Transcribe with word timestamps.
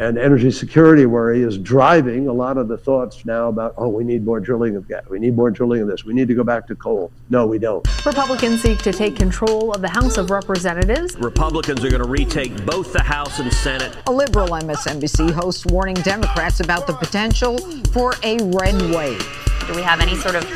and 0.00 0.16
energy 0.16 0.50
security 0.50 1.04
worry 1.04 1.42
is 1.42 1.58
driving 1.58 2.26
a 2.26 2.32
lot 2.32 2.56
of 2.56 2.68
the 2.68 2.78
thoughts 2.78 3.26
now 3.26 3.48
about, 3.48 3.74
oh, 3.76 3.86
we 3.86 4.02
need 4.02 4.24
more 4.24 4.40
drilling 4.40 4.74
of 4.74 4.88
gas. 4.88 5.06
We 5.10 5.18
need 5.18 5.36
more 5.36 5.50
drilling 5.50 5.82
of 5.82 5.88
this. 5.88 6.06
We 6.06 6.14
need 6.14 6.26
to 6.28 6.34
go 6.34 6.42
back 6.42 6.66
to 6.68 6.74
coal. 6.74 7.12
No, 7.28 7.46
we 7.46 7.58
don't. 7.58 7.86
Republicans 8.06 8.62
seek 8.62 8.78
to 8.78 8.94
take 8.94 9.14
control 9.14 9.74
of 9.74 9.82
the 9.82 9.90
House 9.90 10.16
of 10.16 10.30
Representatives. 10.30 11.16
Republicans 11.18 11.84
are 11.84 11.90
going 11.90 12.02
to 12.02 12.08
retake 12.08 12.64
both 12.64 12.94
the 12.94 13.02
House 13.02 13.40
and 13.40 13.52
Senate. 13.52 13.94
A 14.06 14.10
liberal 14.10 14.48
MSNBC 14.48 15.32
host 15.32 15.66
warning 15.66 15.96
Democrats 15.96 16.60
about 16.60 16.86
the 16.86 16.94
potential 16.94 17.58
for 17.92 18.14
a 18.22 18.38
red 18.54 18.80
wave. 18.94 19.20
Do 19.66 19.74
we 19.74 19.82
have 19.82 20.00
any 20.00 20.16
sort 20.16 20.34
of 20.34 20.46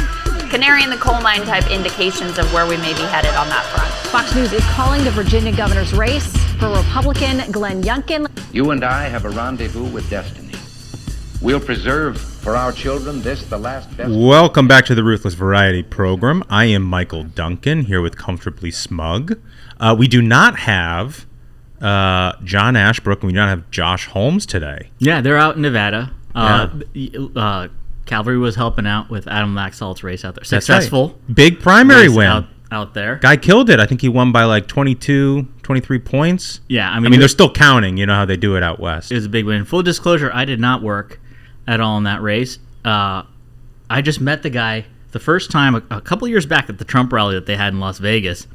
canary 0.48 0.84
in 0.84 0.88
the 0.88 0.96
coal 0.96 1.20
mine 1.20 1.42
type 1.42 1.70
indications 1.70 2.38
of 2.38 2.50
where 2.54 2.66
we 2.66 2.78
may 2.78 2.94
be 2.94 3.02
headed 3.02 3.34
on 3.34 3.46
that 3.50 3.66
front? 3.74 3.92
Fox 4.10 4.34
News 4.34 4.54
is 4.54 4.64
calling 4.70 5.04
the 5.04 5.10
Virginia 5.10 5.54
governor's 5.54 5.92
race 5.92 6.43
for 6.64 6.78
Republican 6.78 7.52
Glenn 7.52 7.82
Youngkin. 7.82 8.26
You 8.52 8.70
and 8.70 8.82
I 8.84 9.04
have 9.04 9.26
a 9.26 9.30
rendezvous 9.30 9.84
with 9.84 10.08
destiny. 10.08 10.54
We'll 11.42 11.60
preserve 11.60 12.18
for 12.18 12.56
our 12.56 12.72
children 12.72 13.20
this, 13.20 13.44
the 13.44 13.58
last 13.58 13.94
best. 13.98 14.10
Welcome 14.10 14.66
back 14.66 14.86
to 14.86 14.94
the 14.94 15.04
Ruthless 15.04 15.34
Variety 15.34 15.82
program. 15.82 16.42
I 16.48 16.64
am 16.66 16.82
Michael 16.82 17.22
Duncan 17.22 17.82
here 17.82 18.00
with 18.00 18.16
Comfortably 18.16 18.70
Smug. 18.70 19.38
Uh, 19.78 19.94
we 19.98 20.08
do 20.08 20.22
not 20.22 20.60
have 20.60 21.26
uh, 21.82 22.32
John 22.44 22.76
Ashbrook 22.76 23.20
and 23.20 23.26
we 23.26 23.32
do 23.34 23.40
not 23.40 23.50
have 23.50 23.70
Josh 23.70 24.06
Holmes 24.06 24.46
today. 24.46 24.88
Yeah, 24.98 25.20
they're 25.20 25.36
out 25.36 25.56
in 25.56 25.62
Nevada. 25.62 26.12
Uh, 26.34 26.68
uh, 27.36 27.68
Cavalry 28.06 28.38
was 28.38 28.56
helping 28.56 28.86
out 28.86 29.10
with 29.10 29.28
Adam 29.28 29.54
Laxalt's 29.54 30.02
race 30.02 30.24
out 30.24 30.34
there. 30.34 30.44
That's 30.48 30.52
right. 30.52 30.62
Successful. 30.62 31.18
Big 31.32 31.60
primary 31.60 32.08
win. 32.08 32.26
out, 32.26 32.46
out 32.74 32.92
there. 32.92 33.16
Guy 33.16 33.36
killed 33.36 33.70
it. 33.70 33.78
I 33.78 33.86
think 33.86 34.00
he 34.00 34.08
won 34.08 34.32
by 34.32 34.44
like 34.44 34.66
22, 34.66 35.46
23 35.62 35.98
points. 36.00 36.60
Yeah, 36.68 36.90
I 36.90 36.96
mean, 36.96 37.06
I 37.06 37.08
mean, 37.10 37.20
they're 37.20 37.28
still 37.28 37.50
counting. 37.50 37.96
You 37.96 38.06
know 38.06 38.14
how 38.14 38.24
they 38.24 38.36
do 38.36 38.56
it 38.56 38.62
out 38.62 38.80
west. 38.80 39.12
It 39.12 39.14
was 39.14 39.26
a 39.26 39.28
big 39.28 39.44
win. 39.46 39.64
Full 39.64 39.82
disclosure, 39.82 40.30
I 40.34 40.44
did 40.44 40.60
not 40.60 40.82
work 40.82 41.20
at 41.66 41.80
all 41.80 41.96
in 41.96 42.04
that 42.04 42.20
race. 42.20 42.58
Uh, 42.84 43.22
I 43.88 44.02
just 44.02 44.20
met 44.20 44.42
the 44.42 44.50
guy 44.50 44.86
the 45.12 45.20
first 45.20 45.50
time 45.50 45.76
a, 45.76 45.82
a 45.90 46.00
couple 46.00 46.26
years 46.28 46.44
back 46.44 46.68
at 46.68 46.78
the 46.78 46.84
Trump 46.84 47.12
rally 47.12 47.34
that 47.36 47.46
they 47.46 47.56
had 47.56 47.72
in 47.72 47.80
Las 47.80 47.98
Vegas. 47.98 48.46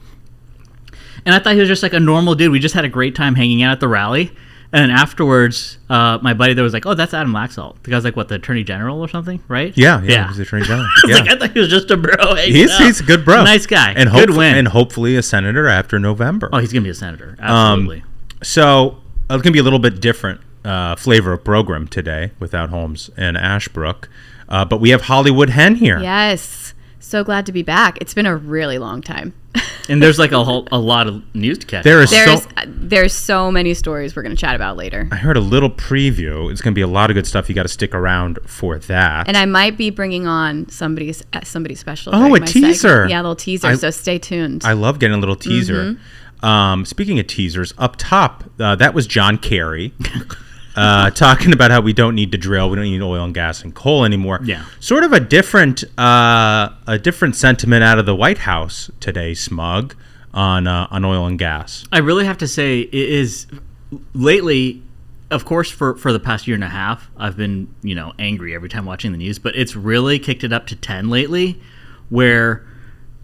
And 1.26 1.34
I 1.34 1.40
thought 1.40 1.54
he 1.54 1.60
was 1.60 1.70
just 1.70 1.84
like 1.84 1.94
a 1.94 2.00
normal 2.00 2.36
dude. 2.36 2.52
We 2.52 2.60
just 2.60 2.76
had 2.76 2.86
a 2.86 2.90
great 2.90 3.16
time 3.16 3.36
hanging 3.36 3.64
out 3.64 3.72
at 3.72 3.80
the 3.80 3.88
rally. 3.88 4.32
And 4.72 4.84
then 4.84 4.92
afterwards, 4.92 5.80
uh, 5.90 6.20
my 6.22 6.34
buddy 6.36 6.54
there 6.54 6.64
was 6.64 6.74
like, 6.74 6.86
"Oh, 6.86 6.94
that's 6.94 7.14
Adam 7.14 7.34
Laxalt." 7.34 7.82
The 7.84 7.90
guy's 7.92 8.04
like, 8.04 8.16
"What, 8.16 8.28
the 8.28 8.36
Attorney 8.36 8.64
General 8.64 9.00
or 9.02 9.08
something?" 9.08 9.42
Right? 9.48 9.76
yeah, 9.76 10.00
yeah, 10.04 10.12
yeah. 10.12 10.28
He's 10.28 10.38
the 10.38 10.44
attorney 10.44 10.66
general. 10.66 10.86
I 11.04 11.08
was 11.08 11.10
Yeah. 11.12 11.24
like, 11.24 11.32
I 11.32 11.40
thought 11.40 11.52
he 11.54 11.60
was 11.60 11.70
just 11.70 11.90
a 11.90 11.98
bro. 11.98 12.36
he's, 12.36 12.70
out. 12.72 12.82
he's 12.82 13.00
a 13.00 13.04
good 13.04 13.26
bro. 13.26 13.44
Nice 13.44 13.66
guy. 13.66 13.94
And 13.94 14.12
good 14.12 14.30
win. 14.30 14.56
And 14.56 14.68
hopefully 14.68 15.16
a 15.16 15.24
senator 15.24 15.68
after 15.68 15.98
November. 16.00 16.50
oh, 16.54 16.60
he's 16.60 16.72
gonna 16.72 16.84
be 16.84 16.90
a 16.90 16.94
senator. 16.94 17.36
Um, 17.40 17.50
Absolutely. 17.82 18.04
So 18.44 18.98
uh, 19.30 19.36
it's 19.36 19.42
going 19.44 19.44
to 19.44 19.52
be 19.52 19.60
a 19.60 19.64
little 19.64 19.80
bit 19.80 20.00
different 20.00 20.40
uh, 20.64 20.96
flavor 20.96 21.34
of 21.34 21.44
program 21.44 21.88
today 21.88 22.32
without 22.40 22.70
Holmes 22.70 23.10
and 23.18 23.38
Ashbrook. 23.38 24.08
Uh, 24.48 24.66
but 24.66 24.80
we 24.80 24.92
have 24.92 25.02
Hollywood 25.02 25.50
Hen 25.50 25.76
here. 25.76 26.00
Yes. 26.00 26.74
So 27.00 27.24
glad 27.24 27.46
to 27.48 27.52
be 27.52 27.62
back. 27.64 27.98
It's 28.02 28.14
been 28.14 28.26
a 28.26 28.36
really 28.36 28.78
long 28.78 29.02
time. 29.02 29.34
and 29.90 30.02
there's 30.02 30.20
like 30.20 30.32
a 30.32 30.44
whole 30.44 30.68
a 30.72 30.78
lot 30.78 31.08
of 31.08 31.24
news 31.36 31.58
to 31.60 31.66
catch. 31.66 31.84
There 31.84 32.02
is 32.02 32.12
There's 32.12 32.44
so. 32.44 32.50
uh, 32.58 32.66
there's 32.68 33.14
so 33.14 33.52
many 33.52 33.74
stories 33.74 34.16
we're 34.16 34.22
going 34.22 34.36
to 34.36 34.40
chat 34.40 34.56
about 34.56 34.78
later. 34.78 35.08
I 35.12 35.16
heard 35.16 35.38
a 35.38 35.42
little 35.42 35.70
preview. 35.70 36.52
It's 36.52 36.62
going 36.62 36.74
to 36.74 36.76
be 36.76 36.82
a 36.82 36.88
lot 36.88 37.10
of 37.10 37.16
good 37.16 37.26
stuff. 37.28 37.50
You 37.50 37.56
got 37.56 37.64
to 37.64 37.70
stick 37.70 37.96
around 37.96 38.40
for 38.46 38.78
that. 38.80 39.28
And 39.28 39.36
I 39.36 39.46
might 39.46 39.78
be 39.78 39.90
bringing 39.90 40.28
on 40.28 40.70
somebody's 40.70 41.24
uh, 41.34 41.42
somebody 41.44 41.76
special. 41.76 42.14
Oh, 42.14 42.18
a 42.26 42.30
my 42.30 42.46
segment. 42.46 42.52
teaser. 42.52 43.08
Yeah, 43.10 43.18
a 43.18 43.24
little 43.24 43.36
teaser. 43.36 43.68
I- 43.68 43.76
so 43.76 43.90
stay 43.90 44.20
tuned. 44.20 44.64
I 44.66 44.74
love 44.74 45.00
getting 45.00 45.16
a 45.18 45.20
little 45.20 45.36
teaser. 45.36 45.94
Mm-hmm. 45.94 46.46
Um, 46.46 46.86
speaking 46.86 47.20
of 47.20 47.28
teasers, 47.28 47.74
up 47.78 47.96
top, 47.98 48.44
uh, 48.60 48.76
that 48.76 48.94
was 48.94 49.08
John 49.08 49.38
Kerry 49.38 49.94
uh, 50.80 51.12
talking 51.12 51.54
about 51.54 51.72
how 51.72 51.82
we 51.82 51.94
don't 51.94 52.16
need 52.16 52.32
to 52.32 52.38
drill, 52.38 52.70
we 52.70 52.76
don't 52.76 52.86
need 52.86 53.02
oil 53.02 53.24
and 53.24 53.34
gas 53.34 53.64
and 53.64 53.76
coal 53.76 54.06
anymore. 54.06 54.40
Yeah. 54.44 54.66
sort 54.80 55.04
of 55.04 55.14
a 55.14 55.20
different, 55.20 55.84
uh, 56.00 56.70
a 56.88 56.98
different 56.98 57.36
sentiment 57.36 57.84
out 57.84 58.00
of 58.00 58.06
the 58.06 58.16
White 58.16 58.40
House 58.40 58.90
today, 59.00 59.34
Smug, 59.34 59.96
on 60.34 60.68
uh, 60.68 60.88
on 60.92 61.04
oil 61.06 61.26
and 61.26 61.38
gas. 61.38 61.86
I 61.92 62.00
really 62.00 62.26
have 62.26 62.38
to 62.40 62.48
say 62.48 62.82
it 62.82 62.94
is 62.94 63.48
lately 64.14 64.84
of 65.32 65.46
course 65.46 65.70
for 65.70 65.96
for 65.96 66.14
the 66.14 66.20
past 66.20 66.48
year 66.48 66.56
and 66.56 66.64
a 66.64 66.70
half 66.70 67.10
I've 67.18 67.36
been, 67.38 67.74
you 67.82 67.96
know, 67.96 68.14
angry 68.20 68.56
every 68.56 68.70
time 68.70 68.86
watching 68.86 69.12
the 69.12 69.18
news, 69.18 69.40
but 69.40 69.56
it's 69.56 69.76
really 69.76 70.20
kicked 70.20 70.44
it 70.44 70.54
up 70.54 70.68
to 70.68 70.76
10 70.76 71.10
lately 71.10 71.60
where 72.10 72.66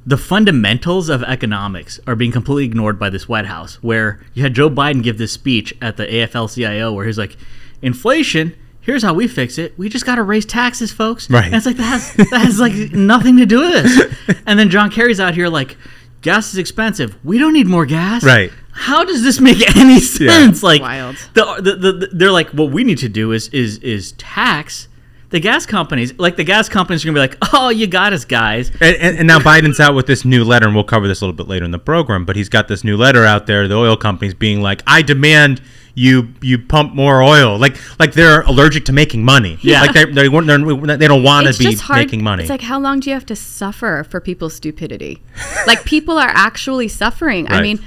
the 0.06 0.18
fundamentals 0.18 1.10
of 1.10 1.24
economics 1.24 2.00
are 2.06 2.16
being 2.16 2.32
completely 2.32 2.66
ignored 2.66 3.00
by 3.00 3.10
this 3.10 3.28
White 3.28 3.48
House 3.48 3.82
where 3.82 4.20
you 4.34 4.44
had 4.44 4.54
Joe 4.54 4.70
Biden 4.70 5.02
give 5.02 5.18
this 5.18 5.32
speech 5.32 5.74
at 5.82 5.98
the 5.98 6.06
AFL-CIO 6.06 6.94
where 6.94 7.06
he's 7.06 7.18
like 7.18 7.38
inflation 7.82 8.56
Here's 8.86 9.02
how 9.02 9.16
we 9.16 9.28
fix 9.28 9.58
it. 9.58 9.76
We 9.80 9.90
just 9.90 10.06
got 10.06 10.16
to 10.16 10.22
raise 10.22 10.46
taxes, 10.46 10.92
folks. 10.92 11.28
Right. 11.28 11.46
And 11.46 11.56
it's 11.56 11.66
like 11.66 11.78
that 11.78 11.84
has, 11.86 12.14
that 12.30 12.40
has 12.40 12.60
like 12.60 12.74
nothing 12.94 13.38
to 13.38 13.46
do 13.48 13.62
with 13.62 13.72
this. 13.84 14.38
And 14.46 14.60
then 14.60 14.70
John 14.70 14.92
Kerry's 14.92 15.20
out 15.20 15.34
here 15.34 15.48
like, 15.48 15.76
gas 16.22 16.54
is 16.54 16.60
expensive. 16.60 17.18
We 17.26 17.40
don't 17.40 17.54
need 17.54 17.66
more 17.66 17.88
gas. 17.88 18.24
Right. 18.24 18.52
How 18.74 19.04
does 19.04 19.24
this 19.24 19.40
make 19.40 19.76
any 19.76 20.00
sense? 20.00 20.62
Like 20.62 20.82
Wild. 20.82 21.16
The, 21.34 21.56
the, 21.56 21.76
the, 21.76 21.92
the- 21.94 22.10
they're 22.12 22.32
like, 22.32 22.50
what 22.52 22.70
we 22.70 22.84
need 22.84 23.00
to 23.00 23.10
do 23.10 23.32
is 23.32 23.48
is 23.48 23.80
is 23.80 24.12
tax 24.20 24.88
the 25.30 25.40
gas 25.40 25.66
companies. 25.66 26.18
Like 26.20 26.36
the 26.36 26.44
gas 26.44 26.70
companies 26.70 27.04
are 27.04 27.08
gonna 27.08 27.16
be 27.16 27.20
like, 27.20 27.38
oh, 27.54 27.70
you 27.70 27.88
got 27.88 28.14
us, 28.14 28.26
guys. 28.26 28.70
And, 28.82 28.96
and, 28.98 29.18
and 29.18 29.28
now 29.28 29.40
Biden's 29.40 29.80
out 29.80 29.96
with 29.96 30.08
this 30.08 30.26
new 30.26 30.44
letter, 30.44 30.66
and 30.68 30.76
we'll 30.76 30.84
cover 30.84 31.08
this 31.08 31.22
a 31.22 31.26
little 31.26 31.36
bit 31.36 31.48
later 31.48 31.66
in 31.66 31.72
the 31.72 31.80
program. 31.80 32.26
But 32.26 32.36
he's 32.36 32.50
got 32.50 32.68
this 32.68 32.84
new 32.84 32.98
letter 32.98 33.26
out 33.26 33.48
there. 33.48 33.68
The 33.68 33.76
oil 33.76 33.98
companies 33.98 34.34
being 34.34 34.62
like, 34.62 34.82
"I 34.88 35.02
demand 35.02 35.62
you 35.98 36.34
you 36.42 36.60
pump 36.60 36.94
more 36.94 37.22
oil." 37.22 37.58
Like 37.58 37.78
like 38.00 38.14
they're 38.14 38.42
allergic 38.42 38.86
to 38.86 38.94
making 38.94 39.24
money. 39.24 39.58
Yeah. 39.62 39.82
like 39.82 39.94
they 39.94 40.06
they, 40.06 40.30
weren't- 40.30 40.48
they're, 40.48 40.98
they 40.98 41.08
don't 41.08 41.24
want 41.24 41.48
to 41.48 41.58
be 41.58 41.72
just 41.72 41.84
hard. 41.84 42.00
making 42.00 42.24
money. 42.24 42.44
It's 42.44 42.50
like 42.50 42.62
how 42.62 42.80
long 42.80 43.00
do 43.00 43.10
you 43.10 43.14
have 43.14 43.26
to 43.28 43.36
suffer 43.36 44.06
for 44.10 44.20
people's 44.22 44.56
stupidity? 44.56 45.22
like 45.68 45.86
people 45.86 46.18
are 46.18 46.32
actually 46.34 46.88
suffering. 46.88 47.48
I 47.50 47.62
mean, 47.62 47.80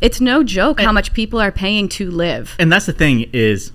it's 0.00 0.20
no 0.20 0.42
joke 0.42 0.80
how 0.80 0.92
much 0.92 1.12
people 1.14 1.40
are 1.40 1.52
paying 1.52 1.88
to 1.90 2.10
live. 2.10 2.56
And 2.58 2.70
that's 2.72 2.86
the 2.86 2.92
thing 2.92 3.30
is, 3.32 3.72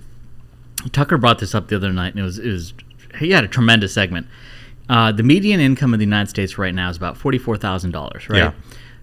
Tucker 0.92 1.18
brought 1.18 1.38
this 1.38 1.54
up 1.54 1.68
the 1.68 1.76
other 1.76 1.92
night, 1.92 2.14
and 2.14 2.20
it 2.20 2.24
was 2.24 2.38
it 2.38 2.50
was 2.50 2.74
he 3.20 3.30
had 3.30 3.44
a 3.44 3.48
tremendous 3.48 3.94
segment. 3.94 4.26
Uh, 4.88 5.12
the 5.12 5.22
median 5.22 5.60
income 5.60 5.94
in 5.94 6.00
the 6.00 6.04
United 6.06 6.28
States 6.28 6.58
right 6.58 6.74
now 6.74 6.90
is 6.90 6.96
about 6.96 7.16
forty 7.16 7.38
four 7.38 7.56
thousand 7.56 7.92
dollars, 7.92 8.28
right? 8.28 8.38
Yeah. 8.38 8.52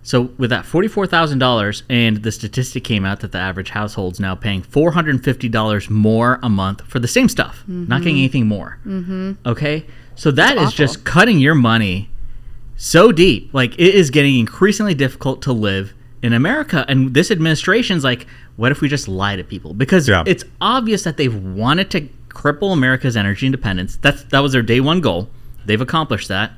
So 0.03 0.23
with 0.37 0.49
that 0.49 0.65
forty 0.65 0.87
four 0.89 1.07
thousand 1.07 1.39
dollars, 1.39 1.83
and 1.89 2.23
the 2.23 2.31
statistic 2.31 2.83
came 2.83 3.05
out 3.05 3.21
that 3.21 3.31
the 3.31 3.37
average 3.39 3.69
household's 3.69 4.19
now 4.19 4.35
paying 4.35 4.61
four 4.61 4.91
hundred 4.91 5.15
and 5.15 5.23
fifty 5.23 5.47
dollars 5.49 5.89
more 5.89 6.39
a 6.43 6.49
month 6.49 6.81
for 6.81 6.99
the 6.99 7.07
same 7.07 7.29
stuff, 7.29 7.63
not 7.67 8.01
getting 8.01 8.17
anything 8.17 8.47
more. 8.47 8.79
Mm-hmm. 8.85 9.33
Okay, 9.45 9.85
so 10.15 10.31
that 10.31 10.57
is 10.57 10.73
just 10.73 11.05
cutting 11.05 11.39
your 11.39 11.55
money 11.55 12.09
so 12.75 13.11
deep. 13.11 13.53
Like 13.53 13.73
it 13.75 13.95
is 13.95 14.09
getting 14.09 14.37
increasingly 14.39 14.93
difficult 14.93 15.41
to 15.43 15.53
live 15.53 15.93
in 16.21 16.33
America. 16.33 16.85
And 16.87 17.13
this 17.13 17.29
administration's 17.31 18.03
like, 18.03 18.27
what 18.55 18.71
if 18.71 18.81
we 18.81 18.87
just 18.89 19.07
lie 19.07 19.35
to 19.35 19.43
people? 19.43 19.73
Because 19.73 20.07
Yeah. 20.07 20.23
it's 20.25 20.43
obvious 20.59 21.03
that 21.03 21.17
they've 21.17 21.35
wanted 21.35 21.91
to 21.91 22.07
cripple 22.37 22.71
America's 22.73 23.17
energy 23.17 23.45
independence. 23.45 23.97
That's 23.97 24.23
that 24.25 24.39
was 24.39 24.51
their 24.51 24.61
day 24.61 24.79
one 24.79 25.01
goal. 25.01 25.29
They've 25.65 25.81
accomplished 25.81 26.27
that. 26.27 26.51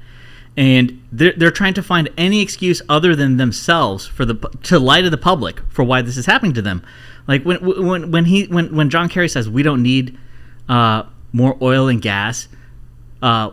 And 0.57 1.01
they're, 1.11 1.31
they're 1.37 1.51
trying 1.51 1.73
to 1.75 1.83
find 1.83 2.09
any 2.17 2.41
excuse 2.41 2.81
other 2.89 3.15
than 3.15 3.37
themselves 3.37 4.05
for 4.05 4.25
the 4.25 4.35
to 4.63 4.77
lie 4.77 5.01
to 5.01 5.09
the 5.09 5.17
public 5.17 5.61
for 5.69 5.83
why 5.83 6.01
this 6.01 6.17
is 6.17 6.25
happening 6.25 6.53
to 6.53 6.61
them. 6.61 6.83
Like 7.27 7.43
when 7.43 7.57
when 7.87 8.11
when 8.11 8.25
he 8.25 8.45
when 8.47 8.75
when 8.75 8.89
John 8.89 9.07
Kerry 9.07 9.29
says 9.29 9.49
we 9.49 9.63
don't 9.63 9.81
need 9.81 10.17
uh, 10.67 11.03
more 11.31 11.55
oil 11.61 11.87
and 11.87 12.01
gas, 12.01 12.47
uh, 13.21 13.51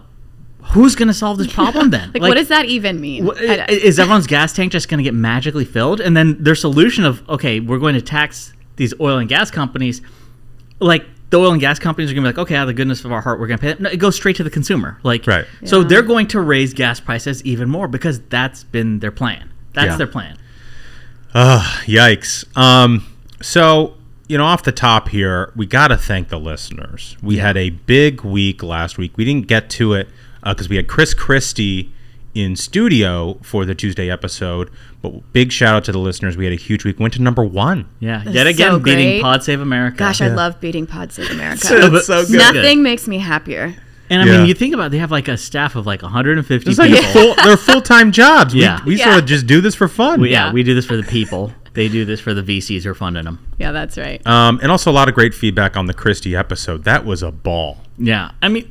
who's 0.72 0.96
going 0.96 1.08
to 1.08 1.14
solve 1.14 1.38
this 1.38 1.52
problem 1.52 1.90
then? 1.90 2.10
Like, 2.14 2.22
what 2.22 2.34
does 2.34 2.48
that 2.48 2.64
even 2.64 3.00
mean? 3.00 3.26
Wh- 3.26 3.40
Is 3.68 3.98
everyone's 4.00 4.26
gas 4.26 4.52
tank 4.52 4.72
just 4.72 4.88
going 4.88 4.98
to 4.98 5.04
get 5.04 5.14
magically 5.14 5.64
filled? 5.64 6.00
And 6.00 6.16
then 6.16 6.42
their 6.42 6.56
solution 6.56 7.04
of 7.04 7.22
okay, 7.28 7.60
we're 7.60 7.78
going 7.78 7.94
to 7.94 8.02
tax 8.02 8.52
these 8.76 8.92
oil 9.00 9.18
and 9.18 9.28
gas 9.28 9.50
companies, 9.50 10.00
like 10.80 11.04
the 11.30 11.38
oil 11.38 11.50
and 11.52 11.60
gas 11.60 11.78
companies 11.78 12.10
are 12.10 12.14
going 12.14 12.24
to 12.24 12.30
be 12.32 12.36
like, 12.36 12.46
okay, 12.46 12.54
out 12.56 12.62
of 12.62 12.68
the 12.68 12.74
goodness 12.74 13.04
of 13.04 13.10
our 13.12 13.20
heart, 13.20 13.40
we're 13.40 13.46
going 13.48 13.58
to 13.58 13.62
pay. 13.62 13.70
It. 13.70 13.80
No, 13.80 13.90
it 13.90 13.96
goes 13.96 14.14
straight 14.14 14.36
to 14.36 14.44
the 14.44 14.50
consumer. 14.50 14.98
Like, 15.02 15.26
Right. 15.26 15.44
So 15.64 15.82
they're 15.82 16.02
going 16.02 16.28
to 16.28 16.40
raise 16.40 16.72
gas 16.72 17.00
prices 17.00 17.44
even 17.44 17.68
more 17.68 17.88
because 17.88 18.20
that's 18.28 18.62
been 18.64 19.00
their 19.00 19.10
plan. 19.10 19.50
That's 19.72 19.88
Yeah. 19.92 19.96
their 19.96 20.06
plan. 20.06 20.38
Ugh, 21.34 21.82
yikes. 21.86 22.44
Um, 22.56 23.04
so, 23.42 23.94
you 24.28 24.38
know, 24.38 24.44
off 24.44 24.62
the 24.62 24.72
top 24.72 25.08
here, 25.08 25.52
we 25.56 25.66
got 25.66 25.88
to 25.88 25.96
thank 25.96 26.28
the 26.28 26.38
listeners. 26.38 27.16
We 27.22 27.38
had 27.38 27.56
a 27.56 27.70
big 27.70 28.22
week 28.22 28.62
last 28.62 28.96
week. 28.96 29.16
We 29.16 29.24
didn't 29.24 29.46
get 29.46 29.68
to 29.70 29.94
it 29.94 30.08
because 30.44 30.68
we 30.68 30.76
had 30.76 30.86
Chris 30.88 31.12
Christie 31.12 31.92
in 32.36 32.54
studio 32.56 33.38
for 33.42 33.64
the 33.64 33.74
Tuesday 33.74 34.10
episode. 34.10 34.70
But 35.02 35.32
big 35.32 35.52
shout 35.52 35.74
out 35.74 35.84
to 35.84 35.92
the 35.92 35.98
listeners. 35.98 36.36
We 36.36 36.44
had 36.44 36.52
a 36.52 36.56
huge 36.56 36.84
week. 36.84 37.00
Went 37.00 37.14
to 37.14 37.22
number 37.22 37.44
one. 37.44 37.88
Yeah. 38.00 38.22
That's 38.24 38.34
Yet 38.34 38.46
again, 38.46 38.70
so 38.72 38.78
beating 38.78 39.06
great. 39.08 39.22
Pod 39.22 39.42
Save 39.42 39.60
America. 39.60 39.96
Gosh, 39.96 40.20
I 40.20 40.28
love 40.28 40.60
beating 40.60 40.86
Pod 40.86 41.12
Save 41.12 41.30
America. 41.30 41.60
It's 41.62 42.06
so 42.06 42.24
good. 42.26 42.36
Nothing 42.38 42.82
makes 42.82 43.06
me 43.08 43.18
happier. 43.18 43.74
And 44.08 44.22
I 44.22 44.26
Yeah. 44.26 44.38
mean, 44.38 44.46
you 44.46 44.54
think 44.54 44.72
about 44.74 44.86
it, 44.86 44.90
they 44.90 44.98
have 44.98 45.10
like 45.10 45.26
a 45.28 45.36
staff 45.36 45.74
of 45.74 45.84
like 45.86 46.02
150 46.02 46.70
It's 46.70 46.78
like 46.78 46.90
people. 46.92 47.10
full, 47.12 47.34
they're 47.44 47.56
full 47.56 47.80
time 47.82 48.12
jobs. 48.12 48.54
Yeah. 48.54 48.80
We, 48.84 48.92
we 48.92 48.98
Yeah. 48.98 49.06
sort 49.06 49.18
of 49.20 49.26
just 49.26 49.46
do 49.46 49.60
this 49.60 49.74
for 49.74 49.88
fun. 49.88 50.20
We- 50.20 50.30
yeah, 50.30 50.46
Yeah. 50.46 50.52
we 50.52 50.62
do 50.62 50.74
this 50.74 50.86
for 50.86 50.96
the 50.96 51.02
people. 51.02 51.52
They 51.74 51.88
do 51.88 52.04
this 52.06 52.20
for 52.20 52.32
the 52.32 52.42
VCs 52.42 52.84
who 52.84 52.90
are 52.90 52.94
funding 52.94 53.24
them. 53.24 53.38
Yeah, 53.58 53.72
that's 53.72 53.98
right. 53.98 54.24
Um, 54.26 54.60
and 54.62 54.70
also 54.72 54.90
a 54.90 54.94
lot 54.94 55.08
of 55.08 55.14
great 55.14 55.34
feedback 55.34 55.76
on 55.76 55.86
the 55.86 55.92
Christie 55.92 56.34
episode. 56.34 56.84
That 56.84 57.04
was 57.04 57.22
a 57.22 57.30
ball. 57.30 57.78
Yeah, 57.98 58.30
I 58.42 58.48
mean, 58.48 58.70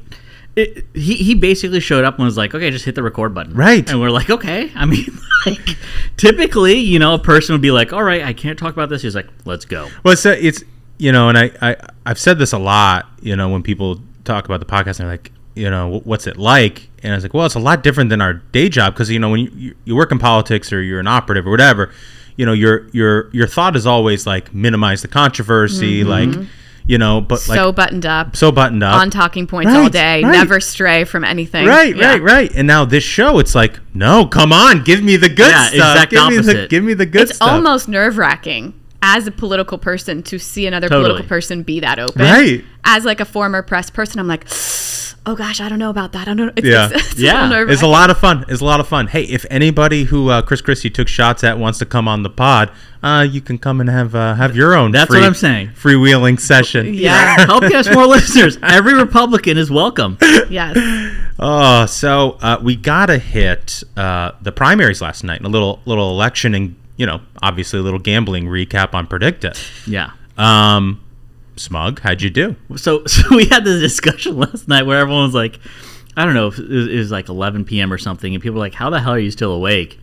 it, 0.56 0.86
he 0.94 1.16
he 1.16 1.34
basically 1.36 1.80
showed 1.80 2.06
up 2.06 2.16
and 2.16 2.25
was 2.25 2.38
like, 2.38 2.56
"Okay, 2.56 2.72
just 2.72 2.86
hit 2.86 2.96
the 2.96 3.04
record 3.04 3.34
button." 3.34 3.54
Right. 3.54 3.88
And 3.90 4.00
we're 4.00 4.10
like, 4.10 4.30
"Okay." 4.30 4.72
I 4.75 4.86
mean, 4.86 5.07
like, 5.46 5.78
typically, 6.18 6.75
you 6.75 7.00
know, 7.00 7.13
a 7.13 7.19
person 7.19 7.54
would 7.54 7.62
be 7.62 7.72
like, 7.72 7.92
"All 7.92 8.04
right, 8.04 8.24
I 8.24 8.34
can't 8.34 8.57
talk 8.57 8.74
about 8.74 8.90
this." 8.90 9.02
He's 9.02 9.16
like, 9.16 9.28
"Let's 9.46 9.66
go." 9.66 9.90
Well, 10.04 10.13
it's, 10.13 10.25
it's 10.25 10.63
you 10.98 11.12
know, 11.12 11.30
and 11.30 11.38
I, 11.38 11.52
I 11.62 11.75
I've 12.06 12.19
said 12.19 12.40
this 12.40 12.54
a 12.54 12.57
lot. 12.57 13.07
You 13.22 13.36
know, 13.36 13.50
when 13.50 13.63
people 13.63 14.02
talk 14.24 14.46
about 14.46 14.60
the 14.60 14.66
podcast, 14.66 15.00
and 15.00 15.00
they're 15.00 15.07
like, 15.07 15.31
you 15.56 15.69
know, 15.69 16.02
what's 16.04 16.28
it 16.28 16.38
like? 16.38 16.90
And 17.04 17.13
I 17.13 17.16
was 17.16 17.24
like, 17.24 17.34
well, 17.34 17.46
it's 17.46 17.56
a 17.56 17.60
lot 17.60 17.84
different 17.84 18.10
than 18.10 18.22
our 18.22 18.34
day 18.34 18.69
job 18.69 18.94
because 18.94 19.10
you 19.10 19.19
know, 19.19 19.30
when 19.30 19.42
you, 19.42 19.51
you, 19.56 19.75
you 19.86 19.96
work 19.96 20.12
in 20.12 20.19
politics 20.19 20.72
or 20.72 20.81
you're 20.81 21.00
an 21.00 21.08
operative 21.08 21.48
or 21.48 21.51
whatever, 21.51 21.92
you 22.38 22.46
know, 22.46 22.54
your 22.54 22.88
your 22.90 23.30
your 23.31 23.48
thought 23.48 23.75
is 23.75 23.86
always 23.86 24.25
like 24.25 24.54
minimize 24.54 25.01
the 25.01 25.08
controversy, 25.08 26.01
mm-hmm. 26.04 26.10
like 26.10 26.48
you 26.88 26.98
know, 26.98 27.20
but 27.22 27.48
like 27.48 27.58
so 27.58 27.72
buttoned 27.72 28.06
up, 28.06 28.36
so 28.36 28.52
buttoned 28.52 28.84
up 28.84 28.96
on 28.96 29.10
talking 29.10 29.48
points 29.48 29.72
Right, 29.72 29.78
all 29.84 29.90
day, 29.90 30.22
right. 30.24 30.32
never 30.32 30.60
stray 30.60 31.04
from 31.04 31.24
anything. 31.24 31.66
Right, 31.66 31.96
Yeah. 31.96 32.08
right, 32.12 32.22
right. 32.22 32.52
And 32.56 32.68
now 32.68 32.86
this 32.86 33.04
show, 33.04 33.40
it's 33.40 33.56
like, 33.56 33.80
no, 33.94 34.26
come 34.28 34.54
on, 34.54 34.84
give 34.84 35.02
me 35.04 35.18
the 35.18 35.30
good 35.30 35.50
Yeah, 35.50 35.68
stuff. 35.70 35.96
exact 35.96 36.12
give 36.12 36.28
me 36.28 36.36
the 36.38 36.42
opposite. 36.52 36.70
give 36.70 36.84
me 36.84 36.94
the 36.94 37.06
good 37.06 37.22
It's 37.30 37.36
stuff. 37.38 37.52
almost 37.52 37.88
nerve 37.88 38.18
wracking 38.18 38.74
as 39.02 39.26
a 39.28 39.32
political 39.32 39.78
person 39.78 40.22
to 40.24 40.38
see 40.40 40.66
another 40.68 40.88
Totally. 40.88 41.06
political 41.10 41.28
person 41.30 41.64
be 41.64 41.80
that 41.80 42.00
open. 42.00 42.22
Right. 42.22 42.64
As 42.84 43.04
like 43.06 43.20
a 43.20 43.26
former 43.26 43.62
press 43.62 43.90
person, 43.90 44.20
I'm 44.20 44.28
like, 44.28 44.46
oh 45.25 45.36
gosh, 45.36 45.60
I 45.62 45.69
don't 45.69 45.80
know 45.80 45.89
about 45.89 46.12
that. 46.13 46.27
I 46.27 46.33
don't 46.33 46.48
know. 46.48 46.54
It's, 46.56 46.68
Yeah. 46.68 46.89
it's, 46.94 47.12
it's 47.13 47.19
Yeah. 47.19 47.48
nerve 47.50 47.69
It's 47.69 47.81
a 47.81 47.88
lot 47.88 48.10
of 48.10 48.18
fun. 48.18 48.45
It's 48.48 48.62
a 48.62 48.66
lot 48.66 48.80
of 48.80 48.88
fun. 48.88 49.07
Hey, 49.07 49.24
if 49.24 49.45
anybody 49.50 50.04
who 50.06 50.30
uh, 50.30 50.42
Chris 50.42 50.62
Christie 50.62 50.89
took 50.89 51.07
shots 51.07 51.44
at 51.44 51.57
wants 51.57 51.80
to 51.80 51.86
come 51.86 52.07
on 52.07 52.24
the 52.24 52.30
pod, 52.30 52.72
uh, 53.04 53.25
you 53.30 53.42
can 53.42 53.57
come 53.57 53.80
and 53.81 53.89
have 53.89 54.16
uh, 54.16 54.33
have 54.36 54.56
your 54.56 54.74
own. 54.75 54.92
That's 54.92 55.10
free- 55.10 55.19
what 55.19 55.25
I'm 55.27 55.33
saying. 55.33 55.69
Freewheeling 55.69 56.39
session. 56.39 56.94
Yeah. 56.94 57.45
Help 57.45 57.62
get 57.63 57.74
us 57.75 57.89
more 57.94 58.06
listeners. 58.16 58.57
Every 58.63 58.94
Republican 58.94 59.57
is 59.57 59.69
welcome. 59.72 60.18
yes. 60.50 60.77
Oh, 61.39 61.86
so 61.86 62.38
uh, 62.42 62.60
we 62.62 62.75
gotta 62.75 63.18
hit 63.18 63.83
uh, 63.98 64.31
the 64.42 64.51
primaries 64.51 65.01
last 65.01 65.24
night. 65.24 65.38
and 65.39 65.45
A 65.45 65.50
little 65.50 65.80
little 65.86 66.10
election 66.12 66.56
and 66.56 66.75
you 66.98 67.06
know 67.06 67.22
obviously 67.44 67.80
a 67.80 67.83
little 67.83 68.00
gambling 68.00 68.45
recap 68.45 68.94
on 68.94 69.06
PredictIt. 69.07 69.88
Yeah. 69.88 70.12
Um, 70.38 71.01
Smug, 71.57 72.00
how'd 72.02 72.22
you 72.22 72.30
do? 72.30 72.56
So, 72.75 73.04
so 73.07 73.36
we 73.36 73.46
had 73.46 73.63
this 73.63 73.81
discussion 73.81 74.38
last 74.40 74.68
night 74.68 74.86
where 74.86 75.00
everyone 75.00 75.24
was 75.24 75.34
like, 75.34 75.60
I 76.18 76.25
don't 76.25 76.34
know, 76.34 76.48
if 76.48 76.60
it 76.60 76.69
was, 76.69 76.88
it 76.88 76.98
was 76.98 77.12
like 77.12 77.30
11 77.30 77.66
p.m. 77.66 77.92
or 77.92 77.98
something, 77.98 78.34
and 78.34 78.42
people 78.42 78.56
were 78.56 78.66
like, 78.66 78.75
"How 78.75 78.90
the 78.90 79.02
hell 79.02 79.13
are 79.13 79.19
you 79.19 79.31
still 79.31 79.52
awake?" 79.52 80.00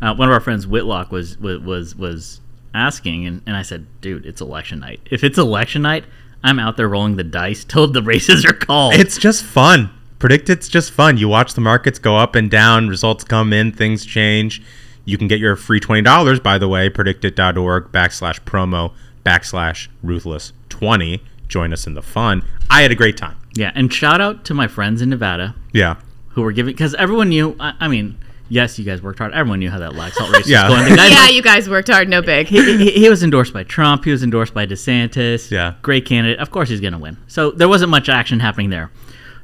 Uh, 0.00 0.14
one 0.14 0.28
of 0.28 0.32
our 0.32 0.40
friends, 0.40 0.66
Whitlock, 0.66 1.12
was 1.12 1.38
was 1.38 1.94
was, 1.94 2.40
asking, 2.74 3.26
and, 3.26 3.42
and 3.46 3.56
I 3.56 3.62
said, 3.62 3.86
"Dude, 4.00 4.24
it's 4.24 4.40
election 4.40 4.80
night. 4.80 5.00
If 5.10 5.22
it's 5.22 5.36
election 5.36 5.82
night, 5.82 6.04
I'm 6.42 6.58
out 6.58 6.78
there 6.78 6.88
rolling 6.88 7.16
the 7.16 7.24
dice 7.24 7.64
till 7.64 7.86
the 7.86 8.02
races 8.14 8.44
are 8.46 8.54
called." 8.54 8.94
It's 8.94 9.18
just 9.18 9.44
fun. 9.44 9.90
PredictIt's 10.18 10.68
just 10.68 10.92
fun. 10.92 11.18
You 11.18 11.28
watch 11.28 11.52
the 11.52 11.60
markets 11.60 11.98
go 11.98 12.16
up 12.16 12.34
and 12.34 12.50
down, 12.50 12.88
results 12.88 13.24
come 13.24 13.52
in, 13.52 13.72
things 13.72 14.06
change. 14.06 14.62
You 15.04 15.18
can 15.18 15.28
get 15.28 15.40
your 15.40 15.56
free 15.56 15.80
twenty 15.80 16.02
dollars, 16.02 16.40
by 16.40 16.56
the 16.56 16.68
way, 16.68 16.88
predictit.org 16.88 17.92
backslash 17.92 18.40
promo 18.40 18.92
backslash 19.26 19.88
ruthless 20.02 20.54
twenty. 20.70 21.22
Join 21.48 21.72
us 21.72 21.86
in 21.86 21.94
the 21.94 22.02
fun. 22.02 22.42
I 22.70 22.82
had 22.82 22.90
a 22.92 22.94
great 22.94 23.16
time. 23.16 23.36
yeah, 23.54 23.72
and 23.74 23.92
shout 23.92 24.20
out 24.20 24.44
to 24.46 24.54
my 24.54 24.68
friends 24.68 25.02
in 25.02 25.10
Nevada 25.10 25.54
Yeah. 25.72 25.96
who 26.30 26.42
were 26.42 26.52
giving 26.52 26.72
because 26.72 26.94
everyone 26.94 27.28
knew. 27.28 27.56
I, 27.58 27.74
I 27.80 27.88
mean, 27.88 28.16
yes, 28.48 28.78
you 28.78 28.84
guys 28.84 29.02
worked 29.02 29.18
hard. 29.18 29.32
Everyone 29.32 29.58
knew 29.58 29.68
how 29.70 29.80
that 29.80 29.92
Laxalt 29.92 30.32
race 30.34 30.46
Yeah. 30.48 30.68
was 30.70 30.78
going. 30.78 30.90
The 30.90 30.96
guy 30.96 31.08
Yeah, 31.08 31.28
you 31.28 31.42
guys 31.42 31.68
worked 31.68 31.88
hard. 31.88 32.08
No 32.08 32.22
big. 32.22 32.46
he, 32.46 32.76
he, 32.78 32.90
he 32.92 33.08
was 33.08 33.24
endorsed 33.24 33.52
by 33.52 33.64
Trump. 33.64 34.04
He 34.04 34.12
was 34.12 34.22
endorsed 34.22 34.54
by 34.54 34.64
DeSantis. 34.66 35.50
Yeah. 35.50 35.74
Great 35.82 36.06
candidate. 36.06 36.38
Of 36.38 36.52
course 36.52 36.68
he's 36.68 36.80
going 36.80 36.92
to 36.92 36.98
win. 37.00 37.16
So 37.26 37.50
there 37.50 37.68
wasn't 37.68 37.90
much 37.90 38.08
action 38.08 38.38
happening 38.38 38.70
there. 38.70 38.90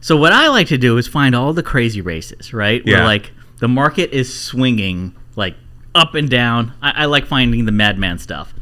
So 0.01 0.17
what 0.17 0.33
I 0.33 0.47
like 0.49 0.69
to 0.69 0.79
do 0.79 0.97
is 0.99 1.09
find 1.09 1.35
all 1.35 1.53
the 1.53 1.63
crazy 1.65 2.01
races, 2.01 2.53
right? 2.53 2.83
Yeah. 2.87 2.99
Where 2.99 3.05
like 3.05 3.33
the 3.59 3.67
market 3.69 4.11
is 4.13 4.33
swinging 4.33 5.17
like 5.35 5.57
up 5.97 6.15
and 6.15 6.31
down. 6.31 6.73
I, 6.81 7.03
I 7.03 7.05
like 7.07 7.27
finding 7.27 7.65
the 7.65 7.73
madman 7.73 8.19
stuff. 8.19 8.55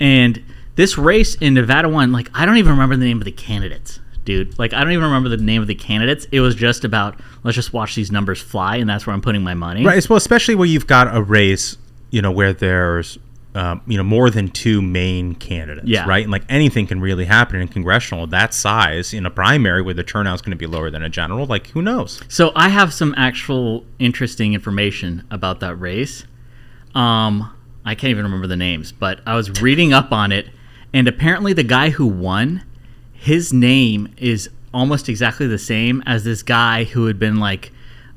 And 0.00 0.42
this 0.78 0.96
race 0.96 1.34
in 1.34 1.54
Nevada 1.54 1.88
one, 1.88 2.12
like 2.12 2.30
I 2.32 2.46
don't 2.46 2.56
even 2.56 2.70
remember 2.70 2.96
the 2.96 3.04
name 3.04 3.18
of 3.18 3.24
the 3.24 3.32
candidates. 3.32 3.98
Dude, 4.24 4.56
like 4.60 4.72
I 4.72 4.80
don't 4.80 4.92
even 4.92 5.06
remember 5.06 5.28
the 5.28 5.36
name 5.36 5.60
of 5.60 5.66
the 5.66 5.74
candidates. 5.74 6.28
It 6.30 6.40
was 6.40 6.54
just 6.54 6.84
about 6.84 7.18
let's 7.42 7.56
just 7.56 7.72
watch 7.72 7.96
these 7.96 8.12
numbers 8.12 8.40
fly, 8.40 8.76
and 8.76 8.88
that's 8.88 9.04
where 9.04 9.12
I'm 9.12 9.20
putting 9.20 9.42
my 9.42 9.54
money. 9.54 9.84
Right. 9.84 10.08
Well, 10.08 10.16
especially 10.16 10.54
where 10.54 10.68
you've 10.68 10.86
got 10.86 11.12
a 11.14 11.20
race, 11.20 11.76
you 12.10 12.22
know, 12.22 12.30
where 12.30 12.52
there's, 12.52 13.18
um, 13.56 13.80
you 13.88 13.96
know, 13.96 14.04
more 14.04 14.30
than 14.30 14.50
two 14.50 14.80
main 14.80 15.34
candidates. 15.34 15.88
Yeah. 15.88 16.06
Right. 16.06 16.22
And 16.22 16.30
like 16.30 16.44
anything 16.48 16.86
can 16.86 17.00
really 17.00 17.24
happen 17.24 17.60
in 17.60 17.66
congressional 17.66 18.28
that 18.28 18.54
size 18.54 19.12
in 19.12 19.26
a 19.26 19.30
primary 19.30 19.82
where 19.82 19.94
the 19.94 20.04
turnout's 20.04 20.42
going 20.42 20.52
to 20.52 20.56
be 20.56 20.66
lower 20.66 20.90
than 20.90 21.02
a 21.02 21.08
general. 21.08 21.44
Like, 21.44 21.66
who 21.70 21.82
knows? 21.82 22.22
So 22.28 22.52
I 22.54 22.68
have 22.68 22.94
some 22.94 23.14
actual 23.16 23.84
interesting 23.98 24.54
information 24.54 25.26
about 25.32 25.58
that 25.58 25.74
race. 25.74 26.24
Um, 26.94 27.52
I 27.84 27.96
can't 27.96 28.10
even 28.12 28.24
remember 28.26 28.46
the 28.46 28.56
names, 28.56 28.92
but 28.92 29.20
I 29.26 29.34
was 29.34 29.60
reading 29.60 29.92
up 29.92 30.12
on 30.12 30.30
it, 30.30 30.50
and 30.98 31.06
apparently 31.06 31.52
the 31.52 31.62
guy 31.62 31.90
who 31.90 32.08
won, 32.08 32.64
his 33.12 33.52
name 33.52 34.12
is 34.16 34.50
almost 34.74 35.08
exactly 35.08 35.46
the 35.46 35.56
same 35.56 36.02
as 36.06 36.24
this 36.24 36.42
guy 36.42 36.82
who 36.82 37.06
had 37.06 37.20
been 37.20 37.38
like 37.38 37.70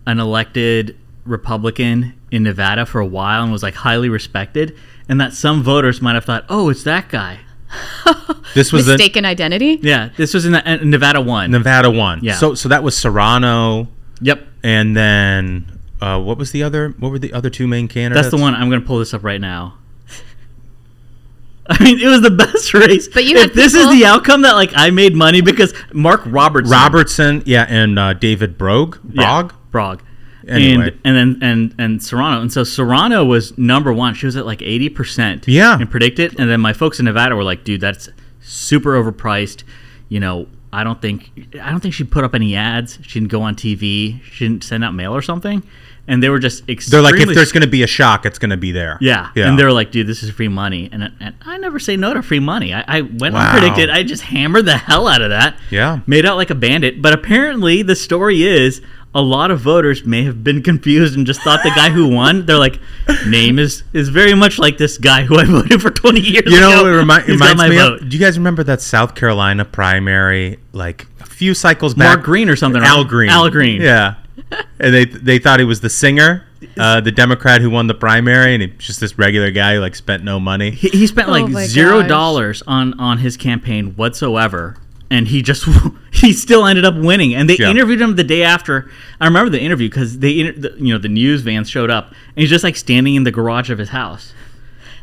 an 0.07 0.19
elected 0.19 0.97
Republican 1.23 2.15
in 2.31 2.41
Nevada 2.41 2.87
for 2.87 2.99
a 2.99 3.05
while 3.05 3.43
and 3.43 3.51
was 3.51 3.61
like 3.61 3.75
highly 3.75 4.09
respected, 4.09 4.75
and 5.07 5.21
that 5.21 5.33
some 5.33 5.61
voters 5.61 6.01
might 6.01 6.15
have 6.15 6.25
thought, 6.25 6.43
"Oh, 6.49 6.69
it's 6.69 6.83
that 6.83 7.07
guy." 7.07 7.41
This 8.55 8.73
was 8.73 8.87
the 8.87 8.93
Mistaken 8.93 9.25
identity. 9.25 9.79
Yeah, 9.81 10.09
this 10.17 10.33
was 10.33 10.45
in 10.45 10.53
the, 10.53 10.67
uh, 10.67 10.77
Nevada 10.83 11.21
one. 11.21 11.51
Nevada 11.51 11.89
one. 11.89 12.19
Yeah. 12.21 12.33
So, 12.33 12.53
so 12.53 12.67
that 12.67 12.83
was 12.83 12.97
Serrano, 12.97 13.87
Yep, 14.19 14.45
and 14.63 14.97
then 14.97 15.79
uh, 16.01 16.19
what 16.19 16.37
was 16.37 16.51
the 16.51 16.63
other? 16.63 16.89
What 16.97 17.11
were 17.11 17.19
the 17.19 17.31
other 17.31 17.49
two 17.51 17.67
main 17.67 17.87
candidates? 17.87 18.25
That's 18.25 18.35
the 18.35 18.41
one. 18.41 18.55
I'm 18.55 18.69
going 18.69 18.81
to 18.81 18.87
pull 18.87 18.99
this 18.99 19.13
up 19.13 19.23
right 19.23 19.39
now. 19.39 19.77
I 21.79 21.83
mean, 21.83 21.99
it 21.99 22.07
was 22.07 22.21
the 22.21 22.31
best 22.31 22.73
race. 22.73 23.07
But 23.07 23.23
you 23.25 23.35
if 23.37 23.41
had 23.41 23.53
this 23.53 23.73
is 23.73 23.89
the 23.89 24.05
outcome 24.05 24.41
that 24.41 24.53
like 24.53 24.71
I 24.75 24.89
made 24.89 25.15
money 25.15 25.41
because 25.41 25.73
Mark 25.93 26.21
Robertson, 26.25 26.71
Robertson, 26.71 27.43
yeah, 27.45 27.65
and 27.69 27.97
uh, 27.97 28.13
David 28.13 28.57
Brog, 28.57 28.99
yeah, 29.11 29.23
Brog. 29.23 29.53
Brog, 29.71 30.03
Anyway. 30.47 30.87
and 30.87 30.99
and 31.05 31.39
then 31.39 31.49
and 31.49 31.75
and 31.77 32.03
Serrano, 32.03 32.41
and 32.41 32.51
so 32.51 32.63
Serrano 32.63 33.23
was 33.23 33.57
number 33.57 33.93
one. 33.93 34.13
She 34.15 34.25
was 34.25 34.35
at 34.35 34.45
like 34.45 34.61
eighty 34.61 34.89
percent. 34.89 35.47
Yeah. 35.47 35.79
and 35.79 35.89
PredictIt. 35.89 36.37
And 36.39 36.49
then 36.49 36.59
my 36.59 36.73
folks 36.73 36.99
in 36.99 37.05
Nevada 37.05 37.35
were 37.35 37.43
like, 37.43 37.63
"Dude, 37.63 37.79
that's 37.81 38.09
super 38.41 39.01
overpriced." 39.01 39.63
You 40.09 40.19
know, 40.19 40.47
I 40.73 40.83
don't 40.83 41.01
think 41.01 41.31
I 41.61 41.69
don't 41.71 41.79
think 41.79 41.93
she 41.93 42.03
put 42.03 42.23
up 42.23 42.35
any 42.35 42.55
ads. 42.55 42.99
She 43.03 43.19
didn't 43.19 43.31
go 43.31 43.41
on 43.43 43.55
TV. 43.55 44.21
She 44.23 44.45
didn't 44.47 44.63
send 44.63 44.83
out 44.83 44.93
mail 44.93 45.15
or 45.15 45.21
something. 45.21 45.63
And 46.07 46.21
they 46.21 46.29
were 46.29 46.39
just 46.39 46.65
They're 46.67 47.01
like, 47.01 47.15
if 47.19 47.29
there's 47.29 47.51
going 47.51 47.61
to 47.61 47.69
be 47.69 47.83
a 47.83 47.87
shock, 47.87 48.25
it's 48.25 48.39
going 48.39 48.49
to 48.49 48.57
be 48.57 48.71
there. 48.71 48.97
Yeah. 48.99 49.29
yeah. 49.35 49.47
And 49.47 49.57
they 49.57 49.63
were 49.63 49.71
like, 49.71 49.91
dude, 49.91 50.07
this 50.07 50.23
is 50.23 50.31
free 50.31 50.47
money. 50.49 50.89
And, 50.91 51.11
and 51.21 51.35
I 51.43 51.57
never 51.57 51.79
say 51.79 51.95
no 51.95 52.13
to 52.13 52.21
free 52.21 52.39
money. 52.39 52.73
I, 52.73 52.83
I 52.87 53.01
went 53.01 53.33
Wow. 53.35 53.53
PredictIt. 53.55 53.89
I 53.89 54.03
just 54.03 54.23
hammered 54.23 54.65
the 54.65 54.77
hell 54.77 55.07
out 55.07 55.21
of 55.21 55.29
that. 55.29 55.55
Yeah. 55.69 55.99
Made 56.07 56.25
out 56.25 56.35
like 56.37 56.49
a 56.49 56.55
bandit. 56.55 57.01
But 57.01 57.13
apparently 57.13 57.81
the 57.83 57.95
story 57.95 58.43
is 58.43 58.81
a 59.13 59.21
lot 59.21 59.51
of 59.51 59.59
voters 59.61 60.03
may 60.03 60.23
have 60.23 60.43
been 60.43 60.63
confused 60.71 61.15
and 61.15 61.25
just 61.25 61.41
thought 61.43 61.61
the 61.63 61.71
guy 61.75 61.91
who 61.91 62.09
won, 62.09 62.45
they're 62.45 62.57
like, 62.57 62.79
name 63.27 63.59
is 63.59 63.83
is 63.93 64.09
very 64.09 64.33
much 64.33 64.57
like 64.57 64.77
this 64.77 64.97
guy 64.97 65.23
who 65.23 65.37
I 65.37 65.45
voted 65.45 65.81
for 65.81 65.91
20 65.91 66.19
years 66.19 66.43
You 66.51 66.59
know 66.59 66.81
ago. 66.81 66.87
it 66.87 66.95
remi- 66.97 67.23
reminds 67.27 67.57
my 67.57 67.69
me 67.69 67.77
vote. 67.77 68.01
of? 68.01 68.09
Do 68.09 68.17
you 68.17 68.23
guys 68.23 68.37
remember 68.37 68.63
that 68.63 68.81
South 68.81 69.15
Carolina 69.15 69.63
primary, 69.65 70.59
like 70.73 71.07
a 71.21 71.25
few 71.25 71.53
cycles 71.53 71.93
back? 71.93 72.15
Mark 72.17 72.23
Green 72.25 72.49
or 72.49 72.55
something, 72.55 72.81
Al 72.83 73.01
right? 73.03 73.07
Green. 73.07 73.29
Al 73.29 73.49
Green. 73.49 73.81
Yeah. 73.81 74.15
And 74.79 74.93
they 74.93 75.05
they 75.05 75.39
thought 75.39 75.59
he 75.59 75.65
was 75.65 75.81
the 75.81 75.89
singer, 75.89 76.45
uh, 76.77 77.01
the 77.01 77.11
Democrat 77.11 77.61
who 77.61 77.69
won 77.69 77.87
the 77.87 77.93
primary, 77.93 78.53
and 78.53 78.63
he's 78.63 78.73
just 78.77 78.99
this 78.99 79.17
regular 79.17 79.51
guy 79.51 79.75
who 79.75 79.79
like 79.81 79.95
spent 79.95 80.23
no 80.23 80.39
money. 80.39 80.71
He, 80.71 80.89
he 80.89 81.07
spent 81.07 81.27
Oh 81.27 81.31
like 81.31 81.47
my 81.49 81.65
zero 81.65 81.99
gosh. 82.01 82.09
dollars 82.09 82.63
on 82.67 82.99
on 82.99 83.19
his 83.19 83.37
campaign 83.37 83.95
whatsoever, 83.95 84.77
and 85.09 85.27
he 85.27 85.41
just 85.41 85.65
he 86.11 86.33
still 86.33 86.65
ended 86.65 86.85
up 86.85 86.95
winning. 86.95 87.33
And 87.35 87.49
they 87.49 87.55
Yeah. 87.57 87.69
interviewed 87.69 88.01
him 88.01 88.15
the 88.15 88.23
day 88.23 88.43
after. 88.43 88.89
I 89.19 89.25
remember 89.25 89.49
the 89.49 89.61
interview 89.61 89.89
because 89.89 90.19
they 90.19 90.39
inter- 90.39 90.59
the, 90.69 90.75
you 90.77 90.93
know 90.93 90.99
the 90.99 91.09
news 91.09 91.41
vans 91.41 91.69
showed 91.69 91.89
up, 91.89 92.09
and 92.09 92.17
he's 92.37 92.49
just 92.49 92.63
like 92.63 92.75
standing 92.75 93.15
in 93.15 93.23
the 93.23 93.31
garage 93.31 93.69
of 93.69 93.77
his 93.77 93.89
house. 93.89 94.33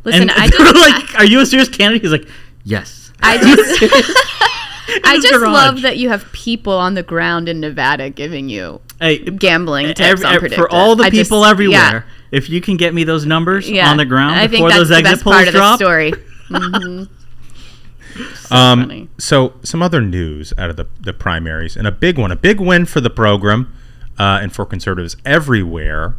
Listen, 0.04 0.22
and 0.22 0.30
I 0.30 0.46
they 0.50 0.56
just, 0.56 0.74
like, 0.76 1.14
"Are 1.20 1.24
you 1.24 1.40
a 1.40 1.46
serious 1.46 1.68
candidate?" 1.68 2.02
He's 2.02 2.12
like, 2.12 2.28
"Yes." 2.64 3.12
I 3.20 3.36
just, 3.38 3.82
I 5.04 5.18
just 5.20 5.34
garage. 5.34 5.52
love 5.52 5.82
that 5.82 5.96
you 5.98 6.08
have 6.08 6.30
people 6.32 6.72
on 6.72 6.94
the 6.94 7.02
ground 7.02 7.48
in 7.48 7.58
Nevada 7.60 8.10
giving 8.10 8.48
you 8.48 8.80
Hey, 9.00 9.18
gambling 9.18 9.86
tips 9.94 10.00
every- 10.24 10.50
on 10.50 10.56
for 10.56 10.70
all 10.70 10.96
the 10.96 11.04
I 11.04 11.10
just- 11.10 11.30
people 11.30 11.44
everywhere, 11.44 11.78
Yeah, 11.78 12.02
if 12.32 12.48
you 12.50 12.60
can 12.60 12.76
get 12.76 12.92
me 12.94 13.04
those 13.04 13.24
numbers 13.26 13.68
yeah. 13.70 13.90
on 13.90 13.96
the 13.96 14.04
ground 14.04 14.34
I 14.34 14.46
before 14.48 14.70
those 14.70 14.90
exit 14.90 15.04
best 15.04 15.24
polls 15.24 15.34
part 15.36 15.46
of 15.48 15.52
the 15.52 15.58
drop, 15.58 15.78
story. 15.78 16.12
Mhm. 16.50 17.08
So 18.34 18.56
Um, 18.56 18.80
funny. 18.80 19.08
So 19.18 19.52
some 19.62 19.82
other 19.82 20.00
news 20.00 20.52
out 20.58 20.70
of 20.70 20.76
the, 20.76 20.86
the 21.00 21.12
primaries, 21.12 21.76
and 21.76 21.86
a 21.86 21.92
big 21.92 22.18
one, 22.18 22.32
a 22.32 22.36
big 22.36 22.58
win 22.60 22.86
for 22.86 23.00
the 23.00 23.10
program 23.10 23.72
uh, 24.18 24.40
and 24.42 24.52
for 24.52 24.64
conservatives 24.66 25.16
everywhere. 25.24 26.16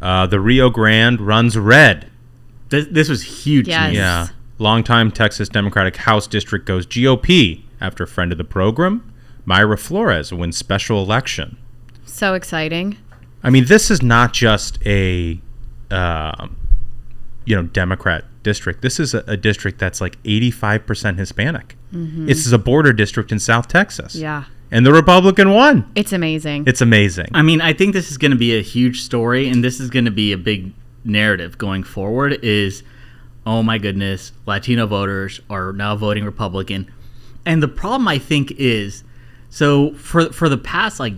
Uh, 0.00 0.26
the 0.26 0.38
Rio 0.40 0.68
Grande 0.70 1.20
runs 1.20 1.56
red. 1.58 2.10
This, 2.68 2.86
this 2.90 3.08
was 3.08 3.44
huge. 3.44 3.66
Yes. 3.68 3.88
news. 3.88 3.96
Yeah. 3.98 4.26
Longtime 4.58 5.10
Texas 5.10 5.48
Democratic 5.48 5.96
House 5.96 6.26
District 6.28 6.64
goes 6.66 6.86
GOP 6.86 7.62
after 7.80 8.04
a 8.04 8.06
friend 8.06 8.30
of 8.30 8.38
the 8.38 8.44
program, 8.44 9.02
Mayra 9.46 9.78
Flores, 9.78 10.32
wins 10.32 10.56
special 10.56 11.02
election. 11.02 11.56
So 12.12 12.34
exciting. 12.34 12.98
I 13.42 13.50
mean, 13.50 13.64
this 13.66 13.90
is 13.90 14.02
not 14.02 14.32
just 14.32 14.78
a, 14.86 15.40
um 15.90 16.56
you 17.44 17.56
know, 17.56 17.64
Democrat 17.64 18.24
district. 18.42 18.82
This 18.82 19.00
is 19.00 19.14
a, 19.14 19.24
a 19.26 19.36
district 19.36 19.78
that's 19.78 20.00
like 20.00 20.22
85% 20.22 21.18
Hispanic. 21.18 21.76
This 21.90 22.46
is 22.46 22.52
a 22.52 22.58
border 22.58 22.92
district 22.92 23.32
in 23.32 23.38
South 23.38 23.68
Texas. 23.68 24.14
Yeah. 24.14 24.44
And 24.70 24.86
the 24.86 24.92
Republican 24.92 25.50
won. 25.52 25.90
It's 25.94 26.12
amazing. 26.12 26.64
It's 26.66 26.80
amazing. 26.80 27.28
I 27.34 27.42
mean, 27.42 27.60
I 27.60 27.74
think 27.74 27.92
this 27.92 28.10
is 28.10 28.16
going 28.16 28.30
to 28.30 28.38
be 28.38 28.56
a 28.56 28.62
huge 28.62 29.02
story, 29.02 29.48
and 29.48 29.62
this 29.62 29.78
is 29.78 29.90
going 29.90 30.06
to 30.06 30.10
be 30.10 30.32
a 30.32 30.38
big 30.38 30.72
narrative 31.04 31.58
going 31.58 31.82
forward. 31.82 32.38
Is 32.42 32.82
oh 33.44 33.62
my 33.62 33.76
goodness, 33.76 34.32
Latino 34.46 34.86
voters 34.86 35.40
are 35.50 35.74
now 35.74 35.96
voting 35.96 36.24
Republican, 36.24 36.90
and 37.44 37.62
the 37.62 37.68
problem 37.68 38.08
I 38.08 38.18
think 38.18 38.52
is 38.52 39.04
so 39.50 39.92
for 39.94 40.32
for 40.32 40.48
the 40.48 40.56
past 40.56 40.98
like 40.98 41.14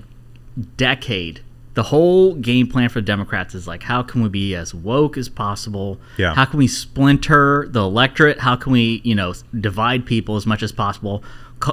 decade, 0.76 1.40
the 1.75 1.82
whole 1.82 2.34
game 2.34 2.68
plan 2.68 2.88
for 2.88 3.00
the 3.00 3.06
Democrats 3.06 3.54
is 3.54 3.66
like, 3.66 3.82
how 3.82 4.02
can 4.02 4.23
we 4.23 4.28
be 4.28 4.54
as 4.54 4.73
woke 4.73 5.18
as 5.18 5.28
possible? 5.28 5.99
Yeah. 6.16 6.34
How 6.34 6.44
can 6.44 6.58
we 6.58 6.68
splinter 6.68 7.66
the 7.68 7.80
electorate? 7.80 8.38
How 8.38 8.56
can 8.56 8.73
we, 8.73 9.00
you 9.04 9.14
know, 9.14 9.34
divide 9.58 10.06
people 10.06 10.37
as 10.37 10.46
much 10.46 10.62
as 10.62 10.70
possible? 10.70 11.25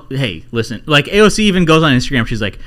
Hey, 0.09 0.45
listen, 0.51 0.81
like 0.85 1.05
AOC 1.05 1.39
even 1.39 1.65
goes 1.65 1.83
on 1.83 1.93
Instagram. 1.93 2.25
She's 2.25 2.41
like, 2.41 2.57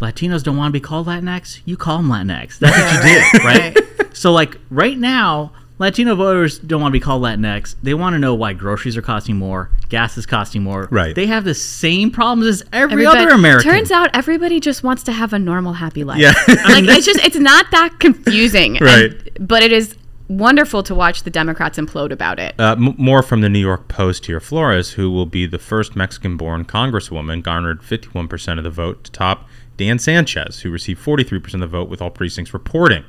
Latinos 0.00 0.42
don't 0.42 0.56
want 0.56 0.70
to 0.70 0.72
be 0.72 0.80
called 0.80 1.06
Latinx. 1.06 1.60
You 1.66 1.76
call 1.76 1.98
them 1.98 2.08
Latinx. 2.08 2.58
That's 2.58 2.76
what 2.76 3.04
you 3.04 3.40
do, 3.40 3.44
right? 3.44 4.16
So, 4.16 4.32
like 4.32 4.56
right 4.70 4.96
now, 4.96 5.52
Latino 5.80 6.14
voters 6.14 6.58
don't 6.58 6.80
want 6.82 6.92
to 6.92 6.96
be 6.96 7.00
called 7.00 7.22
Latinx. 7.22 7.74
They 7.82 7.94
want 7.94 8.12
to 8.14 8.18
know 8.18 8.34
why 8.34 8.52
groceries 8.52 8.96
are 8.98 9.02
costing 9.02 9.36
more, 9.36 9.70
gas 9.88 10.16
is 10.18 10.26
costing 10.26 10.62
more. 10.62 10.86
Right. 10.90 11.14
They 11.14 11.26
have 11.26 11.44
the 11.44 11.54
same 11.54 12.10
problems 12.10 12.46
as 12.46 12.62
every 12.72 13.06
Everybody- 13.06 13.18
other 13.24 13.34
American. 13.34 13.72
Turns 13.72 13.90
out 13.90 14.10
everybody 14.14 14.60
just 14.60 14.84
wants 14.84 15.02
to 15.04 15.12
have 15.12 15.32
a 15.32 15.38
normal, 15.38 15.72
happy 15.72 16.04
life. 16.04 16.18
Yeah. 16.20 16.34
like 16.48 16.84
it's 16.84 17.06
just 17.06 17.18
it's 17.24 17.36
not 17.38 17.66
that 17.72 17.96
confusing. 17.98 18.76
And- 18.76 18.86
Right. 18.86 19.38
but 19.48 19.62
it 19.62 19.72
is 19.72 19.96
wonderful 20.28 20.82
to 20.84 20.94
watch 20.94 21.22
the 21.24 21.30
Democrats 21.30 21.76
implode 21.78 22.12
about 22.12 22.38
it. 22.38 22.54
Uh, 22.58 22.72
m- 22.78 22.94
more 22.98 23.22
from 23.22 23.40
the 23.40 23.48
New 23.48 23.58
York 23.58 23.88
Post 23.88 24.26
here. 24.26 24.38
Flores, 24.38 24.92
who 24.92 25.10
will 25.10 25.26
be 25.26 25.44
the 25.46 25.58
first 25.58 25.96
Mexican 25.96 26.36
born 26.36 26.64
congresswoman, 26.64 27.42
garnered 27.42 27.80
51% 27.82 28.58
of 28.58 28.64
the 28.64 28.70
vote 28.70 29.02
to 29.04 29.10
top 29.10 29.48
Dan 29.78 29.98
Sanchez, 29.98 30.60
who 30.60 30.70
received 30.70 31.02
43% 31.04 31.54
of 31.54 31.60
the 31.60 31.66
vote, 31.66 31.88
with 31.88 32.00
all 32.02 32.10
precincts 32.10 32.52
reporting. 32.52 33.02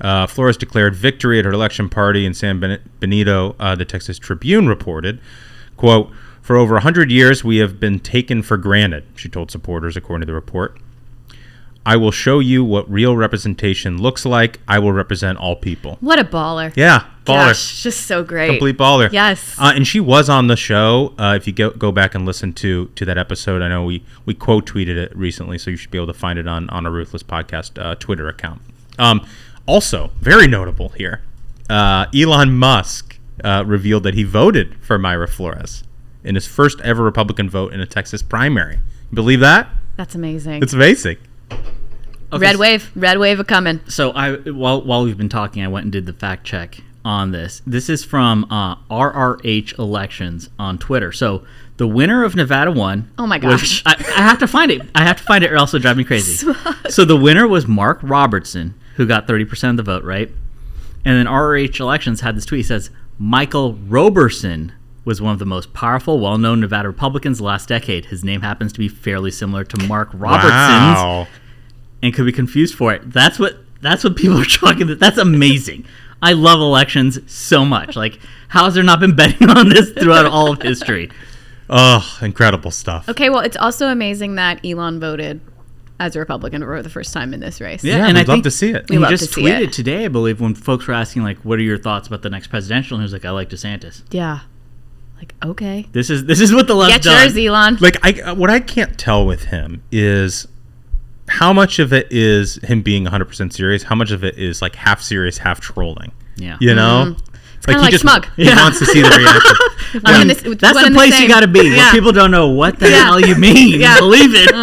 Uh, 0.00 0.26
Flores 0.26 0.56
declared 0.56 0.94
victory 0.94 1.38
at 1.38 1.44
her 1.44 1.52
election 1.52 1.88
party 1.88 2.24
in 2.24 2.34
San 2.34 2.60
Benito, 3.00 3.56
uh, 3.58 3.74
the 3.74 3.84
Texas 3.84 4.18
Tribune 4.18 4.68
reported. 4.68 5.20
Quote, 5.76 6.10
For 6.40 6.56
over 6.56 6.74
100 6.74 7.10
years, 7.10 7.42
we 7.44 7.58
have 7.58 7.80
been 7.80 8.00
taken 8.00 8.42
for 8.42 8.56
granted, 8.56 9.04
she 9.16 9.28
told 9.28 9.50
supporters, 9.50 9.96
according 9.96 10.22
to 10.22 10.26
the 10.26 10.34
report. 10.34 10.78
I 11.88 11.96
will 11.96 12.10
show 12.10 12.38
you 12.38 12.64
what 12.64 12.90
real 12.90 13.16
representation 13.16 13.96
looks 13.96 14.26
like. 14.26 14.60
I 14.68 14.78
will 14.78 14.92
represent 14.92 15.38
all 15.38 15.56
people. 15.56 15.96
What 16.00 16.18
a 16.18 16.24
baller. 16.24 16.70
Yeah, 16.76 17.06
baller. 17.24 17.46
Gosh, 17.46 17.82
just 17.82 18.06
so 18.06 18.22
great. 18.22 18.48
Complete 18.48 18.76
baller. 18.76 19.10
Yes. 19.10 19.56
Uh, 19.58 19.72
and 19.74 19.86
she 19.86 19.98
was 19.98 20.28
on 20.28 20.48
the 20.48 20.56
show. 20.56 21.14
Uh, 21.18 21.32
if 21.34 21.46
you 21.46 21.54
go 21.54 21.70
go 21.70 21.90
back 21.90 22.14
and 22.14 22.26
listen 22.26 22.52
to 22.54 22.88
to 22.94 23.06
that 23.06 23.16
episode, 23.16 23.62
I 23.62 23.68
know 23.68 23.84
we 23.84 24.04
we 24.26 24.34
quote 24.34 24.66
tweeted 24.66 24.98
it 24.98 25.16
recently, 25.16 25.56
so 25.56 25.70
you 25.70 25.78
should 25.78 25.90
be 25.90 25.96
able 25.96 26.08
to 26.08 26.12
find 26.12 26.38
it 26.38 26.46
on 26.46 26.68
on 26.68 26.84
a 26.84 26.90
Ruthless 26.90 27.22
Podcast 27.22 27.82
uh, 27.82 27.94
Twitter 27.94 28.28
account. 28.28 28.60
Um, 28.98 29.26
also, 29.68 30.10
very 30.20 30.46
notable 30.48 30.88
here, 30.88 31.22
uh, 31.70 32.06
Elon 32.14 32.56
Musk 32.56 33.18
uh, 33.44 33.62
revealed 33.66 34.02
that 34.02 34.14
he 34.14 34.24
voted 34.24 34.74
for 34.80 34.98
Mayra 34.98 35.28
Flores 35.28 35.84
in 36.24 36.34
his 36.34 36.46
first 36.46 36.80
ever 36.80 37.02
Republican 37.04 37.48
vote 37.48 37.72
in 37.72 37.80
a 37.80 37.86
Texas 37.86 38.22
primary. 38.22 38.76
You 39.10 39.14
believe 39.14 39.40
that? 39.40 39.68
That's 39.96 40.14
amazing. 40.14 40.62
It's 40.62 40.72
amazing. 40.72 41.18
Okay, 41.50 42.42
red 42.42 42.56
wave, 42.56 42.90
red 42.94 43.18
wave 43.18 43.40
a 43.40 43.44
coming. 43.44 43.80
So 43.88 44.10
I 44.10 44.36
while 44.36 44.82
while 44.82 45.04
we've 45.04 45.16
been 45.16 45.30
talking, 45.30 45.62
I 45.62 45.68
went 45.68 45.84
and 45.84 45.92
did 45.92 46.04
the 46.04 46.12
fact 46.12 46.44
check 46.44 46.78
on 47.04 47.30
this. 47.30 47.62
This 47.66 47.88
is 47.88 48.04
from 48.04 48.44
uh, 48.50 48.76
RRH 48.90 49.78
Elections 49.78 50.50
on 50.58 50.76
Twitter. 50.78 51.10
So 51.10 51.44
the 51.78 51.86
winner 51.86 52.24
of 52.24 52.36
Nevada 52.36 52.70
won. 52.70 53.10
Oh 53.18 53.26
my 53.26 53.38
was- 53.38 53.82
gosh. 53.82 53.82
I, 53.86 53.92
I 54.16 54.22
have 54.22 54.38
to 54.40 54.46
find 54.46 54.70
it. 54.70 54.82
I 54.94 55.04
have 55.04 55.16
to 55.18 55.22
find 55.22 55.42
it, 55.42 55.50
or 55.50 55.56
else 55.56 55.72
it'll 55.72 55.82
drive 55.82 55.96
me 55.96 56.04
crazy. 56.04 56.46
so 56.90 57.04
the 57.06 57.16
winner 57.16 57.48
was 57.48 57.66
Mark 57.66 57.98
Robertson, 58.02 58.74
who 58.98 59.06
got 59.06 59.26
thirty 59.26 59.46
percent 59.46 59.80
of 59.80 59.86
the 59.86 59.90
vote, 59.92 60.04
right? 60.04 60.28
And 61.06 61.16
then 61.16 61.26
RRH 61.26 61.80
Elections 61.80 62.20
had 62.20 62.36
this 62.36 62.44
tweet. 62.44 62.60
It 62.66 62.68
says 62.68 62.90
Michael 63.18 63.72
Roberson 63.74 64.72
was 65.06 65.22
one 65.22 65.32
of 65.32 65.38
the 65.38 65.46
most 65.46 65.72
powerful, 65.72 66.20
well-known 66.20 66.60
Nevada 66.60 66.86
Republicans 66.88 67.40
last 67.40 67.68
decade. 67.70 68.04
His 68.06 68.22
name 68.22 68.42
happens 68.42 68.74
to 68.74 68.78
be 68.78 68.88
fairly 68.88 69.30
similar 69.30 69.64
to 69.64 69.86
Mark 69.86 70.10
Robertson's 70.12 70.52
Wow. 70.52 71.26
and 72.02 72.12
could 72.12 72.26
be 72.26 72.32
confused 72.32 72.74
for 72.74 72.92
it. 72.92 73.10
That's 73.10 73.38
what 73.38 73.56
that's 73.80 74.04
what 74.04 74.16
people 74.16 74.38
are 74.42 74.44
talking. 74.44 74.86
That's 74.98 75.16
amazing. 75.16 75.86
I 76.20 76.32
love 76.32 76.60
elections 76.60 77.18
so 77.32 77.64
much. 77.64 77.94
Like, 77.96 78.18
how 78.48 78.64
has 78.64 78.74
there 78.74 78.82
not 78.82 78.98
been 79.00 79.14
betting 79.16 79.48
on 79.48 79.68
this 79.68 79.92
throughout 79.92 80.26
all 80.26 80.52
of 80.52 80.60
history? 80.60 81.10
Oh, 81.70 82.18
incredible 82.22 82.70
stuff. 82.70 83.10
Okay, 83.10 83.28
well, 83.28 83.40
it's 83.40 83.54
also 83.58 83.88
amazing 83.88 84.36
that 84.36 84.64
Elon 84.64 84.98
voted 85.00 85.42
as 86.00 86.14
a 86.16 86.18
Republican 86.18 86.62
for 86.62 86.82
the 86.82 86.90
first 86.90 87.12
time 87.12 87.34
in 87.34 87.40
this 87.40 87.60
race. 87.60 87.82
Yeah, 87.82 88.06
and 88.06 88.16
we'd 88.16 88.28
I 88.28 88.32
love 88.32 88.42
to 88.44 88.50
see 88.50 88.70
it. 88.70 88.88
He 88.88 88.98
just 88.98 89.32
to 89.32 89.40
tweeted 89.40 89.60
it. 89.68 89.72
today, 89.72 90.04
I 90.04 90.08
believe, 90.08 90.40
when 90.40 90.54
folks 90.54 90.86
were 90.86 90.94
asking 90.94 91.22
like, 91.22 91.38
"What 91.38 91.58
are 91.58 91.62
your 91.62 91.78
thoughts 91.78 92.06
about 92.08 92.22
the 92.22 92.30
next 92.30 92.48
presidential?" 92.48 92.96
And 92.96 93.02
he 93.02 93.04
was 93.04 93.12
like, 93.12 93.24
"I 93.24 93.30
like 93.30 93.50
DeSantis." 93.50 94.02
Yeah. 94.10 94.40
Like, 95.16 95.34
okay. 95.44 95.88
This 95.92 96.10
is 96.10 96.26
this 96.26 96.40
is 96.40 96.54
what 96.54 96.68
the 96.68 96.74
left 96.74 96.92
Get 96.92 97.02
done. 97.02 97.34
yours, 97.34 97.36
Elon. 97.36 97.78
like 97.80 97.96
I 98.04 98.32
what 98.32 98.50
I 98.50 98.60
can't 98.60 98.96
tell 98.98 99.26
with 99.26 99.46
him 99.46 99.82
is 99.90 100.46
how 101.28 101.52
much 101.52 101.78
of 101.78 101.92
it 101.92 102.06
is 102.10 102.56
him 102.64 102.82
being 102.82 103.04
100% 103.04 103.52
serious, 103.52 103.82
how 103.82 103.94
much 103.94 104.10
of 104.10 104.24
it 104.24 104.38
is 104.38 104.62
like 104.62 104.76
half 104.76 105.02
serious, 105.02 105.38
half 105.38 105.60
trolling. 105.60 106.12
Yeah. 106.36 106.56
You 106.60 106.74
know? 106.74 107.14
Mm-hmm. 107.16 107.27
It's 107.68 107.76
kinda 107.76 107.90
like 107.90 108.00
Smug. 108.00 108.26
He 108.36 108.44
Yeah. 108.44 108.56
wants 108.62 108.78
to 108.80 108.86
see 108.86 109.00
the 109.02 109.08
reaction. 109.08 110.02
One 110.02 110.20
in 110.22 110.28
the- 110.28 110.56
That's 110.60 110.84
the 110.84 110.90
place 110.92 111.12
same. 111.14 111.22
you 111.22 111.28
got 111.28 111.40
to 111.40 111.48
be. 111.48 111.60
Yeah. 111.60 111.76
Where 111.76 111.92
people 111.92 112.12
don't 112.12 112.30
know 112.30 112.48
what 112.48 112.78
the 112.78 112.88
Yeah. 112.90 113.04
hell 113.04 113.20
you 113.20 113.34
mean. 113.36 113.80
Yeah. 113.80 113.98
Believe 113.98 114.34
it. 114.34 114.50
Yep. 114.50 114.58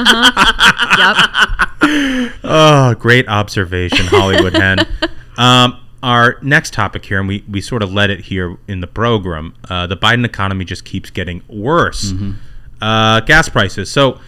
oh, 2.44 2.96
great 3.00 3.28
observation, 3.28 4.06
Hollywood 4.08 4.54
hen. 4.54 4.80
Um, 5.38 5.80
our 6.04 6.38
next 6.42 6.74
topic 6.74 7.06
here, 7.06 7.20
and 7.20 7.28
we, 7.28 7.44
we 7.50 7.62
sort 7.62 7.82
of 7.84 7.92
led 7.92 8.10
it 8.10 8.22
here 8.22 8.58
in 8.68 8.82
the 8.82 8.88
program, 8.88 9.54
uh, 9.70 9.88
the 9.88 9.98
Biden 9.98 10.26
economy 10.26 10.66
just 10.66 10.86
keeps 10.86 11.10
getting 11.10 11.42
worse. 11.48 12.14
Uh, 12.82 13.20
gas 13.22 13.50
prices. 13.50 13.90
So, 13.92 14.20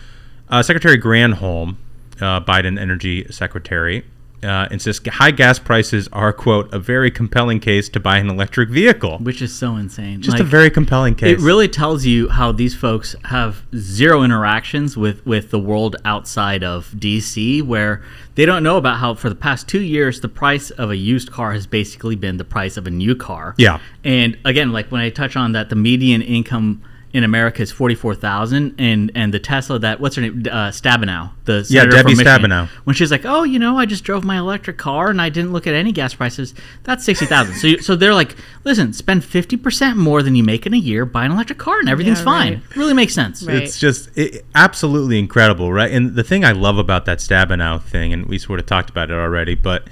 uh, 0.49 0.63
Secretary 0.63 0.99
Granholm, 0.99 1.75
uh, 2.19 2.41
Biden 2.41 2.79
Energy 2.79 3.27
Secretary, 3.29 4.05
uh, 4.43 4.67
insists 4.69 5.07
high 5.07 5.31
gas 5.31 5.59
prices 5.59 6.07
are, 6.13 6.31
quote, 6.31 6.71
a 6.73 6.79
very 6.79 7.09
compelling 7.09 7.59
case 7.59 7.89
to 7.89 7.99
buy 7.99 8.17
an 8.17 8.29
electric 8.29 8.69
vehicle. 8.69 9.17
Which 9.19 9.41
is 9.41 9.53
so 9.53 9.75
insane. 9.75 10.21
Just 10.21 10.39
a 10.39 10.43
very 10.43 10.69
compelling 10.69 11.15
case. 11.15 11.39
It 11.39 11.43
really 11.43 11.67
tells 11.67 12.05
you 12.05 12.29
how 12.29 12.51
these 12.51 12.75
folks 12.75 13.15
have 13.25 13.63
zero 13.75 14.23
interactions 14.23 14.95
with, 14.95 15.25
with 15.25 15.49
the 15.49 15.59
world 15.59 15.95
outside 16.05 16.63
of 16.63 16.91
DC, 16.91 17.63
where 17.63 18.03
they 18.35 18.45
don't 18.45 18.63
know 18.63 18.77
about 18.77 18.97
how 18.97 19.15
for 19.15 19.29
the 19.29 19.35
past 19.35 19.67
two 19.67 19.81
years 19.81 20.21
the 20.21 20.29
price 20.29 20.69
of 20.71 20.91
a 20.91 20.97
used 20.97 21.31
car 21.31 21.53
has 21.53 21.65
basically 21.65 22.15
been 22.15 22.37
the 22.37 22.45
price 22.45 22.77
of 22.77 22.85
a 22.85 22.91
new 22.91 23.15
car. 23.15 23.55
Yeah. 23.57 23.79
And 24.03 24.37
again, 24.45 24.71
like 24.71 24.91
when 24.91 25.01
I 25.01 25.09
touch 25.09 25.35
on 25.35 25.53
that, 25.53 25.69
the 25.69 25.75
median 25.75 26.21
income 26.21 26.83
in 27.13 27.23
America 27.23 27.61
is 27.61 27.71
forty 27.71 27.95
four 27.95 28.13
thousand, 28.13 28.75
and 28.77 29.11
and 29.15 29.33
the 29.33 29.39
Tesla 29.39 29.79
that 29.79 29.99
what's 29.99 30.15
her 30.17 30.21
name 30.21 30.43
uh, 30.51 30.69
Stabenow, 30.69 31.31
the 31.45 31.65
Yeah, 31.69 31.81
senator 31.81 31.89
Debbie 31.97 32.15
Michigan, 32.15 32.43
Stabenow. 32.51 32.67
when 32.83 32.95
she's 32.95 33.09
like, 33.11 33.25
oh, 33.25 33.43
you 33.43 33.57
know, 33.59 33.77
I 33.77 33.85
just 33.85 34.03
drove 34.03 34.23
my 34.25 34.37
electric 34.37 34.77
car 34.77 35.09
and 35.09 35.21
I 35.21 35.29
didn't 35.29 35.53
look 35.53 35.65
at 35.67 35.73
any 35.73 35.91
gas 35.93 36.13
prices. 36.13 36.53
That's 36.83 37.05
sixty 37.05 37.25
thousand. 37.25 37.55
so 37.55 37.67
you, 37.67 37.79
so 37.81 37.95
they're 37.95 38.13
like, 38.13 38.35
listen, 38.65 38.91
spend 38.93 39.23
fifty 39.23 39.55
percent 39.57 39.97
more 39.97 40.21
than 40.21 40.35
you 40.35 40.43
make 40.43 40.65
in 40.65 40.73
a 40.73 40.77
year, 40.77 41.05
buy 41.05 41.25
an 41.25 41.31
electric 41.31 41.57
car, 41.59 41.79
and 41.79 41.87
everything's 41.89 42.19
Yeah, 42.19 42.25
fine. 42.25 42.53
right. 42.55 42.75
Really 42.75 42.93
makes 42.93 43.13
sense. 43.13 43.41
Right. 43.43 43.55
It's 43.63 43.79
just 43.79 44.09
it, 44.17 44.45
absolutely 44.53 45.17
incredible, 45.17 45.71
right? 45.71 45.89
And 45.91 46.15
the 46.15 46.23
thing 46.23 46.43
I 46.43 46.51
love 46.51 46.77
about 46.77 47.05
that 47.05 47.19
Stabenow 47.19 47.81
thing, 47.81 48.11
and 48.13 48.25
we 48.25 48.37
sort 48.37 48.59
of 48.59 48.65
talked 48.65 48.89
about 48.89 49.09
it 49.09 49.15
already, 49.15 49.55
but 49.55 49.87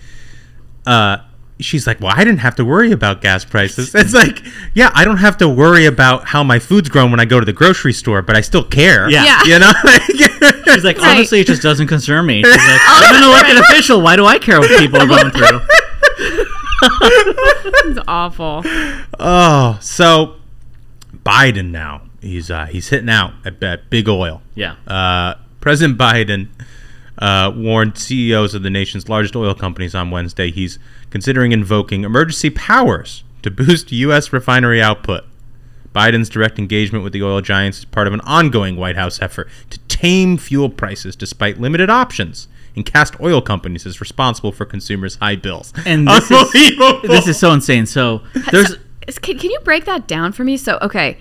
uh, 0.86 1.20
she's 1.60 1.88
like, 1.88 2.00
"Well, 2.02 2.14
I 2.16 2.24
didn't 2.24 2.40
have 2.40 2.56
to 2.56 2.66
worry 2.66 2.92
about 2.92 3.22
gas 3.22 3.46
prices." 3.46 3.94
It's 4.06 4.14
like, 4.14 4.42
yeah, 4.74 4.92
I 4.94 5.06
don't 5.06 5.18
have 5.18 5.38
to 5.38 5.48
worry 5.50 5.86
about 5.86 6.26
how 6.28 6.44
my 6.44 6.60
food's 6.60 6.90
grown 6.90 7.12
when 7.12 7.20
I 7.20 7.26
go 7.26 7.40
to 7.40 7.46
the 7.46 7.54
grocery 7.54 7.94
store, 7.94 8.22
but 8.22 8.36
I 8.36 8.42
still 8.42 8.64
care. 8.64 9.10
Yeah. 9.10 9.24
Yeah. 9.24 9.44
you 9.46 9.60
know. 9.60 9.72
She's 10.74 10.84
like, 10.84 10.98
Right. 10.98 11.16
honestly, 11.18 11.40
it 11.40 11.48
just 11.48 11.62
doesn't 11.62 11.88
concern 11.88 12.26
me. 12.26 12.44
She's 12.44 12.52
like, 12.52 12.62
I'm 12.88 13.16
an 13.24 13.30
elected 13.30 13.58
official. 13.58 14.02
Why 14.02 14.16
do 14.16 14.26
I 14.26 14.38
care 14.40 14.60
what 14.60 14.70
people 14.80 15.00
are 15.02 15.08
going 15.08 15.32
through? 15.32 15.62
It's 16.82 18.00
awful. 18.08 18.62
oh, 19.20 19.78
so 19.82 20.36
Biden 21.26 21.72
now 21.72 22.02
he's 22.22 22.52
uh, 22.52 22.66
he's 22.66 22.90
hitting 22.90 23.10
out 23.10 23.34
at, 23.46 23.62
at 23.64 23.90
big 23.90 24.08
oil. 24.10 24.42
Yeah. 24.56 24.76
Uh, 24.88 25.36
President 25.62 25.98
Biden 25.98 26.50
uh, 27.20 27.52
warned 27.56 27.98
CEOs 27.98 28.54
of 28.54 28.64
the 28.64 28.70
nation's 28.70 29.08
largest 29.10 29.36
oil 29.36 29.54
companies 29.54 29.96
on 29.96 30.12
Wednesday 30.12 30.52
he's 30.52 30.78
considering 31.10 31.52
invoking 31.52 32.04
emergency 32.04 32.50
powers 32.50 33.24
to 33.42 33.50
boost 33.52 33.92
U.S. 34.06 34.34
refinery 34.34 34.82
output. 34.82 35.24
Biden's 35.94 36.28
direct 36.28 36.60
engagement 36.60 37.04
with 37.06 37.14
the 37.14 37.24
oil 37.24 37.40
giants 37.40 37.78
is 37.80 37.86
part 37.86 38.06
of 38.08 38.14
an 38.14 38.20
ongoing 38.22 38.76
White 38.76 38.98
House 38.98 39.22
effort 39.22 39.48
to 39.70 39.80
tame 39.88 40.36
fuel 40.38 40.70
prices 40.70 41.16
despite 41.16 41.58
limited 41.60 41.90
options 41.90 42.50
and 42.76 42.86
cast 42.86 43.18
oil 43.22 43.42
companies 43.42 43.86
as 43.86 44.02
responsible 44.02 44.52
for 44.52 44.66
consumers' 44.66 45.16
high 45.16 45.38
bills. 45.38 45.72
And 45.86 46.06
this 46.10 46.30
is, 46.30 46.78
this 47.04 47.28
is 47.30 47.40
so 47.40 47.54
insane. 47.54 47.86
So 47.86 48.22
there's 48.52 48.76
Is- 49.08 49.20
Can, 49.20 49.38
can 49.40 49.52
you 49.52 49.60
break 49.64 49.86
that 49.86 50.06
down 50.06 50.34
for 50.34 50.44
me? 50.44 50.58
So, 50.58 50.78
okay, 50.82 51.18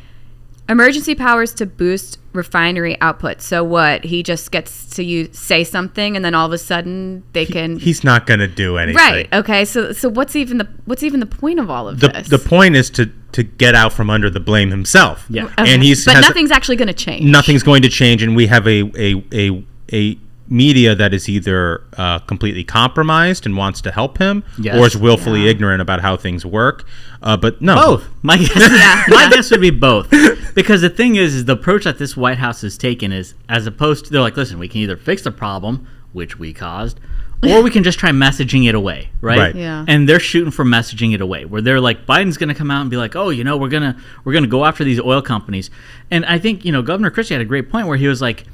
emergency 0.68 1.14
powers 1.14 1.52
to 1.54 1.66
boost 1.66 2.18
refinery 2.32 3.00
output. 3.00 3.40
So 3.42 3.62
what? 3.62 4.04
He 4.04 4.22
just 4.22 4.50
gets 4.50 4.86
to 4.96 5.04
you 5.04 5.28
say 5.32 5.62
something, 5.64 6.16
and 6.16 6.24
then 6.24 6.34
all 6.34 6.46
of 6.46 6.52
a 6.52 6.58
sudden 6.58 7.22
they 7.32 7.46
can. 7.46 7.78
He's 7.78 8.02
not 8.04 8.26
going 8.26 8.40
to 8.40 8.48
do 8.48 8.76
anything. 8.78 8.96
right. 8.96 9.32
Okay. 9.32 9.64
So 9.64 9.92
so 9.92 10.08
what's 10.08 10.34
even 10.36 10.58
the 10.58 10.68
what's 10.86 11.02
even 11.02 11.20
the 11.20 11.26
point 11.26 11.58
of 11.60 11.70
all 11.70 11.88
of 11.88 12.00
The, 12.00 12.08
this? 12.08 12.28
the 12.28 12.38
point 12.38 12.76
is 12.76 12.90
to 12.90 13.06
to 13.32 13.42
get 13.42 13.74
out 13.74 13.92
from 13.92 14.10
under 14.10 14.30
the 14.30 14.40
blame 14.40 14.70
himself. 14.70 15.26
Yeah. 15.28 15.44
Okay. 15.44 15.54
And 15.72 15.82
he's 15.82 16.04
but 16.04 16.14
has- 16.14 16.24
nothing's 16.24 16.50
actually 16.50 16.76
going 16.76 16.88
to 16.88 16.94
change. 16.94 17.24
nothing's 17.24 17.62
going 17.62 17.82
to 17.82 17.88
change, 17.88 18.22
and 18.22 18.34
we 18.36 18.46
have 18.46 18.66
a 18.66 18.82
a 18.96 19.24
a, 19.32 19.64
a 19.92 20.18
media 20.48 20.94
that 20.94 21.14
is 21.14 21.28
either 21.28 21.82
uh, 21.96 22.18
completely 22.20 22.64
compromised 22.64 23.46
and 23.46 23.56
wants 23.56 23.80
to 23.80 23.90
help 23.90 24.18
him, 24.18 24.44
Yes. 24.58 24.76
or 24.76 24.86
is 24.86 24.96
willfully 24.96 25.48
ignorant 25.48 25.80
about 25.80 26.00
how 26.00 26.16
things 26.16 26.44
work. 26.44 26.86
Uh, 27.22 27.36
but 27.36 27.62
no, 27.62 27.74
both. 27.74 28.08
My 28.22 28.36
guess, 28.36 28.56
yeah. 28.56 29.04
my 29.08 29.28
guess 29.30 29.50
would 29.50 29.60
be 29.62 29.70
both. 29.70 30.10
Because 30.54 30.82
the 30.82 30.90
thing 30.90 31.16
is, 31.16 31.34
is 31.34 31.44
the 31.46 31.54
approach 31.54 31.84
that 31.84 31.98
this 31.98 32.16
White 32.16 32.38
House 32.38 32.60
has 32.60 32.76
taken 32.76 33.10
is, 33.12 33.34
as 33.48 33.66
opposed 33.66 34.04
to, 34.06 34.10
they're 34.12 34.20
like, 34.20 34.36
listen, 34.36 34.58
we 34.58 34.68
can 34.68 34.80
either 34.82 34.96
fix 34.96 35.22
the 35.22 35.30
problem, 35.30 35.88
which 36.12 36.38
we 36.38 36.52
caused, 36.52 37.00
or 37.42 37.62
we 37.62 37.70
can 37.70 37.82
just 37.82 37.98
try 37.98 38.10
messaging 38.10 38.68
it 38.68 38.74
away, 38.74 39.08
right? 39.22 39.38
Right. 39.38 39.54
Yeah. 39.54 39.84
And 39.88 40.06
they're 40.08 40.20
shooting 40.20 40.50
for 40.50 40.64
messaging 40.64 41.14
it 41.14 41.20
away, 41.22 41.44
where 41.46 41.60
they're 41.62 41.80
like, 41.80 42.04
Biden's 42.06 42.36
going 42.36 42.48
to 42.50 42.54
come 42.54 42.70
out 42.70 42.82
and 42.82 42.90
be 42.90 42.96
like, 42.98 43.16
oh, 43.16 43.30
you 43.30 43.44
know, 43.44 43.56
we're 43.56 43.68
gonna 43.68 43.98
we're 44.24 44.32
gonna 44.34 44.46
go 44.46 44.64
after 44.64 44.84
these 44.84 45.00
oil 45.00 45.20
companies. 45.22 45.70
And 46.10 46.24
I 46.26 46.38
think 46.38 46.64
you 46.64 46.72
know, 46.72 46.82
Governor 46.82 47.10
Christie 47.10 47.34
had 47.34 47.40
a 47.40 47.46
great 47.46 47.70
point 47.70 47.86
where 47.86 47.96
he 47.96 48.08
was 48.08 48.20
like. 48.20 48.44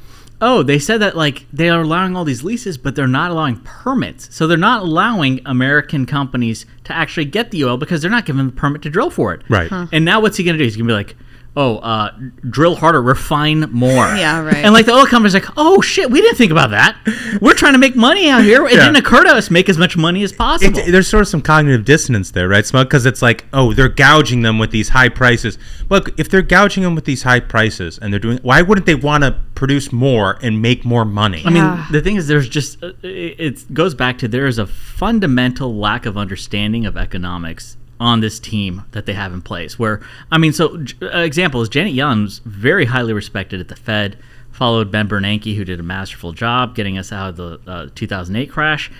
Oh, 0.43 0.63
they 0.63 0.79
said 0.79 0.99
that 1.03 1.17
like 1.17 1.47
they 1.53 1.69
are 1.69 1.83
allowing 1.83 2.17
all 2.17 2.25
these 2.25 2.43
leases, 2.43 2.79
but 2.79 2.97
they're 2.97 3.07
not 3.07 3.31
allowing 3.31 3.57
permits. 3.59 4.35
So 4.35 4.47
they're 4.47 4.57
not 4.57 4.83
allowing 4.83 5.41
American 5.45 6.07
companies 6.07 6.67
to 6.85 6.97
actually 6.97 7.27
get 7.27 7.51
the 7.51 7.65
oil 7.65 7.77
because 7.77 8.01
they're 8.01 8.11
not 8.11 8.25
given 8.25 8.47
the 8.47 8.53
permit 8.53 8.83
to 8.83 8.91
drill 8.91 9.11
for 9.11 9.35
it. 9.35 9.43
Right. 9.49 9.71
And 9.93 10.05
now 10.05 10.21
what's 10.21 10.37
he 10.37 10.45
going 10.45 10.55
to 10.55 10.59
do? 10.59 10.65
He's 10.65 10.77
going 10.77 10.87
to 10.87 10.93
be 10.93 10.97
like, 10.97 11.17
oh, 11.57 11.79
uh, 11.79 12.13
drill 12.49 12.77
harder, 12.77 13.03
refine 13.03 13.61
more. 13.73 14.07
Yeah, 14.21 14.43
right. 14.45 14.57
And 14.57 14.73
like 14.75 14.87
the 14.87 14.93
oil 14.93 15.07
company's 15.07 15.35
like, 15.35 15.47
oh 15.57 15.81
shit, 15.81 16.11
we 16.11 16.21
didn't 16.21 16.37
think 16.37 16.53
about 16.53 16.71
that. 16.71 16.97
We're 17.41 17.55
trying 17.55 17.73
to 17.73 17.79
make 17.79 17.97
money 17.97 18.29
out 18.29 18.43
here. 18.45 18.67
It 18.67 18.73
Yeah. 18.75 18.85
didn't 18.85 18.97
occur 18.97 19.25
to 19.25 19.31
us 19.31 19.51
make 19.51 19.69
as 19.69 19.79
much 19.79 19.97
money 19.97 20.23
as 20.23 20.33
possible. 20.33 20.79
It, 20.79 20.91
there's 20.93 21.09
sort 21.09 21.23
of 21.23 21.29
some 21.29 21.41
cognitive 21.43 21.85
dissonance 21.85 22.31
there, 22.33 22.49
right, 22.49 22.65
Smug? 22.67 22.89
Because 22.89 23.07
it's 23.07 23.23
like, 23.23 23.47
oh, 23.53 23.73
they're 23.73 23.89
gouging 23.89 24.43
them 24.43 24.59
with 24.59 24.71
these 24.71 24.91
high 24.91 25.09
prices. 25.09 25.59
Look, 25.89 26.19
if 26.19 26.29
they're 26.29 26.43
gouging 26.43 26.83
them 26.83 26.95
with 26.95 27.05
these 27.05 27.23
high 27.23 27.41
prices 27.41 27.99
and 27.99 28.13
they're 28.13 28.21
doing, 28.21 28.39
why 28.43 28.63
wouldn't 28.63 28.87
they 28.87 28.95
want 28.95 29.25
to 29.25 29.37
produce 29.55 29.91
more 29.93 30.39
and 30.43 30.61
make 30.61 30.85
more 30.85 31.05
money? 31.05 31.43
I 31.45 31.51
mean, 31.51 31.85
the 31.91 32.01
thing 32.03 32.17
is, 32.17 32.27
there's 32.29 32.49
just 32.49 32.83
uh, 32.83 32.93
it 33.03 33.41
it 33.41 33.75
goes 33.75 33.95
back 33.95 34.19
to 34.19 34.29
there 34.29 34.47
is 34.47 34.59
a 34.59 34.67
fundamental 34.67 35.75
lack 35.77 36.05
of 36.07 36.17
understanding 36.17 36.85
of 36.87 36.97
economics 36.97 37.77
on 38.01 38.21
this 38.21 38.41
team 38.41 38.83
that 38.93 39.05
they 39.07 39.13
have 39.13 39.33
in 39.33 39.43
place. 39.43 39.79
Where 39.79 40.01
I 40.33 40.39
mean, 40.39 40.53
so 40.53 40.83
uh, 41.03 41.19
example 41.19 41.61
is 41.63 41.69
Janet 41.69 41.95
Yellen 41.95 42.23
was 42.25 42.39
very 42.41 42.87
highly 42.87 43.13
respected 43.13 43.61
at 43.61 43.69
the 43.69 43.77
Fed. 43.77 44.17
Followed 44.51 44.91
Ben 44.91 45.09
Bernanke, 45.09 45.55
who 45.57 45.65
did 45.65 45.79
a 45.81 45.83
masterful 45.83 46.33
job 46.33 46.75
getting 46.75 46.99
us 46.99 47.13
out 47.13 47.31
of 47.31 47.37
the 47.37 47.61
uh, 47.71 47.87
2008 47.95 48.51
crash, 48.51 48.91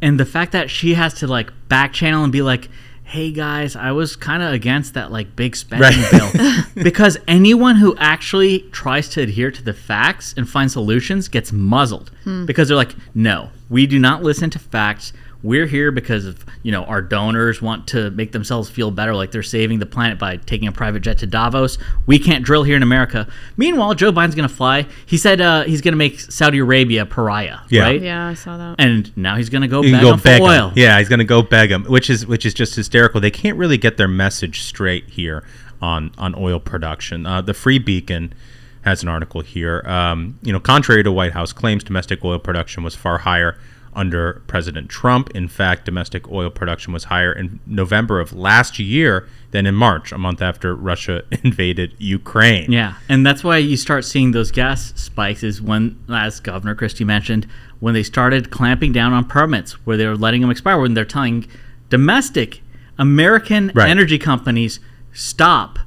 and 0.00 0.18
the 0.20 0.24
fact 0.24 0.52
that 0.52 0.70
she 0.70 0.94
has 0.94 1.12
to 1.14 1.26
like 1.26 1.50
back 1.68 1.92
channel 1.92 2.22
and 2.22 2.32
be 2.32 2.40
like, 2.42 2.68
"Hey 3.04 3.30
guys, 3.32 3.76
I 3.76 3.92
was 3.92 4.14
kind 4.16 4.42
of 4.42 4.52
against 4.52 4.94
that 4.94 5.10
like 5.12 5.34
big 5.36 5.56
spending 5.56 6.00
Right. 6.00 6.32
bill," 6.32 6.62
because 6.84 7.18
anyone 7.28 7.76
who 7.76 7.94
actually 7.98 8.60
tries 8.72 9.08
to 9.10 9.20
adhere 9.20 9.50
to 9.50 9.62
the 9.62 9.74
facts 9.74 10.32
and 10.36 10.48
find 10.48 10.70
solutions 10.70 11.28
gets 11.28 11.52
muzzled 11.52 12.10
because 12.46 12.68
they're 12.68 12.76
like, 12.76 12.94
no, 13.14 13.50
we 13.68 13.86
do 13.86 13.98
not 13.98 14.22
listen 14.22 14.48
to 14.50 14.58
facts. 14.58 15.12
We're 15.42 15.66
here 15.66 15.90
because 15.90 16.26
of 16.26 16.44
you 16.62 16.70
know 16.70 16.84
our 16.84 17.00
donors 17.00 17.62
want 17.62 17.86
to 17.88 18.10
make 18.10 18.32
themselves 18.32 18.68
feel 18.68 18.90
better, 18.90 19.14
like 19.14 19.30
they're 19.30 19.42
saving 19.42 19.78
the 19.78 19.86
planet 19.86 20.18
by 20.18 20.36
taking 20.36 20.68
a 20.68 20.72
private 20.72 21.00
jet 21.00 21.18
to 21.18 21.26
Davos. 21.26 21.78
We 22.06 22.18
can't 22.18 22.44
drill 22.44 22.62
here 22.62 22.76
in 22.76 22.82
America. 22.82 23.26
Meanwhile, 23.56 23.94
Joe 23.94 24.12
Biden's 24.12 24.34
going 24.34 24.48
to 24.48 24.54
fly. 24.54 24.86
He 25.06 25.16
said 25.16 25.40
uh, 25.40 25.62
he's 25.64 25.80
going 25.80 25.92
to 25.92 25.96
make 25.98 26.20
Saudi 26.20 26.58
Arabia 26.58 27.06
pariah, 27.06 27.60
Yeah. 27.70 27.82
right? 27.84 28.02
yeah, 28.02 28.26
I 28.26 28.34
saw 28.34 28.58
that. 28.58 28.74
And 28.78 29.16
now 29.16 29.36
he's 29.36 29.48
going 29.48 29.62
to 29.62 29.68
go 29.68 29.82
You 29.82 29.92
beg 29.92 30.02
go 30.02 30.12
him 30.12 30.18
for 30.18 30.24
beg 30.24 30.42
'em. 30.42 30.48
oil. 30.48 30.72
Yeah, 30.76 30.98
he's 30.98 31.08
going 31.08 31.20
to 31.20 31.24
go 31.24 31.40
beg 31.42 31.70
them, 31.70 31.84
which 31.84 32.10
is 32.10 32.26
which 32.26 32.44
is 32.44 32.52
just 32.52 32.74
hysterical. 32.74 33.20
They 33.20 33.30
can't 33.30 33.56
really 33.56 33.78
get 33.78 33.96
their 33.96 34.08
message 34.08 34.60
straight 34.62 35.08
here 35.08 35.42
on 35.80 36.10
on 36.18 36.34
oil 36.36 36.60
production. 36.60 37.24
Uh, 37.24 37.40
the 37.40 37.54
Free 37.54 37.78
Beacon 37.78 38.34
has 38.82 39.02
an 39.02 39.08
article 39.08 39.40
here. 39.40 39.82
Um, 39.86 40.38
you 40.42 40.52
know, 40.52 40.60
contrary 40.60 41.02
to 41.02 41.12
White 41.12 41.32
House 41.32 41.52
claims, 41.54 41.82
domestic 41.84 42.22
oil 42.24 42.38
production 42.38 42.82
was 42.82 42.94
far 42.94 43.18
higher 43.18 43.56
under 43.94 44.42
President 44.46 44.88
Trump. 44.88 45.30
In 45.34 45.48
fact, 45.48 45.84
domestic 45.84 46.30
oil 46.30 46.48
production 46.50 46.92
was 46.92 47.04
higher 47.04 47.32
in 47.32 47.58
November 47.66 48.20
of 48.20 48.32
last 48.32 48.78
year 48.78 49.28
than 49.50 49.66
in 49.66 49.74
March, 49.74 50.12
a 50.12 50.18
month 50.18 50.40
after 50.40 50.74
Russia 50.74 51.22
invaded 51.42 51.94
Ukraine. 51.98 52.70
Yeah, 52.70 52.94
and 53.08 53.26
that's 53.26 53.42
why 53.42 53.56
you 53.58 53.76
start 53.76 54.04
seeing 54.04 54.30
those 54.30 54.50
gas 54.52 54.92
spikes 54.96 55.42
is 55.42 55.60
when, 55.60 55.98
as 56.08 56.38
Governor 56.40 56.74
Christie 56.76 57.04
mentioned, 57.04 57.48
when 57.80 57.94
they 57.94 58.02
started 58.04 58.50
clamping 58.50 58.92
down 58.92 59.12
on 59.12 59.24
permits, 59.24 59.72
where 59.86 59.96
they 59.96 60.06
were 60.06 60.16
letting 60.16 60.40
them 60.40 60.50
expire, 60.50 60.78
when 60.80 60.94
they're 60.94 61.04
telling 61.04 61.46
domestic 61.88 62.62
American 62.98 63.72
Right. 63.74 63.88
energy 63.90 64.18
companies, 64.18 64.78
stop. 65.12 65.78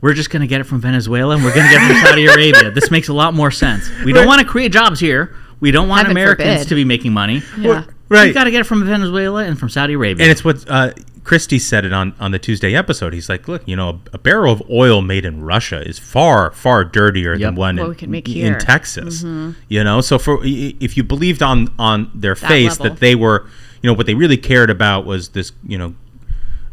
We're 0.00 0.12
just 0.12 0.28
going 0.28 0.42
to 0.42 0.46
get 0.46 0.60
it 0.60 0.64
from 0.64 0.80
Venezuela 0.80 1.34
and 1.36 1.42
we're 1.44 1.54
going 1.54 1.66
to 1.66 1.72
get 1.72 1.82
it 1.82 1.94
from 1.94 2.04
Saudi 2.06 2.26
Arabia. 2.26 2.70
This 2.70 2.90
makes 2.90 3.08
a 3.08 3.14
lot 3.14 3.32
more 3.32 3.50
sense. 3.50 3.88
We 4.04 4.12
don't 4.12 4.26
want 4.26 4.40
to 4.42 4.46
create 4.46 4.70
jobs 4.72 5.00
here. 5.00 5.34
We 5.60 5.70
don't 5.70 5.88
want 5.88 6.06
Heaven 6.08 6.12
Americans 6.16 6.58
forbid. 6.58 6.68
to 6.68 6.74
be 6.74 6.84
making 6.84 7.12
money. 7.12 7.42
Yeah. 7.58 7.84
Right. 8.08 8.28
We 8.28 8.32
got 8.32 8.44
to 8.44 8.50
get 8.50 8.60
it 8.60 8.64
from 8.64 8.84
Venezuela 8.84 9.44
and 9.44 9.58
from 9.58 9.70
Saudi 9.70 9.94
Arabia. 9.94 10.24
And 10.24 10.30
it's 10.30 10.44
what 10.44 10.68
uh, 10.68 10.92
Christie 11.24 11.58
said 11.58 11.86
it 11.86 11.92
on, 11.92 12.14
on 12.20 12.32
the 12.32 12.38
Tuesday 12.38 12.74
episode. 12.74 13.14
He's 13.14 13.30
like, 13.30 13.48
look, 13.48 13.66
you 13.66 13.74
know, 13.74 13.88
a, 13.88 14.00
a 14.14 14.18
barrel 14.18 14.52
of 14.52 14.62
oil 14.70 15.00
made 15.00 15.24
in 15.24 15.42
Russia 15.42 15.80
is 15.80 15.98
far, 15.98 16.50
far 16.50 16.84
dirtier 16.84 17.38
than 17.38 17.54
one 17.54 17.76
What 17.76 17.82
in, 17.84 17.88
we 17.88 17.96
can 17.96 18.10
make 18.10 18.28
in 18.28 18.34
here. 18.34 18.58
Texas. 18.58 19.22
You 19.22 19.82
know, 19.82 20.02
so 20.02 20.18
for 20.18 20.38
if 20.42 20.96
you 20.96 21.02
believed 21.02 21.42
on 21.42 21.72
on 21.78 22.10
their 22.14 22.36
face 22.36 22.78
level. 22.78 22.90
that 22.94 23.00
they 23.00 23.14
were, 23.14 23.46
you 23.82 23.90
know, 23.90 23.94
what 23.94 24.06
they 24.06 24.14
really 24.14 24.36
cared 24.36 24.68
about 24.68 25.06
was 25.06 25.30
this, 25.30 25.52
you 25.66 25.78
know, 25.78 25.94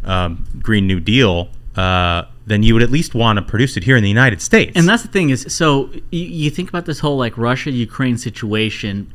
um, 0.04 0.46
Green 0.62 0.86
New 0.86 1.00
Deal, 1.00 1.50
uh, 1.76 2.24
then 2.52 2.64
you 2.64 2.74
would 2.74 2.84
at 2.84 2.92
least 2.92 3.16
want 3.16 3.38
to 3.38 3.42
produce 3.42 3.78
it 3.78 3.84
here 3.84 3.96
in 3.96 4.04
the 4.04 4.10
United 4.10 4.42
States. 4.42 4.74
And 4.76 4.88
that's 4.88 5.04
the 5.04 5.10
thing 5.10 5.30
is, 5.30 5.46
so 5.50 5.90
you, 6.12 6.24
you 6.24 6.50
think 6.50 6.70
about 6.70 6.86
this 6.86 7.00
whole 7.00 7.18
like 7.18 7.38
Russia 7.38 7.72
Ukraine 7.72 8.18
situation, 8.18 9.12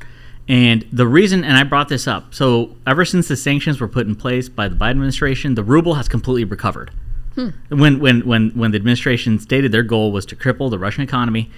and 0.49 0.87
the 0.92 1.07
reason, 1.07 1.44
and 1.44 1.57
I 1.57 1.64
brought 1.64 1.88
this 1.88 2.07
up. 2.07 2.35
So 2.35 2.77
ever 2.87 3.05
since 3.05 3.29
the 3.29 3.37
sanctions 3.37 3.81
were 3.81 3.88
put 3.88 4.07
in 4.07 4.14
place 4.14 4.49
by 4.49 4.68
the 4.68 4.77
Biden 4.77 4.90
administration, 4.90 5.55
the 5.55 5.64
ruble 5.64 5.94
has 5.94 6.09
completely 6.09 6.44
recovered. 6.44 6.92
Hmm. 7.35 7.51
When 7.68 7.99
when 8.01 8.20
when 8.20 8.51
when 8.51 8.70
the 8.70 8.77
administration 8.77 9.38
stated 9.38 9.70
their 9.72 9.83
goal 9.83 10.12
was 10.12 10.25
to 10.27 10.37
cripple 10.37 10.70
the 10.70 10.79
Russian 10.79 11.03
economy, 11.03 11.51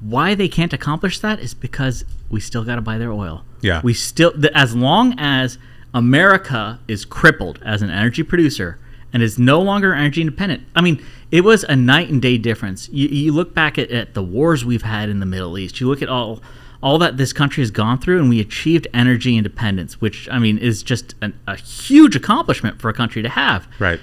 why 0.00 0.34
they 0.34 0.48
can't 0.48 0.72
accomplish 0.72 1.18
that 1.20 1.40
is 1.40 1.54
because 1.54 2.04
we 2.30 2.40
still 2.40 2.64
got 2.64 2.76
to 2.76 2.80
buy 2.80 2.98
their 2.98 3.12
oil. 3.12 3.44
Yeah. 3.60 3.80
we 3.82 3.94
still 3.94 4.32
as 4.54 4.74
long 4.74 5.14
as 5.18 5.58
America 5.92 6.78
is 6.86 7.04
crippled 7.04 7.60
as 7.64 7.82
an 7.82 7.90
energy 7.90 8.22
producer 8.22 8.78
and 9.16 9.22
is 9.22 9.38
no 9.38 9.62
longer 9.62 9.94
energy 9.94 10.20
independent. 10.20 10.62
I 10.76 10.82
mean, 10.82 11.02
it 11.30 11.40
was 11.40 11.64
a 11.64 11.74
night 11.74 12.10
and 12.10 12.20
day 12.20 12.36
difference. 12.36 12.90
You, 12.90 13.08
you 13.08 13.32
look 13.32 13.54
back 13.54 13.78
at, 13.78 13.90
at 13.90 14.12
the 14.12 14.22
wars 14.22 14.62
we've 14.62 14.82
had 14.82 15.08
in 15.08 15.20
the 15.20 15.26
Middle 15.26 15.56
East. 15.56 15.80
You 15.80 15.88
look 15.88 16.02
at 16.02 16.10
all 16.10 16.42
all 16.82 16.98
that 16.98 17.16
this 17.16 17.32
country 17.32 17.62
has 17.62 17.70
gone 17.70 17.98
through, 17.98 18.20
and 18.20 18.28
we 18.28 18.40
achieved 18.40 18.86
energy 18.92 19.38
independence, 19.38 20.02
which 20.02 20.28
I 20.30 20.38
mean 20.38 20.58
is 20.58 20.82
just 20.82 21.14
an, 21.22 21.32
a 21.46 21.56
huge 21.56 22.14
accomplishment 22.14 22.78
for 22.78 22.90
a 22.90 22.92
country 22.92 23.22
to 23.22 23.30
have. 23.30 23.66
right. 23.78 23.98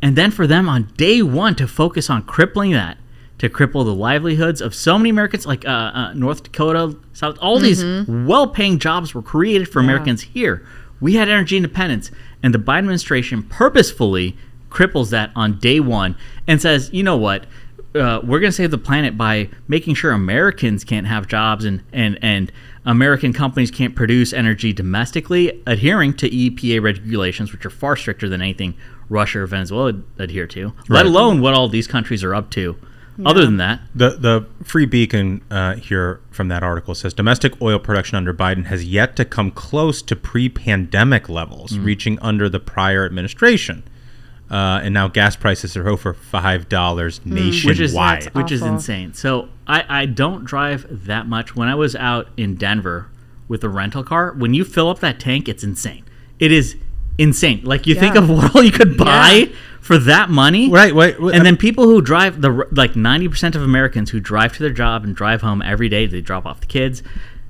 And 0.00 0.16
then 0.16 0.30
for 0.30 0.46
them 0.46 0.70
on 0.70 0.84
day 0.96 1.20
one 1.20 1.54
to 1.56 1.68
focus 1.68 2.08
on 2.08 2.22
crippling 2.22 2.70
that, 2.70 2.96
to 3.36 3.50
cripple 3.50 3.84
the 3.84 3.94
livelihoods 3.94 4.62
of 4.62 4.74
so 4.74 4.96
many 4.96 5.10
Americans, 5.10 5.44
like 5.44 5.66
uh, 5.66 5.68
uh, 5.68 6.12
North 6.14 6.44
Dakota, 6.44 6.96
South, 7.12 7.36
all 7.42 7.58
these 7.58 7.84
well 8.08 8.46
paying 8.48 8.78
jobs 8.78 9.14
were 9.14 9.20
created 9.20 9.68
for 9.68 9.80
Americans 9.80 10.22
here. 10.22 10.66
We 10.98 11.14
had 11.16 11.28
energy 11.28 11.58
independence. 11.58 12.10
And 12.42 12.54
the 12.54 12.58
Biden 12.58 12.78
administration 12.78 13.42
purposefully 13.42 14.36
cripples 14.70 15.10
that 15.10 15.30
on 15.34 15.58
day 15.58 15.80
one 15.80 16.16
and 16.46 16.60
says, 16.60 16.90
you 16.92 17.02
know 17.02 17.16
what? 17.16 17.46
Uh, 17.94 18.20
we're 18.22 18.40
going 18.40 18.50
to 18.50 18.56
save 18.56 18.70
the 18.70 18.78
planet 18.78 19.16
by 19.16 19.48
making 19.68 19.94
sure 19.94 20.12
Americans 20.12 20.84
can't 20.84 21.06
have 21.06 21.26
jobs 21.26 21.64
and, 21.64 21.82
and, 21.92 22.18
and 22.20 22.52
American 22.84 23.32
companies 23.32 23.70
can't 23.70 23.96
produce 23.96 24.32
energy 24.32 24.72
domestically, 24.72 25.62
adhering 25.66 26.12
to 26.14 26.28
EPA 26.28 26.82
regulations, 26.82 27.52
which 27.52 27.64
are 27.64 27.70
far 27.70 27.96
stricter 27.96 28.28
than 28.28 28.42
anything 28.42 28.74
Russia 29.08 29.40
or 29.40 29.46
Venezuela 29.46 29.94
adhere 30.18 30.46
to, 30.48 30.72
let 30.88 31.06
alone 31.06 31.40
what 31.40 31.54
all 31.54 31.68
these 31.68 31.86
countries 31.86 32.22
are 32.22 32.34
up 32.34 32.50
to. 32.50 32.76
Other 33.24 33.46
than 33.46 33.56
that, 33.56 33.80
The 33.94 34.10
the 34.10 34.46
Free 34.62 34.84
Beacon 34.84 35.40
uh, 35.50 35.76
here 35.76 36.20
from 36.30 36.48
that 36.48 36.62
article 36.62 36.94
says 36.94 37.14
domestic 37.14 37.60
oil 37.62 37.78
production 37.78 38.16
under 38.16 38.34
Biden 38.34 38.66
has 38.66 38.84
yet 38.84 39.16
to 39.16 39.24
come 39.24 39.50
close 39.50 40.02
to 40.02 40.14
pre-pandemic 40.14 41.28
levels, 41.30 41.78
reaching 41.78 42.18
under 42.20 42.50
the 42.50 42.60
prior 42.60 43.06
administration. 43.06 43.84
Uh, 44.50 44.80
and 44.82 44.94
now 44.94 45.08
gas 45.08 45.36
prices 45.36 45.76
are 45.76 45.88
over 45.88 46.14
five 46.14 46.68
dollars 46.68 47.20
nationwide. 47.24 47.64
which 47.66 47.80
is 47.80 47.94
That's 47.94 48.26
which 48.34 48.52
is 48.52 48.62
insane. 48.62 49.14
So 49.14 49.48
I, 49.66 50.02
I 50.02 50.06
don't 50.06 50.44
drive 50.44 50.86
that 51.06 51.26
much. 51.26 51.56
When 51.56 51.68
I 51.68 51.74
was 51.74 51.96
out 51.96 52.28
in 52.36 52.54
Denver 52.54 53.08
with 53.48 53.64
a 53.64 53.68
rental 53.68 54.04
car, 54.04 54.32
when 54.32 54.54
you 54.54 54.64
fill 54.64 54.88
up 54.88 55.00
that 55.00 55.18
tank, 55.18 55.48
it's 55.48 55.64
insane. 55.64 56.04
It 56.38 56.52
is 56.52 56.76
insane. 57.18 57.62
Like 57.64 57.86
you 57.86 57.94
think 57.94 58.14
of 58.14 58.28
what 58.30 58.54
all 58.54 58.62
you 58.62 58.72
could 58.72 58.96
buy 58.96 59.50
for 59.80 59.98
that 59.98 60.30
money, 60.30 60.68
Right, 60.68 60.94
wait, 60.94 61.20
wait, 61.20 61.34
and 61.34 61.42
I 61.42 61.44
then 61.44 61.56
people 61.56 61.84
who 61.84 62.02
drive 62.02 62.40
the 62.40 62.66
like 62.72 62.96
ninety 62.96 63.28
percent 63.28 63.54
of 63.54 63.62
Americans 63.62 64.10
who 64.10 64.20
drive 64.20 64.52
to 64.54 64.62
their 64.62 64.72
job 64.72 65.04
and 65.04 65.14
drive 65.14 65.42
home 65.42 65.62
every 65.62 65.88
day. 65.88 66.06
They 66.06 66.20
drop 66.20 66.46
off 66.46 66.60
the 66.60 66.66
kids. 66.66 67.02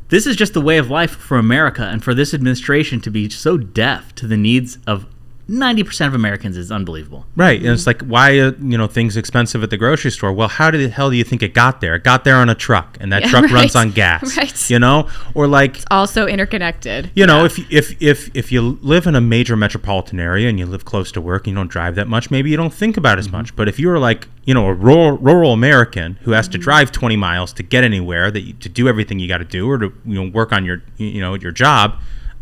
This 0.09 0.27
is 0.27 0.37
just 0.37 0.55
the 0.55 0.61
way 0.61 0.79
of 0.79 0.89
life 0.89 1.11
for 1.11 1.37
America, 1.37 1.83
and 1.83 2.03
for 2.05 2.15
this 2.15 2.33
administration 2.33 3.01
to 3.03 3.11
be 3.11 3.29
so 3.29 3.57
deaf 3.57 4.15
to 4.17 4.27
the 4.27 4.37
needs 4.37 4.79
of 4.87 5.07
ninety 5.49 5.83
percent 5.85 6.09
of 6.09 6.15
Americans 6.15 6.57
is 6.57 6.73
unbelievable. 6.73 7.25
Right, 7.37 7.61
and 7.61 7.71
it's 7.71 7.87
like 7.87 8.03
why 8.03 8.39
uh, 8.39 8.53
you 8.61 8.77
know 8.77 8.87
things 8.87 9.17
expensive 9.17 9.63
at 9.63 9.71
the 9.71 9.77
grocery 9.77 10.11
store. 10.11 10.33
Well, 10.33 10.49
how 10.49 10.71
the 10.71 10.89
hell 10.89 11.11
do 11.11 11.17
you 11.17 11.25
think 11.25 11.43
it 11.43 11.55
got 11.55 11.81
there? 11.81 11.95
It 11.95 12.05
got 12.05 12.25
there 12.25 12.37
on 12.37 12.49
a 12.49 12.55
truck, 12.55 12.97
and 13.01 13.13
that 13.13 13.23
Yeah, 13.23 13.29
truck 13.31 13.45
right, 13.47 13.53
runs 13.53 13.77
on 13.77 13.91
gas. 13.93 14.37
right. 14.39 14.71
You 14.71 14.79
know, 14.79 15.09
or 15.35 15.47
like 15.47 15.77
it's 15.77 15.85
Also 15.91 16.27
interconnected. 16.27 17.11
you 17.15 17.27
know, 17.27 17.45
if 17.45 17.59
if 17.71 18.01
if 18.03 18.31
if 18.35 18.51
you 18.53 18.79
live 18.83 19.07
in 19.07 19.15
a 19.15 19.21
major 19.21 19.57
metropolitan 19.57 20.19
area 20.21 20.49
and 20.49 20.59
you 20.59 20.67
live 20.67 20.85
close 20.85 21.13
to 21.13 21.21
work, 21.21 21.47
and 21.47 21.53
you 21.53 21.57
don't 21.57 21.71
drive 21.71 21.95
that 21.95 22.09
much. 22.09 22.31
Maybe 22.31 22.51
you 22.51 22.57
don't 22.57 22.75
think 22.75 22.97
about 22.97 23.19
as 23.19 23.31
much. 23.31 23.55
But 23.57 23.69
if 23.69 23.79
you're 23.79 23.99
like 23.99 24.29
you 24.45 24.55
know 24.55 24.67
a 24.67 24.75
rural 24.75 25.13
rural 25.19 25.53
American 25.53 26.19
who 26.23 26.33
has 26.33 26.49
to 26.49 26.59
drive 26.59 26.93
20 26.93 27.17
miles 27.17 27.53
to 27.55 27.63
get 27.63 27.85
anywhere, 27.85 28.31
that 28.31 28.41
you, 28.43 28.53
to 28.55 28.69
do 28.69 28.89
everything 28.89 29.19
you 29.19 29.29
got 29.29 29.39
to 29.39 29.45
do, 29.45 29.69
or 29.71 29.79
to 29.79 29.93
you 30.05 30.15
know 30.23 30.29
work 30.31 30.53
on 30.53 30.65
your 30.65 30.83
you 30.97 31.21
know 31.21 31.35
your 31.35 31.53
job, 31.53 31.97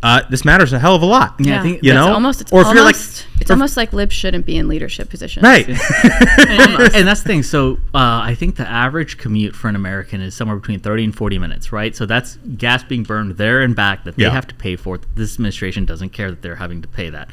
uh, 0.04 0.20
this 0.28 0.44
matters 0.44 0.72
a 0.74 0.78
hell 0.78 0.94
of 0.94 1.00
a 1.00 1.06
lot. 1.06 1.34
Yeah, 1.38 1.58
I 1.58 1.62
think 1.62 1.82
you 1.82 1.94
know, 1.94 2.12
almost 2.12 2.42
it's 2.42 2.52
or 2.52 2.60
if 2.60 2.66
almost 2.66 2.76
you're 2.76 2.84
like 3.32 3.40
it's 3.40 3.50
almost 3.50 3.76
like 3.76 3.92
libs 3.94 4.14
shouldn't 4.14 4.44
be 4.44 4.58
in 4.58 4.68
leadership 4.68 5.08
positions. 5.08 5.42
right. 5.42 5.66
and 5.68 7.08
that's 7.08 7.22
the 7.22 7.26
thing. 7.26 7.42
So 7.42 7.78
uh, 7.94 8.20
I 8.22 8.34
think 8.38 8.56
the 8.56 8.68
average 8.68 9.16
commute 9.16 9.56
for 9.56 9.68
an 9.68 9.76
American 9.76 10.20
is 10.20 10.34
somewhere 10.34 10.58
between 10.58 10.80
30 10.80 11.04
and 11.04 11.16
40 11.16 11.38
minutes, 11.38 11.72
right? 11.72 11.96
So 11.96 12.04
that's 12.04 12.36
gas 12.58 12.84
being 12.84 13.02
burned 13.02 13.32
there 13.38 13.62
and 13.62 13.74
back 13.74 14.04
that 14.04 14.16
they 14.16 14.24
Yeah. 14.24 14.30
have 14.30 14.46
to 14.48 14.54
pay 14.54 14.76
for. 14.76 15.00
This 15.14 15.34
administration 15.34 15.86
doesn't 15.86 16.10
care 16.10 16.30
that 16.30 16.42
they're 16.42 16.56
having 16.56 16.82
to 16.82 16.88
pay 16.88 17.08
that. 17.10 17.30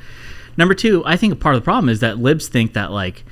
Number 0.55 0.73
two, 0.73 1.03
I 1.05 1.17
think 1.17 1.34
a 1.34 1.36
part 1.36 1.55
of 1.55 1.62
the 1.62 1.65
problem 1.65 1.89
is 1.89 1.99
that 1.99 2.19
libs 2.19 2.47
think 2.47 2.73
that 2.73 2.91
like, 2.91 3.23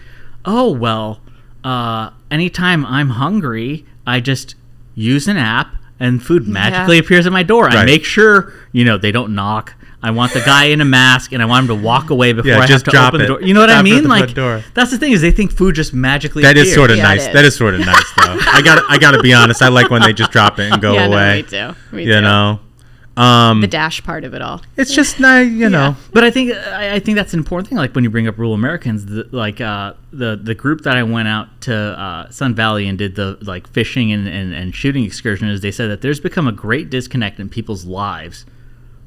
oh 0.44 0.70
well, 0.72 1.22
uh, 1.64 2.12
anytime 2.30 2.86
I'm 2.86 3.12
hungry, 3.12 3.86
I 4.06 4.20
just 4.20 4.56
use 4.96 5.28
an 5.30 5.38
app 5.38 5.76
and 6.00 6.22
food 6.24 6.48
magically 6.48 6.98
appears 6.98 7.26
at 7.26 7.32
my 7.34 7.44
door. 7.44 7.70
I 7.70 7.86
make 7.86 8.06
sure 8.06 8.54
you 8.72 8.86
know 8.86 8.98
they 8.98 9.12
don't 9.12 9.36
knock. 9.36 9.74
I 10.02 10.12
want 10.12 10.32
the 10.32 10.40
guy 10.40 10.66
in 10.66 10.80
a 10.80 10.86
mask, 10.86 11.34
and 11.34 11.42
I 11.44 11.46
want 11.46 11.70
him 11.70 11.76
to 11.78 11.84
walk 11.84 12.10
away 12.16 12.32
before 12.32 12.52
Yeah, 12.52 12.58
I 12.58 12.62
have 12.62 12.70
just 12.70 12.86
to 12.86 12.92
drop 12.92 13.14
open 13.14 13.20
the 13.22 13.28
door. 13.28 13.42
You 13.42 13.54
know 13.54 13.60
what 13.60 13.70
I 13.70 13.82
Drop 13.82 13.86
it 13.86 13.90
mean? 13.96 14.04
Like 14.06 14.34
door. 14.34 14.64
that's 14.74 14.92
the 14.92 14.98
thing 14.98 15.12
is 15.12 15.20
they 15.20 15.32
think 15.32 15.52
food 15.52 15.76
just 15.76 15.94
magically. 15.94 16.42
That 16.44 16.56
is 16.56 16.64
appears. 16.64 16.76
sort 16.76 16.92
of 16.92 16.98
Yeah, 16.98 17.04
nice. 17.04 17.26
it 17.28 17.34
That 17.34 17.44
is. 17.44 17.54
is 17.54 17.58
sort 17.58 17.74
of 17.74 17.82
nice, 17.82 18.12
though. 18.24 18.38
I 18.50 18.62
got. 18.64 18.82
I 18.90 18.98
got 18.98 19.12
to 19.12 19.22
be 19.22 19.34
honest. 19.34 19.62
I 19.62 19.68
like 19.68 19.90
when 19.90 20.02
they 20.02 20.14
just 20.14 20.32
drop 20.32 20.58
it 20.58 20.72
and 20.72 20.82
go 20.88 20.94
away. 20.94 21.00
Yeah, 21.00 21.08
no, 21.10 21.36
me 21.36 21.44
too. 21.74 21.96
Me 21.98 22.04
you 22.06 22.14
too. 22.14 22.22
know, 22.22 22.60
um, 23.20 23.62
The 23.62 23.68
dash 23.68 24.04
part 24.04 24.24
of 24.24 24.34
it 24.34 24.42
all. 24.42 24.62
it's 24.78 24.94
just 24.94 25.20
nice. 25.20 25.50
You 25.52 25.70
know, 25.70 25.96
But 26.14 26.24
I 26.24 26.32
think 26.32 26.54
I, 26.54 26.96
I 26.96 27.00
think 27.00 27.16
that's 27.18 27.34
an 27.34 27.40
important 27.40 27.68
thing. 27.70 27.78
Like 27.78 27.94
when 27.94 28.04
you 28.04 28.10
bring 28.10 28.28
up 28.28 28.38
rural 28.38 28.54
Americans, 28.54 29.06
the, 29.06 29.28
like 29.32 29.60
uh, 29.62 29.94
the 30.12 30.40
the 30.42 30.56
group 30.56 30.82
that 30.82 30.96
I 30.98 31.04
went 31.04 31.28
out 31.28 31.62
to 31.62 31.76
uh, 31.76 32.30
Sun 32.30 32.56
Valley 32.56 32.88
and 32.88 32.98
did 32.98 33.16
the 33.16 33.38
like 33.42 33.68
fishing 33.68 34.12
and, 34.12 34.28
and, 34.28 34.54
and 34.54 34.74
shooting 34.74 35.04
excursion 35.04 35.50
is 35.50 35.62
they 35.62 35.72
said 35.72 35.90
that 35.90 36.02
there's 36.02 36.20
become 36.20 36.48
a 36.48 36.52
great 36.52 36.90
disconnect 36.90 37.40
in 37.40 37.50
people's 37.50 37.86
lives 37.86 38.46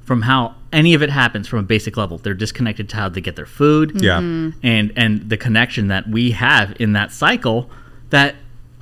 from 0.05 0.23
how 0.23 0.55
any 0.73 0.95
of 0.95 1.03
it 1.03 1.11
happens 1.11 1.47
from 1.47 1.61
a 1.61 1.63
basic 1.63 1.97
level. 1.97 2.19
They're 2.19 2.35
disconnected 2.35 2.89
to 2.91 2.97
how 2.97 3.09
they 3.09 3.21
get 3.21 3.37
their 3.37 3.47
food. 3.47 4.03
yeah. 4.03 4.19
and 4.19 4.53
and 4.63 5.29
the 5.29 5.37
connection 5.37 5.89
that 5.89 6.09
we 6.09 6.33
have 6.33 6.75
in 6.81 6.93
that 6.93 7.13
cycle 7.13 7.71
that 8.11 8.35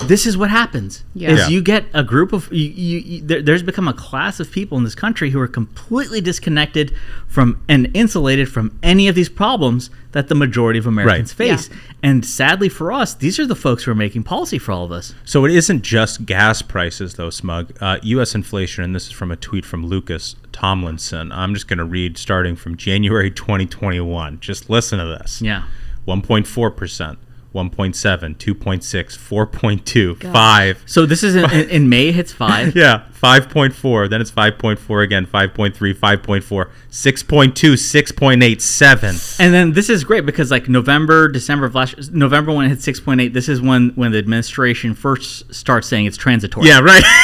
this 0.06 0.26
is 0.26 0.36
what 0.36 0.50
happens 0.50 1.04
Yeah. 1.14 1.30
is 1.30 1.38
Yeah. 1.40 1.48
you 1.48 1.62
get 1.62 1.84
a 1.92 2.02
group 2.02 2.32
of 2.32 2.50
you, 2.52 2.70
you, 2.70 2.98
you 2.98 3.20
there, 3.22 3.42
there's 3.42 3.62
become 3.62 3.86
a 3.88 3.92
class 3.92 4.40
of 4.40 4.50
people 4.50 4.78
in 4.78 4.84
this 4.84 4.94
country 4.94 5.30
who 5.30 5.38
are 5.40 5.46
completely 5.48 6.20
disconnected 6.20 6.94
from 7.28 7.60
and 7.68 7.90
insulated 7.94 8.48
from 8.48 8.76
any 8.82 9.08
of 9.08 9.14
these 9.14 9.28
problems 9.28 9.90
that 10.12 10.28
the 10.28 10.34
majority 10.34 10.78
of 10.78 10.86
Americans 10.86 11.38
Right. 11.38 11.48
face 11.50 11.70
and 12.02 12.24
sadly 12.24 12.68
for 12.68 12.90
us 12.92 13.14
these 13.14 13.38
are 13.38 13.46
the 13.46 13.54
folks 13.54 13.84
who 13.84 13.90
are 13.90 13.94
making 13.94 14.22
policy 14.24 14.58
for 14.58 14.72
all 14.72 14.84
of 14.84 14.92
us 14.92 15.14
So 15.24 15.44
it 15.44 15.52
isn't 15.52 15.82
just 15.82 16.24
gas 16.26 16.62
prices, 16.62 17.14
though, 17.14 17.30
Smug. 17.30 17.72
Uh, 17.80 17.98
U.S. 18.02 18.34
inflation, 18.34 18.82
and 18.84 18.94
this 18.94 19.06
is 19.06 19.12
from 19.12 19.30
a 19.30 19.36
tweet 19.36 19.64
from 19.64 19.86
Lucas 19.86 20.34
Tomlinson. 20.52 21.30
I'm 21.32 21.54
just 21.54 21.68
going 21.68 21.78
to 21.78 21.84
read 21.84 22.16
starting 22.18 22.56
from 22.56 22.76
January 22.76 23.30
2021. 23.30 24.40
Just 24.40 24.68
listen 24.70 24.98
to 24.98 25.06
this. 25.06 25.40
yeah 25.42 25.64
1.4 26.08 26.74
percent, 26.76 27.18
1.7, 27.54 28.36
2.6, 28.36 29.18
4.2, 29.18 30.32
5. 30.32 30.82
so 30.86 31.04
this 31.06 31.22
is 31.22 31.34
in, 31.34 31.50
in, 31.50 31.68
in 31.68 31.88
May 31.88 32.12
hits 32.12 32.32
five 32.32 32.76
Yeah, 32.80 33.06
5.4. 33.20 34.09
Then 34.09 34.20
it's 34.20 34.30
5.4 34.30 35.04
again, 35.04 35.26
5.3, 35.26 35.72
5.4, 35.94 36.70
6.2, 36.90 37.52
6.87. 37.52 39.40
And 39.40 39.52
then 39.54 39.72
this 39.72 39.88
is 39.90 40.04
great 40.04 40.24
because 40.26 40.50
like 40.50 40.68
November, 40.68 41.28
December 41.28 41.66
of 41.66 41.74
last 41.74 42.12
November 42.12 42.52
when 42.52 42.66
it 42.66 42.70
hit 42.70 42.80
six 42.83 42.98
point 43.00 43.20
eight, 43.20 43.33
this 43.35 43.48
is 43.48 43.61
when 43.61 43.90
when 43.90 44.12
the 44.12 44.18
administration 44.18 44.94
first 44.94 45.52
starts 45.54 45.87
saying 45.88 46.06
it's 46.06 46.16
transitory. 46.16 46.66
Yeah, 46.68 46.80
right. 46.80 47.02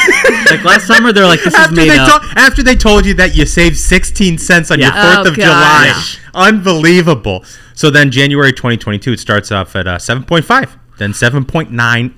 Like 0.47 0.63
last 0.63 0.87
summer 0.87 1.11
they're 1.11 1.25
like 1.25 1.39
this 1.43 1.53
is 1.53 1.59
after 1.59 1.75
made 1.75 1.89
they 1.89 1.97
up. 1.97 2.21
to- 2.21 2.27
after 2.39 2.63
they 2.63 2.75
told 2.75 3.05
you 3.05 3.13
that 3.15 3.35
you 3.35 3.45
saved 3.45 3.75
16 3.77 4.37
cents 4.37 4.71
on 4.71 4.79
Yeah. 4.79 4.85
your 4.85 5.23
4th 5.23 5.25
Oh, 5.25 5.29
of 5.29 5.35
July. 5.35 5.87
gosh. 5.93 6.19
Unbelievable. 6.33 7.43
So 7.73 7.89
then 7.89 8.11
January 8.11 8.53
2022 8.53 9.13
it 9.13 9.19
starts 9.19 9.51
off 9.51 9.75
at 9.75 9.87
uh, 9.87 9.97
7.5. 9.97 10.77
Then 10.97 11.11
7.9, 11.11 11.69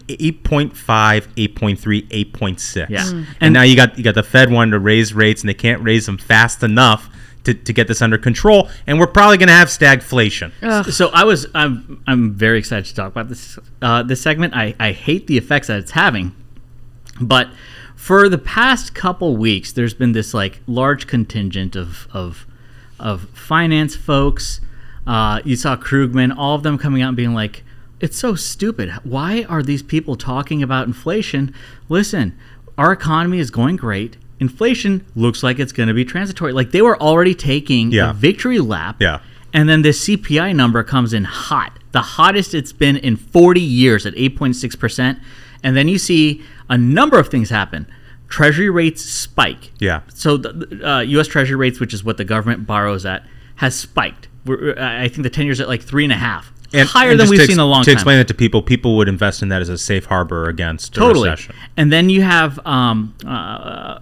8.5, 0.08 0.74
8.3, 0.74 2.08
8.6. 2.32 2.90
Yeah. 2.90 3.04
Mm. 3.04 3.12
And, 3.12 3.28
And- 3.42 3.54
now 3.54 3.64
you 3.64 3.76
got 3.76 3.98
you 3.98 4.04
got 4.04 4.16
the 4.16 4.24
Fed 4.24 4.52
wanting 4.52 4.72
to 4.72 4.80
raise 4.80 5.14
rates 5.14 5.42
and 5.42 5.50
they 5.50 5.54
can't 5.54 5.82
raise 5.84 6.06
them 6.06 6.18
fast 6.18 6.64
enough 6.64 7.10
to, 7.44 7.54
to 7.54 7.74
get 7.74 7.88
this 7.88 8.02
under 8.02 8.18
control 8.18 8.70
and 8.86 9.00
we're 9.00 9.08
probably 9.08 9.38
going 9.38 9.48
to 9.48 9.54
have 9.54 9.70
stagflation. 9.70 10.52
So 10.92 11.10
I 11.10 11.24
was 11.24 11.48
I'm 11.56 12.04
I'm 12.08 12.34
very 12.34 12.60
excited 12.60 12.86
to 12.86 12.96
talk 12.96 13.12
about 13.12 13.30
this 13.30 13.58
uh, 13.82 14.04
this 14.04 14.22
segment. 14.22 14.56
I, 14.56 14.76
I 14.80 14.92
hate 14.92 15.28
the 15.28 15.38
effects 15.38 15.68
that 15.68 15.80
it's 15.80 15.92
having, 15.92 16.36
but 17.20 17.50
for 17.96 18.30
the 18.30 18.38
past 18.38 18.96
couple 18.96 19.36
weeks, 19.36 19.74
there's 19.74 19.94
been 19.94 20.14
this 20.14 20.34
like 20.34 20.62
large 20.68 21.06
contingent 21.08 21.76
of 21.76 22.08
of 22.12 22.46
of 23.00 23.30
finance 23.30 23.96
folks. 23.96 24.62
Uh, 25.08 25.42
you 25.44 25.56
saw 25.56 25.76
Krugman, 25.76 26.36
all 26.36 26.56
of 26.56 26.64
them 26.64 26.78
coming 26.78 27.02
out 27.02 27.10
and 27.10 27.18
being 27.18 27.34
like, 27.34 27.64
"It's 28.00 28.18
so 28.18 28.36
stupid. 28.36 28.92
Why 29.04 29.46
are 29.50 29.62
these 29.64 29.84
people 29.84 30.16
talking 30.16 30.62
about 30.64 30.88
inflation? 30.88 31.54
Listen, 31.90 32.38
our 32.78 32.92
economy 32.92 33.40
is 33.40 33.52
going 33.52 33.76
great." 33.76 34.18
Inflation 34.40 35.06
looks 35.18 35.44
like 35.44 35.60
it's 35.60 35.74
going 35.74 35.88
to 35.90 35.94
be 35.94 36.06
transitory. 36.06 36.54
Like 36.54 36.72
they 36.72 36.82
were 36.82 36.98
already 37.02 37.36
taking 37.36 37.92
Yeah. 37.92 38.12
a 38.12 38.14
victory 38.14 38.60
lap. 38.60 38.96
Yeah. 39.02 39.20
And 39.54 39.68
then 39.68 39.82
the 39.82 39.90
CPI 39.90 40.54
number 40.56 40.82
comes 40.84 41.12
in 41.12 41.26
hot, 41.26 41.78
the 41.92 42.02
hottest 42.02 42.54
it's 42.54 42.72
been 42.72 42.96
in 42.96 43.18
40 43.18 43.60
years 43.60 44.06
at 44.06 44.14
8.6%. 44.16 45.20
And 45.64 45.76
then 45.76 45.90
you 45.90 45.98
see 45.98 46.42
a 46.70 46.78
number 46.78 47.20
of 47.20 47.28
things 47.28 47.50
happen. 47.50 47.86
Treasury 48.30 48.70
rates 48.70 49.04
spike. 49.04 49.72
Yeah. 49.80 50.02
So 50.14 50.38
the 50.38 50.54
the, 50.54 50.90
uh, 50.90 51.00
U.S. 51.02 51.28
Treasury 51.28 51.56
rates, 51.58 51.80
which 51.82 51.94
is 51.94 52.04
what 52.04 52.16
the 52.18 52.24
government 52.26 52.66
borrows 52.68 53.06
at, 53.06 53.26
has 53.56 53.76
spiked. 53.76 54.28
We're, 54.46 54.76
I 54.80 55.10
think 55.10 55.24
the 55.24 55.30
10 55.30 55.46
years 55.46 55.60
at 55.60 55.68
like 55.68 55.82
three 55.82 56.04
and 56.06 56.14
a 56.14 56.18
half. 56.18 56.54
Higher 56.74 57.16
than 57.16 57.30
we've 57.30 57.40
to 57.40 57.46
seen 57.48 57.54
in 57.54 57.60
a 57.60 57.66
long 57.66 57.84
To 57.84 57.86
time. 57.92 57.96
To 57.96 58.00
explain 58.00 58.20
it 58.20 58.28
to 58.28 58.34
people, 58.34 58.62
people 58.62 58.98
would 58.98 59.08
invest 59.10 59.42
in 59.42 59.50
that 59.50 59.62
as 59.62 59.70
a 59.70 59.78
safe 59.78 60.06
harbor 60.06 60.48
against 60.50 60.96
a 60.96 61.00
totally. 61.00 61.30
recession. 61.30 61.56
And 61.78 61.92
then 61.92 62.10
you 62.10 62.22
have 62.22 62.60
um, 62.66 63.16
uh, 63.26 64.00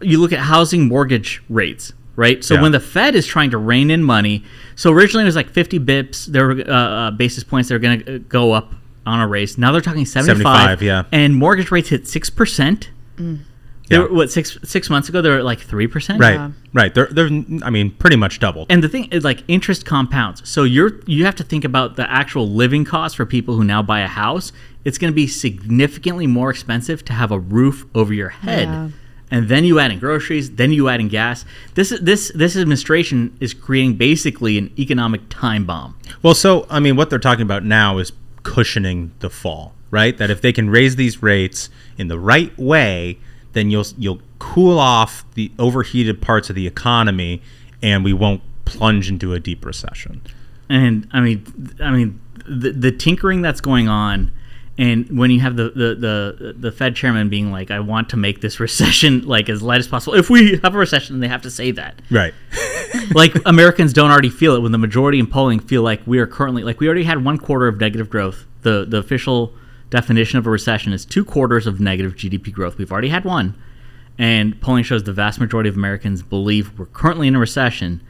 you 0.00 0.20
look 0.20 0.32
at 0.32 0.38
housing 0.40 0.88
mortgage 0.88 1.42
rates, 1.48 1.92
right? 2.16 2.42
So 2.44 2.54
Yeah. 2.54 2.62
when 2.62 2.72
the 2.72 2.80
Fed 2.80 3.14
is 3.14 3.26
trying 3.26 3.50
to 3.50 3.58
rein 3.58 3.90
in 3.90 4.02
money, 4.02 4.44
so 4.74 4.92
originally 4.92 5.22
it 5.24 5.26
was 5.26 5.36
like 5.36 5.50
50 5.50 5.78
bips, 5.80 6.26
there 6.26 6.46
were 6.46 6.60
uh, 6.66 6.72
uh, 6.72 7.10
basis 7.10 7.44
points 7.44 7.68
that 7.68 7.74
are 7.74 7.78
going 7.78 8.02
to 8.04 8.18
go 8.20 8.52
up 8.52 8.72
on 9.06 9.20
a 9.20 9.26
race. 9.28 9.56
Now 9.58 9.70
they're 9.72 9.80
talking 9.80 10.04
75. 10.06 10.42
75, 10.42 10.82
yeah. 10.82 11.02
And 11.12 11.36
mortgage 11.36 11.70
rates 11.70 11.90
hit 11.90 12.08
six 12.08 12.28
percent. 12.30 12.90
They 13.88 13.96
Yeah. 13.96 14.02
were, 14.02 14.12
what 14.12 14.30
six 14.32 14.58
six 14.64 14.90
months 14.90 15.08
ago 15.08 15.22
they 15.22 15.28
were 15.30 15.38
at 15.38 15.44
like 15.44 15.60
three 15.60 15.86
percent. 15.86 16.20
Right. 16.20 16.50
Right. 16.72 16.92
They're 16.94 17.06
they're 17.10 17.30
I 17.62 17.70
mean 17.70 17.90
pretty 17.92 18.16
much 18.16 18.40
doubled. 18.40 18.66
And 18.70 18.82
the 18.82 18.88
thing 18.88 19.04
is, 19.12 19.24
like, 19.24 19.42
interest 19.48 19.84
compounds. 19.86 20.48
So 20.48 20.64
you're 20.64 21.00
you 21.06 21.24
have 21.24 21.36
to 21.36 21.44
think 21.44 21.64
about 21.64 21.96
the 21.96 22.10
actual 22.10 22.48
living 22.48 22.84
cost 22.84 23.16
for 23.16 23.24
people 23.26 23.56
who 23.56 23.64
now 23.64 23.82
buy 23.82 24.00
a 24.00 24.08
house. 24.08 24.52
It's 24.84 24.98
going 24.98 25.12
to 25.12 25.14
be 25.14 25.26
significantly 25.26 26.26
more 26.26 26.50
expensive 26.50 27.04
to 27.06 27.12
have 27.12 27.32
a 27.32 27.38
roof 27.38 27.86
over 27.94 28.12
your 28.14 28.28
head, 28.28 28.68
Yeah. 28.68 28.88
and 29.32 29.48
then 29.48 29.64
you 29.64 29.80
add 29.80 29.90
in 29.90 29.98
groceries, 29.98 30.50
then 30.52 30.70
you 30.72 30.88
add 30.88 31.00
in 31.00 31.08
gas. 31.08 31.44
This 31.74 31.90
is 31.92 32.00
this 32.00 32.30
this 32.34 32.56
administration 32.56 33.36
is 33.40 33.52
creating 33.54 33.94
basically 33.96 34.58
an 34.58 34.70
economic 34.78 35.22
time 35.28 35.64
bomb. 35.64 35.96
Well, 36.22 36.34
so 36.34 36.66
I 36.70 36.78
mean, 36.80 36.94
what 36.96 37.10
they're 37.10 37.18
talking 37.18 37.42
about 37.42 37.64
now 37.64 37.98
is 37.98 38.12
cushioning 38.44 39.10
the 39.20 39.30
fall, 39.30 39.74
right? 39.90 40.16
That 40.18 40.30
if 40.30 40.40
they 40.40 40.52
can 40.52 40.70
raise 40.70 40.94
these 40.96 41.20
rates 41.22 41.68
in 41.98 42.06
the 42.08 42.18
right 42.18 42.56
way, 42.58 43.18
then 43.56 43.70
you'll 43.70 43.86
you'll 43.96 44.20
cool 44.38 44.78
off 44.78 45.24
the 45.34 45.50
overheated 45.58 46.20
parts 46.20 46.50
of 46.50 46.56
the 46.56 46.66
economy, 46.66 47.42
and 47.82 48.04
we 48.04 48.12
won't 48.12 48.42
plunge 48.66 49.08
into 49.08 49.32
a 49.32 49.40
deep 49.40 49.64
recession. 49.64 50.20
and 50.68 51.08
I 51.12 51.20
mean, 51.20 51.76
I 51.80 51.90
mean, 51.90 52.20
the, 52.46 52.72
the 52.72 52.92
tinkering 52.92 53.40
that's 53.40 53.62
going 53.62 53.88
on, 53.88 54.30
and 54.76 55.18
when 55.18 55.30
you 55.30 55.40
have 55.40 55.56
the, 55.56 55.70
the 55.70 55.94
the 55.94 56.54
the 56.58 56.70
Fed 56.70 56.94
chairman 56.94 57.30
being 57.30 57.50
like, 57.50 57.70
"I 57.70 57.80
want 57.80 58.10
to 58.10 58.18
make 58.18 58.42
this 58.42 58.60
recession 58.66 59.22
like 59.22 59.48
as 59.48 59.62
light 59.62 59.80
as 59.80 59.88
possible." 59.88 60.18
If 60.18 60.28
we 60.28 60.58
have 60.58 60.74
a 60.74 60.78
recession, 60.78 61.20
they 61.20 61.28
have 61.28 61.42
to 61.42 61.50
say 61.50 61.70
that. 61.70 62.02
Right. 62.10 62.34
like 63.14 63.34
Americans 63.46 63.94
don't 63.94 64.10
already 64.10 64.30
feel 64.30 64.54
it 64.54 64.60
when 64.60 64.72
the 64.72 64.78
majority 64.78 65.18
in 65.18 65.26
polling 65.26 65.60
feel 65.60 65.82
like 65.82 66.06
we 66.06 66.18
are 66.18 66.26
currently 66.26 66.62
like 66.62 66.78
we 66.78 66.86
already 66.86 67.04
had 67.04 67.24
one 67.24 67.38
quarter 67.38 67.68
of 67.68 67.80
negative 67.80 68.10
growth. 68.10 68.44
The 68.62 68.84
the 68.84 68.98
official 68.98 69.54
definition 69.90 70.38
of 70.38 70.46
a 70.46 70.50
recession 70.50 70.92
is 70.92 71.04
two 71.04 71.24
quarters 71.24 71.66
of 71.66 71.80
negative 71.80 72.14
GDP 72.14 72.52
growth. 72.52 72.78
We've 72.78 72.90
already 72.90 73.08
had 73.08 73.24
one, 73.24 73.56
and 74.18 74.60
polling 74.60 74.84
shows 74.84 75.04
the 75.04 75.12
vast 75.12 75.40
majority 75.40 75.68
of 75.68 75.76
Americans 75.76 76.22
believe 76.22 76.78
we're 76.78 76.86
currently 76.86 77.28
in 77.28 77.36
a 77.36 77.38
recession, 77.38 78.02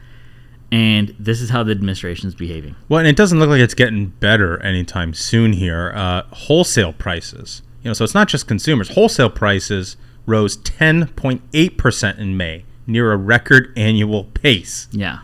and 0.72 1.14
this 1.18 1.40
is 1.40 1.50
how 1.50 1.62
the 1.62 1.72
administration 1.72 2.28
is 2.28 2.34
behaving. 2.34 2.76
Well, 2.88 3.00
and 3.00 3.08
it 3.08 3.16
doesn't 3.16 3.38
look 3.38 3.48
like 3.48 3.60
it's 3.60 3.74
getting 3.74 4.06
better 4.06 4.60
anytime 4.62 5.14
soon 5.14 5.52
here. 5.52 5.92
Uh, 5.94 6.22
wholesale 6.32 6.92
prices, 6.92 7.62
you 7.82 7.90
know, 7.90 7.94
so 7.94 8.04
it's 8.04 8.14
not 8.14 8.28
just 8.28 8.46
consumers. 8.46 8.90
Wholesale 8.90 9.30
prices 9.30 9.96
rose 10.26 10.56
10.8% 10.56 12.18
in 12.18 12.36
May, 12.36 12.64
near 12.86 13.12
a 13.12 13.16
record 13.16 13.72
annual 13.76 14.24
pace. 14.24 14.88
Yeah. 14.90 15.20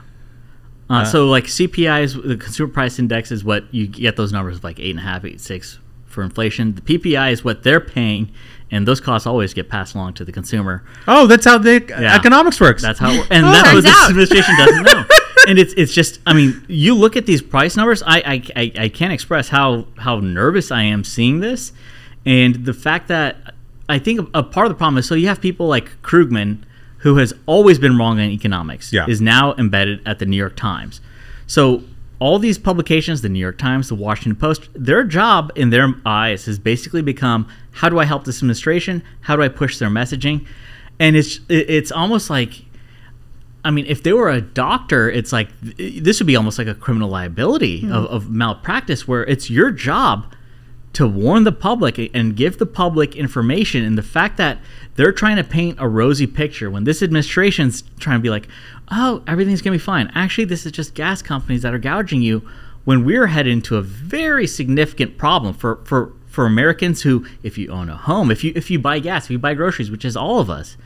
Uh, 0.90 1.04
so 1.06 1.26
like 1.26 1.44
CPI 1.44 2.02
is 2.02 2.14
the 2.14 2.36
consumer 2.36 2.70
price 2.70 2.98
index 2.98 3.32
is 3.32 3.42
what 3.42 3.72
you 3.72 3.86
get 3.86 4.16
those 4.16 4.30
numbers 4.30 4.58
of 4.58 4.64
like 4.64 4.78
eight 4.78 4.90
and 4.90 4.98
a 4.98 5.02
half, 5.02 5.24
eight 5.24 5.40
six 5.40 5.78
for 6.12 6.22
inflation. 6.22 6.74
The 6.74 6.82
PPI 6.82 7.32
is 7.32 7.42
what 7.44 7.62
they're 7.62 7.80
paying, 7.80 8.30
and 8.70 8.86
those 8.86 9.00
costs 9.00 9.26
always 9.26 9.52
get 9.54 9.68
passed 9.68 9.94
along 9.94 10.14
to 10.14 10.24
the 10.24 10.32
consumer. 10.32 10.84
Oh, 11.08 11.26
that's 11.26 11.44
how 11.44 11.58
the 11.58 11.84
Yeah. 11.88 12.14
economics 12.14 12.60
works. 12.60 12.82
That's 12.82 12.98
how, 12.98 13.10
it, 13.10 13.26
and 13.30 13.46
oh, 13.46 13.50
that's 13.50 13.74
what 13.74 13.82
this 13.84 14.08
administration 14.08 14.56
doesn't 14.56 14.82
know. 14.84 15.04
And 15.48 15.58
it's 15.58 15.74
it's 15.76 15.92
just, 15.92 16.20
I 16.24 16.34
mean, 16.34 16.64
you 16.68 16.94
look 16.94 17.16
at 17.16 17.26
these 17.26 17.42
price 17.42 17.76
numbers. 17.76 18.00
I 18.06 18.18
I, 18.18 18.42
I, 18.54 18.72
I 18.84 18.88
can't 18.88 19.12
express 19.12 19.48
how 19.48 19.86
how 19.98 20.20
nervous 20.20 20.70
I 20.70 20.82
am 20.84 21.02
seeing 21.02 21.40
this, 21.40 21.72
and 22.24 22.64
the 22.64 22.72
fact 22.72 23.08
that 23.08 23.52
I 23.88 23.98
think 23.98 24.20
a, 24.20 24.38
a 24.38 24.42
part 24.44 24.66
of 24.66 24.70
the 24.70 24.76
problem 24.76 24.98
is 24.98 25.06
so 25.08 25.16
you 25.16 25.26
have 25.26 25.40
people 25.40 25.66
like 25.66 26.00
Krugman, 26.02 26.58
who 26.98 27.16
has 27.16 27.34
always 27.46 27.80
been 27.80 27.98
wrong 27.98 28.20
on 28.20 28.26
economics, 28.30 28.92
Yeah. 28.92 29.06
is 29.08 29.20
now 29.20 29.54
embedded 29.54 30.00
at 30.06 30.20
the 30.20 30.26
New 30.26 30.36
York 30.36 30.54
Times. 30.54 31.00
So 31.48 31.82
all 32.22 32.38
these 32.38 32.56
publications, 32.56 33.20
the 33.20 33.28
New 33.28 33.40
York 33.40 33.58
Times, 33.58 33.88
the 33.88 33.96
Washington 33.96 34.36
Post, 34.36 34.68
their 34.74 35.02
job 35.02 35.50
in 35.56 35.70
their 35.70 35.92
eyes 36.06 36.44
has 36.44 36.56
basically 36.56 37.02
become 37.02 37.48
how 37.72 37.88
do 37.88 37.98
I 37.98 38.04
help 38.04 38.26
this 38.26 38.38
administration? 38.38 39.02
How 39.22 39.34
do 39.34 39.42
I 39.42 39.48
push 39.48 39.78
their 39.78 39.88
messaging? 39.88 40.46
And 41.00 41.16
it's 41.16 41.40
it's 41.48 41.90
almost 41.90 42.30
like 42.30 42.62
I 43.64 43.72
mean, 43.72 43.86
if 43.86 44.04
they 44.04 44.12
were 44.12 44.30
a 44.30 44.40
doctor, 44.40 45.10
it's 45.10 45.32
like 45.32 45.48
this 45.60 46.20
would 46.20 46.28
be 46.28 46.36
almost 46.36 46.58
like 46.58 46.68
a 46.68 46.76
criminal 46.76 47.08
liability 47.08 47.80
hmm. 47.80 47.92
of, 47.92 48.04
of 48.06 48.30
malpractice, 48.30 49.08
where 49.08 49.24
it's 49.24 49.50
your 49.50 49.72
job 49.72 50.32
to 50.92 51.08
warn 51.08 51.42
the 51.42 51.52
public 51.52 51.98
and 52.14 52.36
give 52.36 52.58
the 52.58 52.66
public 52.66 53.16
information. 53.16 53.82
And 53.82 53.98
the 53.98 54.02
fact 54.02 54.36
that 54.36 54.58
they're 54.94 55.12
trying 55.12 55.36
to 55.38 55.44
paint 55.44 55.78
a 55.80 55.88
rosy 55.88 56.28
picture 56.28 56.70
when 56.70 56.84
this 56.84 57.02
administration's 57.02 57.82
trying 57.98 58.18
to 58.18 58.22
be 58.22 58.30
like, 58.30 58.46
oh, 58.92 59.22
everything's 59.26 59.62
going 59.62 59.72
to 59.72 59.78
be 59.78 59.84
fine. 59.84 60.10
Actually, 60.14 60.44
this 60.44 60.66
is 60.66 60.72
just 60.72 60.94
gas 60.94 61.22
companies 61.22 61.62
that 61.62 61.74
are 61.74 61.78
gouging 61.78 62.22
you 62.22 62.46
when 62.84 63.04
we're 63.04 63.28
headed 63.28 63.52
into 63.52 63.76
a 63.76 63.82
very 63.82 64.46
significant 64.46 65.16
problem 65.16 65.54
for, 65.54 65.76
for, 65.84 66.12
for 66.26 66.46
Americans 66.46 67.02
who, 67.02 67.24
if 67.42 67.56
you 67.56 67.70
own 67.70 67.88
a 67.88 67.96
home, 67.96 68.30
if 68.30 68.44
you, 68.44 68.52
if 68.54 68.70
you 68.70 68.78
buy 68.78 68.98
gas, 68.98 69.24
if 69.24 69.30
you 69.30 69.38
buy 69.38 69.54
groceries, 69.54 69.90
which 69.90 70.04
is 70.04 70.16
all 70.16 70.40
of 70.40 70.50
us, 70.50 70.76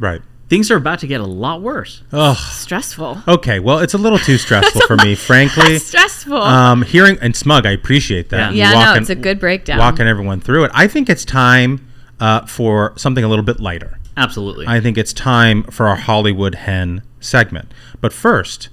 right. 0.00 0.20
things 0.48 0.70
are 0.70 0.76
about 0.76 0.98
to 0.98 1.06
get 1.06 1.20
a 1.20 1.26
lot 1.26 1.62
worse. 1.62 2.02
Oh, 2.12 2.34
Stressful. 2.52 3.22
okay. 3.28 3.60
Well, 3.60 3.78
it's 3.78 3.94
a 3.94 3.98
little 3.98 4.18
too 4.18 4.36
stressful 4.36 4.82
for 4.82 4.96
me, 4.96 5.14
frankly. 5.14 5.78
Stressful. 5.78 6.36
Um, 6.36 6.82
hearing 6.82 7.18
and 7.20 7.34
smug, 7.36 7.66
I 7.66 7.70
appreciate 7.70 8.30
that. 8.30 8.52
Yeah. 8.54 8.70
You 8.70 8.78
yeah, 8.78 8.92
no, 8.92 9.00
it's 9.00 9.10
a 9.10 9.14
good 9.14 9.38
breakdown. 9.38 9.78
walking 9.78 10.06
everyone 10.06 10.40
through 10.40 10.64
it. 10.64 10.72
I 10.74 10.88
think 10.88 11.08
it's 11.08 11.24
time 11.24 11.88
uh, 12.18 12.46
for 12.46 12.92
something 12.96 13.22
a 13.22 13.28
little 13.28 13.44
bit 13.44 13.60
lighter. 13.60 13.98
Absolutely. 14.16 14.66
I 14.66 14.80
think 14.80 14.96
it's 14.98 15.12
time 15.12 15.64
for 15.64 15.86
our 15.88 15.96
Hollywood 15.96 16.54
Hen 16.54 17.02
segment. 17.20 17.72
But 18.00 18.12
first, 18.12 18.68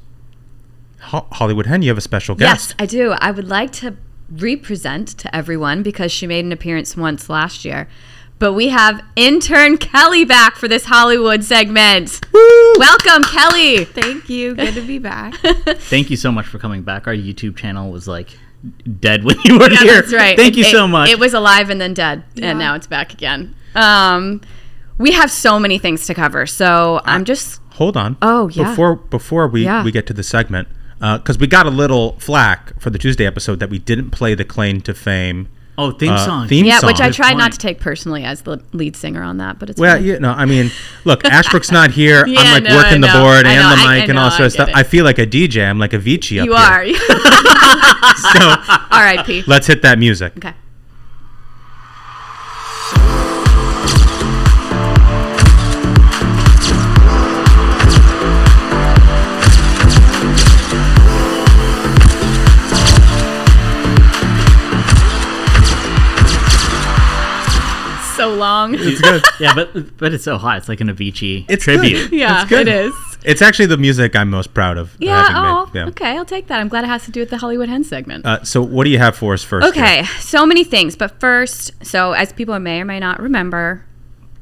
Ho- 1.00 1.26
Hollywood 1.32 1.66
Hen, 1.66 1.82
you 1.82 1.90
have 1.90 1.98
a 1.98 2.02
special 2.02 2.36
guest. 2.36 2.70
Yes. 2.70 2.76
I 2.80 2.86
do. 2.86 3.12
I 3.12 3.32
would 3.32 3.48
like 3.48 3.72
to 3.74 3.98
represent 4.30 5.08
to 5.20 5.36
everyone 5.36 5.84
because 5.84 6.12
she 6.12 6.28
made 6.28 6.46
an 6.46 6.52
appearance 6.52 6.96
once 6.96 7.30
last 7.30 7.66
year. 7.66 7.88
But 8.40 8.54
we 8.54 8.70
have 8.70 9.04
intern 9.16 9.78
Kelly 9.78 10.26
back 10.26 10.56
for 10.56 10.68
this 10.68 10.86
Hollywood 10.86 11.44
segment. 11.44 12.20
Welcome, 12.34 13.24
Kelly. 13.24 13.86
Thank 13.86 14.30
you. 14.30 14.56
Good 14.56 14.74
to 14.76 14.82
be 14.82 14.98
back. 14.98 15.36
Thank 15.66 16.10
you 16.10 16.18
so 16.18 16.32
much 16.32 16.48
for 16.48 16.58
coming 16.58 16.82
back. 16.82 17.08
Our 17.08 17.14
YouTube 17.14 17.56
channel 17.56 17.92
was 17.92 18.08
like 18.08 18.30
dead 19.00 19.24
when 19.24 19.38
you 19.46 19.60
were 19.60 19.70
Yeah, 19.72 19.80
here. 19.82 19.94
that's 20.02 20.14
right. 20.14 20.36
Thank 20.38 20.56
you 20.56 20.66
It- 20.66 20.72
so 20.72 20.88
much. 20.88 21.10
It 21.10 21.20
was 21.20 21.34
alive 21.36 21.70
and 21.70 21.80
then 21.80 21.94
dead, 21.94 22.24
Yeah. 22.34 22.52
and 22.52 22.60
now 22.60 22.74
it's 22.76 22.88
back 22.88 23.14
again. 23.14 23.54
Um, 23.76 24.42
we 25.02 25.12
have 25.12 25.30
so 25.32 25.60
many 25.60 25.78
things 25.80 26.06
to 26.08 26.14
cover, 26.14 26.46
so 26.46 27.02
I'm 27.06 27.26
just 27.26 27.60
Hold 27.76 27.98
on. 27.98 28.18
Oh, 28.22 28.48
yeah. 28.50 28.70
Before 28.70 28.96
before 28.96 29.48
we, 29.48 29.64
Yeah. 29.64 29.84
we 29.84 29.92
get 29.92 30.06
to 30.08 30.14
the 30.14 30.24
segment, 30.24 30.68
because 31.00 31.38
we 31.40 31.48
got 31.48 31.66
a 31.66 31.70
little 31.72 32.14
flack 32.20 32.80
for 32.80 32.90
the 32.92 33.00
Tuesday 33.00 33.26
episode 33.26 33.60
that 33.60 33.70
we 33.70 33.80
didn't 33.80 34.12
play 34.12 34.36
the 34.36 34.44
claim 34.46 34.82
to 34.82 34.94
fame 34.94 35.48
oh, 35.80 35.90
theme 35.92 36.12
uh, 36.12 36.18
song. 36.26 36.48
theme 36.48 36.66
yeah, 36.66 36.78
song. 36.80 36.88
which 36.88 37.00
I 37.02 37.08
Good 37.08 37.16
tried 37.16 37.38
not 37.38 37.54
to 37.54 37.58
take 37.58 37.80
personally 37.80 38.24
as 38.24 38.42
the 38.44 38.62
lead 38.74 38.96
singer 38.96 39.24
on 39.24 39.38
that, 39.38 39.58
but 39.58 39.70
it's 39.72 39.80
Well, 39.80 39.96
fine. 39.96 40.06
you 40.06 40.20
know, 40.20 40.32
I 40.32 40.46
mean, 40.46 40.70
look, 41.06 41.26
Ashbrook's 41.38 41.72
not 41.72 41.90
here. 41.92 42.28
Yeah, 42.28 42.40
I'm 42.42 42.54
like 42.54 42.64
no, 42.72 42.76
working 42.76 43.04
I 43.04 43.08
the 43.08 43.20
board 43.20 43.46
I 43.48 43.54
and 43.54 43.62
know, 43.64 43.76
the 43.76 43.82
I- 43.82 43.94
mic 43.96 44.02
I 44.04 44.06
and 44.06 44.14
know, 44.16 44.22
all 44.22 44.28
I 44.32 44.38
sorts 44.38 44.42
of 44.42 44.52
stuff. 44.54 44.70
it. 44.70 44.76
I 44.76 44.84
feel 44.84 45.04
like 45.06 45.18
a 45.18 45.26
DJ. 45.26 45.68
I'm 45.68 45.80
like 45.80 45.92
Avicii 45.92 46.40
up 46.42 46.46
you 46.46 46.54
here. 46.56 46.62
are. 46.62 46.86
So 48.34 48.40
R.I.P. 48.92 49.44
let's 49.48 49.66
hit 49.68 49.82
that 49.84 49.98
music. 49.98 50.34
Okay. 50.38 50.54
Long. 68.42 68.76
It's 68.78 69.00
good. 69.00 69.24
yeah, 69.40 69.54
but 69.56 69.98
but 69.98 70.14
it's 70.14 70.26
so 70.26 70.38
hot. 70.38 70.58
It's 70.58 70.68
like 70.68 70.82
an 70.82 70.90
Avicii 70.90 71.46
It's 71.48 71.64
tribute. 71.64 72.10
good. 72.10 72.20
Yeah, 72.20 72.42
It's 72.42 72.50
good. 72.50 72.68
it 72.68 72.76
is. 72.88 72.94
It's 73.24 73.42
actually 73.42 73.68
the 73.68 73.78
music 73.78 74.16
I'm 74.16 74.30
most 74.30 74.54
proud 74.54 74.78
of. 74.78 74.96
Yeah. 75.00 75.28
Oh, 75.32 75.66
made. 75.68 75.80
Yeah. 75.80 75.88
okay. 75.90 76.18
I'll 76.18 76.26
take 76.26 76.48
that. 76.48 76.60
I'm 76.60 76.68
glad 76.68 76.84
it 76.84 76.88
has 76.88 77.06
to 77.06 77.12
do 77.12 77.20
with 77.22 77.30
the 77.30 77.38
Hollywood 77.38 77.70
Hen 77.70 77.84
segment. 77.84 78.26
Uh, 78.26 78.44
so 78.44 78.62
what 78.62 78.84
do 78.84 78.90
you 78.90 78.98
have 78.98 79.16
for 79.16 79.34
us 79.34 79.44
first? 79.44 79.66
Okay, 79.68 80.04
so 80.20 80.46
many 80.46 80.64
things. 80.64 80.96
But 80.98 81.20
first, 81.20 81.72
so 81.86 82.14
as 82.14 82.34
people 82.34 82.58
may 82.60 82.82
or 82.82 82.86
may 82.86 83.00
not 83.00 83.22
remember, 83.22 83.86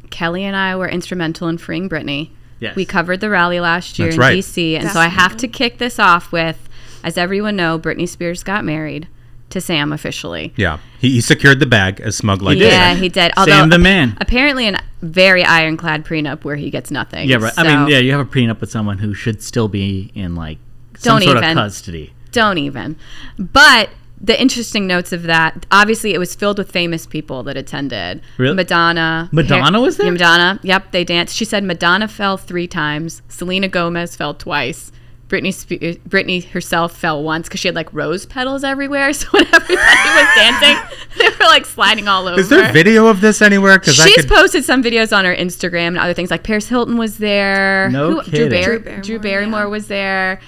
Kelly 0.09 0.43
and 0.45 0.55
I 0.55 0.75
were 0.77 0.87
instrumental 0.87 1.47
in 1.49 1.57
freeing 1.57 1.89
Britney. 1.89 2.31
Yes. 2.59 2.75
We 2.75 2.85
covered 2.85 3.19
the 3.19 3.29
rally 3.29 3.59
last 3.59 3.99
year 3.99 4.07
That's 4.07 4.15
in 4.15 4.21
right. 4.21 4.37
DC. 4.37 4.79
And 4.79 4.89
so 4.89 4.99
I 4.99 5.07
have 5.07 5.37
to 5.37 5.47
kick 5.47 5.77
this 5.77 5.99
off 5.99 6.31
with, 6.31 6.67
as 7.03 7.17
everyone 7.17 7.55
know, 7.55 7.77
Britney 7.79 8.07
Spears 8.07 8.43
got 8.43 8.63
married 8.65 9.07
to 9.49 9.61
Sam 9.61 9.91
officially. 9.91 10.53
Yeah, 10.55 10.79
he, 10.99 11.11
he 11.11 11.21
secured 11.21 11.59
the 11.59 11.65
bag 11.65 11.99
as 12.01 12.15
smug 12.15 12.41
like 12.41 12.57
yeah, 12.57 12.93
this. 12.93 13.01
he 13.01 13.09
did. 13.09 13.31
Sam 13.43 13.69
the 13.69 13.79
man. 13.79 14.17
Apparently, 14.21 14.67
a 14.67 14.79
very 15.01 15.43
ironclad 15.43 16.05
prenup 16.05 16.43
where 16.43 16.55
he 16.55 16.69
gets 16.69 16.91
nothing. 16.91 17.27
Yeah, 17.27 17.37
right. 17.37 17.53
I 17.57 17.63
mean, 17.63 17.87
yeah, 17.89 17.99
you 17.99 18.11
have 18.11 18.21
a 18.21 18.29
prenup 18.29 18.61
with 18.61 18.71
someone 18.71 18.99
who 18.99 19.13
should 19.13 19.41
still 19.41 19.67
be 19.67 20.11
in 20.15 20.35
like 20.35 20.57
some 20.97 21.19
Don't 21.19 21.23
sort 21.23 21.37
even. 21.37 21.49
of 21.51 21.55
custody. 21.55 22.13
Don't 22.31 22.57
even. 22.57 22.95
But 23.37 23.89
the 24.21 24.39
interesting 24.39 24.85
notes 24.85 25.13
of 25.13 25.23
that, 25.23 25.65
obviously, 25.71 26.13
it 26.13 26.17
was 26.17 26.35
filled 26.35 26.57
with 26.57 26.71
famous 26.71 27.05
people 27.05 27.43
that 27.43 27.57
attended. 27.57 28.21
Really? 28.37 28.55
Madonna. 28.55 29.29
Madonna 29.31 29.79
was 29.79 29.97
there? 29.97 30.07
Yeah, 30.07 30.11
Madonna. 30.11 30.59
Yep, 30.63 30.91
they 30.91 31.03
danced. 31.03 31.35
She 31.35 31.45
said 31.45 31.63
Madonna 31.63 32.07
fell 32.07 32.37
three 32.37 32.67
times. 32.67 33.21
Selena 33.29 33.67
Gomez 33.67 34.15
fell 34.15 34.33
twice. 34.33 34.91
Britney, 35.29 35.53
Spe- 35.53 36.01
Britney 36.09 36.43
herself 36.49 36.97
fell 36.97 37.23
once 37.23 37.47
because 37.47 37.59
she 37.61 37.67
had 37.67 37.75
like 37.75 37.93
rose 37.93 38.25
petals 38.25 38.63
everywhere. 38.63 39.13
So 39.13 39.27
when 39.31 39.45
everybody 39.45 39.75
was 39.75 40.27
dancing, 40.35 40.99
they 41.17 41.29
were 41.29 41.45
like 41.45 41.65
sliding 41.65 42.07
all 42.07 42.27
over. 42.27 42.39
Is 42.39 42.49
there 42.49 42.71
video 42.73 43.07
of 43.07 43.21
this 43.21 43.41
anywhere? 43.41 43.77
Because 43.79 43.99
I 43.99 44.07
She's 44.07 44.25
could. 44.25 44.29
posted 44.29 44.65
some 44.65 44.83
videos 44.83 45.15
on 45.15 45.23
her 45.25 45.35
Instagram 45.35 45.89
and 45.89 45.97
other 45.99 46.13
things. 46.13 46.31
Like 46.31 46.43
Paris 46.43 46.67
Hilton 46.67 46.97
was 46.97 47.17
there. 47.19 47.89
No 47.91 48.21
Drew, 48.21 48.23
kidding. 48.23 48.49
Barry- 48.49 48.63
Drew 48.65 48.79
Barrymore, 48.81 49.01
Drew 49.03 49.19
Barrymore 49.19 49.59
yeah. 49.61 49.65
was 49.67 49.87
there. 49.87 50.41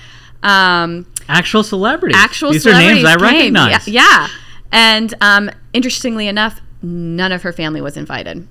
Um, 0.43 1.05
Actual 1.29 1.63
celebrities. 1.63 2.17
actual 2.19 2.51
These 2.51 2.65
are 2.67 2.73
names 2.73 3.05
I 3.05 3.13
came. 3.15 3.21
recognize. 3.21 3.87
Yeah, 3.87 4.01
yeah. 4.03 4.27
And 4.71 5.13
um, 5.21 5.51
interestingly 5.73 6.27
enough, 6.27 6.59
none 6.81 7.31
of 7.31 7.43
her 7.43 7.53
family 7.53 7.81
was 7.81 7.95
invited. 7.97 8.47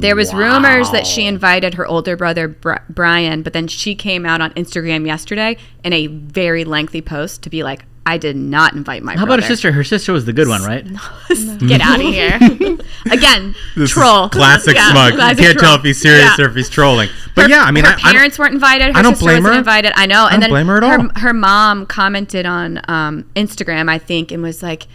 There 0.00 0.16
was 0.16 0.32
rumors 0.34 0.90
that 0.90 1.06
she 1.06 1.26
invited 1.26 1.74
her 1.74 1.86
older 1.86 2.16
brother 2.16 2.48
Bryan, 2.48 3.42
but 3.42 3.52
then 3.52 3.66
she 3.68 3.94
came 3.94 4.26
out 4.26 4.40
on 4.40 4.52
Instagram 4.52 5.06
yesterday 5.06 5.56
in 5.84 5.92
a 5.92 6.06
very 6.06 6.64
lengthy 6.64 7.00
post 7.02 7.42
to 7.44 7.50
be 7.50 7.62
like, 7.62 7.84
"I 8.04 8.18
did 8.18 8.36
not 8.36 8.74
invite 8.74 9.02
my 9.02 9.12
brother. 9.14 9.18
How 9.20 9.26
brother." 9.26 9.38
about 9.40 9.48
her 9.48 9.54
sister? 9.54 9.72
Her 9.72 9.84
sister 9.84 10.12
was 10.12 10.24
the 10.26 10.32
good 10.32 10.48
one, 10.48 10.62
right? 10.62 10.84
Get 11.66 11.80
out 11.80 12.00
of 12.00 12.06
here! 12.06 12.36
Again, 13.10 13.54
This 13.76 13.90
troll. 13.90 14.28
Classic 14.28 14.74
Yeah, 14.74 14.90
smug. 14.90 15.12
You 15.14 15.44
can't 15.44 15.58
tell 15.58 15.74
if 15.76 15.82
he's 15.82 16.00
serious 16.00 16.30
Yeah. 16.38 16.44
or 16.44 16.48
if 16.48 16.54
he's 16.56 16.68
trolling. 16.70 17.08
But 17.34 17.48
yeah, 17.50 17.62
I 17.62 17.70
mean, 17.70 17.84
her 17.84 17.90
I- 17.90 17.94
I 17.94 17.96
don't- 18.02 18.12
parents 18.12 18.38
weren't 18.38 18.54
invited. 18.54 18.92
Her 18.92 18.98
I 18.98 19.02
don't 19.02 19.12
sister 19.14 19.24
blame 19.26 19.42
wasn't 19.44 19.54
her. 19.54 19.58
invited. 19.60 19.92
I 19.96 20.06
know. 20.06 20.24
I 20.24 20.32
and 20.32 20.32
don't 20.32 20.40
then 20.40 20.50
blame 20.50 20.66
her 20.66 20.76
at 20.78 20.82
all. 20.84 21.08
Her 21.16 21.32
mom 21.32 21.86
commented 21.86 22.44
on 22.46 22.80
um, 22.88 23.24
Instagram, 23.34 23.88
I 23.90 23.98
think, 23.98 24.30
and 24.32 24.42
was 24.42 24.62
like, 24.62 24.86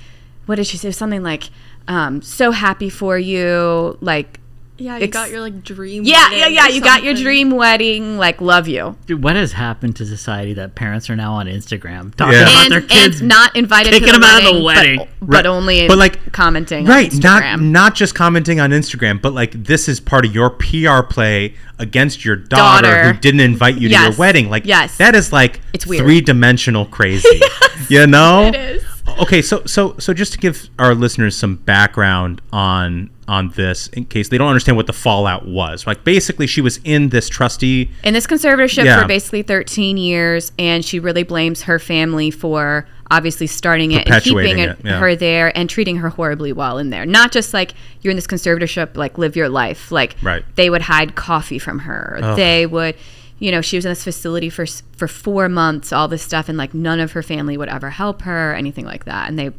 "What 0.46 0.56
did 0.56 0.68
she 0.68 0.78
say? 0.78 0.92
Something 0.92 1.24
like, 1.24 1.46
um, 1.88 2.22
so 2.22 2.52
happy 2.52 2.90
for 2.90 3.18
you, 3.18 3.98
like." 4.02 4.38
Yeah, 4.82 4.98
you 4.98 5.04
ex- 5.04 5.14
got 5.14 5.30
your 5.30 5.42
like 5.42 5.64
dream. 5.64 6.04
Yeah, 6.04 6.24
wedding 6.24 6.40
yeah, 6.40 6.48
yeah. 6.48 6.66
or 6.66 6.70
You 6.72 6.82
got 6.82 7.04
your 7.04 7.14
dream 7.14 7.52
wedding. 7.52 8.18
Like, 8.18 8.42
love 8.42 8.68
you. 8.68 8.96
Dude, 9.06 9.24
what 9.24 9.36
has 9.36 9.54
happened 9.54 9.96
to 9.98 10.06
society 10.06 10.54
that 10.56 10.76
parents 10.76 11.10
are 11.10 11.16
now 11.16 11.34
on 11.34 11.46
Instagram 11.48 12.16
talking 12.16 12.34
Yeah. 12.34 12.42
about 12.44 12.64
And, 12.64 12.72
their 12.72 12.82
kids 12.82 13.20
and 13.20 13.30
not 13.30 13.56
invited 13.56 13.94
kicking 13.94 14.08
to 14.08 14.14
the 14.14 14.20
them 14.20 14.24
out 14.24 14.36
wedding, 14.44 14.48
of 14.50 14.56
the 14.60 14.64
wedding. 14.64 14.98
but, 14.98 15.08
but 15.22 15.36
Right. 15.36 15.46
only 15.46 15.88
But, 15.88 15.98
like- 15.98 16.32
commenting 16.32 16.86
right 16.86 17.14
on 17.14 17.20
not 17.20 17.44
Instagram. 17.44 17.62
not 17.62 17.96
just 17.96 18.16
commenting 18.16 18.60
on 18.60 18.72
instagram 18.72 19.22
but 19.22 19.34
like 19.34 19.66
this 19.66 19.88
is 19.90 20.00
part 20.00 20.26
of 20.26 20.34
your 20.34 20.50
pr 20.50 21.02
play 21.10 21.54
against 21.78 22.24
your 22.24 22.36
daughter, 22.38 22.88
Daughter. 22.88 23.14
who 23.14 23.20
didn't 23.20 23.42
invite 23.42 23.76
you 23.78 23.90
to 23.90 23.96
your 23.96 24.12
wedding 24.14 24.50
like 24.50 24.66
Yes. 24.66 24.98
that 24.98 25.14
is 25.16 25.32
like 25.34 25.60
It's 25.74 25.86
weird. 25.86 26.04
three-dimensional 26.04 26.86
crazy 26.86 27.42
you 27.90 28.08
know 28.08 28.46
It 28.48 28.56
is. 28.56 28.84
Okay 29.20 29.42
so 29.42 29.64
so 29.66 29.96
so 29.98 30.14
just 30.14 30.32
to 30.34 30.38
give 30.38 30.70
our 30.80 30.94
listeners 30.96 31.36
some 31.36 31.56
background 31.56 32.42
on 32.54 33.10
on 33.28 33.50
this 33.52 33.88
in 33.90 34.06
case 34.06 34.30
they 34.30 34.38
don't 34.38 34.48
understand 34.48 34.76
what 34.78 34.88
the 34.88 34.94
fallout 34.94 35.48
was 35.48 35.88
like 35.88 36.04
basically 36.04 36.46
she 36.48 36.62
was 36.62 36.80
in 36.84 37.10
this 37.10 37.28
trustee 37.30 37.90
in 38.04 38.14
this 38.14 38.28
conservatorship 38.28 38.86
Yeah. 38.86 39.02
for 39.02 39.08
basically 39.08 39.42
13 39.42 39.98
years 39.98 40.52
and 40.60 40.84
she 40.84 41.00
really 41.00 41.24
blames 41.24 41.64
her 41.64 41.80
family 41.80 42.30
for 42.32 42.88
obviously 43.10 43.48
starting 43.48 43.92
it 43.92 44.10
and 44.10 44.24
keeping 44.24 44.60
it, 44.60 44.78
yeah. 44.84 45.00
her 45.00 45.16
there 45.16 45.56
and 45.58 45.70
treating 45.70 45.98
her 45.98 46.10
horribly 46.10 46.54
while 46.54 46.78
in 46.78 46.90
there 46.90 47.06
not 47.06 47.32
just 47.32 47.54
like 47.54 47.74
you're 48.02 48.12
in 48.12 48.18
this 48.18 48.28
conservatorship 48.28 48.96
like 48.96 49.18
live 49.18 49.36
your 49.36 49.50
life 49.50 49.92
like 49.92 50.16
Right. 50.22 50.44
they 50.56 50.70
would 50.70 50.82
hide 50.84 51.16
coffee 51.16 51.60
from 51.60 51.80
her 51.80 52.34
they 52.36 52.66
would 52.66 52.96
you 53.42 53.52
know 53.52 53.60
she 53.60 53.76
was 53.76 53.86
in 53.86 53.92
this 53.92 54.04
facility 54.04 54.50
for 54.50 54.66
for 54.96 55.08
4 55.08 55.50
months 55.50 55.92
all 55.92 56.08
this 56.08 56.22
stuff 56.22 56.48
and 56.48 56.58
like 56.58 56.74
none 56.74 57.00
of 57.00 57.12
her 57.14 57.24
family 57.24 57.58
would 57.58 57.70
ever 57.70 57.90
help 57.90 58.22
her 58.22 58.54
anything 58.54 58.86
like 58.86 59.04
that 59.06 59.28
and 59.28 59.38
they 59.38 59.52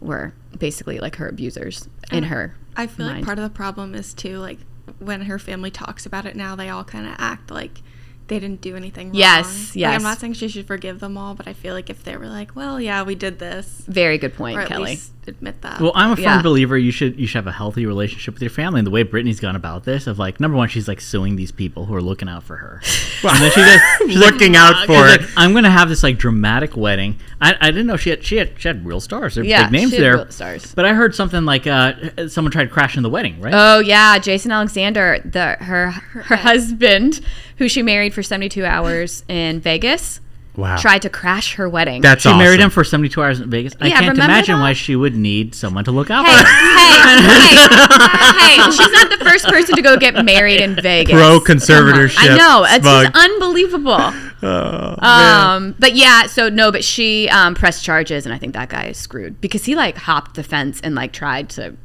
were 0.00 0.32
basically 0.58 0.98
like 0.98 1.16
her 1.16 1.28
abusers 1.28 1.88
in 2.10 2.18
And 2.18 2.26
her 2.26 2.54
I 2.76 2.86
feel 2.86 3.06
like 3.06 3.24
part 3.24 3.38
of 3.38 3.44
the 3.44 3.50
problem 3.50 3.94
is 3.94 4.14
too 4.14 4.38
like 4.38 4.58
when 4.98 5.22
her 5.22 5.38
family 5.38 5.70
talks 5.70 6.06
about 6.06 6.26
it 6.26 6.36
now, 6.36 6.56
they 6.56 6.68
all 6.68 6.84
kind 6.84 7.06
of 7.06 7.14
act 7.18 7.50
like 7.50 7.82
they 8.28 8.38
didn't 8.38 8.60
do 8.60 8.76
anything 8.76 9.08
wrong. 9.08 9.14
Yes, 9.14 9.70
Like, 9.70 9.76
yes. 9.76 9.94
I'm 9.96 10.02
not 10.02 10.18
saying 10.18 10.34
she 10.34 10.48
should 10.48 10.66
forgive 10.66 11.00
them 11.00 11.18
all, 11.18 11.34
but 11.34 11.46
I 11.48 11.52
feel 11.52 11.74
like 11.74 11.90
if 11.90 12.02
they 12.04 12.16
were 12.16 12.28
like, 12.28 12.54
"Well, 12.56 12.80
yeah, 12.80 13.02
we 13.02 13.14
did 13.14 13.38
this," 13.38 13.84
very 13.86 14.16
good 14.18 14.34
point 14.34 14.66
kelly 14.68 14.92
least 14.92 15.12
admit 15.26 15.60
that. 15.62 15.80
Well, 15.80 15.92
I'm 15.94 16.10
a 16.12 16.16
firm 16.16 16.22
Yeah. 16.24 16.42
believer 16.42 16.76
you 16.76 16.90
should 16.90 17.18
you 17.18 17.26
should 17.26 17.36
have 17.38 17.46
a 17.46 17.52
healthy 17.52 17.86
relationship 17.86 18.34
with 18.34 18.42
your 18.42 18.50
family. 18.50 18.80
And 18.80 18.86
the 18.86 18.90
way 18.90 19.04
Britney's 19.04 19.38
gone 19.40 19.54
about 19.56 19.84
this, 19.84 20.06
of 20.06 20.18
like 20.18 20.40
number 20.40 20.56
one, 20.56 20.68
she's 20.68 20.88
like 20.88 21.00
suing 21.00 21.36
these 21.36 21.52
people 21.52 21.86
who 21.86 21.94
are 21.94 22.02
looking 22.02 22.28
out 22.28 22.42
for 22.42 22.56
her. 22.56 22.80
and 23.22 23.40
then 23.42 23.50
she 23.52 23.60
goes, 23.60 23.80
she's 24.12 24.20
like, 24.20 24.32
looking 24.32 24.56
out 24.56 24.76
she's 24.78 24.86
for 24.86 24.92
like, 24.94 25.20
it 25.22 25.28
I'm 25.36 25.52
gonna 25.54 25.70
have 25.70 25.88
this 25.88 26.02
like 26.02 26.18
dramatic 26.18 26.76
wedding. 26.76 27.18
I, 27.40 27.54
I 27.60 27.70
didn't 27.70 27.86
know 27.86 27.96
she 27.96 28.10
had 28.10 28.24
she 28.24 28.36
had 28.36 28.52
she 28.60 28.68
had 28.68 28.84
real 28.84 29.00
stars. 29.00 29.34
They're 29.36 29.44
Yeah, 29.44 29.64
big 29.64 29.72
names 29.72 29.90
she 29.90 29.96
had 29.96 30.04
there. 30.04 30.16
real 30.16 30.30
stars. 30.30 30.74
But 30.74 30.84
I 30.86 30.94
heard 30.94 31.14
something 31.14 31.44
like 31.44 31.66
uh, 31.66 32.28
someone 32.28 32.50
tried 32.52 32.70
crashing 32.70 33.02
the 33.02 33.10
wedding, 33.10 33.40
right? 33.40 33.54
Oh 33.54 33.78
yeah, 33.80 34.18
Jason 34.18 34.50
Alexander, 34.52 35.18
the 35.24 35.56
her 35.60 35.90
her 35.90 36.36
husband, 36.36 37.20
who 37.58 37.68
she 37.68 37.82
married 37.82 38.12
for 38.14 38.22
seventy 38.22 38.48
two 38.48 38.64
hours 38.64 39.24
in 39.28 39.60
Vegas, 39.60 40.20
wow 40.56 40.76
tried 40.76 41.02
to 41.02 41.08
crash 41.08 41.54
her 41.54 41.68
wedding. 41.68 42.02
that's 42.02 42.22
she 42.22 42.28
awesome. 42.28 42.38
married 42.38 42.60
him 42.60 42.70
for 42.70 42.84
72 42.84 43.22
hours 43.22 43.40
in 43.40 43.50
Vegas. 43.50 43.74
I 43.80 43.90
can't 43.90 44.18
imagine 44.18 44.56
that? 44.56 44.62
why 44.62 44.72
she 44.72 44.96
would 44.96 45.14
need 45.14 45.54
someone 45.54 45.84
to 45.84 45.92
look 45.92 46.10
out 46.10 46.26
hey, 46.26 46.32
for 46.32 46.48
her. 46.48 46.54
hey, 46.78 46.96
hey, 47.18 48.56
hey! 48.62 48.70
She's 48.70 48.92
not 48.92 49.18
the 49.18 49.24
first 49.24 49.46
person 49.46 49.74
to 49.76 49.82
go 49.82 49.96
get 49.96 50.24
married 50.24 50.60
in 50.60 50.74
Vegas. 50.76 51.14
Pro 51.14 51.40
conservatorship. 51.40 52.16
I 52.18 52.36
know 52.36 52.64
it's 52.68 52.84
just 52.84 53.16
unbelievable. 53.16 54.12
Oh, 54.44 54.96
man. 55.00 55.46
Um, 55.62 55.74
but 55.78 55.94
yeah, 55.94 56.26
so 56.26 56.48
no, 56.48 56.72
but 56.72 56.82
she 56.82 57.28
um, 57.28 57.54
pressed 57.54 57.84
charges, 57.84 58.26
and 58.26 58.34
I 58.34 58.38
think 58.38 58.54
that 58.54 58.70
guy 58.70 58.86
is 58.86 58.98
screwed 58.98 59.40
because 59.40 59.64
he 59.66 59.76
like 59.76 59.96
hopped 59.96 60.34
the 60.34 60.42
fence 60.42 60.80
and 60.80 60.96
like 60.96 61.12
tried 61.12 61.48
to 61.50 61.76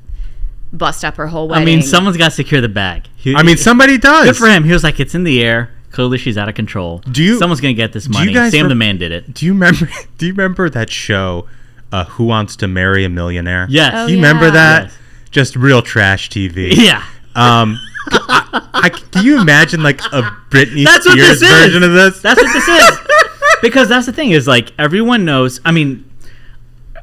bust 0.73 1.05
up 1.05 1.17
her 1.17 1.27
whole 1.27 1.47
wedding. 1.47 1.61
I 1.61 1.65
mean, 1.65 1.81
someone's 1.83 2.17
got 2.17 2.29
to 2.29 2.35
secure 2.35 2.59
the 2.59 2.67
bag. 2.67 3.07
He- 3.15 3.35
I 3.35 3.43
mean, 3.43 3.57
somebody 3.57 3.99
does. 3.99 4.25
Good 4.25 4.37
for 4.37 4.47
him. 4.47 4.63
He 4.63 4.71
was 4.71 4.83
like, 4.83 4.99
it's 4.99 5.13
in 5.13 5.23
the 5.23 5.43
air. 5.43 5.71
Clearly, 5.91 6.17
she's 6.17 6.37
out 6.37 6.49
of 6.49 6.55
control. 6.55 6.99
Do 7.11 7.23
you- 7.23 7.37
Someone's 7.39 7.61
gonna 7.61 7.73
get 7.73 7.93
this 7.93 8.05
do 8.05 8.11
you 8.13 8.19
money. 8.25 8.33
guys 8.33 8.51
Sam 8.51 8.63
rem- 8.63 8.69
the 8.69 8.75
man 8.75 8.97
did 8.97 9.11
it. 9.11 9.33
Do 9.33 9.45
you 9.45 9.53
remember? 9.53 9.89
Do 10.17 10.25
you 10.27 10.33
remember 10.33 10.69
that 10.69 10.89
show, 10.91 11.47
uh, 11.91 12.05
Who 12.05 12.25
Wants 12.25 12.55
to 12.57 12.67
Marry 12.67 13.05
a 13.05 13.09
Millionaire? 13.09 13.67
Yes. 13.69 13.93
Oh, 13.95 14.07
Do 14.07 14.13
you 14.13 14.17
remember 14.19 14.51
that? 14.51 14.83
Yes. 14.85 14.97
Just 15.31 15.55
real 15.55 15.81
trash 15.81 16.29
TV. 16.29 16.73
Yeah. 16.75 17.03
Um, 17.35 17.79
I, 18.09 18.69
I, 18.73 18.89
can 18.89 19.23
you 19.25 19.39
imagine 19.39 19.83
like 19.83 19.99
a 20.11 20.21
Britney 20.49 20.85
That's 20.85 21.05
Spears 21.09 21.39
this 21.39 21.41
is. 21.41 21.49
version 21.49 21.83
of 21.83 21.93
this? 21.93 22.21
That's 22.21 22.41
what 22.41 22.51
this 22.53 22.67
is. 22.67 22.97
because 23.61 23.89
that's 23.89 24.05
the 24.05 24.13
thing 24.13 24.31
is 24.31 24.47
like 24.47 24.71
everyone 24.79 25.25
knows. 25.25 25.59
I 25.65 25.71
mean, 25.71 26.09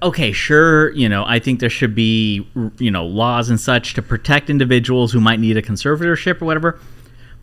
okay, 0.02 0.32
sure, 0.32 0.90
you 0.92 1.08
know, 1.08 1.24
I 1.26 1.38
think 1.38 1.60
there 1.60 1.70
should 1.70 1.94
be 1.94 2.46
you 2.78 2.90
know 2.90 3.04
laws 3.06 3.48
and 3.50 3.60
such 3.60 3.94
to 3.94 4.02
protect 4.02 4.50
individuals 4.50 5.12
who 5.12 5.20
might 5.20 5.40
need 5.40 5.56
a 5.56 5.62
conservatorship 5.62 6.40
or 6.42 6.46
whatever. 6.46 6.78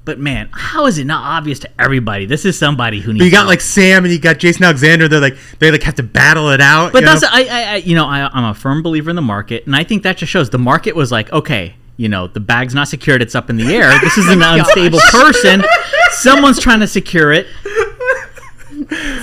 But 0.04 0.20
man, 0.20 0.50
how 0.52 0.88
is 0.88 0.98
it 0.98 1.06
not 1.06 1.24
obvious 1.24 1.60
to 1.60 1.70
everybody? 1.80 2.26
This 2.26 2.44
is 2.44 2.58
somebody 2.58 3.02
who 3.02 3.14
needs. 3.14 3.22
But 3.22 3.26
you 3.26 3.32
got 3.32 3.38
help. 3.40 3.50
like 3.50 3.62
Sam 3.62 4.04
and 4.04 4.12
you 4.12 4.20
got 4.20 4.40
Jason 4.40 4.64
Alexander. 4.64 5.08
They're 5.08 5.20
like 5.20 5.38
they 5.60 5.70
like 5.70 5.84
have 5.84 5.96
to 5.96 6.04
battle 6.04 6.50
it 6.50 6.60
out. 6.60 6.92
But 6.92 7.04
that's 7.04 7.22
know? 7.22 7.28
I, 7.32 7.44
I, 7.44 7.64
I 7.64 7.76
you 7.78 7.96
know 7.96 8.08
I, 8.08 8.28
I'm 8.34 8.46
a 8.46 8.54
firm 8.56 8.82
believer 8.82 9.12
in 9.12 9.16
the 9.16 9.22
market, 9.22 9.68
and 9.68 9.76
I 9.76 9.84
think 9.84 10.02
that 10.04 10.18
just 10.18 10.32
shows 10.32 10.50
the 10.50 10.58
market 10.58 10.96
was 10.96 11.12
like, 11.12 11.32
okay, 11.32 11.76
you 11.98 12.10
know, 12.10 12.26
the 12.26 12.40
bag's 12.40 12.74
not 12.74 12.88
secured; 12.88 13.22
it's 13.22 13.36
up 13.36 13.52
in 13.52 13.58
the 13.58 13.76
air. 13.76 13.92
Oh 13.92 14.00
this 14.02 14.18
is 14.18 14.28
an 14.28 14.42
unstable 14.42 15.00
person. 15.12 15.64
Someone's 16.12 16.60
trying 16.60 16.80
to 16.80 16.88
secure 16.88 17.32
it. 17.32 17.46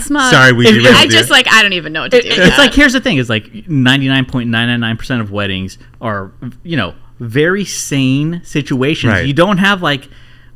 Smug. 0.00 0.32
Sorry, 0.32 0.52
we 0.52 0.68
If- 0.68 0.94
I 0.94 1.08
just 1.08 1.30
like 1.30 1.48
I 1.52 1.62
don't 1.62 1.72
even 1.72 1.92
know 1.92 2.02
what 2.02 2.12
to 2.12 2.22
do. 2.22 2.28
with 2.28 2.38
It's 2.38 2.58
like 2.58 2.72
here's 2.72 2.92
the 2.92 3.00
thing: 3.00 3.16
is 3.16 3.28
like 3.28 3.44
99.999% 3.46 5.20
of 5.20 5.32
weddings 5.32 5.78
are 6.00 6.30
you 6.62 6.76
know 6.76 6.94
very 7.18 7.64
sane 7.64 8.42
situations. 8.44 9.12
Right. 9.12 9.26
You 9.26 9.32
don't 9.32 9.58
have 9.58 9.82
like 9.82 10.08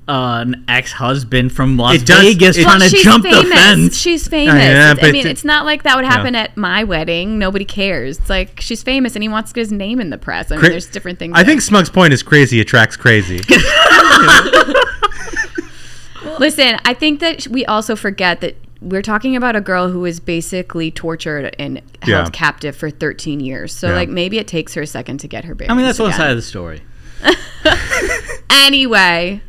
uh, 0.08 0.42
an 0.46 0.64
ex-husband 0.68 1.52
from 1.52 1.76
Las 1.76 1.96
It 1.96 2.06
does- 2.06 2.20
Vegas 2.22 2.56
it- 2.56 2.62
trying 2.64 2.80
to 2.80 2.88
she's 2.88 3.04
jump 3.04 3.24
famous. 3.24 3.42
the 3.42 3.48
fence. 3.54 3.96
She's 3.96 4.26
famous. 4.28 4.54
yeah, 4.54 4.94
but 4.94 5.04
I 5.04 5.12
mean, 5.12 5.26
it- 5.26 5.30
it's 5.30 5.44
not 5.44 5.64
like 5.64 5.82
that 5.84 5.94
would 5.96 6.04
Yeah. 6.04 6.10
happen 6.10 6.34
at 6.34 6.56
my 6.56 6.82
wedding. 6.84 7.38
Nobody 7.38 7.64
cares. 7.64 8.18
It's 8.18 8.28
like 8.30 8.60
she's 8.60 8.82
famous 8.82 9.14
and 9.14 9.22
he 9.22 9.28
wants 9.28 9.50
to 9.50 9.54
get 9.54 9.60
his 9.62 9.72
name 9.72 10.00
in 10.00 10.10
the 10.10 10.18
press. 10.18 10.50
I 10.50 10.54
mean, 10.56 10.60
Cra- 10.60 10.70
there's 10.70 10.86
different 10.86 11.18
things. 11.20 11.32
I 11.36 11.42
there. 11.42 11.52
think 11.52 11.60
Smug's 11.62 11.90
point 11.90 12.12
is 12.12 12.22
crazy 12.22 12.60
attracts 12.60 12.96
crazy. 12.96 13.40
Listen, 16.38 16.78
I 16.84 16.94
think 16.94 17.20
that 17.20 17.46
we 17.48 17.64
also 17.66 17.94
forget 17.96 18.40
that 18.40 18.56
we're 18.80 19.02
talking 19.02 19.36
about 19.36 19.54
a 19.54 19.60
girl 19.60 19.88
who 19.90 20.00
was 20.00 20.18
basically 20.18 20.90
tortured 20.90 21.54
and 21.58 21.78
held 22.00 22.26
Yeah. 22.26 22.30
captive 22.32 22.74
for 22.76 22.90
13 22.90 23.38
years. 23.40 23.72
So 23.72 23.88
Yeah. 23.88 23.94
like 23.94 24.08
maybe 24.08 24.38
it 24.38 24.48
takes 24.48 24.74
her 24.74 24.82
a 24.82 24.86
second 24.86 25.18
to 25.18 25.28
get 25.28 25.44
her 25.44 25.54
bearings. 25.54 25.70
I 25.70 25.74
mean, 25.76 25.86
that's 25.86 25.98
one 26.00 26.12
side 26.12 26.30
of 26.30 26.36
the 26.36 26.42
story. 26.42 26.82
Anyway, 28.50 29.40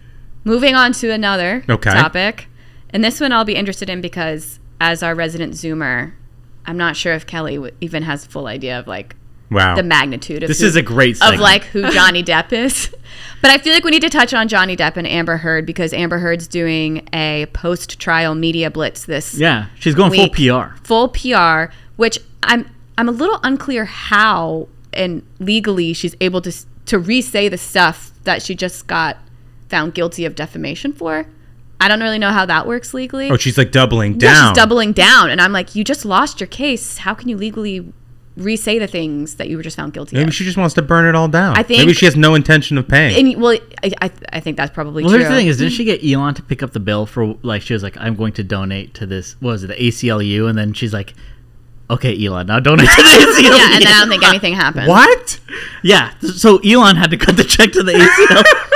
moving 0.44 0.76
on 0.76 0.92
to 0.94 1.10
another 1.12 1.64
Okay. 1.70 1.92
topic. 1.92 2.48
And 2.90 3.04
this 3.04 3.20
one 3.20 3.32
I'll 3.32 3.46
be 3.46 3.56
interested 3.56 3.90
in 3.90 4.02
because 4.02 4.60
as 4.80 5.02
our 5.04 5.16
resident 5.16 5.54
Zoomer, 5.54 6.14
I'm 6.66 6.78
not 6.78 6.96
sure 6.96 7.14
if 7.14 7.26
Kelly 7.26 7.56
w- 7.56 7.74
even 7.82 8.04
has 8.04 8.26
full 8.26 8.48
idea 8.48 8.80
of 8.80 8.88
like 8.88 9.16
Wow. 9.52 9.76
the 9.76 9.84
magnitude 9.84 10.42
of 10.44 10.48
This 10.48 10.62
who- 10.62 10.66
is 10.68 10.76
a 10.76 10.82
great 10.82 11.22
of 11.22 11.40
like 11.40 11.66
who 11.66 11.90
Johnny 11.92 12.24
Depp 12.24 12.52
is. 12.54 12.90
But 13.42 13.52
I 13.52 13.58
feel 13.58 13.74
like 13.74 13.84
we 13.84 13.92
need 13.92 14.02
to 14.02 14.10
touch 14.10 14.34
on 14.34 14.48
Johnny 14.48 14.76
Depp 14.76 14.96
and 14.98 15.08
Amber 15.08 15.38
Heard 15.38 15.66
because 15.66 15.94
Amber 15.94 16.20
Heard's 16.20 16.48
doing 16.48 17.08
a 17.14 17.46
post-trial 17.54 18.36
media 18.36 18.72
blitz 18.72 19.06
this 19.06 19.36
Yeah, 19.38 19.66
she's 19.80 19.96
going 19.96 20.12
full. 20.12 20.30
PR. 20.30 20.76
full 20.84 21.10
PR, 21.10 21.72
which 21.98 22.20
I'm 22.44 22.66
I'm 22.98 23.10
a 23.10 23.12
little 23.12 23.40
unclear 23.44 23.86
how 23.86 24.68
and 24.94 25.24
legally 25.40 25.94
she's 25.94 26.16
able 26.22 26.42
to 26.42 26.52
to 26.86 27.00
re-say 27.00 27.48
the 27.50 27.58
stuff 27.58 28.12
that 28.24 28.42
she 28.42 28.56
just 28.56 28.88
got 28.88 29.18
found 29.74 29.96
guilty 29.96 30.24
of 30.26 30.36
defamation 30.36 30.94
for. 30.94 31.26
I 31.82 31.88
don't 31.88 32.00
really 32.00 32.20
know 32.20 32.30
how 32.30 32.46
that 32.46 32.68
works 32.68 32.94
legally. 32.94 33.30
oh, 33.32 33.38
she's 33.38 33.58
like 33.58 33.72
doubling 33.72 34.20
down. 34.20 34.30
yeah, 34.30 34.34
down. 34.42 34.50
she's 34.54 34.62
doubling 34.62 34.94
down, 34.94 35.30
and 35.32 35.42
I'm 35.42 35.52
like, 35.52 35.76
you 35.76 35.84
just 35.84 36.06
lost 36.06 36.40
your 36.40 36.48
case. 36.48 37.00
How 37.00 37.14
can 37.16 37.28
you 37.28 37.36
legally 37.38 37.92
re-say 38.38 38.80
the 38.80 38.88
things 38.88 39.36
that 39.36 39.47
you 39.50 39.58
were 39.58 39.64
just 39.64 39.76
found 39.76 39.93
guilty 39.93 40.16
Maybe 40.16 40.30
of? 40.30 40.34
she 40.36 40.43
just 40.43 40.58
wants 40.58 40.74
to 40.76 40.82
burn 40.82 41.06
it 41.08 41.14
all 41.16 41.28
down. 41.28 41.58
I 41.58 41.64
think- 41.64 41.80
maybe 41.80 41.93
she 41.93 42.06
has 42.06 42.16
no 42.16 42.36
intention 42.36 42.78
of 42.78 42.88
paying. 42.88 43.34
And, 43.34 43.41
well, 43.41 43.58
I, 43.84 43.91
I, 44.02 44.12
I 44.34 44.39
think 44.39 44.58
that's 44.58 44.72
probably 44.74 45.04
Well, 45.04 45.12
true. 45.12 45.20
here's 45.20 45.30
the 45.32 45.36
thing: 45.36 45.47
is 45.47 45.58
didn't 45.58 45.74
she 45.74 45.84
get 45.86 46.04
Elon 46.06 46.36
to 46.36 46.43
pick 46.43 46.62
up 46.64 46.72
the 46.72 46.80
bill 46.80 47.06
for 47.08 47.36
like 47.41 47.62
she 47.64 47.74
was 47.74 47.82
like, 47.84 47.97
"I'm 47.97 48.16
going 48.16 48.34
to 48.34 48.43
donate 48.43 48.93
to 48.95 49.06
this." 49.08 49.36
What 49.41 49.52
was 49.54 49.64
it, 49.64 49.68
the 49.68 49.76
ACLU? 49.76 50.47
And 50.47 50.56
then 50.58 50.74
she's 50.74 50.93
like, 50.93 51.14
"Okay, 51.89 52.14
Elon, 52.26 52.47
now 52.47 52.60
donate 52.62 52.88
to 52.89 52.95
the 52.95 53.10
ACLU." 53.10 53.43
yeah, 53.58 53.76
and 53.76 53.84
then 53.84 53.91
I 53.93 54.00
don't 54.00 54.10
think 54.10 54.24
anything 54.24 54.54
happened. 54.54 54.88
what? 54.88 55.39
Yeah, 55.84 56.14
so 56.22 56.60
Elon 56.60 56.95
had 56.95 57.10
to 57.12 57.18
cut 57.18 57.36
the 57.36 57.43
check 57.43 57.72
to 57.74 57.84
the 57.84 57.91
ACLU. 57.93 58.70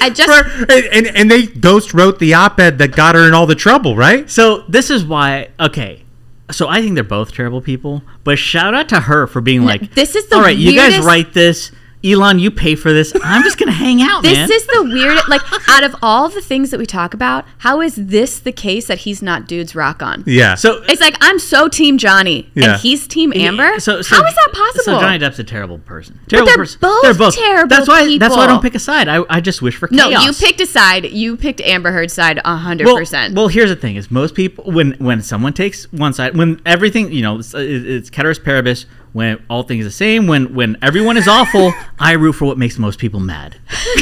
I 0.00 0.10
just 0.10 0.30
For- 0.30 0.72
and, 0.92 1.06
and 1.06 1.30
they 1.30 1.46
ghost 1.46 1.94
wrote 1.94 2.18
the 2.18 2.34
op-ed 2.34 2.78
that 2.78 2.92
got 2.96 3.14
her 3.14 3.26
in 3.26 3.34
all 3.34 3.46
the 3.46 3.54
trouble, 3.54 3.96
right? 3.96 4.28
so 4.30 4.64
this 4.68 4.90
is 4.90 5.04
why. 5.04 5.48
Okay, 5.58 6.04
so 6.50 6.68
I 6.68 6.80
think 6.82 6.94
they're 6.94 7.04
both 7.04 7.32
terrible 7.32 7.60
people, 7.60 8.02
but 8.24 8.38
shout 8.38 8.74
out 8.74 8.88
to 8.90 9.00
her 9.00 9.26
for 9.26 9.40
being 9.40 9.64
like, 9.64 9.94
this 9.94 10.14
is 10.14 10.26
the 10.28 10.36
all 10.36 10.42
right, 10.42 10.56
you 10.56 10.74
guys 10.74 10.98
write 11.04 11.32
this." 11.34 11.72
Elon, 12.02 12.38
you 12.38 12.50
pay 12.50 12.74
for 12.74 12.92
this. 12.92 13.12
I'm 13.22 13.42
just 13.42 13.58
gonna 13.58 13.72
hang 13.72 14.00
out, 14.00 14.22
This 14.22 14.32
man. 14.38 14.50
is 14.50 14.66
the 14.66 14.84
weird. 14.84 15.18
Like, 15.28 15.42
out 15.68 15.84
of 15.84 15.94
all 16.02 16.28
the 16.28 16.40
things 16.40 16.70
that 16.70 16.80
we 16.80 16.86
talk 16.86 17.12
about, 17.12 17.44
how 17.58 17.80
is 17.80 17.94
this 17.94 18.38
the 18.38 18.52
case 18.52 18.86
that 18.86 18.98
he's 19.00 19.20
not 19.22 19.46
dudes 19.46 19.74
rock 19.74 20.02
on? 20.02 20.24
Yeah. 20.26 20.54
so 20.54 20.82
It's 20.88 21.00
like 21.00 21.16
I'm 21.20 21.38
so 21.38 21.68
team 21.68 21.98
Johnny 21.98 22.50
Yeah. 22.54 22.72
and 22.72 22.80
he's 22.80 23.06
team 23.06 23.32
Amber. 23.34 23.78
So, 23.80 24.00
so 24.02 24.16
how 24.16 24.24
is 24.26 24.34
that 24.34 24.48
possible? 24.52 24.84
So 24.84 25.00
Johnny 25.00 25.18
Depp's 25.18 25.38
a 25.38 25.44
terrible 25.44 25.78
person. 25.78 26.18
Terrible 26.28 26.46
they're 26.46 26.56
person. 26.56 26.78
both 26.80 27.34
terrible 27.34 27.68
That's 27.68 27.88
why. 27.88 28.18
That's 28.18 28.34
why 28.36 28.44
I 28.44 28.46
don't 28.46 28.62
pick 28.62 28.74
a 28.74 28.78
side. 28.78 29.08
I, 29.08 29.22
I 29.28 29.40
just 29.40 29.60
wish 29.60 29.76
for 29.76 29.88
chaos. 29.88 30.10
no, 30.10 30.20
you 30.20 30.32
picked 30.32 30.60
a 30.60 30.66
side. 30.66 31.04
You 31.10 31.36
picked 31.36 31.60
Amber 31.60 31.92
Heard's 31.92 32.14
side 32.14 32.38
hundred 32.44 32.86
well, 32.86 32.96
percent. 32.96 33.34
Well, 33.34 33.48
here's 33.48 33.70
the 33.70 33.76
thing: 33.76 33.96
is 33.96 34.10
most 34.10 34.34
people 34.34 34.64
when 34.64 34.92
when 34.92 35.22
someone 35.22 35.52
takes 35.52 35.84
one 35.92 36.12
side, 36.12 36.36
when 36.36 36.60
everything 36.64 37.12
you 37.12 37.22
know, 37.22 37.38
it's, 37.38 37.54
it's 37.54 38.08
ceteris 38.08 38.38
paribus. 38.38 38.86
When 39.12 39.42
all 39.50 39.64
things 39.64 39.84
are 39.84 39.88
the 39.88 39.92
same, 39.92 40.26
when 40.28 40.54
when 40.54 40.76
everyone 40.82 41.16
is 41.16 41.26
awful, 41.26 41.72
I 41.98 42.12
root 42.12 42.34
for 42.34 42.44
what 42.44 42.58
makes 42.58 42.78
most 42.78 42.98
people 43.00 43.18
mad. 43.20 43.56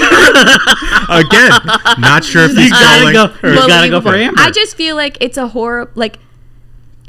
Again, 1.09 1.51
not 1.99 2.25
sure 2.25 2.45
if 2.45 2.53
he's 2.53 2.71
gotta 2.71 3.13
go- 3.13 3.49
you 3.49 3.57
gotta 3.67 3.89
go 3.89 4.01
for 4.01 4.11
Believable. 4.11 4.39
Amber. 4.39 4.41
I 4.43 4.51
just 4.51 4.77
feel 4.77 4.97
like 4.97 5.17
it's 5.21 5.37
a 5.39 5.49
horror. 5.49 5.91
Like 5.95 6.19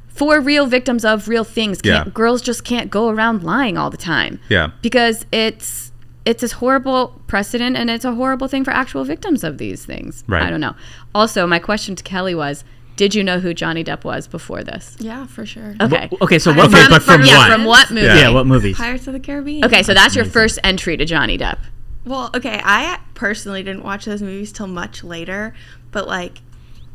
for 0.08 0.40
real 0.40 0.66
victims 0.66 1.04
of 1.06 1.28
real 1.28 1.44
things, 1.44 1.82
can't, 1.82 2.08
Yeah. 2.08 2.12
girls 2.14 2.42
just 2.42 2.64
can't 2.64 2.90
go 2.90 3.10
around 3.10 3.44
lying 3.44 3.78
all 3.78 3.90
the 3.90 3.98
time. 3.98 4.40
Yeah. 4.50 4.72
because 4.82 5.26
it's 5.32 5.92
it's 6.26 6.42
this 6.42 6.54
horrible 6.54 7.22
precedent 7.28 7.76
and 7.76 7.90
it's 7.90 8.06
a 8.06 8.14
horrible 8.14 8.48
thing 8.48 8.64
for 8.64 8.72
actual 8.72 9.04
victims 9.04 9.44
of 9.44 9.58
these 9.58 9.84
things. 9.86 10.24
Right. 10.28 10.44
I 10.44 10.50
don't 10.50 10.62
know. 10.62 10.76
Also, 11.16 11.46
my 11.48 11.60
question 11.60 11.96
to 11.96 12.04
Kelly 12.04 12.36
was. 12.36 12.64
Did 13.00 13.16
you 13.16 13.24
know 13.24 13.40
who 13.40 13.54
Johnny 13.54 13.82
Depp 13.82 14.04
was 14.04 14.28
before 14.28 14.62
this? 14.62 14.98
Yeah, 15.00 15.26
for 15.26 15.46
sure. 15.46 15.74
Okay. 15.80 16.10
Okay, 16.22 16.38
so 16.38 16.54
Pirates 16.54 16.74
what? 16.74 16.82
Okay, 16.82 16.90
but 16.90 17.02
from 17.02 17.24
yeah, 17.24 17.38
what? 17.38 17.50
from 17.54 17.64
what 17.64 17.90
movie? 17.92 18.06
Yeah, 18.08 18.30
what 18.32 18.46
movies? 18.46 18.76
Pirates 18.76 19.08
of 19.08 19.14
the 19.14 19.22
Caribbean. 19.22 19.64
Okay, 19.64 19.84
so 19.84 19.94
that's 19.94 20.18
your 20.18 20.26
first 20.26 20.60
entry 20.66 20.98
to 20.98 21.06
Johnny 21.06 21.38
Depp. 21.38 21.60
Well, 22.04 22.30
okay, 22.36 22.60
I 22.62 23.00
personally 23.14 23.64
didn't 23.64 23.84
watch 23.84 24.04
those 24.04 24.22
movies 24.22 24.52
till 24.52 24.68
much 24.68 25.02
later, 25.02 25.54
but 25.92 26.08
like 26.10 26.42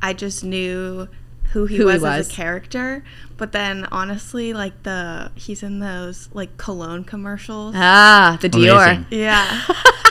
I 0.03 0.13
just 0.13 0.45
knew 0.45 1.09
who 1.53 1.65
he, 1.65 1.77
Who 1.77 1.87
he 1.89 1.95
was, 1.95 2.03
was. 2.03 2.27
as 2.27 2.31
a 2.31 2.33
character. 2.35 3.03
But 3.39 3.53
then 3.53 3.87
honestly, 3.91 4.53
like 4.53 4.83
the 4.83 5.31
he's 5.37 5.63
in 5.63 5.79
those 5.79 6.29
like 6.35 6.59
cologne 6.59 7.05
commercials. 7.05 7.75
Ah, 7.79 8.37
the 8.43 8.51
Dior. 8.51 8.85
Amazing. 8.97 9.07
yeah. 9.09 9.63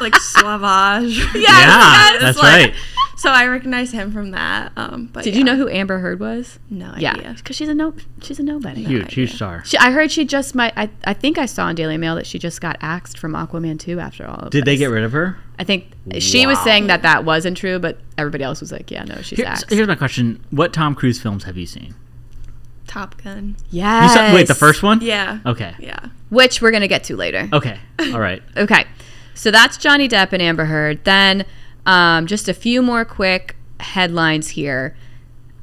like 0.01 0.15
Sauvage. 0.15 1.17
Yes, 1.35 1.35
Yeah, 1.35 1.41
yes, 1.43 2.21
that's 2.21 2.37
like- 2.39 2.71
right. 2.71 2.75
So 3.15 3.29
I 3.29 3.45
recognize 3.45 3.91
him 3.91 4.11
from 4.11 4.31
that. 4.31 4.71
Um 4.75 5.09
but 5.13 5.23
Did 5.23 5.33
yeah. 5.33 5.37
you 5.39 5.43
know 5.43 5.55
who 5.55 5.69
Amber 5.69 5.99
Heard 5.99 6.19
was? 6.19 6.59
No 6.69 6.91
idea. 6.91 7.13
Yeah, 7.21 7.33
because 7.33 7.55
she's 7.55 7.69
a 7.69 7.73
no, 7.73 7.93
she's 8.21 8.39
a 8.39 8.43
nobody. 8.43 8.83
Huge, 8.83 9.13
huge 9.13 9.33
star. 9.33 9.63
She, 9.65 9.77
I 9.77 9.91
heard 9.91 10.11
she 10.11 10.25
just 10.25 10.55
might. 10.55 10.73
I, 10.75 10.89
I 11.05 11.13
think 11.13 11.37
I 11.37 11.45
saw 11.45 11.69
in 11.69 11.75
Daily 11.75 11.97
Mail 11.97 12.15
that 12.15 12.25
she 12.25 12.39
just 12.39 12.59
got 12.61 12.77
axed 12.81 13.17
from 13.17 13.33
Aquaman 13.33 13.79
2 13.79 13.99
after 13.99 14.25
all 14.27 14.39
of 14.39 14.49
Did 14.51 14.65
they 14.65 14.77
get 14.77 14.87
rid 14.87 15.03
of 15.03 15.11
her? 15.11 15.37
I 15.59 15.63
think 15.63 15.91
she 16.19 16.47
was 16.47 16.59
saying 16.63 16.87
that 16.87 17.03
that 17.03 17.23
wasn't 17.25 17.55
true, 17.57 17.77
but 17.79 17.99
everybody 18.17 18.43
else 18.43 18.59
was 18.59 18.71
like, 18.71 18.89
yeah, 18.89 19.03
no, 19.03 19.21
she's 19.21 19.37
Here- 19.37 19.47
axed. 19.47 19.69
here's 19.69 19.87
my 19.87 19.95
question: 19.95 20.43
What 20.49 20.73
Tom 20.73 20.95
Cruise 20.95 21.21
films 21.21 21.43
have 21.43 21.55
you 21.57 21.65
seen? 21.67 21.93
Top 22.87 23.21
Gun? 23.23 23.55
yes. 23.69 24.11
You 24.11 24.17
saw, 24.17 24.33
wait, 24.33 24.47
the 24.47 24.55
first 24.55 24.83
one? 24.83 25.01
Yeah. 25.01 25.39
Okay. 25.45 25.73
Yeah. 25.79 26.07
Which 26.29 26.61
we're 26.61 26.71
going 26.71 26.81
to 26.81 26.87
get 26.87 27.03
to 27.05 27.15
later. 27.15 27.47
Okay. 27.53 27.79
All 27.99 28.19
right. 28.19 28.43
Okay. 28.57 28.85
So 29.35 29.49
that's 29.51 29.77
Johnny 29.77 30.07
Depp 30.09 30.31
and 30.33 30.41
Amber 30.41 30.65
Heard. 30.65 31.03
Then 31.05 31.45
um, 31.85 32.27
just 32.27 32.47
a 32.47 32.53
few 32.53 32.81
more 32.81 33.05
quick 33.05 33.55
headlines 33.79 34.49
here. 34.49 34.95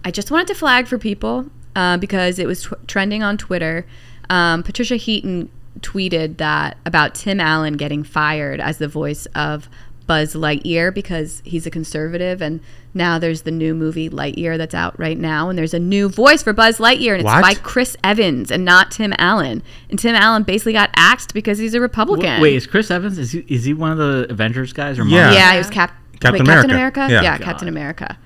I 0.05 0.11
just 0.11 0.31
wanted 0.31 0.47
to 0.49 0.55
flag 0.55 0.87
for 0.87 0.99
people 0.99 1.47
uh, 1.77 1.97
because 1.99 2.39
it 2.39 2.47
was 2.47 2.63
tw- 2.65 2.87
trending 2.87 3.23
on 3.23 3.37
Twitter. 3.39 3.87
Um, 4.29 4.63
Patricia 4.63 4.97
Heaton 4.97 5.51
tweeted 5.81 6.37
that 6.39 6.77
about 6.85 7.15
Tim 7.15 7.41
Allen 7.41 7.77
getting 7.77 8.03
fired 8.03 8.61
as 8.61 8.79
the 8.79 8.89
voice 8.89 9.27
of 9.35 9.69
Buzz 10.07 10.35
Lightyear 10.35 10.93
because 10.93 11.41
he's 11.45 11.67
a 11.67 11.71
conservative, 11.71 12.43
and 12.43 12.61
now 12.95 13.19
there's 13.19 13.43
the 13.43 13.53
new 13.53 13.75
movie 13.75 14.11
Lightyear 14.11 14.59
that's 14.59 14.75
out 14.75 14.99
right 14.99 15.17
now, 15.17 15.49
and 15.49 15.57
there's 15.57 15.73
a 15.75 15.79
new 15.79 16.09
voice 16.09 16.43
for 16.43 16.53
Buzz 16.53 16.79
Lightyear, 16.79 17.13
and 17.13 17.21
it's 17.21 17.25
What? 17.25 17.43
by 17.43 17.55
Chris 17.55 17.97
Evans 18.03 18.51
and 18.51 18.65
not 18.65 18.91
Tim 18.91 19.15
Allen. 19.19 19.63
And 19.89 19.99
Tim 20.01 20.17
Allen 20.17 20.43
basically 20.43 20.73
got 20.73 20.91
axed 20.97 21.33
because 21.33 21.59
he's 21.59 21.75
a 21.75 21.81
Republican. 21.81 22.41
Wait, 22.41 22.57
is 22.57 22.67
Chris 22.67 22.91
Evans? 22.91 23.19
Is 23.19 23.31
he, 23.33 23.45
is 23.47 23.65
he 23.65 23.73
one 23.75 23.93
of 23.93 23.99
the 23.99 24.27
Avengers 24.31 24.73
guys 24.73 24.99
or 24.99 25.05
Yeah. 25.05 25.19
Marvel? 25.21 25.35
Yeah, 25.39 25.53
he 25.53 25.59
was 25.59 25.71
Cap- 25.71 25.97
Captain 26.21 26.45
wait, 26.45 26.53
Captain 26.53 26.71
America. 26.71 27.01
America. 27.01 27.25
Yeah. 27.25 27.39
Captain 27.39 27.69
America. 27.69 28.19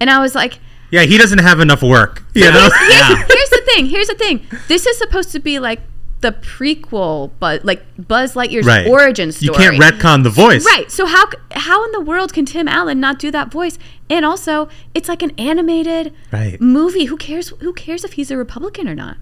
And 0.00 0.10
I 0.10 0.20
was 0.20 0.34
like, 0.34 0.58
Yeah, 0.90 1.02
he 1.02 1.18
doesn't 1.18 1.38
have 1.38 1.60
enough 1.60 1.82
work. 1.82 2.22
You 2.34 2.50
know? 2.50 2.68
Yeah. 2.90 3.16
here's 3.16 3.50
the 3.50 3.62
thing. 3.66 3.86
Here's 3.86 4.08
the 4.08 4.14
thing. 4.14 4.46
This 4.68 4.86
is 4.86 4.98
supposed 4.98 5.32
to 5.32 5.38
be 5.40 5.58
like 5.58 5.80
the 6.20 6.32
prequel, 6.32 7.30
but 7.38 7.64
like 7.64 7.84
Buzz 7.96 8.34
Lightyear's 8.34 8.66
right. 8.66 8.86
origin 8.88 9.30
story. 9.30 9.46
You 9.46 9.52
can't 9.52 9.76
retcon 9.80 10.24
the 10.24 10.30
voice. 10.30 10.64
Right. 10.64 10.90
So 10.90 11.06
how 11.06 11.26
how 11.52 11.84
in 11.84 11.92
the 11.92 12.00
world 12.00 12.32
can 12.32 12.44
Tim 12.44 12.66
Allen 12.66 12.98
not 12.98 13.18
do 13.18 13.30
that 13.30 13.50
voice? 13.52 13.78
And 14.10 14.24
also, 14.24 14.68
it's 14.94 15.08
like 15.08 15.22
an 15.22 15.30
animated 15.38 16.12
Right. 16.32 16.60
movie. 16.60 17.04
Who 17.04 17.16
cares? 17.16 17.50
Who 17.60 17.72
cares 17.72 18.04
if 18.04 18.14
he's 18.14 18.30
a 18.30 18.36
Republican 18.36 18.88
or 18.88 18.94
not? 18.94 19.16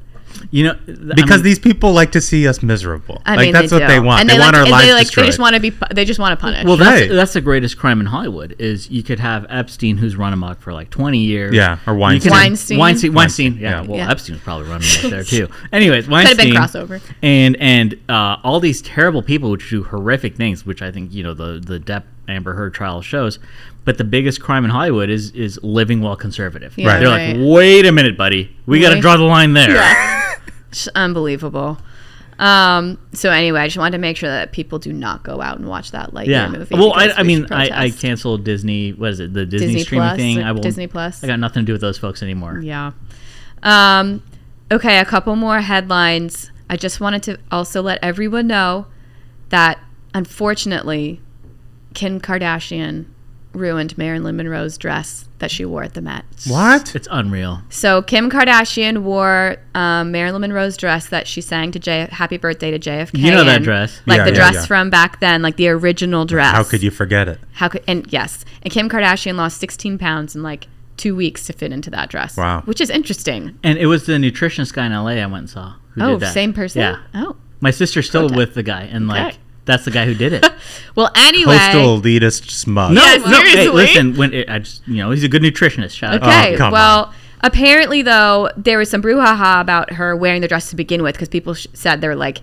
You 0.50 0.64
know, 0.64 0.74
th- 0.86 0.98
I 0.98 1.14
Because 1.14 1.36
mean, 1.38 1.42
these 1.44 1.58
people 1.58 1.92
like 1.92 2.12
to 2.12 2.20
see 2.20 2.46
us 2.48 2.62
miserable. 2.62 3.22
I 3.26 3.36
like 3.36 3.46
mean, 3.46 3.52
that's 3.52 3.70
they 3.70 3.76
what 3.76 3.80
do. 3.80 3.86
they 3.86 4.00
want. 4.00 4.20
And 4.20 4.28
they, 4.30 4.38
want 4.38 4.52
like, 4.52 4.54
our 4.54 4.62
and 4.62 4.70
lives 4.70 4.86
they, 4.86 4.92
like, 4.92 5.02
destroyed. 5.06 5.24
They 5.24 5.28
just 5.28 5.38
want 5.38 5.54
to 5.54 5.60
be. 5.60 5.72
They 5.94 6.04
just 6.04 6.20
want 6.20 6.38
to 6.38 6.42
punish. 6.42 6.64
Well, 6.64 6.76
that's 6.76 7.00
Right. 7.02 7.10
that's 7.10 7.32
the 7.32 7.40
greatest 7.40 7.78
crime 7.78 8.00
in 8.00 8.06
Hollywood 8.06 8.54
is 8.58 8.90
you 8.90 9.02
could 9.02 9.18
have 9.20 9.46
Epstein 9.48 9.96
who's 9.98 10.16
run 10.16 10.32
amok 10.32 10.60
for 10.60 10.72
like 10.72 10.90
20 10.90 11.18
years. 11.18 11.54
Yeah, 11.54 11.78
or 11.86 11.92
You 12.12 12.20
could 12.20 12.30
Weinstein. 12.30 12.30
Weinstein. 12.32 12.78
Weinstein. 12.78 13.12
Weinstein. 13.14 13.14
Weinstein, 13.14 13.58
Yeah. 13.62 13.70
yeah. 13.82 13.86
Well, 13.88 13.98
Yeah. 13.98 14.10
Epstein 14.10 14.34
was 14.36 14.42
probably 14.42 14.68
running 14.68 14.88
amok 15.00 15.10
there 15.10 15.24
too. 15.46 15.48
Anyways, 15.72 16.04
have 16.04 16.12
Weinstein. 16.12 16.36
been 16.52 16.62
crossover. 16.62 17.00
And 17.22 17.56
and 17.60 17.98
uh, 18.08 18.36
all 18.44 18.60
these 18.60 18.82
terrible 18.82 19.22
people 19.22 19.50
which 19.50 19.68
do 19.70 19.84
horrific 19.84 20.36
things, 20.36 20.64
which 20.66 20.82
I 20.82 20.90
think 20.90 21.12
you 21.12 21.22
know 21.22 21.34
the 21.34 21.60
the 21.64 21.78
Depp 21.80 22.04
Amber 22.28 22.54
Heard 22.54 22.74
trial 22.74 23.02
shows. 23.02 23.38
But 23.84 23.98
the 23.98 24.04
biggest 24.04 24.40
crime 24.42 24.64
in 24.64 24.70
Hollywood 24.72 25.08
is 25.10 25.30
is 25.30 25.60
living 25.62 26.00
while 26.00 26.16
conservative. 26.16 26.76
Yeah, 26.76 26.88
Right. 26.88 26.98
They're 26.98 27.08
right. 27.08 27.36
like, 27.36 27.46
wait 27.48 27.86
a 27.86 27.92
minute, 27.92 28.16
buddy, 28.16 28.50
we 28.66 28.80
got 28.80 28.92
to 28.94 29.00
draw 29.00 29.16
the 29.16 29.22
line 29.22 29.52
there. 29.52 29.68
It's 30.68 30.88
unbelievable. 30.88 31.78
Um, 32.38 32.98
so 33.12 33.30
anyway, 33.30 33.60
I 33.60 33.66
just 33.66 33.78
wanted 33.78 33.92
to 33.92 33.98
make 33.98 34.16
sure 34.18 34.28
that 34.28 34.52
people 34.52 34.78
do 34.78 34.92
not 34.92 35.22
go 35.22 35.40
out 35.40 35.58
and 35.58 35.66
watch 35.66 35.92
that 35.92 36.12
Lightyear 36.12 36.26
Yeah. 36.26 36.48
movie. 36.50 36.74
Well, 36.74 36.92
I, 36.94 37.08
I 37.16 37.22
we 37.22 37.28
mean, 37.28 37.46
I, 37.50 37.84
I 37.84 37.90
canceled 37.90 38.44
Disney. 38.44 38.92
What 38.92 39.10
is 39.10 39.20
it? 39.20 39.32
The 39.32 39.46
Disney, 39.46 39.68
Disney 39.68 39.82
streaming 39.84 40.08
Plus 40.08 40.16
thing. 40.18 40.42
I 40.42 40.52
will, 40.52 40.60
Disney 40.60 40.86
Plus. 40.86 41.24
I 41.24 41.28
got 41.28 41.38
nothing 41.38 41.62
to 41.62 41.66
do 41.66 41.72
with 41.72 41.80
those 41.80 41.96
folks 41.98 42.22
anymore. 42.22 42.60
Yeah. 42.62 42.92
Um, 43.62 44.22
okay, 44.70 44.98
a 44.98 45.04
couple 45.06 45.34
more 45.36 45.60
headlines. 45.60 46.50
I 46.68 46.76
just 46.76 47.00
wanted 47.00 47.22
to 47.24 47.38
also 47.50 47.80
let 47.80 47.98
everyone 48.02 48.46
know 48.46 48.86
that 49.48 49.78
unfortunately, 50.12 51.20
Kim 51.94 52.20
Kardashian 52.20 53.06
ruined 53.56 53.96
Marilyn 53.98 54.36
Monroe's 54.36 54.76
dress 54.78 55.24
that 55.38 55.50
she 55.50 55.64
wore 55.64 55.82
at 55.82 55.94
the 55.94 56.00
Met. 56.00 56.24
What? 56.46 56.94
It's 56.94 57.08
unreal. 57.10 57.62
So 57.68 58.02
Kim 58.02 58.30
Kardashian 58.30 58.98
wore 59.02 59.56
um, 59.74 60.12
Marilyn 60.12 60.40
Monroe's 60.42 60.76
dress 60.76 61.08
that 61.08 61.26
she 61.26 61.40
sang 61.40 61.72
to 61.72 61.78
J- 61.78 62.08
"Happy 62.10 62.36
Birthday" 62.36 62.70
to 62.70 62.78
JFK. 62.78 63.18
You 63.18 63.30
know 63.32 63.44
that 63.44 63.58
in, 63.58 63.62
dress. 63.62 64.00
like 64.06 64.18
Yeah, 64.18 64.24
the 64.24 64.30
yeah, 64.30 64.36
dress 64.36 64.54
yeah. 64.54 64.66
from 64.66 64.90
back 64.90 65.20
then, 65.20 65.42
like 65.42 65.56
the 65.56 65.68
original 65.68 66.24
dress. 66.24 66.54
How 66.54 66.64
could 66.64 66.82
you 66.82 66.90
forget 66.90 67.28
it? 67.28 67.38
How 67.52 67.68
could 67.68 67.82
and 67.88 68.06
yes, 68.12 68.44
and 68.62 68.72
Kim 68.72 68.88
Kardashian 68.88 69.36
lost 69.36 69.58
16 69.58 69.98
pounds 69.98 70.34
in 70.36 70.42
like 70.42 70.68
two 70.96 71.14
weeks 71.14 71.44
to 71.46 71.52
fit 71.52 71.72
into 71.72 71.90
that 71.90 72.08
dress. 72.08 72.36
Wow. 72.38 72.62
which 72.64 72.80
is 72.80 72.88
interesting. 72.88 73.58
And 73.62 73.78
it 73.78 73.86
was 73.86 74.06
the 74.06 74.14
nutritionist 74.14 74.72
guy 74.72 74.86
in 74.86 74.92
LA 74.92 75.10
I 75.22 75.26
went 75.26 75.34
and 75.34 75.50
saw. 75.50 75.74
Who 75.94 76.02
Oh, 76.02 76.10
did 76.12 76.20
that. 76.20 76.32
same 76.34 76.52
person. 76.54 76.80
Yeah. 76.80 76.98
Oh, 77.14 77.36
My 77.60 77.70
sister's 77.70 78.08
still 78.08 78.24
Okay. 78.26 78.36
with 78.36 78.54
the 78.54 78.62
guy, 78.62 78.82
and 78.90 79.06
like 79.06 79.26
Okay. 79.34 79.36
That's 79.66 79.84
the 79.84 79.90
guy 79.90 80.06
who 80.06 80.14
did 80.14 80.32
it. 80.32 80.44
well, 80.94 81.10
anyway. 81.14 81.58
Postal 81.58 82.00
elitist 82.00 82.50
smug. 82.50 82.92
no, 82.92 83.02
Yeah, 83.04 83.16
no. 83.18 83.40
Hey, 83.42 83.68
listen, 83.68 84.16
when 84.16 84.32
it, 84.32 84.48
I 84.48 84.60
just 84.60 84.86
you 84.88 84.96
know 84.96 85.10
he's 85.10 85.24
a 85.24 85.28
good 85.28 85.42
nutritionist. 85.42 85.90
Shout 85.96 86.14
out. 86.14 86.22
Okay. 86.22 86.54
Oh, 86.54 86.58
come 86.58 86.72
well, 86.72 87.12
apparently 87.42 88.02
though 88.02 88.48
there 88.56 88.78
was 88.78 88.88
some 88.90 89.02
brouhaha 89.02 89.60
about 89.60 89.92
her 89.92 90.16
wearing 90.16 90.40
the 90.40 90.48
dress 90.48 90.70
to 90.70 90.76
begin 90.76 91.02
with 91.02 91.14
because 91.14 91.28
people 91.28 91.54
sh- 91.54 91.66
said 91.74 92.00
they 92.00 92.08
were 92.08 92.16
like, 92.16 92.38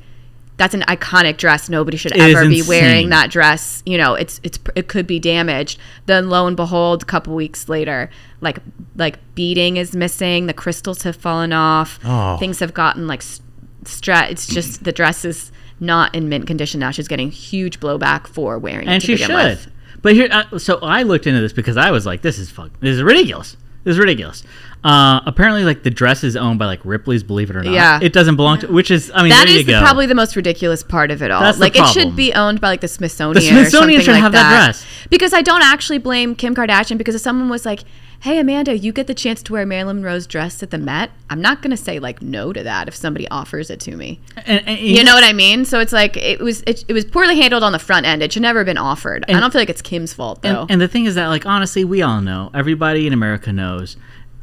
"That's 0.57 0.73
an 0.73 0.81
iconic 0.81 1.37
dress. 1.37 1.69
Nobody 1.69 1.97
should 1.97 2.11
It 2.15 2.21
is 2.21 2.35
ever 2.35 2.47
be 2.47 2.59
insane. 2.59 2.67
wearing 2.69 3.09
that 3.09 3.31
dress. 3.31 3.81
You 3.85 3.97
know, 3.97 4.13
it's 4.15 4.39
it's 4.43 4.59
it 4.75 4.87
could 4.87 5.07
be 5.07 5.19
damaged." 5.19 5.79
Then 6.05 6.29
lo 6.29 6.45
and 6.47 6.55
behold, 6.57 7.01
a 7.03 7.05
couple 7.05 7.33
weeks 7.35 7.69
later, 7.69 8.09
like 8.41 8.59
like 8.95 9.17
beading 9.35 9.77
is 9.77 9.95
missing. 9.95 10.47
The 10.47 10.53
crystals 10.53 11.03
have 11.03 11.15
fallen 11.15 11.53
off. 11.53 11.99
Oh. 12.03 12.37
Things 12.37 12.59
have 12.59 12.73
gotten 12.73 13.07
like 13.07 13.21
st- 13.21 13.41
stra- 13.85 14.27
It's 14.29 14.45
just 14.47 14.83
the 14.83 14.91
dress 14.91 15.25
is 15.25 15.51
not 15.79 16.13
in 16.15 16.29
mint 16.29 16.47
condition 16.47 16.79
now. 16.79 16.91
She's 16.91 17.07
getting 17.07 17.31
huge 17.31 17.79
blowback 17.79 18.27
for 18.27 18.57
wearing 18.59 18.87
it 18.87 18.91
and 18.91 19.03
she 19.03 19.17
should. 19.17 19.29
with. 19.33 19.69
But 20.01 20.13
here, 20.13 20.27
uh, 20.31 20.59
so 20.59 20.79
I 20.81 21.03
looked 21.03 21.27
into 21.27 21.39
this 21.41 21.53
because 21.53 21.77
I 21.77 21.91
was 21.91 22.05
like, 22.05 22.21
"This 22.21 22.37
is 22.37 22.49
fuck. 22.49 22.71
This 22.79 22.95
is 22.95 23.01
ridiculous. 23.03 23.55
This 23.83 23.93
is 23.93 23.99
ridiculous." 23.99 24.43
Uh, 24.83 25.21
apparently, 25.25 25.63
like 25.63 25.83
the 25.83 25.89
dress 25.89 26.25
is 26.25 26.35
owned 26.35 26.59
by 26.59 26.65
like 26.65 26.81
Ripley's. 26.83 27.23
Believe 27.23 27.49
it 27.49 27.55
or 27.55 27.63
not, 27.63 27.73
Yeah. 27.73 27.99
it 28.01 28.11
doesn't 28.11 28.35
belong 28.35 28.59
to. 28.59 28.67
Which 28.67 28.91
is, 28.91 29.09
I 29.15 29.21
mean, 29.21 29.29
That 29.29 29.45
there 29.45 29.53
is 29.55 29.59
you 29.61 29.63
the, 29.63 29.71
go. 29.73 29.79
probably 29.81 30.05
the 30.05 30.15
most 30.15 30.35
ridiculous 30.35 30.83
part 30.83 31.09
of 31.09 31.21
it 31.23 31.31
all. 31.31 31.39
That's 31.41 31.59
like 31.59 31.77
it 31.77 31.87
should 31.87 32.17
be 32.17 32.33
owned 32.33 32.59
by 32.59 32.67
like 32.67 32.81
the 32.81 32.89
Smithsonian. 32.89 33.35
The 33.35 33.41
Smithsonian 33.41 33.65
or 33.65 33.69
something 33.69 33.99
should 34.01 34.11
like 34.11 34.21
have 34.21 34.31
that 34.33 34.49
dress. 34.65 34.85
Because 35.09 35.33
I 35.33 35.41
don't 35.41 35.63
actually 35.63 35.99
blame 35.99 36.35
Kim 36.35 36.53
Kardashian 36.53 36.97
because 36.97 37.15
if 37.15 37.21
someone 37.21 37.47
was 37.49 37.65
like, 37.65 37.85
hey 38.23 38.39
Amanda, 38.39 38.77
you 38.77 38.93
get 38.93 39.07
the 39.07 39.13
chance 39.13 39.43
to 39.43 39.51
wear 39.51 39.65
Marilyn 39.65 39.97
Monroe's 39.97 40.25
dress 40.25 40.63
at 40.63 40.69
the 40.71 40.77
Met, 40.77 41.11
I'm 41.29 41.41
not 41.41 41.61
gonna 41.61 41.75
say 41.77 41.99
like 41.99 42.21
no 42.21 42.53
to 42.53 42.63
that 42.63 42.87
if 42.87 42.95
somebody 42.95 43.27
offers 43.27 43.69
it 43.69 43.79
to 43.81 43.95
me. 43.97 44.19
And, 44.45 44.65
and- 44.67 44.79
You 44.79 45.03
know 45.03 45.13
what 45.13 45.25
I 45.25 45.33
mean? 45.33 45.65
So 45.65 45.79
it's 45.79 45.91
like 45.91 46.15
it 46.15 46.39
was 46.39 46.61
it, 46.65 46.85
it 46.87 46.93
was 46.93 47.03
poorly 47.05 47.35
handled 47.39 47.63
on 47.63 47.73
the 47.73 47.79
front 47.79 48.05
end. 48.05 48.23
It 48.23 48.31
should 48.31 48.41
never 48.41 48.59
have 48.59 48.65
been 48.65 48.77
offered. 48.77 49.25
I 49.27 49.39
don't 49.39 49.51
feel 49.51 49.59
like 49.61 49.69
it's 49.69 49.81
Kim's 49.81 50.13
fault 50.13 50.41
though. 50.41 50.61
And, 50.61 50.71
and 50.71 50.81
the 50.81 50.87
thing 50.87 51.05
is 51.05 51.15
that, 51.15 51.27
like, 51.27 51.45
honestly, 51.45 51.83
we 51.83 52.01
all 52.01 52.21
know, 52.21 52.49
everybody 52.53 53.07
in 53.07 53.13
America 53.13 53.51
knows, 53.51 53.97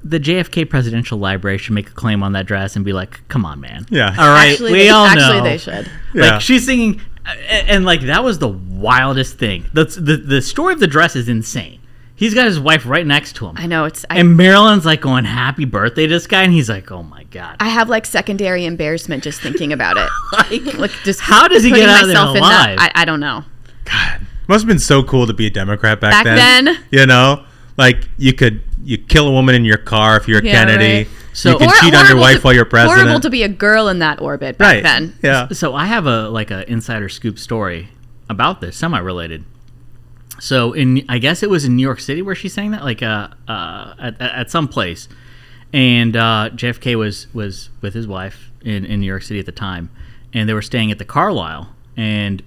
the 0.05 0.21
JFK 0.21 0.69
Presidential 0.69 1.19
Library 1.19 1.57
should 1.59 1.75
make 1.75 1.89
a 1.89 1.93
claim 1.95 2.23
on 2.23 2.33
that 2.33 2.45
dress 2.47 2.77
and 2.77 2.85
be 2.85 2.93
like, 2.93 3.27
"Come 3.29 3.45
on, 3.45 3.61
man." 3.61 3.87
Yeah. 3.91 4.09
All 4.19 4.29
right. 4.29 4.53
Actually, 4.53 4.73
we 4.73 4.79
they- 4.79 4.89
all 4.91 5.07
actually 5.07 5.39
know. 5.39 5.45
they 5.45 5.59
should. 5.59 5.91
Yeah. 6.15 6.23
Like 6.33 6.41
she's 6.43 6.65
singing, 6.67 7.01
and, 7.27 7.69
and 7.69 7.85
like 7.85 8.03
that 8.03 8.23
was 8.25 8.39
the 8.39 8.49
wildest 8.49 9.39
thing. 9.39 9.69
That's 9.73 9.95
the 9.97 10.17
the 10.17 10.41
story 10.43 10.75
of 10.75 10.81
the 10.81 10.87
dress 10.87 11.17
is 11.17 11.29
insane. 11.29 11.80
He's 12.21 12.35
got 12.35 12.45
his 12.45 12.61
wife 12.61 12.85
right 12.85 13.07
next 13.07 13.37
to 13.37 13.47
him, 13.47 13.55
I 13.57 13.67
know 13.67 13.87
it's 13.87 14.05
I, 14.11 14.19
and 14.19 14.37
Marilyn's 14.37 14.85
like 14.85 15.01
going, 15.01 15.25
"Happy 15.25 15.65
birthday!" 15.65 16.07
to 16.07 16.13
this 16.13 16.27
guy, 16.27 16.43
and 16.43 16.53
he's 16.53 16.69
like, 16.69 16.93
"Oh 16.93 17.03
my 17.03 17.25
god." 17.25 17.57
I 17.61 17.69
have 17.71 17.89
like 17.89 18.05
secondary 18.05 18.67
embarrassment 18.67 19.25
just 19.25 19.41
thinking 19.41 19.73
about 19.73 19.97
it. 19.97 20.11
like, 20.51 20.75
like 20.79 20.91
just 21.03 21.21
How 21.21 21.49
does 21.49 21.63
he 21.65 21.71
putting 21.71 21.87
get 21.87 21.89
out 21.89 22.03
of 22.03 22.09
there 22.09 22.17
myself 22.17 22.37
in 22.37 22.43
alive? 22.43 22.77
that- 22.79 22.93
I, 22.95 23.03
I 23.03 23.05
don't 23.07 23.21
know. 23.21 23.45
God, 23.87 24.21
must 24.49 24.65
have 24.65 24.69
been 24.69 24.79
so 24.79 25.03
cool 25.03 25.27
to 25.29 25.33
be 25.33 25.47
a 25.47 25.51
Democrat 25.51 25.99
back, 25.99 26.23
Back 26.23 26.25
then? 26.25 26.77
You 26.91 27.07
know, 27.07 27.43
like 27.79 28.07
you 28.19 28.35
could 28.35 28.63
you 28.85 28.99
kill 28.99 29.27
a 29.27 29.33
woman 29.33 29.55
in 29.55 29.65
your 29.65 29.79
car 29.79 30.19
if 30.19 30.29
you're 30.29 30.41
a 30.41 30.45
Yeah, 30.45 30.67
Kennedy. 30.67 30.93
right. 30.93 31.09
So- 31.33 31.53
you 31.53 31.57
can 31.59 31.69
Hor- 31.71 31.81
cheat 31.81 31.95
on 31.95 32.07
your 32.07 32.19
wife 32.19 32.37
to- 32.37 32.43
while 32.43 32.55
you're 32.55 32.67
president. 32.67 33.01
Horrible 33.01 33.21
to 33.21 33.31
be 33.31 33.45
a 33.45 33.49
girl 33.49 33.89
in 33.89 34.01
that 34.01 34.21
orbit 34.21 34.59
back 34.59 34.67
right. 34.75 34.83
then. 34.83 35.15
Yeah. 35.23 35.49
So 35.53 35.75
I 35.75 35.87
have 35.87 36.05
a 36.05 36.29
like 36.29 36.51
a 36.51 36.71
insider 36.71 37.09
scoop 37.09 37.39
story 37.39 37.89
about 38.29 38.61
this, 38.61 38.77
semi 38.77 38.99
related. 38.99 39.45
So 40.41 40.73
in 40.73 41.05
I 41.09 41.19
guess 41.19 41.43
it 41.43 41.51
was 41.51 41.65
in 41.65 41.77
New 41.77 41.83
York 41.83 42.01
City 42.01 42.23
where 42.23 42.35
she 42.35 42.49
sang 42.49 42.73
that, 42.73 42.83
like 42.83 43.03
uh, 43.03 43.29
uh 43.47 43.95
at, 43.99 44.21
at 44.21 44.51
some 44.51 44.67
place, 44.69 45.09
and 45.73 46.17
uh, 46.17 46.51
JFK 46.53 46.97
was 46.97 47.33
was 47.33 47.69
with 47.81 47.95
his 47.95 48.07
wife 48.07 48.51
in 48.63 48.85
in 48.85 49.01
New 49.01 49.07
York 49.07 49.23
City 49.23 49.39
at 49.39 49.47
the 49.47 49.53
time, 49.53 49.91
and 50.33 50.49
they 50.49 50.55
were 50.55 50.63
staying 50.63 50.91
at 50.91 50.99
the 50.99 51.05
Carlyle, 51.05 51.75
and 51.97 52.43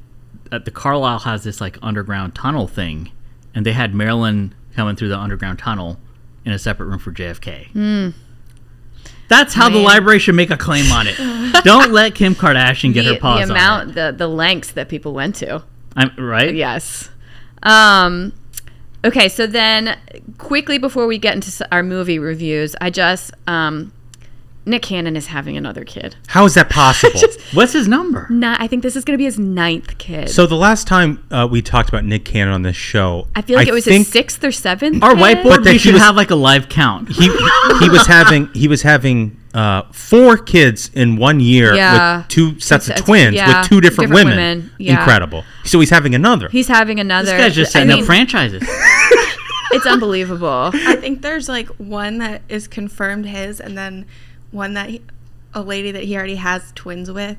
at 0.52 0.66
the 0.66 0.72
Carlyle 0.72 1.20
has 1.20 1.44
this 1.44 1.62
like 1.62 1.78
underground 1.82 2.36
tunnel 2.36 2.68
thing, 2.68 3.12
and 3.54 3.66
they 3.66 3.74
had 3.74 3.94
Marilyn 3.94 4.56
coming 4.76 4.96
through 4.96 5.10
the 5.10 5.18
underground 5.18 5.60
tunnel 5.60 6.00
in 6.46 6.52
a 6.52 6.60
separate 6.60 6.88
room 6.88 7.00
for 7.00 7.12
JFK. 7.12 8.14
That's 9.30 9.54
how 9.54 9.70
the 9.70 9.80
library 9.80 10.20
should 10.20 10.36
make 10.36 10.50
a 10.50 10.58
claim 10.58 10.91
on 10.91 11.08
it. 11.08 11.16
Don't 11.64 11.91
let 11.91 12.14
Kim 12.14 12.36
Kardashian 12.36 12.94
get 12.94 13.04
the, 13.04 13.14
her 13.16 13.20
paws 13.20 13.38
the 13.38 13.44
on 13.44 13.52
amount, 13.52 13.89
it. 13.91 13.94
the 13.96 14.16
the 14.18 14.28
lengths 14.28 14.72
that 14.72 14.89
people 14.89 15.14
went 15.14 15.36
to. 15.38 15.64
I'm 15.96 16.16
right. 16.18 16.54
Yes. 16.54 17.10
Um, 17.64 18.34
okay, 19.05 19.30
so 19.30 19.47
then 19.47 19.97
quickly 20.38 20.78
before 20.78 21.07
we 21.07 21.18
get 21.18 21.34
into 21.36 21.68
our 21.72 21.84
movie 21.84 22.20
reviews, 22.20 22.76
I 22.82 22.89
just 22.89 23.32
um, 23.47 23.91
Nick 24.66 24.82
Cannon 24.84 25.16
is 25.18 25.28
having 25.28 25.57
another 25.57 25.84
kid. 25.84 26.16
How 26.28 26.45
is 26.45 26.53
that 26.53 26.70
possible? 26.70 27.20
What's 27.53 27.74
his 27.74 27.88
number? 27.88 28.28
Not, 28.30 28.61
I 28.61 28.68
think 28.68 28.82
this 28.84 28.95
is 28.95 29.03
going 29.03 29.14
to 29.16 29.18
be 29.18 29.26
his 29.26 29.38
ninth 29.39 29.97
kid. 29.97 30.30
so 30.30 30.45
the 30.45 30.55
last 30.55 30.88
time 30.88 31.24
uh, 31.32 31.47
we 31.49 31.61
talked 31.61 31.89
about 31.89 32.05
Nick 32.05 32.26
Cannon 32.26 32.53
on 32.53 32.61
this 32.61 32.76
show, 32.78 33.28
I 33.36 33.41
feel 33.41 33.57
like 33.57 33.68
it 33.68 33.74
was 33.74 33.86
his 33.86 34.07
sixth 34.07 34.43
or 34.43 34.51
seventh. 34.51 35.03
Our 35.03 35.16
kid. 35.16 35.20
whiteboard, 35.22 35.43
But 35.43 35.64
that 35.64 35.70
we 35.72 35.72
he 35.74 35.78
should 35.80 35.93
was- 35.95 36.03
have 36.03 36.16
like 36.16 36.32
a 36.32 36.36
live 36.36 36.70
count. 36.70 37.09
he 37.09 37.24
he 37.80 37.89
was 37.89 38.05
having 38.07 38.47
he 38.53 38.68
was 38.68 38.82
having 38.84 39.38
uh, 39.54 39.84
four 39.91 40.38
kids 40.38 40.89
in 40.93 41.16
one 41.18 41.39
year 41.39 41.74
Yeah. 41.76 42.18
with 42.20 42.28
two 42.28 42.60
sets 42.60 42.89
of 42.89 42.95
twins 42.95 43.36
yeah, 43.36 43.60
with 43.62 43.70
two 43.70 43.82
different, 43.82 44.10
different 44.12 44.30
women. 44.30 44.60
women, 44.60 44.72
yeah. 44.80 44.99
Incredible. 44.99 45.43
So 45.64 45.80
he's 45.80 45.89
having 45.89 46.16
another. 46.16 46.49
He's 46.49 46.68
having 46.68 46.99
another. 46.99 47.32
this 47.32 47.39
guy's 47.39 47.56
just 47.56 47.76
I 47.76 47.80
setting 47.82 47.99
up 47.99 48.06
franchises. 48.06 48.64
It's 49.72 49.88
unbelievable. 49.88 50.70
I 50.72 50.95
think 50.97 51.24
there's 51.24 51.49
like 51.49 51.68
one 51.80 52.20
that 52.20 52.43
is 52.47 52.68
confirmed 52.68 53.26
his, 53.26 53.60
and 53.60 53.76
then 53.76 54.06
one 54.51 54.76
that 54.76 54.89
he, 54.89 55.01
a 55.51 55.64
lady 55.64 55.89
that 55.91 56.04
he 56.04 56.16
already 56.16 56.36
has 56.36 56.72
twins 56.76 57.10
with. 57.10 57.38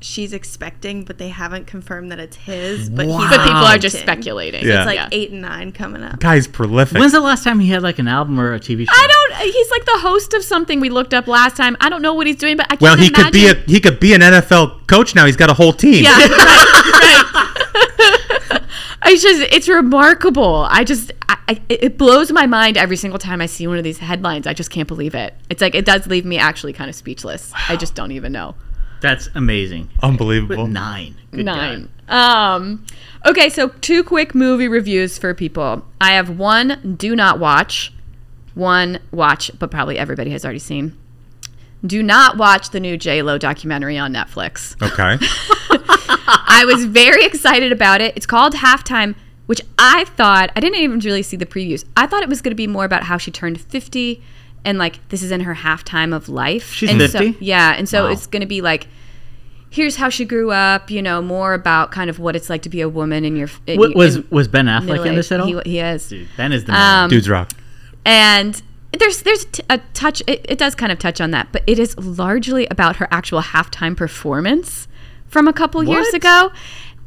She's 0.00 0.32
expecting, 0.34 1.04
but 1.04 1.16
they 1.18 1.30
haven't 1.30 1.66
confirmed 1.66 2.12
that 2.12 2.18
it's 2.20 2.36
his. 2.36 2.90
But 2.90 3.06
he's 3.06 3.14
But 3.14 3.40
people 3.42 3.64
are 3.64 3.78
just 3.78 3.98
speculating. 3.98 4.64
Yeah. 4.66 4.78
It's 4.78 4.86
like 4.86 4.96
Yeah. 4.96 5.08
eight 5.10 5.30
and 5.30 5.40
nine 5.40 5.72
coming 5.72 6.02
up. 6.02 6.20
Guy's 6.20 6.46
prolific. 6.46 6.98
When's 6.98 7.12
the 7.12 7.20
last 7.20 7.44
time 7.44 7.60
he 7.60 7.68
had 7.68 7.82
like 7.82 7.98
an 7.98 8.06
album 8.06 8.38
or 8.38 8.52
a 8.52 8.60
TV 8.60 8.84
show? 8.86 8.92
I 8.94 9.06
don't. 9.06 9.50
He's 9.52 9.70
like 9.70 9.84
the 9.86 9.98
host 10.00 10.34
of 10.34 10.44
something 10.44 10.80
we 10.80 10.90
looked 10.90 11.14
up 11.14 11.26
last 11.26 11.56
time. 11.56 11.76
I 11.80 11.88
don't 11.88 12.02
know 12.02 12.14
what 12.14 12.26
he's 12.26 12.36
doing, 12.36 12.56
but 12.56 12.66
I 12.66 12.76
can't 12.76 12.82
well, 12.82 12.96
he 12.96 13.10
could 13.10 13.32
be 13.32 13.46
a 13.48 13.54
he 13.54 13.80
could 13.80 13.98
be 13.98 14.12
an 14.12 14.20
NFL 14.20 14.86
coach 14.86 15.14
now. 15.14 15.24
He's 15.26 15.36
got 15.36 15.50
a 15.50 15.54
whole 15.54 15.72
team. 15.72 16.04
Yeah, 16.04 16.18
right, 16.18 17.32
right. 17.40 18.62
It's 19.08 19.22
just 19.22 19.40
it's 19.54 19.68
remarkable. 19.68 20.66
I 20.68 20.82
just 20.82 21.12
I, 21.28 21.36
I, 21.48 21.62
it 21.68 21.96
blows 21.96 22.32
my 22.32 22.46
mind 22.46 22.76
every 22.76 22.96
single 22.96 23.18
time 23.20 23.40
I 23.40 23.46
see 23.46 23.66
one 23.68 23.78
of 23.78 23.84
these 23.84 23.98
headlines. 23.98 24.46
I 24.48 24.52
just 24.52 24.70
can't 24.70 24.88
believe 24.88 25.14
it. 25.14 25.32
It's 25.48 25.60
like 25.62 25.76
it 25.76 25.84
does 25.84 26.06
leave 26.08 26.24
me 26.24 26.38
actually 26.38 26.72
kind 26.72 26.90
of 26.90 26.96
speechless. 26.96 27.52
I 27.68 27.76
just 27.76 27.94
don't 27.94 28.10
even 28.10 28.32
know. 28.32 28.56
That's 29.00 29.28
amazing. 29.34 29.90
Unbelievable. 30.02 30.64
But 30.64 30.70
nine. 30.70 31.16
Good 31.30 31.44
Nine. 31.44 31.88
God. 32.06 32.56
Um, 32.56 32.86
okay, 33.26 33.48
so 33.48 33.68
two 33.80 34.02
quick 34.04 34.34
movie 34.34 34.68
reviews 34.68 35.18
for 35.18 35.34
people. 35.34 35.84
I 36.00 36.12
have 36.12 36.38
one 36.38 36.96
do 36.98 37.16
not 37.16 37.38
watch, 37.38 37.92
one 38.54 39.00
watch, 39.10 39.50
but 39.58 39.70
probably 39.70 39.98
everybody 39.98 40.30
has 40.30 40.44
already 40.44 40.60
seen. 40.60 40.96
Do 41.84 42.02
not 42.02 42.36
watch 42.36 42.70
the 42.70 42.80
new 42.80 42.96
J 42.96 43.22
Lo 43.22 43.38
documentary 43.38 43.98
on 43.98 44.12
Netflix. 44.12 44.80
Okay. 44.82 45.24
I 46.28 46.64
was 46.64 46.84
very 46.86 47.24
excited 47.24 47.70
about 47.70 48.00
it. 48.00 48.16
It's 48.16 48.26
called 48.26 48.54
Halftime, 48.54 49.14
which 49.46 49.60
I 49.78 50.04
thought 50.04 50.50
I 50.56 50.60
didn't 50.60 50.78
even 50.78 51.00
really 51.00 51.22
see 51.22 51.36
the 51.36 51.46
previews. 51.46 51.84
I 51.96 52.06
thought 52.06 52.22
it 52.22 52.28
was 52.28 52.40
going 52.40 52.52
to 52.52 52.56
be 52.56 52.66
more 52.66 52.84
about 52.84 53.04
how 53.04 53.18
she 53.18 53.30
turned 53.30 53.60
50 53.60 54.22
and 54.66 54.76
like 54.78 55.06
this 55.08 55.22
is 55.22 55.30
in 55.30 55.40
her 55.40 55.54
halftime 55.54 56.14
of 56.14 56.28
life. 56.28 56.70
She's 56.72 56.90
and 56.90 57.00
50? 57.00 57.32
So, 57.32 57.38
yeah, 57.40 57.72
and 57.78 57.88
so 57.88 58.04
Wow. 58.04 58.10
it's 58.10 58.26
going 58.26 58.40
to 58.42 58.46
be 58.46 58.60
like 58.60 58.88
here's 59.68 59.96
how 59.96 60.08
she 60.08 60.24
grew 60.24 60.50
up, 60.52 60.90
you 60.90 61.02
know, 61.02 61.20
more 61.20 61.52
about 61.52 61.90
kind 61.90 62.08
of 62.08 62.18
what 62.18 62.34
it's 62.36 62.48
like 62.48 62.62
to 62.62 62.68
be 62.68 62.80
a 62.80 62.88
woman 62.88 63.24
in 63.24 63.36
your 63.36 63.48
in, 63.66 63.78
Wa- 63.80 63.90
was 63.94 64.16
in 64.16 64.26
was 64.30 64.48
Ben 64.48 64.66
Affleck 64.66 65.04
in 65.06 65.14
this 65.14 65.32
at 65.32 65.40
all? 65.40 65.46
He, 65.46 65.70
he 65.70 65.78
is. 65.80 66.08
Dude, 66.08 66.28
Ben 66.36 66.52
is 66.52 66.64
the 66.64 66.72
man. 66.72 67.04
Um, 67.04 67.10
Dudes 67.10 67.28
rock. 67.28 67.50
and 68.04 68.60
there's 68.98 69.22
there's 69.22 69.44
t- 69.46 69.62
a 69.68 69.78
touch 69.94 70.22
it, 70.26 70.44
it 70.48 70.58
does 70.58 70.74
kind 70.74 70.90
of 70.92 70.98
touch 70.98 71.20
on 71.20 71.30
that 71.32 71.48
but 71.52 71.62
it 71.66 71.78
is 71.78 71.96
largely 71.98 72.66
about 72.68 72.96
her 72.96 73.06
actual 73.10 73.42
halftime 73.42 73.94
performance 73.96 74.88
from 75.26 75.46
a 75.48 75.52
couple 75.52 75.82
years 75.84 76.08
ago 76.14 76.50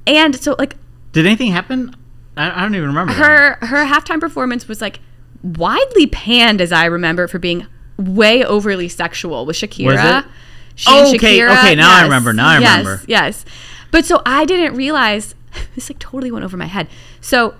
and 0.06 0.36
so 0.36 0.56
like 0.60 0.76
Did 1.14 1.26
anything 1.26 1.52
happen? 1.52 1.96
I, 2.38 2.60
I 2.60 2.62
don't 2.62 2.76
even 2.76 2.90
remember. 2.90 3.14
that. 3.14 3.58
her 3.62 3.66
her 3.66 3.86
halftime 3.86 4.20
performance 4.20 4.68
was 4.68 4.82
like 4.82 5.00
widely 5.44 6.08
panned 6.08 6.62
as 6.62 6.72
i 6.72 6.86
remember 6.86 7.28
for 7.28 7.40
being 7.40 7.66
way 7.98 8.44
overly 8.44 8.88
sexual 8.90 9.46
with 9.46 9.56
shakira 9.56 10.26
Okay, 10.88 11.18
Shakira, 11.18 11.52
okay, 11.60 11.76
now 11.76 11.94
I 11.94 12.04
remember, 12.04 12.32
now 12.32 12.48
I 12.48 12.60
yes, 12.60 12.78
remember. 12.80 13.04
yes 13.08 13.44
but 13.92 14.06
so 14.06 14.22
i 14.26 14.46
didn't 14.46 14.76
realize 14.76 15.36
this 15.76 15.90
like 15.90 16.00
totally 16.00 16.32
went 16.32 16.46
over 16.46 16.56
my 16.56 16.68
head 16.68 16.88
so 17.20 17.56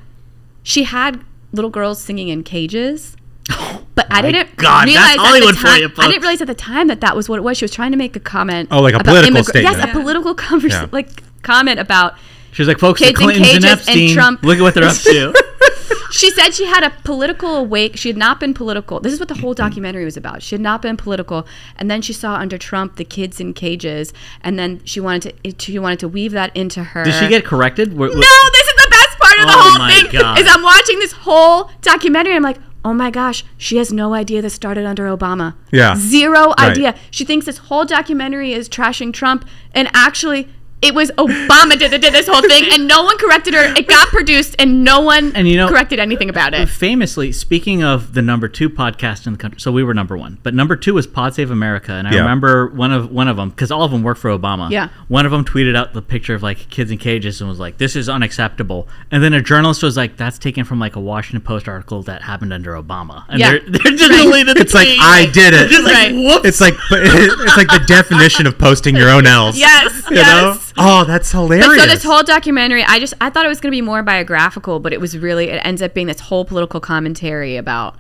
she 0.64 0.84
had 0.84 1.20
little 1.52 1.70
girls 1.70 2.02
singing 2.02 2.30
in 2.30 2.44
cages 2.44 3.16
but 3.96 4.06
I 4.12 4.22
didn't 4.22 4.56
God, 4.58 4.88
that's 4.88 4.92
realize 4.92 5.16
Hollywood 5.18 5.56
at 5.56 5.56
for 5.56 5.62
the 5.64 5.68
time. 5.70 5.82
you, 5.82 5.90
I 5.98 6.08
didn't 6.08 6.22
realize 6.22 6.42
at 6.42 6.48
the 6.48 6.54
time 6.56 6.88
that 6.88 7.02
that 7.02 7.16
was 7.16 7.28
what 7.28 7.38
it 7.40 7.42
was. 7.42 7.58
She 7.58 7.64
was 7.66 7.72
trying 7.72 7.90
to 7.92 7.98
make 7.98 8.16
a 8.16 8.20
comment. 8.20 8.70
Oh, 8.72 8.80
like 8.80 8.94
a 8.94 8.98
about 8.98 9.06
political 9.08 9.42
immigra- 9.42 9.46
statement. 9.46 9.78
Yes, 9.78 9.90
a 9.90 9.92
political 9.92 10.36
convers- 10.36 10.72
Yeah. 10.74 10.88
like 10.92 11.24
comment 11.42 11.80
about. 11.80 12.14
She 12.52 12.62
was 12.62 12.68
like, 12.68 12.78
folks, 12.78 13.00
the 13.00 13.08
Kids 13.08 13.20
in 13.20 13.26
Clintons 13.26 13.48
and, 13.56 13.66
and 13.66 13.66
Epstein. 13.66 14.14
Trump. 14.14 14.44
Look 14.44 14.60
at 14.60 14.62
what 14.62 14.76
they're 14.76 14.84
up 14.84 14.96
to. 14.98 15.34
She 16.12 16.32
said 16.32 16.54
she 16.54 16.66
had 16.66 16.84
a 16.84 16.90
political 17.04 17.56
awake. 17.56 17.98
She 17.98 18.10
had 18.10 18.18
not 18.18 18.40
been 18.40 18.54
political. 18.54 19.00
This 19.00 19.14
is 19.14 19.20
what 19.20 19.30
the 19.30 19.36
whole 19.36 19.54
documentary 19.54 20.06
was 20.06 20.18
about. 20.18 20.42
She 20.42 20.56
had 20.56 20.62
not 20.62 20.82
been 20.82 20.98
political, 20.98 21.46
and 21.78 21.90
then 21.90 22.02
she 22.02 22.14
saw 22.14 22.36
under 22.36 22.58
Trump 22.58 22.96
the 22.96 23.06
kids 23.06 23.40
in 23.40 23.54
cages, 23.54 24.14
and 24.42 24.58
then 24.58 24.82
she 24.86 25.00
wanted 25.00 25.36
to. 25.44 25.56
She 25.72 25.78
wanted 25.80 26.00
to 26.00 26.08
weave 26.08 26.32
that 26.34 26.56
into 26.56 26.84
her. 26.84 27.04
Did 27.04 27.14
she 27.16 27.28
get 27.28 27.46
corrected? 27.46 27.98
Were- 27.98 28.08
No, 28.08 28.14
this 28.16 28.68
is 28.68 28.76
the 28.76 28.88
best 28.92 29.20
part 29.20 29.40
of 29.40 29.46
the 29.48 29.54
Oh 29.54 29.76
whole 29.78 29.88
thing. 29.90 30.12
God. 30.22 30.40
Is 30.40 30.48
I'm 30.50 30.64
watching 30.64 31.00
this 31.00 31.12
whole 31.12 31.70
documentary. 31.82 32.36
I'm 32.36 32.44
like, 32.44 32.58
oh 32.86 32.94
my 32.94 33.12
gosh, 33.12 33.44
she 33.58 33.78
has 33.78 33.92
no 33.92 34.14
idea 34.14 34.42
this 34.42 34.54
started 34.54 34.86
under 34.86 35.06
Obama. 35.06 35.56
Yeah. 35.72 35.96
zero 35.96 36.50
Right. 36.58 36.72
idea. 36.72 36.96
She 37.12 37.26
thinks 37.26 37.46
this 37.46 37.58
whole 37.58 37.86
documentary 37.86 38.54
is 38.54 38.68
trashing 38.70 39.14
Trump, 39.14 39.46
and 39.74 39.90
actually. 39.94 40.48
It 40.82 40.96
was 40.96 41.12
Obama 41.18 41.78
did, 41.78 41.92
did 42.00 42.14
this 42.14 42.28
whole 42.28 42.42
thing, 42.42 42.64
and 42.72 42.88
no 42.88 43.04
one 43.04 43.18
corrected 43.18 43.54
her. 43.54 43.64
It 43.76 43.86
got 43.88 44.08
produced, 44.08 44.56
and 44.60 44.84
no 44.86 45.02
one 45.02 45.34
And 45.36 45.46
you 45.48 45.58
know- 45.58 45.68
corrected 45.68 46.00
anything 46.00 46.30
about 46.30 46.54
it. 46.54 46.70
Famously, 46.70 47.34
speaking 47.34 47.84
of 47.84 48.14
the 48.14 48.22
number 48.22 48.48
two 48.48 48.70
podcast 48.70 49.28
in 49.28 49.34
the 49.34 49.40
country, 49.40 49.60
so 49.60 49.72
we 49.74 49.84
were 49.84 49.94
number 49.94 50.18
one, 50.18 50.38
but 50.42 50.54
number 50.54 50.78
two 50.78 50.94
was 50.94 51.06
Pod 51.06 51.36
Save 51.36 51.52
America, 51.52 51.92
and 51.92 52.08
I 52.08 52.14
Yeah. 52.14 52.20
remember 52.22 52.68
one 52.68 52.94
of 52.94 53.12
one 53.12 53.28
of 53.28 53.36
them 53.36 53.50
because 53.50 53.72
all 53.72 53.84
of 53.84 53.92
them 53.92 54.04
work 54.04 54.18
for 54.18 54.30
Obama. 54.30 54.70
Yeah. 54.72 54.88
one 55.10 55.26
of 55.26 55.32
them 55.34 55.44
tweeted 55.44 55.76
out 55.76 55.94
the 55.94 56.02
picture 56.02 56.34
of 56.34 56.44
like 56.44 56.70
kids 56.70 56.92
in 56.92 56.98
cages 56.98 57.42
and 57.42 57.50
was 57.50 57.60
like, 57.60 57.78
"This 57.78 57.96
is 57.98 58.08
unacceptable," 58.08 58.88
and 59.12 59.22
then 59.22 59.34
a 59.34 59.42
journalist 59.42 59.84
was 59.84 59.98
like, 59.98 60.16
"That's 60.18 60.38
taken 60.38 60.64
from 60.64 60.80
like 60.80 60.96
a 60.96 61.00
Washington 61.02 61.42
Post 61.42 61.68
article 61.68 62.04
that 62.04 62.22
happened 62.22 62.54
under 62.54 62.74
Obama," 62.82 63.24
and 63.28 63.40
Yeah. 63.40 63.52
they're, 63.52 63.60
they're 63.68 63.92
just 63.98 64.12
deleted 64.12 64.56
the 64.56 64.62
It's 64.62 64.74
like. 64.74 64.88
I 65.02 65.26
did 65.26 65.54
it. 65.54 65.70
Just 65.70 65.84
like, 65.84 66.12
whoops. 66.14 66.48
It's 66.48 66.62
like 66.62 66.76
it's 66.92 67.58
like 67.58 67.68
the 67.68 67.84
definition 67.86 68.48
of 68.48 68.58
posting 68.58 68.96
your 68.96 69.10
own 69.10 69.26
L's. 69.28 69.58
Yes, 69.60 69.92
You 70.10 70.16
yes. 70.18 70.28
know? 70.28 70.58
Oh, 70.78 71.04
that's 71.06 71.32
hilarious. 71.32 71.68
But 71.68 71.80
so 71.80 71.86
this 71.88 72.04
whole 72.04 72.24
documentary, 72.24 72.84
I 72.84 73.00
just 73.00 73.14
I 73.22 73.30
thought 73.30 73.46
it 73.46 73.50
was 73.50 73.60
going 73.60 73.72
to 73.72 73.76
be 73.76 73.82
more 73.82 74.04
biographical, 74.04 74.80
but 74.80 74.94
it 74.94 75.00
was 75.02 75.18
really 75.18 75.50
it 75.50 75.62
ends 75.66 75.82
up 75.82 75.94
being 75.94 76.08
this 76.08 76.20
whole 76.20 76.46
political 76.46 76.80
commentary 76.80 77.56
about 77.58 77.96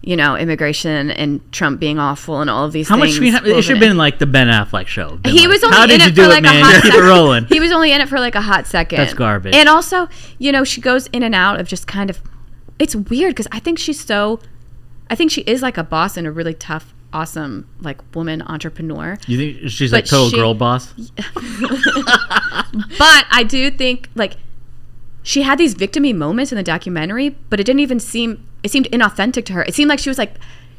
you 0.00 0.16
know, 0.16 0.36
immigration 0.36 1.10
and 1.10 1.40
Trump 1.52 1.80
being 1.80 1.98
awful 1.98 2.40
and 2.40 2.48
all 2.48 2.64
of 2.64 2.70
these 2.72 2.88
How 2.88 2.96
much 2.96 3.06
things. 3.08 3.16
screen 3.16 3.32
time? 3.32 3.44
It 3.44 3.62
should 3.62 3.78
have 3.78 3.80
been 3.80 3.96
like 3.96 4.20
the 4.20 4.26
Ben 4.26 4.46
Affleck 4.46 4.86
show. 4.86 5.16
Been 5.16 5.32
He 5.32 5.40
like, 5.40 5.48
was 5.48 5.64
only 5.64 5.76
How 5.76 5.82
in 5.82 5.88
did 5.88 6.00
it 6.02 6.16
you 6.16 6.22
for 6.22 6.28
like 6.28 6.38
it, 6.38 6.42
man? 6.44 6.62
a 6.62 6.64
hot 6.64 6.74
Keep 6.74 6.82
second. 6.92 7.00
it 7.04 7.08
rolling. 7.08 7.44
He 7.46 7.58
was 7.60 7.72
only 7.72 7.90
in 7.92 8.00
it 8.00 8.08
for 8.08 8.20
like 8.20 8.36
a 8.36 8.40
hot 8.40 8.68
second. 8.68 8.98
That's 8.98 9.12
garbage. 9.12 9.56
And 9.56 9.68
also, 9.68 10.08
you 10.38 10.52
know, 10.52 10.62
she 10.62 10.80
goes 10.80 11.08
in 11.08 11.24
and 11.24 11.34
out 11.34 11.58
of 11.60 11.66
just 11.66 11.88
kind 11.88 12.10
of. 12.10 12.20
It's 12.78 12.94
weird 12.94 13.32
because 13.34 13.48
I 13.50 13.58
think 13.58 13.80
she's 13.80 13.98
so. 14.02 14.38
I 15.10 15.16
think 15.16 15.32
she 15.32 15.40
is 15.42 15.62
like 15.62 15.76
a 15.76 15.82
boss 15.84 16.16
and 16.16 16.28
a 16.28 16.30
really 16.30 16.54
tough, 16.54 16.94
awesome 17.12 17.66
like 17.80 18.00
woman 18.14 18.42
entrepreneur. 18.42 19.18
You 19.26 19.38
think 19.38 19.70
she's 19.70 19.90
But 19.90 19.98
like 19.98 20.04
total 20.06 20.30
she- 20.30 20.36
girl 20.36 20.54
boss? 20.54 20.92
But 22.98 23.24
I 23.30 23.44
do 23.48 23.70
think 23.70 24.08
like 24.14 24.36
she 25.22 25.42
had 25.42 25.58
these 25.58 25.74
victimy 25.74 26.14
moments 26.14 26.52
in 26.52 26.56
the 26.56 26.62
documentary, 26.62 27.30
but 27.50 27.60
it 27.60 27.64
didn't 27.64 27.80
even 27.80 28.00
seem 28.00 28.46
it 28.62 28.70
seemed 28.70 28.86
inauthentic 28.90 29.44
to 29.46 29.52
her. 29.54 29.62
It 29.62 29.74
seemed 29.74 29.88
like 29.88 29.98
she 29.98 30.10
was 30.10 30.18
like 30.18 30.34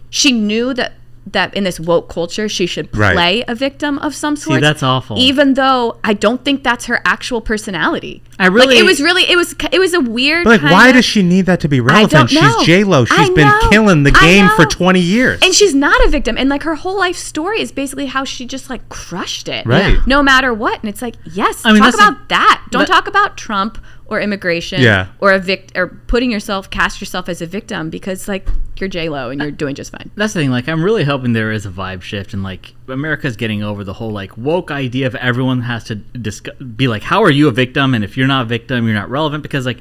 she 0.09 0.31
knew 0.31 0.73
that 0.75 0.93
that 1.27 1.53
in 1.53 1.63
this 1.63 1.79
woke 1.79 2.09
culture 2.09 2.49
she 2.49 2.65
should 2.65 2.95
Right. 2.97 3.13
play 3.13 3.43
a 3.47 3.53
victim 3.53 3.99
of 3.99 4.15
some 4.15 4.35
sort. 4.35 4.55
See, 4.57 4.61
that's 4.61 4.81
awful. 4.81 5.17
Even 5.19 5.53
though 5.53 5.97
I 6.03 6.13
don't 6.13 6.43
think 6.43 6.63
that's 6.63 6.85
her 6.85 7.01
actual 7.05 7.39
personality. 7.41 8.23
I 8.39 8.47
really- 8.47 8.75
like, 8.75 8.77
it 8.77 8.85
was 8.85 8.99
really 9.01 9.23
it 9.29 9.35
was 9.35 9.53
it 9.71 9.79
was 9.79 9.93
a 9.93 9.99
weird. 9.99 10.45
But 10.45 10.61
like, 10.63 10.71
why 10.71 10.85
kinda- 10.85 10.93
does 10.93 11.05
she 11.05 11.21
need 11.21 11.45
that 11.45 11.59
to 11.59 11.67
be 11.67 11.79
relevant? 11.81 12.11
don't. 12.11 12.29
She's 12.29 12.65
J 12.65 12.83
Lo. 12.83 13.05
I 13.11 13.17
She's 13.25 13.29
been 13.31 13.47
know. 13.47 13.69
killing 13.69 14.03
the 14.03 14.11
game 14.11 14.49
for 14.55 14.65
20 14.65 14.99
years. 15.01 15.39
And 15.43 15.53
she's 15.53 15.75
not 15.75 16.03
a 16.05 16.09
victim. 16.09 16.35
And 16.37 16.49
like 16.49 16.63
her 16.63 16.75
whole 16.75 16.97
life 16.97 17.17
story 17.17 17.61
is 17.61 17.71
basically 17.71 18.07
how 18.07 18.23
she 18.23 18.45
just 18.45 18.69
like 18.69 18.87
crushed 18.89 19.47
it. 19.49 19.65
Right. 19.67 19.93
Yeah. 19.95 20.01
No 20.07 20.23
matter 20.23 20.53
what. 20.53 20.79
And 20.81 20.89
it's 20.89 21.01
like, 21.01 21.15
yes, 21.25 21.61
I 21.63 21.73
mean, 21.73 21.83
talk 21.83 21.91
that's 21.93 21.97
the- 21.97 22.07
about 22.09 22.29
that. 22.29 22.61
Don't 22.71 22.81
but- 22.83 22.87
talk 22.87 23.07
about 23.07 23.37
Trump 23.37 23.77
or 24.09 24.19
immigration 24.19 24.81
Yeah. 24.81 25.07
or 25.19 25.31
a 25.31 25.39
vict 25.39 25.71
or 25.77 25.87
putting 26.07 26.31
yourself 26.31 26.69
cast 26.69 26.99
yourself 26.99 27.29
as 27.29 27.41
a 27.41 27.45
victim 27.45 27.89
because 27.89 28.27
like 28.27 28.47
you're 28.79 28.89
J 28.89 29.09
Lo 29.09 29.29
and 29.29 29.41
you're 29.41 29.51
doing 29.51 29.75
just 29.75 29.91
fine. 29.91 30.09
That's 30.15 30.33
the 30.33 30.39
thing. 30.39 30.51
Like, 30.51 30.67
I'm 30.69 30.81
really 30.83 31.03
hoping 31.03 31.33
there 31.33 31.51
is 31.51 31.65
a 31.65 31.69
vibe 31.69 32.01
shift, 32.01 32.33
and 32.33 32.43
like 32.43 32.73
America's 32.87 33.35
getting 33.35 33.61
over 33.61 33.83
the 33.83 33.93
whole 33.93 34.11
like 34.11 34.37
woke 34.37 34.71
idea 34.71 35.05
of 35.07 35.15
everyone 35.15 35.61
has 35.63 35.83
to 35.85 35.95
discuss, 35.95 36.55
be 36.55 36.87
like, 36.87 37.03
how 37.03 37.21
are 37.23 37.29
you 37.31 37.47
a 37.47 37.51
victim? 37.51 37.93
And 37.93 38.03
if 38.03 38.15
you're 38.17 38.27
not 38.27 38.43
a 38.43 38.45
victim, 38.45 38.85
you're 38.85 38.95
not 38.95 39.09
relevant. 39.09 39.43
Because 39.43 39.65
like 39.65 39.79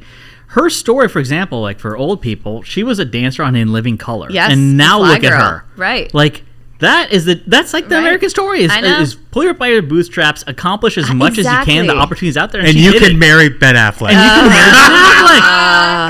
her 0.48 0.68
story, 0.70 1.08
for 1.08 1.20
example, 1.20 1.60
like 1.60 1.78
for 1.78 1.96
old 1.96 2.20
people, 2.20 2.62
she 2.62 2.82
was 2.82 2.98
a 2.98 3.04
dancer 3.04 3.42
on 3.44 3.54
In 3.54 3.72
Living 3.72 3.96
Color, 3.98 4.30
Yes, 4.30 4.50
and 4.52 4.76
now 4.76 4.98
Fly 4.98 5.14
look 5.14 5.24
at 5.24 5.32
her, 5.32 5.64
Right. 5.76 6.12
Like 6.12 6.42
that 6.80 7.10
is 7.12 7.24
the 7.24 7.40
that's 7.46 7.72
like 7.72 7.88
the 7.88 7.96
Right. 7.96 8.00
American 8.02 8.30
story 8.30 8.62
is, 8.62 8.70
I 8.70 8.80
know. 8.80 9.00
is 9.00 9.14
pull 9.14 9.42
your 9.42 9.50
up 9.52 9.58
by 9.58 9.66
your 9.68 9.82
bootstraps, 9.82 10.44
accomplish 10.46 10.96
as 10.96 11.10
uh, 11.10 11.14
much 11.14 11.36
as 11.38 11.44
you 11.44 11.64
can, 11.64 11.86
the 11.86 11.96
opportunities 11.96 12.36
out 12.36 12.52
there, 12.52 12.60
and, 12.60 12.68
and 12.68 12.76
she 12.78 12.84
you 12.84 12.92
did 12.92 13.02
can 13.02 13.10
it. 13.12 13.18
marry 13.18 13.48
Ben 13.48 13.74
Affleck. 13.74 14.10
and 14.10 14.18
you 14.18 14.30
can 14.30 14.48
marry 14.48 14.70
Ben 14.70 15.40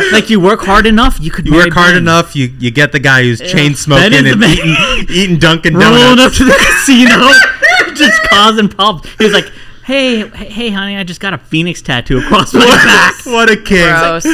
Affleck. 0.11 0.13
like 0.13 0.31
you 0.31 0.41
work 0.41 0.61
hard 0.61 0.87
enough, 0.87 1.19
you 1.21 1.31
could 1.31 1.47
you 1.47 1.53
marry 1.53 1.65
work 1.67 1.73
hard 1.75 1.93
Ben. 1.95 2.03
enough, 2.03 2.37
you, 2.37 2.53
you 2.59 2.71
get 2.71 2.93
the 2.93 2.99
guy 3.01 3.23
who's 3.23 3.41
chain 3.41 3.75
smoking 3.75 4.13
and 4.27 4.39
man. 4.41 4.51
eating, 4.51 4.77
eating 5.09 5.39
Dunkin' 5.39 5.73
Donuts, 5.73 6.03
rolling 6.03 6.19
up 6.21 6.33
to 6.33 6.45
the 6.45 6.53
casino, 6.87 7.95
just 7.95 8.21
causing 8.29 8.69
problems. 8.69 9.09
He's 9.19 9.33
like, 9.33 9.51
"Hey, 9.85 10.29
hey, 10.29 10.51
hey, 10.51 10.71
honey, 10.71 10.97
I 10.97 11.03
just 11.05 11.21
got 11.21 11.33
a 11.35 11.39
phoenix 11.39 11.81
tattoo 11.81 12.19
across 12.19 12.53
my 12.53 12.61
back." 12.67 13.15
what 13.25 13.51
a 13.51 13.57
king. 13.57 13.89
Gross. 13.89 14.27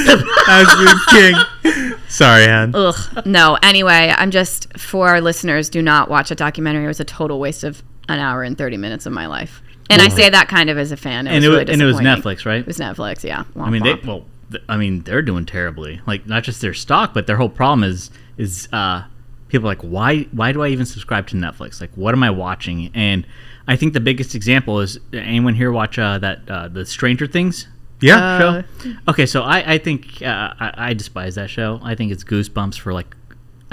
Absolute 0.48 0.98
king. 1.10 1.92
Sorry, 2.14 2.44
Anne. 2.46 2.72
Ugh. 2.74 3.26
No. 3.26 3.58
Anyway, 3.62 4.12
I'm 4.16 4.30
just 4.30 4.78
for 4.78 5.08
our 5.08 5.20
listeners, 5.20 5.68
do 5.68 5.82
not 5.82 6.08
watch 6.08 6.30
a 6.30 6.34
documentary. 6.34 6.84
It 6.84 6.88
was 6.88 7.00
a 7.00 7.04
total 7.04 7.40
waste 7.40 7.64
of 7.64 7.82
an 8.08 8.18
hour 8.20 8.42
and 8.42 8.56
30 8.56 8.76
minutes 8.76 9.06
of 9.06 9.12
my 9.12 9.26
life. 9.26 9.62
And 9.90 10.00
I 10.00 10.08
say 10.08 10.30
that 10.30 10.48
kind 10.48 10.70
of 10.70 10.78
as 10.78 10.92
a 10.92 10.96
fan. 10.96 11.26
It 11.26 11.30
And 11.30 11.36
was 11.36 11.44
it 11.44 11.48
really 11.48 11.64
was- 11.64 11.70
and 11.72 11.82
it 11.82 11.84
was. 11.86 11.96
Netflix, 11.96 12.46
right? 12.46 12.60
It 12.60 12.66
was 12.66 12.78
Netflix, 12.78 13.24
yeah. 13.24 13.44
I 13.58 13.68
mean, 13.70 13.82
they 13.82 13.94
Womp 13.94 14.00
womp. 14.02 14.06
well, 14.06 14.24
th- 14.52 14.62
I 14.68 14.76
mean, 14.76 15.02
they're 15.02 15.22
doing 15.22 15.44
terribly. 15.44 16.00
Like 16.06 16.26
not 16.26 16.42
just 16.44 16.60
their 16.60 16.72
stock, 16.74 17.12
but 17.14 17.26
their 17.26 17.36
whole 17.36 17.48
problem 17.50 17.82
is 17.84 18.10
is 18.38 18.68
uh, 18.72 19.02
people 19.48 19.66
are 19.68 19.72
like, 19.72 19.82
why 19.82 20.22
why 20.32 20.52
do 20.52 20.62
I 20.62 20.68
even 20.68 20.86
subscribe 20.86 21.26
to 21.28 21.36
Netflix? 21.36 21.80
Like, 21.80 21.90
what 21.96 22.14
am 22.14 22.22
I 22.22 22.30
watching? 22.30 22.90
And 22.94 23.26
I 23.68 23.76
think 23.76 23.92
the 23.92 24.00
biggest 24.00 24.34
example 24.34 24.80
is 24.80 24.98
anyone 25.12 25.54
here 25.54 25.72
watch 25.72 25.98
uh, 25.98 26.18
that 26.18 26.48
uh, 26.48 26.68
the 26.68 26.84
Stranger 26.86 27.26
Things 27.26 27.66
Yeah. 28.00 28.38
show? 28.38 28.92
Okay, 29.08 29.26
so 29.26 29.42
I 29.42 29.74
I 29.74 29.78
think 29.78 30.20
uh, 30.22 30.26
I, 30.58 30.74
I 30.90 30.94
despise 30.94 31.34
that 31.36 31.50
show. 31.50 31.80
I 31.82 31.94
think 31.94 32.12
it's 32.12 32.24
goosebumps 32.24 32.78
for 32.78 32.92
like 32.92 33.14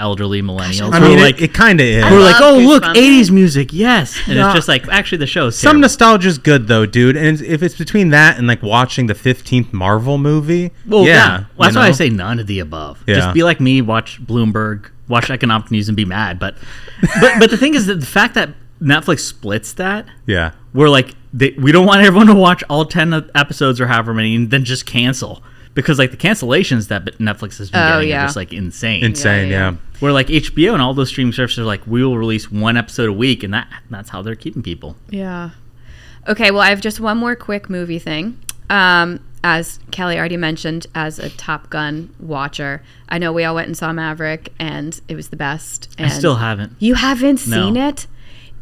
elderly 0.00 0.42
millennials. 0.42 0.92
I 0.92 0.98
who 0.98 1.04
are 1.06 1.08
mean, 1.10 1.20
like 1.20 1.36
it, 1.36 1.44
it 1.50 1.54
kind 1.54 1.80
of 1.80 1.86
is. 1.86 2.02
We're 2.04 2.18
like, 2.20 2.40
oh 2.40 2.58
look, 2.58 2.82
'80s 2.82 3.30
music, 3.30 3.72
yes, 3.72 4.18
and 4.26 4.36
No. 4.36 4.46
it's 4.46 4.54
just 4.54 4.68
like 4.68 4.88
actually 4.88 5.18
the 5.18 5.26
show's 5.26 5.56
Some 5.56 5.72
terrible. 5.72 5.80
nostalgia's 5.82 6.38
good 6.38 6.66
though, 6.66 6.86
dude. 6.86 7.16
And 7.16 7.40
if 7.42 7.62
it's 7.62 7.76
between 7.76 8.08
that 8.10 8.38
and 8.38 8.46
like 8.46 8.62
watching 8.62 9.06
the 9.06 9.14
15th 9.14 9.72
Marvel 9.72 10.18
movie, 10.18 10.72
Well, 10.86 11.04
yeah, 11.04 11.08
yeah, 11.08 11.36
Well, 11.56 11.66
that's 11.68 11.74
you 11.74 11.80
why 11.80 11.86
I 11.88 11.92
say 11.92 12.08
none 12.08 12.40
of 12.40 12.46
the 12.46 12.58
above. 12.58 13.04
Yeah. 13.06 13.16
Just 13.16 13.34
be 13.34 13.42
like 13.44 13.60
me, 13.60 13.80
watch 13.82 14.20
Bloomberg, 14.24 14.90
watch 15.08 15.30
economic 15.30 15.70
news, 15.70 15.88
and 15.88 15.96
be 15.96 16.04
mad. 16.06 16.38
But, 16.40 16.56
but, 17.20 17.38
but 17.38 17.50
the 17.50 17.56
thing 17.58 17.74
is 17.74 17.86
that 17.86 18.00
the 18.00 18.06
fact 18.06 18.34
that 18.34 18.50
Netflix 18.80 19.20
splits 19.20 19.72
that, 19.74 20.06
Yeah. 20.26 20.52
we're 20.72 20.88
like, 20.88 21.14
they, 21.32 21.50
we 21.52 21.72
don't 21.72 21.86
want 21.86 22.02
everyone 22.02 22.26
to 22.28 22.34
watch 22.34 22.62
all 22.68 22.84
ten 22.84 23.12
episodes 23.34 23.80
or 23.80 23.86
however 23.86 24.12
many, 24.14 24.34
and 24.36 24.50
then 24.50 24.64
just 24.64 24.86
cancel 24.86 25.42
because 25.74 25.98
like 25.98 26.10
the 26.10 26.16
cancellations 26.16 26.88
that 26.88 27.04
Netflix 27.18 27.56
has 27.58 27.70
been 27.70 27.80
Oh, 27.80 27.94
getting 27.94 28.10
yeah. 28.10 28.22
are 28.22 28.26
just 28.26 28.36
like 28.36 28.52
insane. 28.52 29.02
Insane, 29.04 29.48
yeah. 29.50 29.70
yeah. 29.70 29.76
Where 30.00 30.12
like 30.12 30.26
HBO 30.26 30.72
and 30.74 30.82
all 30.82 30.92
those 30.94 31.08
streaming 31.08 31.32
services 31.32 31.60
are 31.60 31.64
like, 31.64 31.86
we 31.86 32.04
will 32.04 32.18
release 32.18 32.50
one 32.50 32.76
episode 32.76 33.08
a 33.08 33.12
week, 33.12 33.42
and 33.42 33.54
that 33.54 33.68
that's 33.88 34.10
how 34.10 34.20
they're 34.22 34.34
keeping 34.36 34.62
people. 34.62 34.96
Yeah. 35.08 35.50
Okay, 36.28 36.50
well, 36.50 36.60
I 36.60 36.68
have 36.68 36.80
just 36.80 37.00
one 37.00 37.18
more 37.18 37.34
quick 37.34 37.68
movie 37.70 37.98
thing. 37.98 38.38
Um, 38.70 39.20
as 39.44 39.80
Kelly 39.90 40.16
already 40.18 40.36
mentioned, 40.36 40.86
as 40.94 41.18
a 41.18 41.28
Top 41.30 41.68
Gun 41.68 42.14
watcher, 42.20 42.80
I 43.08 43.18
know 43.18 43.32
we 43.32 43.42
all 43.42 43.56
went 43.56 43.66
and 43.66 43.76
saw 43.76 43.92
Maverick, 43.92 44.52
and 44.58 45.00
it 45.08 45.16
was 45.16 45.30
the 45.30 45.36
best. 45.36 45.88
And 45.98 46.06
I 46.06 46.10
still 46.10 46.36
haven't. 46.36 46.74
You 46.78 46.94
haven't 46.94 47.46
No. 47.48 47.56
seen 47.64 47.76
it? 47.76 48.06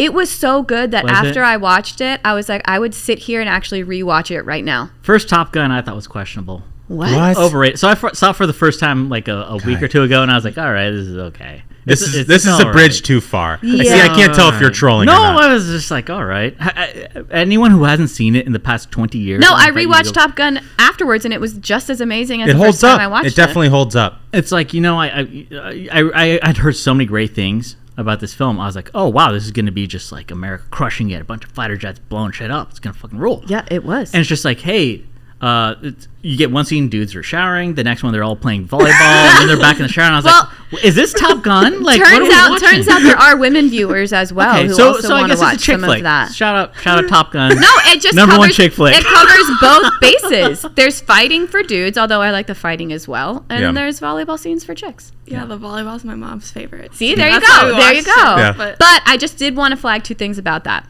It 0.00 0.14
was 0.14 0.30
so 0.30 0.62
good 0.62 0.90
that 0.92 1.04
Was 1.04 1.12
after 1.12 1.42
it? 1.42 1.46
I 1.46 1.56
watched 1.58 2.00
it, 2.00 2.20
I 2.24 2.32
was 2.34 2.48
like, 2.48 2.62
I 2.64 2.78
would 2.78 2.94
sit 2.94 3.18
here 3.20 3.40
and 3.40 3.48
actually 3.48 3.84
rewatch 3.84 4.30
it 4.30 4.42
right 4.42 4.64
now. 4.64 4.90
First 5.02 5.28
Top 5.28 5.52
Gun, 5.52 5.70
I 5.70 5.82
thought 5.82 5.94
was 5.96 6.06
questionable. 6.08 6.62
What? 6.88 7.12
What? 7.14 7.36
Overrated. 7.36 7.78
So 7.78 7.86
I 7.88 7.92
f- 7.92 8.14
saw 8.16 8.30
it 8.30 8.36
for 8.36 8.46
the 8.46 8.52
first 8.52 8.80
time 8.80 9.08
like 9.08 9.28
a, 9.28 9.42
a 9.44 9.58
week 9.58 9.80
or 9.80 9.86
two 9.88 10.02
ago, 10.02 10.22
and 10.22 10.30
I 10.30 10.34
was 10.34 10.44
like, 10.44 10.58
"All 10.58 10.72
right, 10.72 10.90
this 10.90 11.06
is 11.06 11.16
okay." 11.16 11.62
This 11.84 12.02
It's- 12.02 12.14
is 12.16 12.26
this 12.26 12.42
is 12.46 12.58
a 12.58 12.66
all 12.66 12.72
bridge 12.72 12.96
right. 12.96 13.04
too 13.04 13.20
far. 13.20 13.60
I 13.62 13.66
See, 13.84 13.90
I 13.92 14.08
can't 14.08 14.34
tell 14.34 14.52
if 14.52 14.60
you're 14.60 14.70
trolling 14.70 15.06
No, 15.06 15.12
or 15.14 15.18
not. 15.34 15.44
I 15.44 15.52
was 15.54 15.66
just 15.66 15.90
like, 15.92 16.10
"All 16.10 16.24
right." 16.24 16.56
I, 16.58 17.08
I, 17.14 17.22
anyone 17.30 17.70
who 17.70 17.84
hasn't 17.84 18.10
seen 18.10 18.34
it 18.34 18.44
in 18.44 18.52
the 18.52 18.58
past 18.58 18.90
twenty 18.90 19.18
years, 19.18 19.40
No, 19.40 19.52
I 19.54 19.68
invite 19.68 19.84
to 19.84 19.88
rewatched 19.88 20.14
Top 20.14 20.34
Gun 20.34 20.60
afterwards, 20.80 21.24
and 21.24 21.32
it 21.32 21.40
was 21.40 21.52
just 21.58 21.90
as 21.90 22.00
amazing 22.00 22.42
as 22.42 22.50
it 22.50 22.52
the 22.54 22.58
holds 22.58 22.80
first 22.80 22.90
time 22.90 22.94
up. 22.96 23.00
I 23.02 23.06
watched 23.06 23.26
It 23.28 23.36
definitely 23.36 23.68
holds 23.68 23.94
up. 23.94 24.20
It's 24.32 24.50
like 24.50 24.74
you 24.74 24.80
know, 24.80 24.98
I 24.98 25.06
I, 25.20 25.46
I 25.92 26.10
I 26.14 26.40
I'd 26.42 26.56
heard 26.56 26.74
so 26.74 26.92
many 26.92 27.06
great 27.06 27.34
things 27.36 27.76
about 27.96 28.20
this 28.20 28.34
film. 28.34 28.60
I 28.60 28.66
was 28.66 28.76
like, 28.76 28.90
"Oh 28.94 29.08
wow, 29.08 29.32
this 29.32 29.44
is 29.44 29.50
to 29.66 29.72
be 29.72 29.86
just 29.86 30.12
like 30.12 30.30
America 30.30 30.64
crushing 30.70 31.10
it, 31.10 31.20
a 31.20 31.24
bunch 31.24 31.44
of 31.44 31.50
fighter 31.52 31.76
jets 31.76 31.98
blowing 31.98 32.32
shit 32.32 32.50
up. 32.50 32.70
It's 32.70 32.78
gonna 32.78 32.94
fucking 32.94 33.18
rule." 33.18 33.44
Yeah, 33.46 33.64
it 33.70 33.84
was. 33.84 34.12
And 34.12 34.20
it's 34.20 34.28
just 34.28 34.44
like, 34.44 34.60
hey, 34.60 35.04
uh, 35.40 35.74
it's, 35.82 36.06
you 36.22 36.36
get 36.36 36.50
one 36.50 36.66
scene, 36.66 36.90
dudes 36.90 37.14
are 37.16 37.22
showering. 37.22 37.74
The 37.74 37.82
next 37.82 38.02
one, 38.02 38.12
they're 38.12 38.22
all 38.22 38.36
playing 38.36 38.68
volleyball, 38.68 38.90
and 38.90 39.38
then 39.40 39.46
they're 39.48 39.56
back 39.58 39.76
in 39.76 39.82
the 39.82 39.88
shower. 39.88 40.04
And 40.04 40.14
I 40.14 40.18
was 40.18 40.24
Well- 40.26 40.50
like, 40.72 40.84
is 40.84 40.94
this 40.94 41.12
Top 41.14 41.42
Gun? 41.42 41.82
Like, 41.90 41.98
what 41.98 42.12
are 42.12 42.16
turns 42.18 42.28
we 42.28 42.34
out, 42.34 42.50
watching? 42.50 42.68
turns 42.68 42.88
out 42.88 43.02
there 43.02 43.16
are 43.16 43.36
women 43.38 43.70
viewers 43.70 44.12
as 44.12 44.32
well 44.32 44.54
Okay, 44.56 44.66
who 44.68 44.74
so 44.74 44.88
also 44.88 45.08
so 45.08 45.14
I 45.16 45.20
want 45.20 45.30
guess 45.32 45.38
to 45.38 45.44
watch 45.46 45.54
it's 45.54 45.62
a 45.62 45.66
chick 45.66 45.72
some 45.80 45.84
flick. 45.84 45.98
of 45.98 46.02
that. 46.04 46.32
Shout 46.34 46.54
out, 46.56 46.76
shout 46.76 47.02
out, 47.02 47.08
Top 47.08 47.32
Gun. 47.32 47.58
No, 47.58 47.68
it 47.86 48.00
just 48.02 48.14
number 48.14 48.32
covers, 48.34 48.48
one 48.48 48.50
chick 48.52 48.72
flick. 48.74 48.94
It 48.96 49.04
covers 49.04 49.50
both 49.60 49.92
bases. 50.00 50.66
There's 50.76 51.00
fighting 51.00 51.46
for 51.46 51.62
dudes, 51.62 51.96
although 51.96 52.20
I 52.20 52.30
like 52.32 52.46
the 52.46 52.54
fighting 52.54 52.92
as 52.92 53.08
well, 53.08 53.44
and 53.48 53.60
Yeah. 53.62 53.72
there's 53.72 53.98
volleyball 53.98 54.38
scenes 54.38 54.62
for 54.62 54.74
chicks. 54.74 55.10
Yeah, 55.26 55.46
the 55.46 55.58
volleyball's 55.58 56.04
my 56.04 56.14
mom's 56.16 56.50
favorite. 56.50 56.94
See, 56.94 57.14
there 57.14 57.28
you 57.30 57.40
That's 57.40 57.60
go. 57.62 57.74
There 57.76 57.94
you 57.94 58.02
go. 58.04 58.10
it, 58.12 58.14
Yeah. 58.38 58.52
But, 58.56 58.78
But 58.78 59.02
I 59.06 59.16
just 59.16 59.38
did 59.38 59.56
want 59.56 59.72
to 59.72 59.76
flag 59.78 60.04
two 60.04 60.14
things 60.14 60.36
about 60.38 60.64
that. 60.64 60.86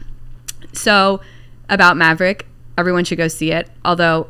So, 0.73 1.21
about 1.69 1.97
Maverick, 1.97 2.45
everyone 2.77 3.03
should 3.05 3.17
go 3.17 3.27
see 3.27 3.51
it. 3.51 3.69
Although, 3.85 4.27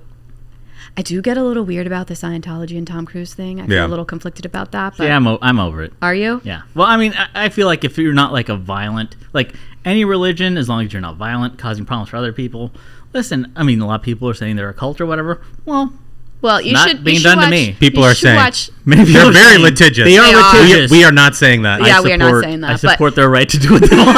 I 0.98 1.02
do 1.04 1.22
get 1.22 1.38
a 1.38 1.44
little 1.44 1.64
weird 1.64 1.88
about 1.88 2.08
the 2.08 2.14
Scientology 2.16 2.78
and 2.78 2.86
Tom 2.86 3.06
Cruise 3.06 3.34
thing. 3.34 3.62
I 3.62 3.66
feel 3.68 3.76
Yeah. 3.78 3.86
a 3.86 3.88
little 3.88 4.04
conflicted 4.06 4.46
about 4.46 4.72
that. 4.74 4.96
But 4.98 5.06
yeah, 5.08 5.16
I'm, 5.16 5.26
o- 5.26 5.40
I'm 5.42 5.60
over 5.60 5.82
it. 5.84 5.94
are 6.02 6.14
you? 6.14 6.42
Yeah. 6.44 6.64
Well, 6.76 6.86
I 6.88 6.98
mean, 6.98 7.14
I, 7.14 7.46
I 7.46 7.50
feel 7.50 7.66
like 7.68 7.84
if 7.86 7.98
you're 7.98 8.14
not 8.14 8.34
like 8.34 8.50
a 8.50 8.58
violent, 8.58 9.16
like 9.34 9.54
any 9.86 10.04
religion, 10.06 10.58
as 10.58 10.68
long 10.68 10.86
as 10.86 10.92
you're 10.94 11.02
not 11.02 11.16
violent, 11.16 11.58
causing 11.58 11.86
problems 11.86 12.10
for 12.10 12.18
other 12.18 12.34
people. 12.34 12.72
Listen, 13.14 13.52
I 13.56 13.64
mean, 13.64 13.80
a 13.82 13.88
lot 13.88 13.96
of 14.02 14.04
people 14.04 14.30
are 14.30 14.34
saying 14.34 14.56
they're 14.58 14.70
a 14.70 14.74
cult 14.74 15.00
or 15.02 15.06
whatever. 15.06 15.42
Well, 15.66 15.94
Well, 16.42 16.60
you 16.62 16.74
Not 16.74 16.88
should. 16.90 16.98
you 17.00 17.04
being 17.04 17.18
should 17.20 17.24
done 17.36 17.44
to 17.46 17.50
me. 17.50 17.74
People 17.80 18.04
are 18.04 18.14
saying. 18.14 18.36
Watch, 18.36 18.70
maybe 18.86 19.12
They're 19.14 19.24
you're 19.26 19.32
very 19.34 19.52
saying- 19.56 19.62
litigious. 19.64 20.06
They 20.06 20.18
are 20.18 20.26
They 20.28 20.34
are. 20.34 20.62
Litigious. 20.64 20.92
we 20.92 21.04
are 21.04 21.12
not 21.12 21.36
saying 21.36 21.62
that. 21.64 21.82
Yeah, 21.86 22.02
we 22.02 22.12
are 22.12 22.18
not 22.18 22.44
saying 22.44 22.62
that, 22.62 22.72
I 22.72 22.76
support 22.76 23.16
their 23.16 23.30
right 23.30 23.48
to 23.48 23.58
do 23.58 23.72
what 23.74 23.90
they 23.90 23.96
want. 23.96 24.18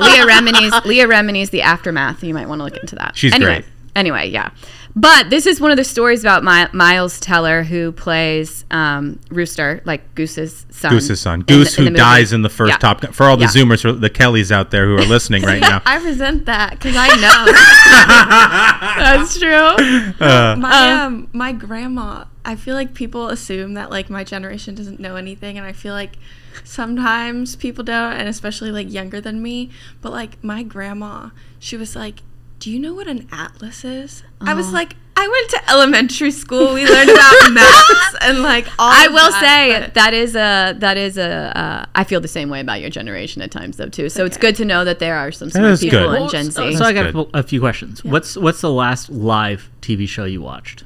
Leah 0.00 0.26
Remini's 0.26 0.84
Leah 0.84 1.06
Remini's 1.06 1.50
The 1.50 1.62
Aftermath. 1.62 2.22
You 2.24 2.34
might 2.34 2.48
want 2.48 2.58
to 2.60 2.64
look 2.64 2.76
into 2.78 2.96
that. 2.96 3.16
She's 3.16 3.32
anyway, 3.34 3.56
great. 3.60 3.64
Anyway, 3.94 4.30
yeah. 4.30 4.50
But 4.94 5.30
this 5.30 5.46
is 5.46 5.58
one 5.58 5.70
of 5.70 5.78
the 5.78 5.84
stories 5.84 6.22
about 6.22 6.44
My- 6.44 6.68
Miles 6.72 7.18
Teller, 7.18 7.62
who 7.62 7.92
plays 7.92 8.66
um, 8.70 9.18
Rooster, 9.30 9.80
like 9.86 10.14
Goose's 10.14 10.66
son. 10.70 10.90
Goose's 10.92 11.20
son. 11.20 11.40
in 11.40 11.46
the- 11.46 11.52
Goose, 11.54 11.78
in 11.78 11.86
who 11.86 11.90
dies 11.94 12.32
in 12.34 12.42
the 12.42 12.50
first 12.50 12.72
Yeah. 12.72 12.76
Top 12.76 13.00
Gun. 13.00 13.12
For 13.12 13.24
all 13.24 13.36
the 13.38 13.44
Yeah. 13.44 13.48
Zoomers, 13.64 14.00
the 14.00 14.10
Kellys 14.10 14.52
out 14.52 14.70
there 14.70 14.84
who 14.86 14.96
are 14.96 15.04
listening 15.06 15.44
right 15.44 15.60
now. 15.62 15.80
I 15.86 15.96
resent 15.96 16.44
that 16.44 16.72
because 16.72 16.94
I 16.96 17.08
know. 17.16 17.52
That's 19.02 19.38
true. 19.38 20.16
Uh, 20.20 20.56
my 20.58 20.92
um 20.92 21.28
my 21.32 21.52
grandma 21.52 22.24
i 22.44 22.56
feel 22.56 22.74
like 22.74 22.92
people 22.94 23.28
assume 23.28 23.74
that 23.74 23.90
like 23.90 24.10
my 24.10 24.24
generation 24.24 24.74
doesn't 24.74 24.98
know 24.98 25.14
anything 25.16 25.56
and 25.56 25.64
i 25.66 25.72
feel 25.72 25.94
like 25.94 26.16
sometimes 26.64 27.54
people 27.56 27.84
don't 27.84 28.12
and 28.14 28.28
especially 28.28 28.70
like 28.72 28.90
younger 28.92 29.20
than 29.20 29.40
me 29.42 29.70
but 30.00 30.10
like 30.12 30.42
my 30.42 30.62
grandma 30.62 31.30
she 31.58 31.76
was 31.76 31.94
like 31.94 32.20
do 32.62 32.70
you 32.70 32.78
know 32.78 32.94
what 32.94 33.08
an 33.08 33.26
atlas 33.32 33.84
is 33.84 34.22
i 34.40 34.54
was 34.54 34.72
like 34.72 34.94
i 35.16 35.26
went 35.26 35.50
to 35.50 35.70
elementary 35.72 36.30
school 36.30 36.72
we 36.72 36.86
learned 36.86 37.10
about 37.10 37.52
maps 37.52 38.14
and 38.20 38.38
like 38.42 38.66
all 38.78 38.92
I 38.92 39.06
of 39.06 39.12
will 39.12 39.30
that, 39.30 39.40
say 39.40 39.90
that 39.94 40.14
is 40.14 40.36
a 40.36 40.74
that 40.78 40.96
is 40.96 41.18
a. 41.18 41.56
Uh, 41.56 41.86
I 41.94 42.04
feel 42.04 42.20
the 42.20 42.28
same 42.28 42.48
way 42.50 42.60
about 42.60 42.80
your 42.80 42.90
generation 42.90 43.42
at 43.42 43.50
times 43.50 43.76
though 43.76 43.88
too. 43.88 44.08
So 44.08 44.24
it's 44.24 44.36
good 44.36 44.56
to 44.56 44.64
know 44.64 44.84
that 44.84 44.98
there 44.98 45.16
are 45.16 45.32
some 45.32 45.50
smart 45.50 45.80
people 45.80 45.98
good. 45.98 46.22
in 46.22 46.28
Gen 46.28 46.50
so, 46.50 46.70
Z. 46.70 46.76
so 46.76 46.84
I 46.84 46.92
got 46.92 47.06
a, 47.06 47.12
good. 47.12 47.30
a 47.34 47.42
few 47.42 47.60
questions. 47.60 48.04
What's 48.04 48.36
what's 48.36 48.60
the 48.60 48.70
last 48.70 49.10
live 49.10 49.70
TV 49.80 50.08
show 50.08 50.24
you 50.24 50.40
watched? 50.40 50.84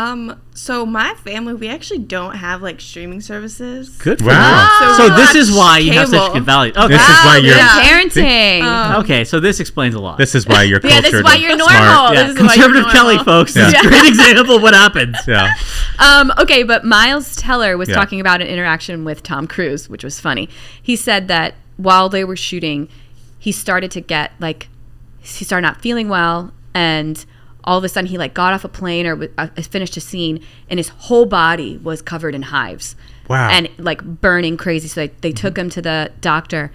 Um 0.00 0.40
so 0.54 0.84
my 0.86 1.14
family 1.14 1.52
we 1.54 1.68
actually 1.68 1.98
don't 1.98 2.36
have 2.36 2.62
like 2.62 2.80
streaming 2.80 3.20
services 3.20 3.88
Good 3.98 4.18
for 4.20 4.26
Wow. 4.26 4.78
you. 4.80 4.94
So 4.96 5.08
So, 5.08 5.16
this 5.16 5.34
is 5.34 5.50
watch 5.50 5.58
why 5.58 5.78
you 5.78 5.92
have 5.92 6.08
such 6.08 6.20
cable. 6.20 6.34
good 6.34 6.44
value. 6.44 6.72
Okay. 6.76 6.88
This 6.88 7.02
is 7.08 7.24
why 7.24 7.36
you're. 7.42 7.56
yeah. 7.56 7.80
parenting. 7.82 8.62
Um, 8.62 9.04
okay, 9.04 9.24
so 9.24 9.40
this 9.40 9.60
explains 9.60 9.94
a 9.94 10.00
lot. 10.00 10.18
This 10.18 10.34
is 10.34 10.46
why 10.46 10.62
you're. 10.64 10.80
yeah, 10.84 11.00
this 11.00 11.12
is 11.14 11.22
cultured 11.22 11.24
why 11.24 11.34
you're 11.36 11.58
smart. 11.58 11.72
normal. 11.72 12.14
yeah, 12.14 12.22
This 12.24 12.36
is 12.36 12.42
why 12.46 12.54
you're 12.54 12.64
conservative 12.64 12.92
Kelly, 12.92 13.18
folks. 13.18 13.56
Yeah. 13.56 13.70
This 13.70 13.74
is 13.80 13.86
a 13.86 13.88
great 13.88 14.08
example 14.08 14.56
of 14.56 14.62
what 14.62 14.74
happens. 14.74 15.16
Yeah. 15.26 15.52
Um, 15.98 16.32
okay, 16.38 16.62
but 16.62 16.84
Miles 16.84 17.36
Teller 17.36 17.76
was 17.76 17.88
Yeah. 17.88 17.94
talking 17.94 18.20
about 18.20 18.40
an 18.40 18.46
interaction 18.48 19.04
with 19.04 19.22
Tom 19.22 19.46
Cruise, 19.46 19.88
which 19.88 20.04
was 20.04 20.20
funny. 20.20 20.48
He 20.82 20.96
said 20.96 21.28
that 21.28 21.54
while 21.76 22.08
they 22.08 22.24
were 22.24 22.36
shooting, 22.36 22.88
he 23.38 23.52
started 23.52 23.90
to 23.92 24.00
get 24.00 24.32
like 24.38 24.68
he 25.20 25.44
started 25.44 25.66
not 25.66 25.80
feeling 25.80 26.08
well, 26.08 26.52
and 26.74 27.24
all 27.64 27.78
of 27.78 27.84
a 27.84 27.88
sudden 27.88 28.08
he 28.08 28.18
like 28.18 28.34
got 28.34 28.52
off 28.52 28.64
a 28.64 28.68
plane 28.68 29.06
or 29.06 29.28
uh, 29.38 29.48
finished 29.62 29.96
a 29.96 30.00
scene, 30.00 30.44
and 30.68 30.78
his 30.78 30.88
whole 30.88 31.26
body 31.26 31.78
was 31.78 32.02
covered 32.02 32.34
in 32.34 32.42
hives. 32.42 32.96
Wow. 33.28 33.48
And 33.48 33.68
like 33.78 34.02
burning 34.02 34.56
crazy. 34.56 34.88
So 34.88 35.02
they, 35.02 35.08
they 35.20 35.32
took 35.32 35.56
him 35.56 35.70
to 35.70 35.82
the 35.82 36.12
doctor. 36.20 36.72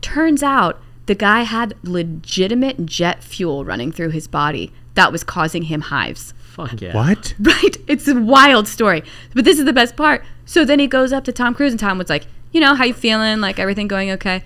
Turns 0.00 0.42
out 0.42 0.80
the 1.06 1.14
guy 1.14 1.42
had 1.42 1.74
legitimate 1.82 2.86
jet 2.86 3.22
fuel 3.22 3.64
running 3.64 3.92
through 3.92 4.10
his 4.10 4.26
body 4.26 4.72
that 4.94 5.12
was 5.12 5.24
causing 5.24 5.64
him 5.64 5.82
hives. 5.82 6.32
Fuck 6.38 6.80
yeah. 6.80 6.94
What? 6.94 7.34
Right. 7.40 7.76
It's 7.88 8.08
a 8.08 8.18
wild 8.18 8.68
story. 8.68 9.02
But 9.34 9.44
this 9.44 9.58
is 9.58 9.64
the 9.64 9.72
best 9.72 9.96
part. 9.96 10.24
So 10.44 10.64
then 10.64 10.78
he 10.78 10.86
goes 10.86 11.12
up 11.12 11.24
to 11.24 11.32
Tom 11.32 11.54
Cruise 11.54 11.72
and 11.72 11.80
Tom 11.80 11.98
was 11.98 12.08
like, 12.08 12.26
you 12.52 12.60
know, 12.60 12.74
how 12.74 12.84
you 12.84 12.94
feeling? 12.94 13.40
Like 13.40 13.58
everything 13.58 13.88
going 13.88 14.10
okay? 14.12 14.42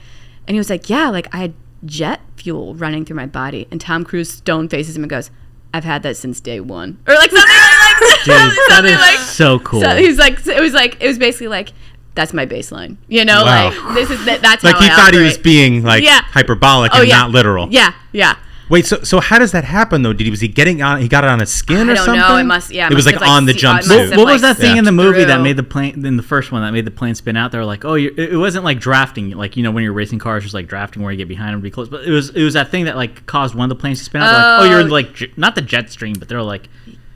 And 0.47 0.55
he 0.55 0.59
was 0.59 0.71
like, 0.71 0.89
yeah, 0.89 1.09
like 1.11 1.33
I 1.35 1.39
had 1.39 1.55
jet 1.85 2.21
fuel 2.37 2.75
running 2.75 3.05
through 3.05 3.17
my 3.17 3.27
body. 3.27 3.67
And 3.71 3.81
Tom 3.81 4.05
Cruise 4.05 4.33
stone 4.33 4.69
faces 4.69 4.97
him 4.97 5.03
and 5.03 5.11
goes, 5.11 5.31
I've 5.77 5.85
had 5.85 6.03
that 6.05 6.17
since 6.17 6.41
day 6.41 6.61
one. 6.61 6.99
Or 7.07 7.15
like 7.15 7.31
something 7.31 7.55
like, 7.55 8.01
like 8.01 8.25
Dude, 8.25 8.35
that 8.71 8.83
is 8.87 8.99
like- 8.99 9.19
so 9.19 9.59
cool. 9.59 9.81
So 9.83 9.95
he's 9.97 10.19
like, 10.19 10.47
it 10.47 10.61
was 10.61 10.73
like, 10.73 10.97
it 11.03 11.07
was 11.07 11.19
basically 11.19 11.49
like, 11.49 11.73
that's 12.15 12.33
my 12.33 12.47
baseline. 12.47 12.97
You 13.09 13.27
know, 13.27 13.45
Wow. 13.45 13.69
like 13.85 13.95
this 13.95 14.11
is 14.11 14.25
that, 14.25 14.41
that's 14.41 14.65
Like 14.65 14.77
how 14.77 14.81
he 14.83 14.89
I 14.91 14.95
thought 14.97 15.13
he 15.13 15.21
was 15.21 15.37
being 15.37 15.83
like 15.83 16.03
Yeah. 16.03 16.21
hyperbolic 16.23 16.93
Oh, 16.95 17.01
and 17.01 17.09
yeah. 17.09 17.19
not 17.19 17.31
literal. 17.31 17.69
Yeah, 17.71 17.93
yeah. 18.13 18.37
Wait, 18.69 18.85
so 18.85 19.01
so 19.05 19.21
how 19.21 19.39
does 19.39 19.53
that 19.53 19.63
happen 19.65 20.03
though? 20.03 20.13
Did 20.13 20.25
he 20.25 20.31
was 20.31 20.41
he 20.41 20.49
getting 20.49 20.83
on? 20.83 21.01
He 21.01 21.07
got 21.07 21.23
it 21.23 21.31
on 21.31 21.39
his 21.39 21.53
skin 21.53 21.89
I 21.89 21.93
or 21.93 21.95
don't 21.95 22.05
something? 22.05 22.21
know. 22.21 22.37
It 22.37 22.45
must- 22.45 22.73
yeah, 22.73 22.87
it 22.87 22.93
It 22.93 22.95
was 22.97 23.07
like 23.07 23.21
like, 23.21 23.29
on 23.31 23.45
the 23.47 23.53
se- 23.57 23.65
uh, 23.67 23.79
jumpsuit. 23.79 24.09
have, 24.09 24.19
what 24.19 24.25
like, 24.27 24.33
was 24.33 24.43
that 24.43 24.57
thing 24.57 24.73
Yeah. 24.73 24.79
in 24.81 24.85
the 24.85 24.91
movie 24.93 25.23
that 25.25 25.41
made 25.41 25.57
the 25.57 25.63
plane 25.63 26.05
in 26.05 26.17
the 26.17 26.23
first 26.23 26.51
one 26.51 26.63
that 26.63 26.73
made 26.73 26.85
the 26.85 26.91
plane 26.91 27.15
spin 27.15 27.37
out? 27.37 27.53
They 27.53 27.59
were 27.59 27.65
like, 27.65 27.85
oh, 27.85 27.95
you 27.95 28.13
it 28.17 28.33
it 28.33 28.37
wasn't 28.37 28.65
like 28.65 28.81
drafting, 28.81 29.31
like 29.31 29.57
you 29.57 29.63
know 29.63 29.71
when 29.71 29.85
you're 29.85 29.93
racing 29.93 30.19
cars, 30.19 30.43
just 30.43 30.55
like 30.55 30.67
drafting 30.67 31.03
where 31.03 31.13
you 31.13 31.19
get 31.19 31.29
behind 31.29 31.53
them 31.55 31.61
to 31.61 31.63
be 31.63 31.71
close. 31.71 31.89
But 31.89 32.05
it 32.05 32.11
was 32.11 32.31
it 32.31 32.43
was 32.43 32.55
that 32.55 32.71
thing 32.73 32.87
that 32.87 32.97
like 32.97 33.25
caused 33.27 33.55
one 33.55 33.71
of 33.71 33.77
the 33.77 33.81
planes 33.81 33.99
to 34.01 34.05
spin 34.05 34.21
out. 34.23 34.33
They're 34.33 34.41
like, 34.43 34.61
oh, 34.61 34.71
you're 34.71 34.81
in 34.81 34.89
Oh. 34.89 34.93
like 34.93 35.15
j- 35.15 35.33
not 35.37 35.55
the 35.55 35.63
jet 35.63 35.89
stream, 35.91 36.15
but 36.19 36.29
they're 36.29 36.43
like, 36.43 36.69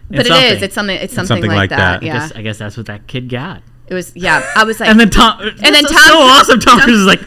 But 0.09 0.27
it 0.27 0.31
is. 0.31 0.63
It's 0.63 0.75
something. 0.75 0.97
It's 0.97 1.13
something, 1.15 1.27
something 1.37 1.51
like, 1.51 1.71
like 1.71 1.71
that. 1.71 2.01
that. 2.01 2.03
I 2.03 2.07
Yeah. 2.07 2.13
guess 2.13 2.33
I 2.37 2.43
guess 2.43 2.59
that's 2.59 2.77
what 2.77 2.87
that 2.87 3.09
kid 3.09 3.29
got. 3.29 3.63
It 3.89 3.95
was. 3.95 4.13
Yeah. 4.15 4.49
I 4.55 4.63
was 4.63 4.79
like. 4.81 4.89
And 4.89 5.01
then 5.01 5.11
Tom, 5.11 5.41
And 5.41 5.75
then 5.75 5.83
Tom 5.83 5.99
so 6.09 6.19
awesome. 6.21 6.61
Tom 6.61 6.79
Tom- 6.79 6.85
Cruise 6.87 7.01
is 7.01 7.07
like, 7.07 7.21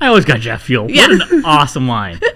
I 0.00 0.06
always 0.06 0.24
got 0.24 0.40
jet 0.40 0.62
fuel. 0.62 0.90
Yeah. 0.90 1.08
What 1.08 1.32
an 1.32 1.44
awesome 1.44 1.86
line. 1.86 2.18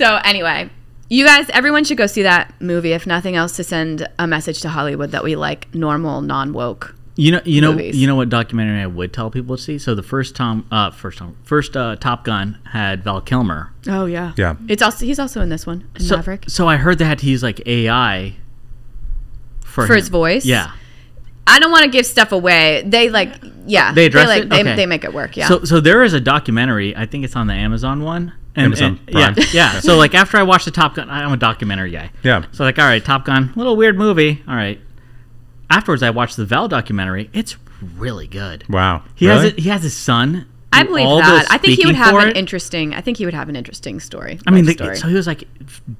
So 0.00 0.16
anyway, 0.24 0.70
you 1.10 1.26
guys, 1.26 1.50
everyone 1.50 1.84
should 1.84 1.98
go 1.98 2.06
see 2.06 2.22
that 2.22 2.54
movie. 2.58 2.92
If 2.92 3.06
nothing 3.06 3.36
else, 3.36 3.54
to 3.56 3.64
send 3.64 4.08
a 4.18 4.26
message 4.26 4.62
to 4.62 4.70
Hollywood 4.70 5.10
that 5.10 5.22
we 5.22 5.36
like 5.36 5.74
normal, 5.74 6.22
non 6.22 6.54
woke. 6.54 6.94
You 7.16 7.32
know, 7.32 7.40
you 7.44 7.60
know, 7.60 7.72
movies. 7.72 7.98
you 7.98 8.06
know 8.06 8.16
what 8.16 8.30
documentary 8.30 8.80
I 8.80 8.86
would 8.86 9.12
tell 9.12 9.30
people 9.30 9.58
to 9.58 9.62
see. 9.62 9.78
So 9.78 9.94
the 9.94 10.02
first 10.02 10.34
Tom, 10.34 10.66
uh, 10.72 10.90
first 10.90 11.18
Tom, 11.18 11.36
first 11.44 11.76
uh, 11.76 11.96
Top 11.96 12.24
Gun 12.24 12.58
had 12.72 13.04
Val 13.04 13.20
Kilmer. 13.20 13.72
Oh 13.88 14.06
yeah. 14.06 14.32
Yeah. 14.38 14.56
It's 14.68 14.80
also 14.82 15.04
he's 15.04 15.18
also 15.18 15.42
in 15.42 15.50
this 15.50 15.66
one. 15.66 15.86
In 15.96 16.00
So, 16.00 16.16
Maverick. 16.16 16.44
so 16.48 16.66
I 16.66 16.76
heard 16.76 16.96
they 16.98 17.04
had 17.04 17.18
to 17.18 17.26
use 17.26 17.42
like 17.42 17.60
AI 17.66 18.36
for, 19.62 19.86
For 19.86 19.92
him. 19.92 19.96
his 19.98 20.08
voice? 20.08 20.46
Yeah. 20.46 20.70
I 21.46 21.58
don't 21.58 21.70
want 21.72 21.84
to 21.84 21.90
give 21.90 22.06
stuff 22.06 22.32
away. 22.32 22.84
They 22.86 23.10
like. 23.10 23.34
Yeah. 23.66 23.92
They 23.92 24.06
address 24.06 24.28
like, 24.28 24.44
it? 24.44 24.48
They, 24.48 24.60
Okay. 24.60 24.76
they 24.76 24.86
make 24.86 25.04
it 25.04 25.12
work. 25.12 25.36
Yeah. 25.36 25.48
So, 25.48 25.64
so 25.64 25.78
there 25.78 26.02
is 26.04 26.14
a 26.14 26.20
documentary. 26.22 26.96
I 26.96 27.04
think 27.04 27.24
it's 27.26 27.36
on 27.36 27.48
the 27.48 27.54
Amazon 27.54 28.02
one. 28.02 28.32
And, 28.56 28.66
Amazon 28.66 29.00
and- 29.06 29.16
yeah, 29.16 29.32
Prime. 29.32 29.46
yeah. 29.52 29.80
So 29.80 29.96
like 29.96 30.14
after 30.14 30.36
I 30.36 30.42
watched 30.42 30.64
the 30.64 30.70
Top 30.72 30.94
Gun, 30.96 31.08
I'm 31.08 31.32
a 31.32 31.36
documentary 31.36 31.90
guy. 31.90 32.10
Yeah. 32.22 32.44
So 32.52 32.64
like, 32.64 32.78
all 32.78 32.84
right, 32.86 33.04
Top 33.04 33.24
Gun, 33.24 33.52
little 33.56 33.76
weird 33.76 33.96
movie. 33.96 34.42
All 34.48 34.54
right. 34.56 34.80
Afterwards, 35.70 36.02
I 36.02 36.10
watched 36.10 36.36
the 36.36 36.44
Val 36.44 36.66
documentary. 36.68 37.30
It's 37.32 37.56
really 37.96 38.26
good. 38.26 38.64
Wow. 38.68 39.04
He 39.14 39.26
Really? 39.28 39.40
has 39.44 39.52
it. 39.52 39.58
He 39.60 39.68
has 39.68 39.82
his 39.84 39.96
son. 39.96 40.46
I 40.72 40.84
believe 40.84 41.04
all 41.06 41.18
that. 41.18 41.46
I 41.50 41.58
think 41.58 41.78
he 41.80 41.86
would 41.86 41.96
have 41.96 42.14
an 42.14 42.28
it. 42.28 42.36
interesting. 42.36 42.94
I 42.94 43.00
think 43.00 43.16
he 43.18 43.24
would 43.24 43.34
have 43.34 43.48
an 43.48 43.56
interesting 43.56 43.98
story. 43.98 44.38
I 44.46 44.52
mean, 44.52 44.64
the, 44.66 44.72
story. 44.72 44.96
so 44.96 45.08
he 45.08 45.14
was 45.14 45.26
like 45.26 45.42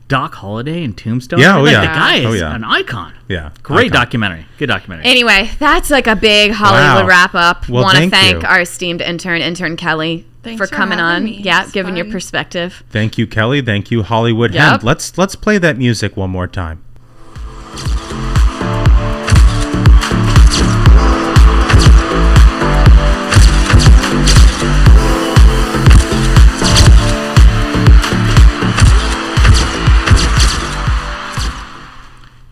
Doc 0.06 0.32
Holliday 0.34 0.84
and 0.84 0.96
Tombstone. 0.96 1.40
Yeah, 1.40 1.58
oh, 1.58 1.62
Like, 1.62 1.72
yeah. 1.72 1.80
The 1.80 1.86
guy 1.86 2.16
is 2.18 2.26
Oh, 2.26 2.32
yeah. 2.32 2.54
an 2.54 2.62
icon. 2.62 3.12
Yeah. 3.28 3.50
Great 3.64 3.86
Icon. 3.92 4.00
documentary. 4.00 4.46
Good 4.58 4.68
documentary. 4.68 5.06
Anyway, 5.06 5.50
that's 5.58 5.90
like 5.90 6.06
a 6.06 6.14
big 6.14 6.52
Hollywood 6.52 7.02
Wow. 7.02 7.06
wrap 7.08 7.34
up. 7.34 7.68
Well, 7.68 7.82
Want 7.82 7.94
to 7.96 8.00
thank 8.02 8.12
thank 8.14 8.42
you. 8.42 8.48
our 8.48 8.60
esteemed 8.60 9.00
intern, 9.02 9.40
intern 9.42 9.76
Kelly, 9.76 10.24
Thanks 10.42 10.58
for 10.58 10.66
for 10.66 10.74
coming 10.74 10.98
on. 11.00 11.24
me. 11.24 11.38
Yeah, 11.42 11.62
It's 11.62 11.72
giving 11.72 11.96
your 11.96 12.06
perspective. 12.06 12.82
Thank 12.90 13.18
you, 13.18 13.26
Kelly. 13.26 13.60
Thank 13.60 13.90
you, 13.90 14.02
Hollywood 14.02 14.54
Yep. 14.54 14.62
Hemp. 14.62 14.82
Let's 14.82 15.16
let's 15.18 15.34
play 15.36 15.58
that 15.58 15.76
music 15.76 16.16
one 16.16 16.30
more 16.30 16.46
time. 16.46 16.82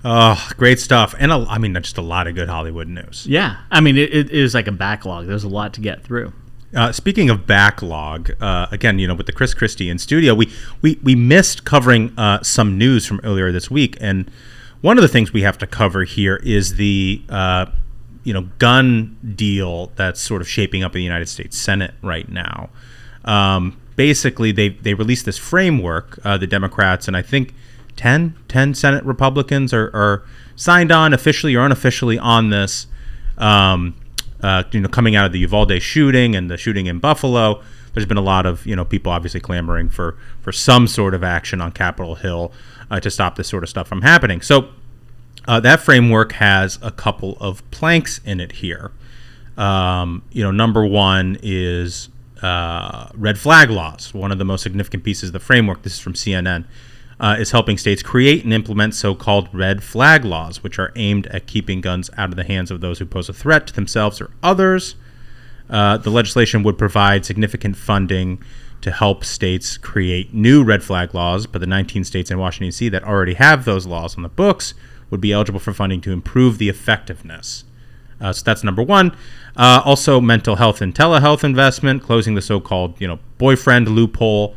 Oh, 0.05 0.49
great 0.57 0.79
stuff, 0.79 1.15
and 1.19 1.33
a, 1.33 1.45
I 1.49 1.59
mean, 1.59 1.75
just 1.75 1.99
a 1.99 2.03
lot 2.03 2.29
of 2.29 2.35
good 2.37 2.49
Hollywood 2.49 2.87
news. 2.89 3.27
yeah, 3.29 3.57
I 3.71 3.81
mean, 3.81 3.99
it, 3.99 4.15
it 4.15 4.31
is 4.31 4.55
like 4.55 4.69
a 4.69 4.73
backlog. 4.73 5.27
There's 5.27 5.43
a 5.45 5.49
lot 5.49 5.75
to 5.75 5.81
get 5.81 6.03
through. 6.05 6.33
Uh, 6.75 6.93
speaking 6.93 7.31
of 7.31 7.47
backlog, 7.47 8.31
uh, 8.43 8.67
again, 8.71 8.99
you 8.99 9.07
know, 9.07 9.15
with 9.15 9.27
the 9.27 9.33
Chris 9.33 9.55
Christie 9.55 9.89
in 9.89 9.99
studio, 9.99 10.35
we 10.35 10.53
we 10.83 10.99
we 11.03 11.15
missed 11.15 11.65
covering 11.65 12.13
uh, 12.19 12.43
some 12.43 12.77
news 12.77 13.07
from 13.07 13.21
earlier 13.25 13.51
this 13.51 13.71
week, 13.71 13.97
and 14.01 14.31
one 14.81 14.99
of 14.99 15.03
the 15.03 15.09
things 15.09 15.33
we 15.33 15.43
have 15.43 15.57
to 15.59 15.67
cover 15.67 16.05
here 16.05 16.37
is 16.37 16.77
the 16.77 17.23
uh, 17.31 17.67
you 18.23 18.35
know 18.35 18.49
gun 18.59 19.17
deal 19.35 19.93
that's 19.97 20.21
sort 20.21 20.43
of 20.43 20.49
shaping 20.49 20.83
up 20.83 20.95
in 20.95 20.99
the 20.99 21.05
United 21.05 21.29
States 21.29 21.57
Senate 21.57 21.95
right 22.03 22.29
now. 22.29 22.69
Um, 23.25 23.81
basically, 23.97 24.53
they 24.53 24.69
they 24.69 24.93
released 24.93 25.25
this 25.25 25.39
framework, 25.39 26.19
uh, 26.25 26.37
the 26.37 26.47
Democrats, 26.47 27.09
and 27.09 27.17
I 27.17 27.23
think 27.23 27.55
10, 27.97 28.37
10 28.47 28.75
Senate 28.75 29.05
Republicans 29.05 29.75
are, 29.75 29.91
are 29.93 30.23
signed 30.55 30.93
on 30.93 31.13
officially 31.13 31.55
or 31.57 31.65
unofficially 31.65 32.19
on 32.19 32.51
this. 32.51 32.87
Um, 33.37 33.97
uh, 34.43 34.63
you 34.71 34.81
know, 34.81 34.89
coming 34.89 35.17
out 35.17 35.27
of 35.27 35.33
the 35.33 35.39
Uvalde 35.41 35.81
shooting 35.83 36.37
and 36.37 36.51
the 36.51 36.57
shooting 36.57 36.87
in 36.87 36.99
Buffalo, 36.99 37.63
there's 37.93 38.07
been 38.07 38.17
a 38.17 38.23
lot 38.23 38.47
of 38.47 38.65
you 38.67 38.77
know 38.77 38.85
people 38.85 39.11
obviously 39.11 39.41
clamoring 39.41 39.89
for 39.89 40.17
for 40.41 40.53
some 40.53 40.87
sort 40.87 41.15
of 41.15 41.25
action 41.25 41.61
on 41.61 41.73
Capitol 41.73 42.15
Hill 42.17 42.53
uh, 42.91 43.01
to 43.01 43.11
stop 43.11 43.37
this 43.37 43.49
sort 43.49 43.63
of 43.63 43.69
stuff 43.69 43.89
from 43.89 44.03
happening. 44.03 44.41
So 44.41 44.69
uh, 45.47 45.61
that 45.61 45.81
framework 45.81 46.33
has 46.33 46.79
a 46.83 46.91
couple 46.91 47.37
of 47.41 47.69
planks 47.71 48.21
in 48.25 48.41
it 48.41 48.53
here. 48.53 48.93
Um, 49.57 50.23
you 50.31 50.45
know, 50.45 50.53
number 50.53 50.87
one 50.87 51.39
is 51.43 52.09
uh, 52.43 53.09
red 53.15 53.39
flag 53.39 53.71
laws. 53.71 54.15
One 54.15 54.31
of 54.31 54.39
the 54.39 54.45
most 54.45 54.63
significant 54.63 55.03
pieces 55.03 55.31
of 55.31 55.33
the 55.33 55.41
framework. 55.41 55.83
This 55.83 55.95
is 55.95 56.01
from 56.01 56.13
CNN. 56.15 56.65
Uh, 57.21 57.35
is 57.37 57.51
helping 57.51 57.77
states 57.77 58.01
create 58.01 58.45
and 58.45 58.53
implement 58.53 58.95
so-called 58.95 59.49
red 59.53 59.83
flag 59.83 60.25
laws, 60.25 60.63
which 60.63 60.79
are 60.79 60.93
aimed 60.95 61.27
at 61.27 61.49
keeping 61.49 61.81
guns 61.81 62.09
out 62.17 62.29
of 62.29 62.37
the 62.37 62.45
hands 62.45 62.71
of 62.71 62.81
those 62.81 63.01
who 63.01 63.05
pose 63.05 63.29
a 63.29 63.33
threat 63.33 63.67
to 63.67 63.75
themselves 63.75 64.21
or 64.21 64.31
others. 64.41 64.95
Uh, 65.69 65.97
the 65.97 66.11
legislation 66.11 66.63
would 66.63 66.79
provide 66.79 67.25
significant 67.25 67.77
funding 67.77 68.41
to 68.81 68.91
help 68.91 69.25
states 69.25 69.77
create 69.77 70.33
new 70.33 70.63
red 70.63 70.83
flag 70.83 71.15
laws, 71.15 71.47
but 71.47 71.61
the 71.61 71.67
19 71.67 72.05
states 72.05 72.31
and 72.31 72.39
Washington, 72.39 72.69
D.C. 72.69 72.89
that 72.91 73.03
already 73.03 73.35
have 73.35 73.65
those 73.65 73.87
laws 73.87 74.17
on 74.17 74.23
the 74.23 74.29
books 74.29 74.75
would 75.11 75.21
be 75.21 75.33
eligible 75.33 75.61
for 75.61 75.73
funding 75.73 76.01
to 76.03 76.13
improve 76.13 76.59
the 76.59 76.69
effectiveness. 76.69 77.65
Uh, 78.21 78.33
so 78.33 78.43
that's 78.45 78.65
number 78.65 78.83
one. 78.83 79.17
Uh, 79.57 79.81
also, 79.85 80.21
mental 80.21 80.57
health 80.57 80.81
and 80.81 80.95
telehealth 80.95 81.45
investment, 81.45 82.03
closing 82.03 82.35
the 82.35 82.43
so-called 82.43 83.01
you 83.01 83.07
know 83.09 83.19
boyfriend 83.39 83.89
loophole, 83.89 84.55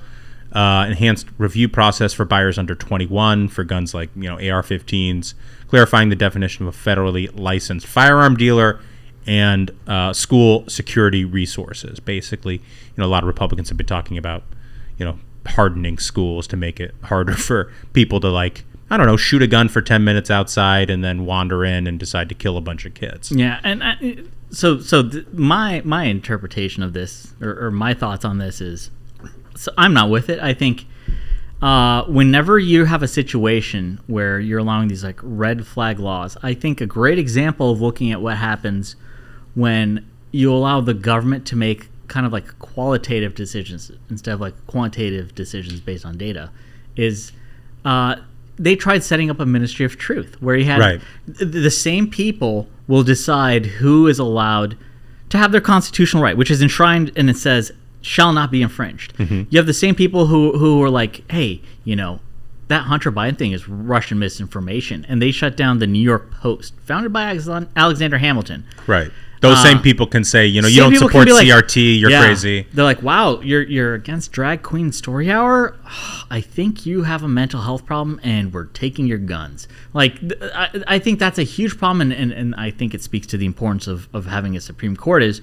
uh, 0.54 0.86
enhanced 0.88 1.28
review 1.38 1.70
process 1.70 2.14
for 2.14 2.26
buyers 2.26 2.58
under 2.58 2.76
21 2.76 3.47
for 3.47 3.64
guns 3.64 3.93
like 3.93 4.10
you 4.16 4.24
know 4.30 4.36
AR-15s, 4.36 5.34
clarifying 5.68 6.10
the 6.10 6.16
definition 6.16 6.68
of 6.68 6.76
a 6.76 6.78
federally 6.78 7.30
licensed 7.38 7.88
firearm 7.88 8.36
dealer, 8.36 8.80
and 9.26 9.72
uh, 9.88 10.14
school 10.14 10.68
security 10.68 11.26
resources. 11.26 11.99
Basically, 11.99 12.56
you 12.56 12.97
know 12.97 13.06
a 13.06 13.08
lot 13.08 13.24
of 13.24 13.28
Republicans 13.28 13.70
have 13.70 13.78
been 13.78 13.88
talking 13.88 14.18
about 14.18 14.43
you 14.97 15.06
know 15.06 15.20
hardening 15.47 15.97
schools 15.97 16.47
to 16.47 16.58
make 16.58 16.80
it 16.80 16.93
harder 17.04 17.34
for 17.47 17.72
people 17.93 18.20
to 18.20 18.30
like 18.30 18.64
I 18.91 18.97
don't 18.97 19.06
know, 19.06 19.16
shoot 19.16 19.41
a 19.41 19.47
gun 19.47 19.70
for 19.70 19.82
10 19.82 20.04
minutes 20.04 20.30
outside 20.30 20.89
and 20.89 21.02
then 21.02 21.26
wander 21.26 21.64
in 21.64 21.88
and 21.88 21.97
decide 21.97 22.28
to 22.28 22.36
kill 22.36 22.58
a 22.58 22.62
bunch 22.62 22.86
of 22.86 22.93
kids. 22.93 23.32
Yeah, 23.32 23.62
and 23.64 23.82
I, 23.82 24.18
so 24.52 24.80
so 24.80 25.08
th- 25.08 25.28
my 25.32 25.82
my 25.86 26.04
interpretation 26.04 26.84
of 26.84 26.91
this 26.91 27.34
or, 27.41 27.68
or, 27.68 27.72
my 27.72 27.93
thoughts 27.93 28.26
on 28.26 28.38
this 28.38 28.60
is, 28.60 28.91
so 29.56 29.72
I'm 29.78 29.93
not 29.93 30.10
with 30.10 30.30
it. 30.30 30.39
I 30.39 30.54
think 30.54 30.86
uh, 31.62 32.04
whenever 32.06 32.58
you 32.58 32.86
have 32.86 33.04
a 33.04 33.08
situation 33.08 33.99
where 34.08 34.39
you're 34.39 34.60
allowing 34.60 34.88
these 34.88 35.04
like 35.04 35.20
red 35.22 35.66
flag 35.68 35.99
laws, 35.99 36.38
I 36.41 36.54
think 36.54 36.82
a 36.82 36.86
great 36.86 37.20
example 37.20 37.72
of 37.72 37.82
looking 37.82 38.12
at 38.12 38.22
what 38.22 38.38
happens 38.38 38.95
when 39.54 40.08
you 40.32 40.52
allow 40.52 40.82
the 40.82 40.93
government 40.93 41.45
to 41.47 41.56
make 41.56 41.89
kind 42.08 42.26
of 42.26 42.34
like 42.34 42.58
qualitative 42.60 43.36
decisions 43.36 43.91
instead 44.10 44.34
of 44.34 44.41
like 44.41 44.56
quantitative 44.68 45.36
decisions 45.36 45.80
based 45.80 46.06
on 46.06 46.18
data 46.18 46.52
is. 46.95 47.32
Uh, 47.86 48.16
they 48.58 48.76
tried 48.76 49.04
setting 49.04 49.32
up 49.32 49.39
a 49.39 49.45
ministry 49.45 49.86
of 49.86 49.97
truth 49.97 50.39
where 50.39 50.56
you 50.56 50.66
had 50.66 50.80
right. 50.80 51.02
th- 51.26 51.52
the 51.52 51.72
same 51.72 52.08
people 52.08 52.68
will 52.88 53.02
decide 53.02 53.66
who 53.66 54.06
is 54.06 54.20
allowed 54.20 54.78
to 55.30 55.38
have 55.39 55.52
their 55.52 55.62
constitutional 55.62 56.22
right, 56.22 56.38
which 56.38 56.52
is 56.52 56.62
enshrined 56.62 57.12
and 57.16 57.28
it 57.28 57.38
says 57.38 57.72
shall 58.02 58.34
not 58.34 58.52
be 58.52 58.62
infringed. 58.62 59.16
Mm-hmm. 59.18 59.43
You 59.49 59.58
have 59.58 59.68
the 59.68 59.74
same 59.74 59.95
people 59.95 60.28
who 60.28 60.58
who 60.58 60.82
are 60.84 60.89
like, 60.89 61.30
hey, 61.32 61.62
you 61.84 61.95
know, 61.95 62.20
that 62.68 62.84
Hunter 62.84 63.12
Biden 63.12 63.38
thing 63.38 63.52
is 63.52 63.68
Russian 63.68 64.20
misinformation, 64.20 65.06
and 65.08 65.22
they 65.22 65.32
shut 65.32 65.56
down 65.58 65.80
the 65.80 65.88
New 65.88 65.99
York 65.99 66.32
Post, 66.32 66.74
founded 66.86 67.14
by 67.14 67.38
Alexander 67.76 68.18
Hamilton. 68.18 68.66
Right. 68.88 69.12
Those 69.41 69.58
Uh, 69.58 69.64
same 69.64 69.80
people 69.80 70.06
can 70.06 70.24
say, 70.24 70.45
you 70.45 70.62
know, 70.62 70.68
you 70.68 70.80
don't 70.82 70.95
support 70.95 71.28
like, 71.28 71.47
CRT, 71.47 71.99
you're 71.99 72.12
yeah. 72.12 72.24
crazy. 72.24 72.68
They're 72.74 72.86
like, 72.86 73.02
wow, 73.02 73.41
you're 73.41 73.64
you're 73.64 73.95
against 73.95 74.32
drag 74.32 74.62
queen 74.62 74.91
story 74.91 75.32
hour. 75.32 75.76
I 76.30 76.41
think 76.41 76.86
you 76.86 77.04
have 77.04 77.24
a 77.24 77.28
mental 77.28 77.62
health 77.62 77.86
problem, 77.86 78.20
and 78.24 78.54
we're 78.54 78.66
taking 78.66 79.08
your 79.08 79.18
guns. 79.18 79.68
Like, 79.93 80.20
I, 80.41 80.84
I 80.88 80.99
think 80.99 81.20
that's 81.20 81.39
a 81.39 81.43
huge 81.43 81.78
problem, 81.78 82.02
and, 82.02 82.14
and, 82.14 82.32
and 82.32 82.56
I 82.56 82.70
think 82.70 82.93
it 82.93 83.02
speaks 83.02 83.26
to 83.28 83.38
the 83.38 83.47
importance 83.47 83.88
of, 83.88 84.08
of 84.14 84.28
having 84.28 84.56
a 84.56 84.62
Supreme 84.62 84.95
Court. 84.95 85.24
Is 85.24 85.41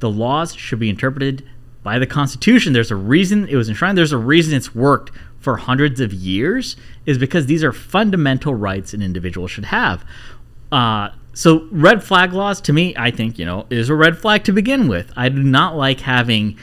the 0.00 0.10
laws 0.10 0.54
should 0.54 0.78
be 0.78 0.90
interpreted 0.90 1.42
by 1.88 1.98
the 1.98 2.06
Constitution. 2.06 2.74
There's 2.74 2.90
a 2.90 2.96
reason 2.96 3.48
it 3.48 3.56
was 3.56 3.70
enshrined. 3.70 3.96
There's 3.96 4.12
a 4.12 4.18
reason 4.18 4.54
it's 4.54 4.74
worked 4.74 5.10
for 5.40 5.56
hundreds 5.56 6.00
of 6.00 6.12
years. 6.12 6.76
Is 7.06 7.16
because 7.16 7.46
these 7.46 7.64
are 7.64 7.72
fundamental 7.72 8.54
rights 8.54 8.92
an 8.92 9.00
individual 9.00 9.48
should 9.48 9.64
have. 9.64 10.04
Uh, 10.70 11.08
so 11.32 11.66
red 11.70 12.04
flag 12.04 12.34
laws 12.34 12.60
to 12.60 12.74
me, 12.74 12.94
I 12.94 13.10
think, 13.10 13.38
you 13.38 13.46
know, 13.46 13.66
is 13.70 13.88
a 13.88 13.94
red 13.94 14.18
flag 14.18 14.44
to 14.44 14.52
begin 14.52 14.86
with. 14.86 15.10
I 15.16 15.30
do 15.30 15.42
not 15.42 15.76
like 15.76 16.00
having 16.00 16.58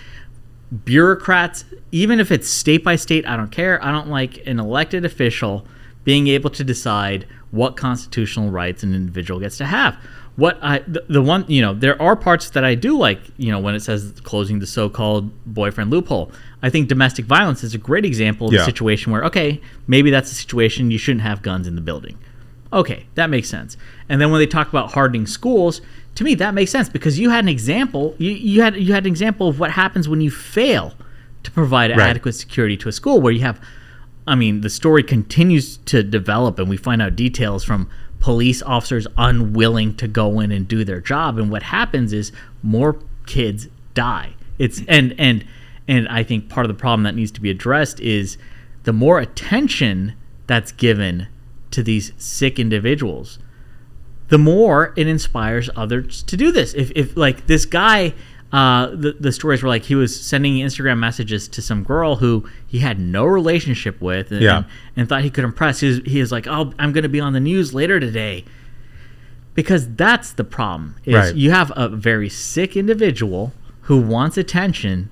bureaucrats, 0.84 1.66
even 1.92 2.20
if 2.20 2.32
it's 2.32 2.48
state 2.48 2.84
by 2.84 2.96
state, 2.96 3.26
I 3.26 3.36
don't 3.36 3.52
care. 3.52 3.84
I 3.84 3.92
don't 3.92 4.10
like 4.10 4.46
an 4.46 4.60
elected 4.60 5.06
official 5.06 5.66
being 6.04 6.28
able 6.28 6.52
to 6.52 6.64
decide 6.64 7.26
what 7.50 7.76
constitutional 7.76 8.52
rights 8.52 8.84
an 8.84 8.94
individual 8.94 9.40
gets 9.40 9.58
to 9.58 9.66
have. 9.66 9.98
What 10.36 10.60
I 10.62 10.80
the, 10.80 11.06
the 11.08 11.22
one 11.22 11.46
you 11.48 11.62
know 11.62 11.74
there 11.74 12.00
are 12.02 12.16
parts 12.16 12.50
that 12.52 12.66
I 12.66 12.76
do 12.76 12.98
like 12.98 13.20
you 13.38 13.52
know 13.52 13.60
when 13.60 13.74
it 13.74 13.80
says 13.82 14.14
closing 14.24 14.60
the 14.60 14.68
so-called 14.68 15.32
boyfriend 15.46 15.92
loophole. 15.92 16.32
I 16.62 16.70
think 16.70 16.90
domestic 16.90 17.26
violence 17.26 17.64
is 17.64 17.74
a 17.74 17.78
great 17.78 18.04
example 18.06 18.48
of 18.48 18.54
Yeah. 18.54 18.62
a 18.62 18.66
situation 18.66 19.12
where 19.14 19.24
okay 19.26 19.62
maybe 19.88 20.10
that's 20.12 20.32
a 20.32 20.36
situation 20.36 20.92
you 20.92 20.98
shouldn't 20.98 21.22
have 21.22 21.42
guns 21.42 21.68
in 21.68 21.76
the 21.76 21.82
building. 21.82 22.18
Okay, 22.74 23.06
that 23.16 23.30
makes 23.30 23.48
sense. 23.48 23.78
And 24.10 24.20
then 24.20 24.32
when 24.32 24.40
they 24.40 24.48
talk 24.48 24.68
about 24.68 24.92
hardening 24.92 25.26
schools, 25.28 25.80
to 26.16 26.24
me 26.26 26.36
that 26.36 26.54
makes 26.54 26.72
sense 26.72 26.90
because 26.90 27.18
you 27.18 27.30
had 27.30 27.46
an 27.46 27.50
example. 27.50 28.14
You, 28.18 28.32
you 28.32 28.62
had 28.62 28.76
you 28.76 28.92
had 28.92 29.04
an 29.06 29.08
example 29.12 29.48
of 29.48 29.60
what 29.60 29.72
happens 29.72 30.10
when 30.10 30.20
you 30.20 30.32
fail 30.32 30.96
to 31.44 31.52
provide 31.52 31.92
Right. 31.92 32.00
adequate 32.10 32.34
security 32.34 32.76
to 32.78 32.90
a 32.90 32.92
school 32.92 33.22
where 33.22 33.32
you 33.32 33.42
have. 33.42 33.62
I 34.28 34.34
mean, 34.34 34.62
the 34.62 34.72
story 34.72 35.04
continues 35.04 35.78
to 35.86 36.02
develop, 36.02 36.58
and 36.58 36.68
we 36.68 36.78
find 36.78 37.00
out 37.02 37.16
details 37.16 37.64
from 37.64 37.88
police 38.26 38.64
officers 38.64 39.06
unwilling 39.20 39.96
to 39.96 40.08
go 40.08 40.40
in 40.40 40.52
and 40.52 40.68
do 40.68 40.84
their 40.84 41.00
job. 41.00 41.38
And 41.38 41.52
what 41.52 41.62
happens 41.62 42.12
is 42.12 42.32
more 42.64 42.98
kids 43.28 43.68
die. 43.94 44.34
It's 44.58 44.82
and 44.88 45.14
and 45.20 45.46
and 45.88 46.08
I 46.08 46.24
think 46.24 46.50
part 46.50 46.66
of 46.66 46.70
the 46.70 46.80
problem 46.80 47.04
that 47.04 47.14
needs 47.14 47.30
to 47.34 47.40
be 47.40 47.52
addressed 47.52 48.00
is 48.00 48.40
the 48.82 48.94
more 48.94 49.20
attention 49.20 50.16
that's 50.48 50.72
given 50.72 51.28
to 51.70 51.84
these 51.84 52.14
sick 52.18 52.58
individuals, 52.58 53.38
the 54.30 54.40
more 54.40 54.92
it 54.96 55.06
inspires 55.06 55.70
others 55.76 56.24
to 56.24 56.36
do 56.36 56.52
this. 56.52 56.74
If, 56.74 56.92
if 56.96 57.16
like 57.16 57.46
this 57.46 57.68
guy, 57.68 58.16
uh, 58.52 58.88
the, 58.88 59.16
the 59.20 59.32
stories 59.32 59.62
were 59.64 59.70
like 59.70 59.84
he 59.84 59.96
was 59.96 60.20
sending 60.20 60.56
Instagram 60.58 60.98
messages 61.00 61.48
to 61.50 61.62
some 61.62 61.84
girl 61.84 62.16
who 62.18 62.48
he 62.68 62.80
had 62.80 63.00
no 63.00 63.26
relationship 63.26 64.00
with 64.02 64.32
and, 64.32 64.42
Yeah. 64.42 64.58
and, 64.58 64.66
and 64.96 65.10
thought 65.10 65.24
he 65.24 65.30
could 65.30 65.44
impress. 65.44 65.80
He 65.82 65.88
was, 65.88 65.98
he 66.06 66.20
was 66.22 66.32
like, 66.32 66.48
oh, 66.48 66.72
I'm 66.80 66.94
going 66.94 67.04
to 67.04 67.10
be 67.10 67.20
on 67.20 67.34
the 67.34 67.40
news 67.40 67.74
later 67.74 68.00
today. 68.00 68.46
Because 69.54 69.94
that's 69.96 70.34
the 70.34 70.44
problem 70.44 70.96
is 71.06 71.16
Right. 71.16 71.36
you 71.36 71.52
have 71.52 71.72
a 71.76 71.88
very 71.90 72.28
sick 72.30 72.76
individual 72.76 73.54
who 73.82 74.02
wants 74.02 74.38
attention 74.38 75.10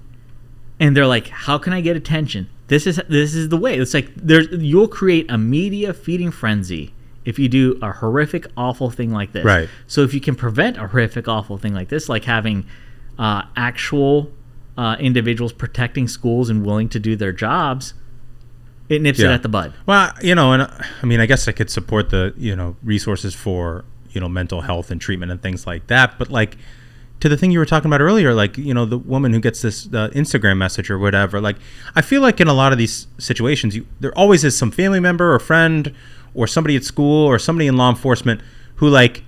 and 0.79 0.97
they're 0.97 1.07
like, 1.07 1.27
"How 1.29 1.57
can 1.57 1.71
I 1.71 1.79
get 1.79 1.95
attention?" 1.95 2.49
This 2.67 2.85
is 2.85 2.99
this 3.07 3.35
is 3.35 3.49
the 3.49 3.57
way. 3.57 3.77
It's 3.77 3.93
like 3.93 4.11
there's 4.15 4.47
you'll 4.51 4.87
create 4.89 5.29
a 5.31 5.37
media 5.37 5.93
feeding 5.93 6.29
frenzy 6.31 6.93
if 7.23 7.39
you 7.39 7.47
do 7.47 7.79
a 7.81 7.91
horrific, 7.93 8.47
awful 8.57 8.89
thing 8.89 9.11
like 9.11 9.31
this. 9.31 9.45
Right. 9.45 9.69
So 9.87 10.01
if 10.01 10.13
you 10.13 10.19
can 10.19 10.35
prevent 10.35 10.75
a 10.75 10.87
horrific, 10.87 11.27
awful 11.29 11.57
thing 11.57 11.73
like 11.73 11.87
this, 11.87 12.09
like 12.09 12.25
having 12.25 12.65
uh, 13.17 13.43
actual 13.55 14.31
uh, 14.77 14.95
individuals 14.99 15.53
protecting 15.53 16.07
schools 16.07 16.49
and 16.49 16.65
willing 16.65 16.89
to 16.89 16.99
do 16.99 17.15
their 17.15 17.31
jobs, 17.31 17.93
it 18.89 19.01
nips 19.01 19.19
it 19.19 19.27
at 19.27 19.43
the 19.43 19.49
bud. 19.49 19.73
Well, 19.85 20.11
you 20.21 20.35
know, 20.35 20.53
and 20.53 20.63
uh, 20.63 20.67
I 21.01 21.05
mean, 21.05 21.19
I 21.19 21.25
guess 21.25 21.47
I 21.47 21.51
could 21.51 21.69
support 21.69 22.09
the, 22.09 22.33
you 22.37 22.55
know, 22.55 22.75
resources 22.83 23.33
for, 23.33 23.85
you 24.11 24.19
know, 24.19 24.29
mental 24.29 24.61
health 24.61 24.91
and 24.91 24.99
treatment 24.99 25.31
and 25.31 25.41
things 25.41 25.65
like 25.65 25.87
that. 25.87 26.17
But 26.19 26.29
like 26.29 26.57
to 27.19 27.29
the 27.29 27.37
thing 27.37 27.51
you 27.51 27.59
were 27.59 27.65
talking 27.65 27.89
about 27.89 28.01
earlier, 28.01 28.33
like, 28.33 28.57
you 28.57 28.73
know, 28.73 28.85
the 28.85 28.97
woman 28.97 29.31
who 29.31 29.39
gets 29.39 29.61
this 29.61 29.87
uh, 29.87 30.09
Instagram 30.09 30.57
message 30.57 30.89
or 30.89 30.99
whatever, 30.99 31.39
like, 31.39 31.55
I 31.95 32.01
feel 32.01 32.21
like 32.21 32.41
in 32.41 32.49
a 32.49 32.53
lot 32.53 32.73
of 32.73 32.77
these 32.77 33.07
situations, 33.17 33.75
you, 33.75 33.87
there 34.01 34.11
always 34.17 34.43
is 34.43 34.57
some 34.57 34.71
family 34.71 34.99
member 34.99 35.33
or 35.33 35.39
friend 35.39 35.95
or 36.33 36.47
somebody 36.47 36.75
at 36.75 36.83
school 36.83 37.25
or 37.25 37.39
somebody 37.39 37.67
in 37.67 37.77
law 37.77 37.89
enforcement 37.89 38.41
who 38.75 38.89
like 38.89 39.23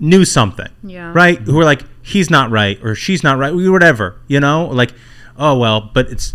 knew 0.00 0.24
something. 0.24 0.68
Yeah. 0.82 1.12
Right? 1.14 1.38
Who 1.40 1.58
are 1.60 1.64
like, 1.64 1.82
he's 2.02 2.30
not 2.30 2.50
right 2.50 2.78
or 2.82 2.94
she's 2.94 3.22
not 3.22 3.38
right, 3.38 3.52
whatever, 3.52 4.16
you 4.28 4.40
know? 4.40 4.66
Like, 4.66 4.92
oh, 5.36 5.58
well, 5.58 5.90
but 5.92 6.08
it's, 6.08 6.34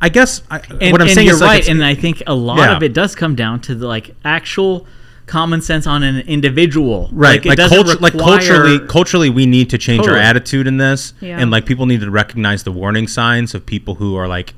I 0.00 0.08
guess 0.08 0.42
I, 0.50 0.58
And, 0.80 0.92
what 0.92 1.00
I'm 1.00 1.08
and 1.08 1.10
saying 1.14 1.26
you're 1.26 1.36
is 1.36 1.42
right, 1.42 1.60
it's- 1.60 1.68
and 1.68 1.84
I 1.84 1.94
think 1.94 2.22
a 2.26 2.34
lot 2.34 2.58
Yeah. 2.58 2.76
of 2.76 2.82
it 2.82 2.92
does 2.94 3.14
come 3.14 3.34
down 3.34 3.60
to 3.62 3.74
the 3.74 3.86
like 3.86 4.14
actual 4.24 4.86
common 5.26 5.60
sense 5.60 5.86
on 5.86 6.02
an 6.02 6.20
individual. 6.26 7.08
right 7.12 7.44
it 7.44 7.48
like, 7.48 7.56
doesn't 7.56 7.84
culture, 7.84 8.00
like 8.00 8.18
culturally 8.18 8.78
culturally 8.88 9.30
we 9.30 9.46
need 9.46 9.70
to 9.70 9.78
change 9.78 10.00
Totally. 10.00 10.18
our 10.18 10.24
attitude 10.24 10.66
in 10.66 10.78
this 10.78 11.12
Yeah. 11.20 11.38
and 11.38 11.52
like 11.52 11.66
people 11.66 11.86
need 11.86 12.00
to 12.00 12.10
recognize 12.10 12.64
the 12.64 12.72
warning 12.72 13.06
signs 13.06 13.54
of 13.54 13.64
people 13.64 13.94
who 13.96 14.16
are 14.16 14.26
like 14.26 14.54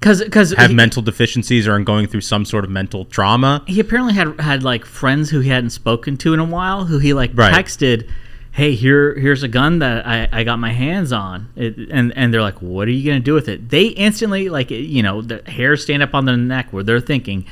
because 0.00 0.22
because 0.24 0.52
have 0.52 0.72
mental 0.72 1.02
deficiencies 1.02 1.68
or 1.68 1.74
are 1.74 1.80
going 1.80 2.06
through 2.06 2.22
some 2.22 2.44
sort 2.44 2.64
of 2.64 2.70
mental 2.70 3.04
trauma? 3.04 3.62
He 3.66 3.78
apparently 3.80 4.14
had 4.14 4.40
had 4.40 4.62
like 4.62 4.84
friends 4.84 5.30
who 5.30 5.40
he 5.40 5.50
hadn't 5.50 5.70
spoken 5.70 6.16
to 6.18 6.32
in 6.34 6.40
a 6.40 6.44
while 6.44 6.86
who 6.86 6.98
he 6.98 7.12
like 7.12 7.30
Right. 7.34 7.52
texted 7.54 8.08
hey 8.52 8.74
here 8.74 9.14
here's 9.16 9.44
a 9.44 9.48
gun 9.48 9.78
that 9.78 10.04
i, 10.04 10.28
I 10.32 10.42
got 10.44 10.58
my 10.58 10.72
hands 10.72 11.12
on. 11.12 11.48
It, 11.54 11.76
and 11.90 12.12
and 12.16 12.32
they're 12.34 12.42
like 12.42 12.60
what 12.62 12.88
are 12.88 12.90
you 12.90 13.06
gonna 13.08 13.20
do 13.20 13.34
with 13.34 13.48
it? 13.48 13.68
They 13.68 13.84
instantly 13.88 14.48
like 14.48 14.70
you 14.70 15.02
know 15.02 15.22
the 15.22 15.42
hairs 15.50 15.82
stand 15.82 16.02
up 16.02 16.14
on 16.14 16.24
their 16.24 16.36
neck 16.36 16.72
where 16.72 16.82
they're 16.82 17.00
thinking 17.00 17.44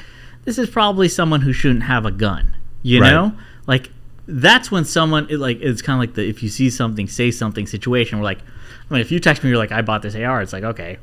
this 0.45 0.59
is 0.59 0.69
probably 0.71 1.09
someone 1.09 1.43
who 1.43 1.53
shouldn't 1.53 1.83
have 1.85 2.07
a 2.07 2.11
gun 2.11 2.55
you 2.83 3.01
Right. 3.01 3.11
know? 3.13 3.33
Like 3.67 3.91
that's 4.27 4.71
when 4.71 4.85
someone 4.85 5.27
it, 5.31 5.39
like 5.39 5.61
it's 5.61 5.83
kind 5.83 5.97
of 5.97 6.01
like 6.01 6.15
the 6.15 6.27
if 6.29 6.43
you 6.43 6.49
see 6.49 6.71
something 6.71 7.07
say 7.09 7.31
something 7.31 7.67
situation 7.67 8.19
We're 8.19 8.25
like 8.25 8.41
i 8.91 8.93
mean 8.95 9.01
if 9.01 9.11
you 9.13 9.21
text 9.21 9.43
me 9.43 9.49
you're 9.51 9.59
like 9.59 9.73
i 9.73 9.81
bought 9.83 10.03
this 10.03 10.15
ar 10.15 10.43
it's 10.43 10.53
like 10.53 10.65
okay 10.65 10.99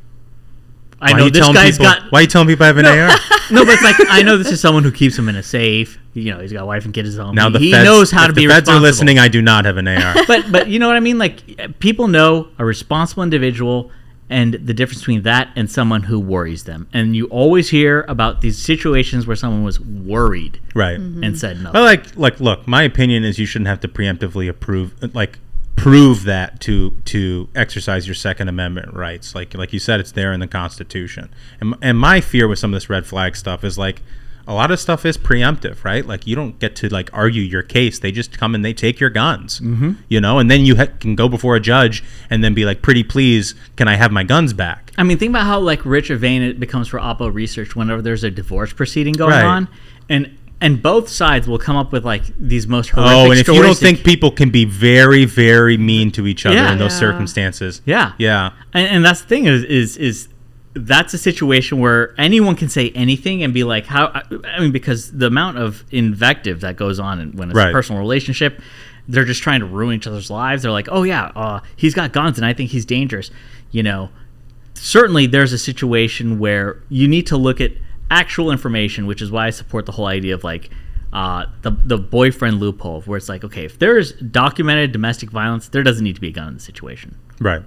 I 1.01 1.11
Why 1.11 1.17
know 1.17 1.25
you 1.25 1.31
this 1.31 1.39
telling 1.41 1.55
guy's 1.55 1.77
people- 1.77 1.85
got 1.93 2.11
why 2.11 2.21
you 2.21 2.27
telling 2.27 2.47
people 2.47 2.63
I 2.63 2.67
have 2.67 2.77
an 2.77 2.85
AR? 2.85 2.93
no, 3.51 3.65
but 3.65 3.73
it's 3.73 3.83
like 3.83 3.95
I 4.09 4.21
know 4.21 4.37
this 4.37 4.51
is 4.51 4.61
someone 4.61 4.83
who 4.83 4.91
keeps 4.91 5.15
them 5.15 5.27
in 5.29 5.35
a 5.35 5.43
safe. 5.43 5.99
You 6.13 6.33
know, 6.33 6.39
he's 6.39 6.53
got 6.53 6.63
a 6.63 6.65
wife 6.65 6.85
and 6.85 6.93
kids 6.93 7.17
at 7.17 7.23
home. 7.25 7.35
now 7.35 7.47
he, 7.47 7.53
the 7.53 7.59
he 7.59 7.71
feds, 7.71 7.83
knows 7.85 8.11
how 8.11 8.21
if 8.23 8.27
to 8.29 8.33
the 8.33 8.41
be 8.41 8.47
feds 8.47 8.61
responsible. 8.61 8.77
are 8.77 8.81
listening 8.89 9.19
I 9.19 9.27
do 9.27 9.41
not 9.41 9.65
have 9.65 9.77
an 9.77 9.87
AR 9.87 10.13
but 10.27 10.51
but 10.51 10.67
you 10.69 10.79
know 10.79 10.87
what 10.87 10.95
I 10.95 11.01
mean? 11.01 11.17
Like 11.17 11.79
people 11.79 12.07
know 12.07 12.47
a 12.57 12.63
responsible 12.65 13.23
individual 13.23 13.91
and 14.27 14.55
the 14.55 14.73
difference 14.73 15.01
between 15.01 15.21
that 15.21 15.49
and 15.55 15.69
someone 15.69 16.01
who 16.03 16.19
worries 16.19 16.63
them. 16.63 16.87
And 16.93 17.15
you 17.15 17.25
always 17.27 17.69
hear 17.69 18.03
about 18.07 18.41
these 18.41 18.57
situations 18.57 19.27
where 19.27 19.35
someone 19.35 19.63
was 19.63 19.79
worried 19.79 20.59
Right. 20.73 20.97
and 20.97 21.37
said 21.37 21.57
mm-hmm. 21.57 21.65
no. 21.65 21.71
But 21.73 21.83
like, 21.83 22.15
like, 22.17 22.39
look, 22.39 22.67
my 22.67 22.81
opinion 22.81 23.23
is 23.23 23.37
you 23.37 23.45
shouldn't 23.45 23.67
have 23.67 23.81
to 23.81 23.87
preemptively 23.87 24.49
approve, 24.49 24.95
like, 25.13 25.37
prove 25.75 26.23
that 26.23 26.59
to 26.61 26.91
to 27.05 27.49
exercise 27.55 28.07
your 28.07 28.15
Second 28.15 28.47
Amendment 28.47 28.93
rights. 28.93 29.35
Like, 29.35 29.53
like 29.53 29.73
you 29.73 29.79
said, 29.79 29.99
it's 29.99 30.11
there 30.11 30.33
in 30.33 30.39
the 30.39 30.47
Constitution. 30.47 31.29
And 31.59 31.75
and 31.81 31.97
my 31.97 32.21
fear 32.21 32.47
with 32.47 32.59
some 32.59 32.71
of 32.73 32.75
this 32.75 32.89
red 32.89 33.05
flag 33.05 33.35
stuff 33.35 33.63
is 33.63 33.77
like. 33.77 34.01
A 34.47 34.53
lot 34.53 34.69
of 34.69 34.79
stuff 34.79 35.07
is 35.07 35.17
preemptive, 35.17 35.83
right? 35.83 36.05
Like 36.05 36.27
you 36.27 36.35
don't 36.35 36.59
get 36.59 36.75
to 36.75 36.87
like 36.89 37.09
argue 37.11 37.41
your 37.41 37.63
case; 37.63 37.97
they 37.97 38.11
just 38.11 38.37
come 38.37 38.53
and 38.53 38.63
they 38.63 38.75
take 38.75 38.99
your 38.99 39.09
guns, 39.09 39.59
mm-hmm. 39.59 39.93
you 40.07 40.21
know, 40.21 40.37
and 40.37 40.51
then 40.51 40.61
you 40.61 40.75
ha- 40.75 40.85
can 40.99 41.15
go 41.15 41.27
before 41.27 41.55
a 41.55 41.59
judge 41.59 42.03
and 42.29 42.43
then 42.43 42.53
be 42.53 42.63
like, 42.63 42.83
"Pretty 42.83 43.03
please, 43.03 43.55
can 43.75 43.87
I 43.87 43.95
have 43.95 44.11
my 44.11 44.23
guns 44.23 44.53
back?" 44.53 44.91
I 44.99 45.03
mean, 45.03 45.17
think 45.17 45.31
about 45.31 45.47
how 45.47 45.59
like 45.59 45.83
rich 45.83 46.11
or 46.11 46.15
vain 46.15 46.43
it 46.43 46.59
becomes 46.59 46.87
for 46.87 46.99
Oppo 46.99 47.33
Research 47.33 47.75
whenever 47.75 48.03
there's 48.03 48.23
a 48.23 48.29
divorce 48.29 48.71
proceeding 48.71 49.13
going 49.13 49.31
Right. 49.31 49.43
on, 49.43 49.67
and 50.09 50.37
and 50.61 50.81
both 50.81 51.09
sides 51.09 51.47
will 51.47 51.57
come 51.59 51.75
up 51.75 51.91
with 51.91 52.05
like 52.05 52.23
these 52.39 52.65
most 52.67 52.89
horrific 52.91 53.13
Oh, 53.15 53.31
and 53.31 53.39
if 53.39 53.47
you 53.47 53.61
don't 53.61 53.77
think 53.77 54.03
people 54.03 54.31
can 54.31 54.49
be 54.49 54.63
very, 54.65 55.25
very 55.25 55.77
mean 55.77 56.11
to 56.11 56.25
each 56.27 56.45
other 56.45 56.55
Yeah. 56.55 56.71
in 56.71 56.77
those 56.79 56.93
Yeah. 56.93 56.99
circumstances, 56.99 57.81
yeah, 57.85 58.13
yeah, 58.17 58.51
and, 58.73 58.87
and 58.87 59.05
that's 59.05 59.21
the 59.21 59.27
thing 59.27 59.45
is 59.45 59.63
is 59.63 59.97
is 59.97 60.27
that's 60.77 61.13
a 61.13 61.17
situation 61.17 61.79
where 61.79 62.13
anyone 62.17 62.55
can 62.55 62.67
say 62.67 62.89
anything 62.91 63.41
and 63.43 63.53
be 63.53 63.63
like 63.63 63.85
how 63.85 64.07
I, 64.07 64.23
I 64.55 64.59
mean 64.59 64.71
because 64.73 65.11
the 65.11 65.27
amount 65.27 65.57
of 65.57 65.85
invective 65.91 66.59
that 66.61 66.75
goes 66.75 66.99
on 66.99 67.19
in- 67.21 67.31
when 67.33 67.49
it's 67.49 67.55
Right. 67.57 67.69
a 67.69 67.71
personal 67.71 68.01
relationship 68.01 68.61
they're 69.07 69.23
just 69.23 69.41
trying 69.41 69.59
to 69.61 69.65
ruin 69.67 69.95
each 69.95 70.05
other's 70.07 70.29
lives 70.29 70.63
they're 70.63 70.71
like 70.73 70.89
oh 70.91 71.03
yeah 71.03 71.31
uh, 71.35 71.59
he's 71.77 71.93
got 71.93 72.11
guns 72.11 72.37
and 72.37 72.45
i 72.45 72.51
think 72.51 72.71
he's 72.71 72.83
dangerous 72.85 73.31
you 73.71 73.83
know 73.83 74.09
certainly 74.73 75.25
there's 75.27 75.53
a 75.53 75.57
situation 75.57 76.39
where 76.39 76.81
you 76.89 77.07
need 77.07 77.25
to 77.27 77.37
look 77.37 77.61
at 77.61 77.71
actual 78.11 78.51
information 78.51 79.05
which 79.05 79.21
is 79.21 79.31
why 79.31 79.47
i 79.47 79.49
support 79.49 79.85
the 79.85 79.91
whole 79.91 80.05
idea 80.07 80.33
of 80.33 80.43
like 80.43 80.69
uh, 81.13 81.45
the, 81.61 81.71
the 81.85 81.97
boyfriend 81.97 82.59
loophole 82.59 83.01
where 83.01 83.17
it's 83.17 83.29
like 83.29 83.43
okay 83.43 83.63
if 83.63 83.79
there's 83.79 84.11
documented 84.13 84.91
domestic 84.91 85.29
violence 85.29 85.69
there 85.69 85.81
doesn't 85.83 86.03
need 86.03 86.15
to 86.15 86.21
be 86.21 86.27
a 86.27 86.31
gun 86.31 86.49
in 86.49 86.53
the 86.55 86.59
situation 86.59 87.17
right. 87.39 87.63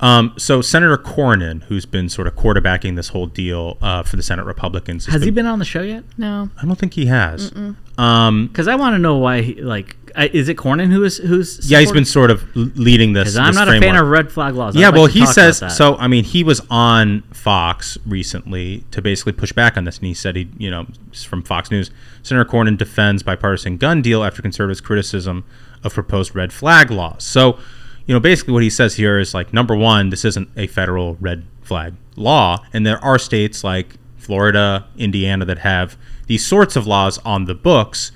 Um, 0.00 0.34
so 0.36 0.60
Senator 0.62 0.98
Cornyn, 0.98 1.62
who's 1.64 1.86
been 1.86 2.08
sort 2.08 2.26
of 2.26 2.34
quarterbacking 2.34 2.96
this 2.96 3.10
whole 3.10 3.26
deal 3.26 3.78
uh, 3.80 4.02
for 4.02 4.16
the 4.16 4.22
Senate 4.24 4.44
Republicans, 4.46 5.06
has 5.06 5.22
he 5.22 5.30
been 5.30 5.46
on 5.46 5.60
the 5.60 5.64
show 5.64 5.82
yet 5.82 6.02
No. 6.18 6.50
I 6.60 6.66
don't 6.66 6.74
think 6.74 6.94
he 6.94 7.06
has. 7.06 7.52
Um, 7.98 8.48
Because 8.48 8.66
I 8.66 8.74
want 8.74 8.94
to 8.94 8.98
know 8.98 9.18
why, 9.18 9.42
he, 9.42 9.62
like, 9.62 9.94
I, 9.94 10.01
Uh, 10.14 10.28
is 10.32 10.48
it 10.48 10.56
Cornyn 10.56 10.92
who 10.92 11.04
is 11.04 11.18
who's? 11.18 11.70
yeah, 11.70 11.80
he's 11.80 11.92
been 11.92 12.04
sort 12.04 12.30
of 12.30 12.44
leading 12.54 13.12
this. 13.12 13.24
Because 13.24 13.36
I'm 13.36 13.46
this 13.48 13.56
not 13.56 13.68
a 13.68 13.80
fan 13.80 13.96
of 13.96 14.08
red 14.08 14.30
flag 14.30 14.54
laws. 14.54 14.74
Yeah, 14.76 14.88
like 14.88 14.94
well, 14.94 15.06
he 15.06 15.26
says 15.26 15.62
so. 15.76 15.96
I 15.96 16.08
mean, 16.08 16.24
he 16.24 16.44
was 16.44 16.60
on 16.70 17.22
Fox 17.32 17.98
recently 18.06 18.84
to 18.90 19.02
basically 19.02 19.32
push 19.32 19.52
back 19.52 19.76
on 19.76 19.84
this, 19.84 19.98
and 19.98 20.06
he 20.06 20.14
said 20.14 20.36
he, 20.36 20.48
you 20.58 20.70
know, 20.70 20.86
from 21.26 21.42
Fox 21.42 21.70
News, 21.70 21.90
Senator 22.22 22.48
Cornyn 22.48 22.76
defends 22.76 23.22
bipartisan 23.22 23.76
gun 23.76 24.02
deal 24.02 24.24
after 24.24 24.42
conservatives' 24.42 24.80
criticism 24.80 25.44
of 25.84 25.94
proposed 25.94 26.34
red 26.34 26.52
flag 26.52 26.90
laws. 26.90 27.24
So, 27.24 27.58
you 28.06 28.14
know, 28.14 28.20
basically 28.20 28.54
what 28.54 28.62
he 28.62 28.70
says 28.70 28.96
here 28.96 29.18
is 29.18 29.34
like 29.34 29.52
number 29.52 29.76
one, 29.76 30.10
this 30.10 30.24
isn't 30.24 30.48
a 30.56 30.66
federal 30.66 31.16
red 31.20 31.44
flag 31.62 31.94
law, 32.16 32.64
and 32.72 32.86
there 32.86 33.02
are 33.04 33.18
states 33.18 33.64
like 33.64 33.96
Florida, 34.16 34.86
Indiana 34.96 35.44
that 35.44 35.58
have 35.58 35.96
these 36.26 36.46
sorts 36.46 36.76
of 36.76 36.86
laws 36.86 37.18
on 37.18 37.46
the 37.46 37.54
books 37.54 38.12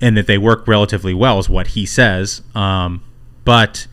and 0.00 0.16
that 0.16 0.26
they 0.26 0.38
work 0.38 0.66
relatively 0.66 1.14
well 1.14 1.38
is 1.38 1.48
what 1.48 1.68
he 1.68 1.86
says. 1.86 2.42
Um, 2.54 3.02
but 3.44 3.86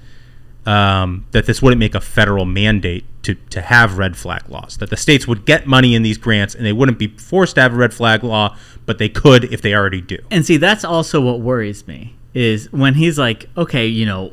um, 0.66 1.26
that 1.32 1.46
this 1.46 1.62
wouldn't 1.62 1.80
make 1.80 1.96
a 1.96 2.02
federal 2.02 2.46
mandate 2.46 3.06
to, 3.24 3.36
to 3.36 3.62
have 3.62 3.98
red 3.98 4.18
flag 4.18 4.50
laws. 4.50 4.78
That 4.78 4.90
the 4.90 4.98
states 4.98 5.28
would 5.28 5.46
get 5.46 5.66
money 5.66 5.96
in 5.96 6.04
these 6.04 6.18
grants 6.18 6.54
and 6.54 6.66
they 6.66 6.74
wouldn't 6.74 7.00
be 7.00 7.08
forced 7.08 7.56
to 7.56 7.62
have 7.62 7.74
a 7.74 7.78
red 7.78 7.94
flag 7.94 8.24
law, 8.24 8.58
but 8.86 8.98
they 8.98 9.10
could 9.10 9.46
if 9.46 9.62
they 9.62 9.74
already 9.74 10.02
do. 10.02 10.18
and 10.30 10.46
see, 10.46 10.58
that's 10.58 10.84
also 10.84 11.22
what 11.22 11.40
worries 11.40 11.88
me 11.88 12.17
is 12.34 12.72
when 12.72 12.94
he's 12.94 13.18
like, 13.18 13.50
okay, 13.58 13.88
you 13.88 14.06
know, 14.06 14.32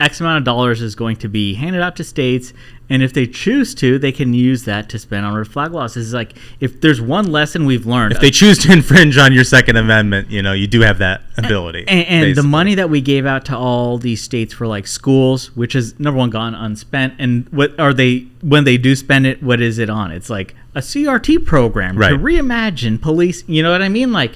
X 0.00 0.20
amount 0.20 0.38
of 0.38 0.44
dollars 0.44 0.82
is 0.82 0.94
going 0.94 1.16
to 1.16 1.28
be 1.28 1.54
handed 1.54 1.80
out 1.80 1.94
to 1.96 2.04
states, 2.04 2.52
and 2.90 3.02
if 3.02 3.12
they 3.12 3.26
choose 3.26 3.74
to, 3.76 3.98
they 3.98 4.12
can 4.12 4.34
use 4.34 4.64
that 4.64 4.88
to 4.90 4.98
spend 4.98 5.24
on 5.24 5.34
red 5.34 5.46
flag 5.46 5.72
laws. 5.72 5.96
It's 5.96 6.12
like 6.12 6.36
if 6.60 6.80
there's 6.80 7.00
one 7.00 7.30
lesson 7.30 7.64
we've 7.64 7.86
learned, 7.86 8.12
If 8.12 8.20
they 8.20 8.30
choose 8.30 8.58
to 8.60 8.72
infringe 8.72 9.16
on 9.18 9.32
your 9.32 9.44
Second 9.44 9.76
Amendment, 9.76 10.30
you 10.30 10.42
know, 10.42 10.52
you 10.52 10.66
do 10.66 10.80
have 10.80 10.98
that 10.98 11.22
ability. 11.38 11.84
and, 11.86 12.26
and 12.26 12.36
the 12.36 12.42
money 12.42 12.74
that 12.74 12.90
we 12.90 13.00
gave 13.00 13.24
out 13.24 13.44
to 13.46 13.56
all 13.56 13.98
these 13.98 14.20
states 14.20 14.52
for 14.52 14.66
like 14.66 14.86
schools, 14.86 15.54
which 15.56 15.74
is 15.76 15.98
number 16.00 16.18
one 16.18 16.30
gone 16.30 16.54
unspent, 16.54 17.14
and 17.18 17.48
what 17.50 17.78
are 17.78 17.94
they 17.94 18.26
when 18.42 18.64
they 18.64 18.76
do 18.78 18.96
spend 18.96 19.26
it? 19.26 19.42
What 19.42 19.60
is 19.60 19.78
it 19.78 19.88
on? 19.88 20.10
It's 20.10 20.28
like 20.28 20.54
a 20.74 20.80
CRT 20.80 21.46
program 21.46 21.96
to 21.96 22.00
reimagine 22.18 23.00
police. 23.00 23.44
You 23.46 23.62
know 23.62 23.70
what 23.70 23.82
I 23.82 23.88
mean? 23.88 24.12
Like 24.12 24.32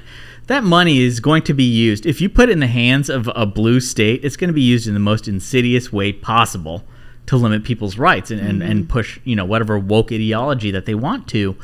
that 0.47 0.63
money 0.63 1.01
is 1.01 1.21
going 1.21 1.43
to 1.43 1.55
be 1.55 1.65
used 1.65 2.07
if 2.07 2.21
you 2.21 2.29
put 2.29 2.49
it 2.49 2.53
in 2.53 2.61
the 2.61 2.67
hands 2.67 3.09
of 3.09 3.29
a 3.35 3.47
blue 3.47 3.81
state. 3.81 4.25
It's 4.25 4.37
going 4.37 4.49
to 4.49 4.55
be 4.55 4.63
used 4.63 4.87
in 4.87 4.95
the 4.95 5.01
most 5.01 5.27
insidious 5.29 5.93
way 5.93 6.13
possible 6.13 6.85
to 7.27 7.37
limit 7.37 7.65
people's 7.65 7.99
rights 7.99 8.31
and, 8.31 8.41
and, 8.41 8.63
and 8.63 8.81
mm-hmm. 8.83 8.91
push 8.91 9.19
you 9.25 9.35
know 9.35 9.45
whatever 9.45 9.79
woke 9.79 10.13
ideology 10.13 10.71
that 10.71 10.87
they 10.87 10.95
want 10.95 11.27
to. 11.29 11.57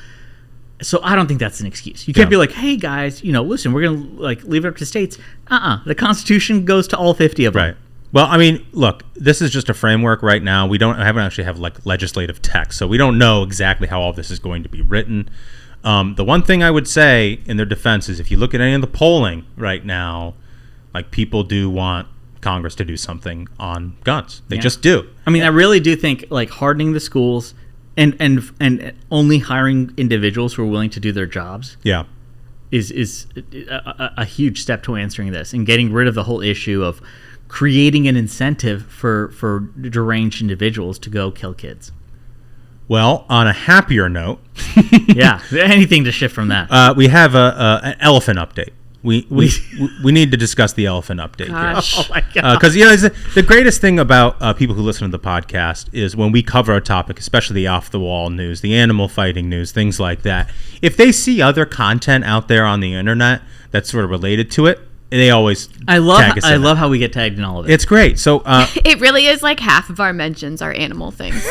So 0.82 0.98
I 1.04 1.14
don't 1.14 1.28
think 1.28 1.38
that's 1.38 1.60
an 1.60 1.66
excuse. 1.66 2.08
You 2.08 2.14
can't 2.14 2.26
Yeah. 2.26 2.30
be 2.30 2.36
like, 2.36 2.50
"Hey 2.52 2.76
guys, 2.76 3.22
you 3.22 3.32
know, 3.32 3.42
listen, 3.42 3.72
we're 3.72 3.82
gonna 3.82 4.04
like 4.20 4.42
leave 4.44 4.64
it 4.64 4.68
up 4.68 4.76
to 4.78 4.86
states." 4.86 5.16
Uh-uh. 5.48 5.84
The 5.84 5.94
Constitution 5.94 6.64
goes 6.64 6.88
to 6.88 6.96
all 6.96 7.14
fifty 7.14 7.44
of 7.44 7.54
them. 7.54 7.62
Right. 7.62 7.76
Well, 8.12 8.26
I 8.26 8.36
mean, 8.36 8.66
look, 8.72 9.04
this 9.14 9.40
is 9.40 9.50
just 9.50 9.70
a 9.70 9.74
framework 9.74 10.22
right 10.22 10.42
now. 10.42 10.66
We 10.66 10.76
don't 10.78 10.96
I 10.96 11.04
haven't 11.06 11.22
actually 11.22 11.44
have 11.44 11.58
like 11.60 11.86
legislative 11.86 12.42
text, 12.42 12.78
so 12.78 12.88
we 12.88 12.98
don't 12.98 13.16
know 13.16 13.44
exactly 13.44 13.86
how 13.86 14.02
all 14.02 14.12
this 14.12 14.30
is 14.30 14.40
going 14.40 14.64
to 14.64 14.68
be 14.68 14.82
written. 14.82 15.30
Um, 15.84 16.14
the 16.14 16.24
one 16.24 16.42
thing 16.42 16.62
I 16.62 16.70
would 16.70 16.86
say 16.86 17.40
in 17.46 17.56
their 17.56 17.66
defense 17.66 18.08
is 18.08 18.20
if 18.20 18.30
you 18.30 18.36
look 18.36 18.54
at 18.54 18.60
any 18.60 18.74
of 18.74 18.80
the 18.80 18.86
polling 18.86 19.44
right 19.56 19.84
now, 19.84 20.34
like 20.94 21.10
people 21.10 21.42
do 21.42 21.68
want 21.68 22.06
Congress 22.40 22.74
to 22.76 22.84
do 22.84 22.96
something 22.96 23.48
on 23.58 23.96
guns. 24.04 24.42
They 24.48 24.56
Yeah. 24.56 24.62
just 24.62 24.82
do. 24.82 25.06
I 25.26 25.30
mean, 25.30 25.42
I 25.42 25.48
really 25.48 25.80
do 25.80 25.96
think 25.96 26.26
like 26.30 26.50
hardening 26.50 26.92
the 26.92 27.00
schools 27.00 27.54
and 27.96 28.16
and 28.20 28.42
and 28.60 28.92
only 29.10 29.38
hiring 29.38 29.92
individuals 29.96 30.54
who 30.54 30.62
are 30.62 30.66
willing 30.66 30.90
to 30.90 31.00
do 31.00 31.12
their 31.12 31.26
jobs 31.26 31.76
Yeah. 31.82 32.04
is 32.70 32.90
is 32.90 33.26
a, 33.36 33.74
a, 33.74 34.14
a 34.18 34.24
huge 34.24 34.60
step 34.62 34.82
to 34.84 34.96
answering 34.96 35.32
this 35.32 35.52
and 35.52 35.66
getting 35.66 35.92
rid 35.92 36.06
of 36.08 36.14
the 36.14 36.24
whole 36.24 36.40
issue 36.40 36.82
of 36.82 37.00
creating 37.48 38.08
an 38.08 38.16
incentive 38.16 38.86
for 38.86 39.28
for 39.32 39.60
deranged 39.80 40.40
individuals 40.40 40.98
to 41.00 41.10
go 41.10 41.30
kill 41.30 41.54
kids. 41.54 41.92
Well, 42.88 43.24
on 43.28 43.46
a 43.46 43.52
happier 43.52 44.08
note, 44.08 44.40
yeah, 45.08 45.40
anything 45.52 46.04
to 46.04 46.12
shift 46.12 46.34
from 46.34 46.48
that. 46.48 46.70
uh, 46.70 46.94
we 46.96 47.08
have 47.08 47.34
a, 47.34 47.38
a 47.84 47.86
an 47.88 47.96
elephant 48.00 48.38
update. 48.38 48.70
We 49.02 49.26
we, 49.30 49.50
we 49.80 49.90
we 50.04 50.12
need 50.12 50.30
to 50.30 50.36
discuss 50.36 50.74
the 50.74 50.86
elephant 50.86 51.18
update 51.20 51.48
Gosh. 51.48 51.94
here. 51.96 52.04
oh 52.06 52.14
my 52.14 52.24
god! 52.34 52.54
because 52.54 52.76
you 52.76 52.84
know 52.84 52.94
the, 52.94 53.14
the 53.34 53.42
greatest 53.42 53.80
thing 53.80 53.98
about 53.98 54.36
uh, 54.40 54.52
people 54.52 54.74
who 54.76 54.82
listen 54.82 55.10
to 55.10 55.16
the 55.16 55.22
podcast 55.22 55.88
is 55.92 56.14
when 56.14 56.30
we 56.32 56.42
cover 56.42 56.74
a 56.76 56.80
topic, 56.80 57.18
especially 57.18 57.54
the 57.54 57.66
off 57.66 57.90
the 57.90 57.98
wall 58.00 58.30
news, 58.30 58.60
the 58.60 58.74
animal 58.74 59.08
fighting 59.08 59.48
news, 59.48 59.72
things 59.72 59.98
like 59.98 60.22
that. 60.22 60.50
If 60.82 60.96
they 60.96 61.12
see 61.12 61.40
other 61.42 61.64
content 61.64 62.24
out 62.24 62.46
there 62.48 62.64
on 62.64 62.80
the 62.80 62.94
internet 62.94 63.42
that's 63.70 63.90
sort 63.90 64.04
of 64.04 64.10
related 64.10 64.50
to 64.52 64.66
it, 64.66 64.78
they 65.10 65.30
always 65.30 65.68
I 65.88 65.98
love 65.98 66.20
tag 66.20 66.38
us 66.38 66.44
I 66.44 66.54
in 66.54 66.62
it. 66.62 66.64
love 66.64 66.78
how 66.78 66.88
we 66.88 66.98
get 66.98 67.12
tagged 67.12 67.38
in 67.38 67.44
all 67.44 67.58
of 67.60 67.68
it. 67.68 67.72
It's 67.72 67.84
great. 67.84 68.18
So 68.20 68.40
uh, 68.44 68.66
It 68.84 69.00
really 69.00 69.26
is 69.26 69.42
like 69.42 69.58
half 69.58 69.90
of 69.90 69.98
our 69.98 70.12
mentions 70.12 70.62
are 70.62 70.72
animal 70.72 71.10
things. 71.10 71.42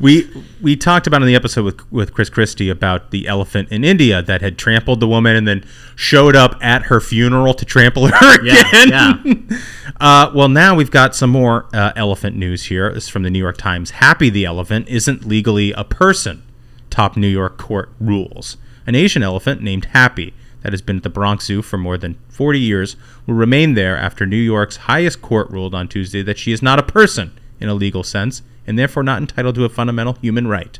We 0.00 0.28
we 0.60 0.76
talked 0.76 1.06
about 1.06 1.22
in 1.22 1.28
the 1.28 1.34
episode 1.34 1.64
with 1.64 1.92
with 1.92 2.14
Chris 2.14 2.30
Christie 2.30 2.70
about 2.70 3.10
the 3.10 3.26
elephant 3.26 3.70
in 3.70 3.84
India 3.84 4.22
that 4.22 4.40
had 4.40 4.58
trampled 4.58 5.00
the 5.00 5.08
woman 5.08 5.36
and 5.36 5.46
then 5.46 5.64
showed 5.96 6.36
up 6.36 6.56
at 6.62 6.84
her 6.84 7.00
funeral 7.00 7.54
to 7.54 7.64
trample 7.64 8.06
her 8.12 8.44
Yeah, 8.44 8.62
again. 8.82 9.48
uh, 10.00 10.30
well, 10.34 10.48
now 10.48 10.74
we've 10.74 10.90
got 10.90 11.14
some 11.14 11.30
more 11.30 11.66
uh, 11.72 11.92
elephant 11.96 12.36
news 12.36 12.64
here. 12.66 12.92
This 12.92 13.04
is 13.04 13.10
from 13.10 13.22
the 13.22 13.30
New 13.30 13.38
York 13.38 13.56
Times. 13.56 13.90
Happy 13.90 14.30
the 14.30 14.44
elephant 14.44 14.88
isn't 14.88 15.24
legally 15.24 15.72
a 15.72 15.84
person. 15.84 16.42
Top 16.90 17.16
New 17.16 17.28
York 17.28 17.58
court 17.58 17.90
rules. 17.98 18.56
An 18.86 18.94
Asian 18.94 19.22
elephant 19.22 19.62
named 19.62 19.86
Happy 19.86 20.34
that 20.62 20.72
has 20.72 20.82
been 20.82 20.96
at 20.96 21.02
the 21.02 21.10
Bronx 21.10 21.46
Zoo 21.46 21.62
for 21.62 21.76
more 21.76 21.98
than 21.98 22.18
40 22.28 22.58
years 22.58 22.96
will 23.26 23.34
remain 23.34 23.74
there 23.74 23.96
after 23.96 24.26
New 24.26 24.36
York's 24.36 24.76
highest 24.76 25.20
court 25.20 25.50
ruled 25.50 25.74
on 25.74 25.88
Tuesday 25.88 26.22
that 26.22 26.38
she 26.38 26.52
is 26.52 26.62
not 26.62 26.78
a 26.78 26.82
person 26.82 27.32
in 27.60 27.68
a 27.68 27.74
legal 27.74 28.02
sense 28.02 28.42
and 28.66 28.78
therefore 28.78 29.02
not 29.02 29.20
entitled 29.20 29.54
to 29.54 29.64
a 29.64 29.68
fundamental 29.68 30.14
human 30.14 30.46
right. 30.46 30.78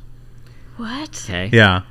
what? 0.76 1.24
okay. 1.24 1.50
Yeah. 1.52 1.82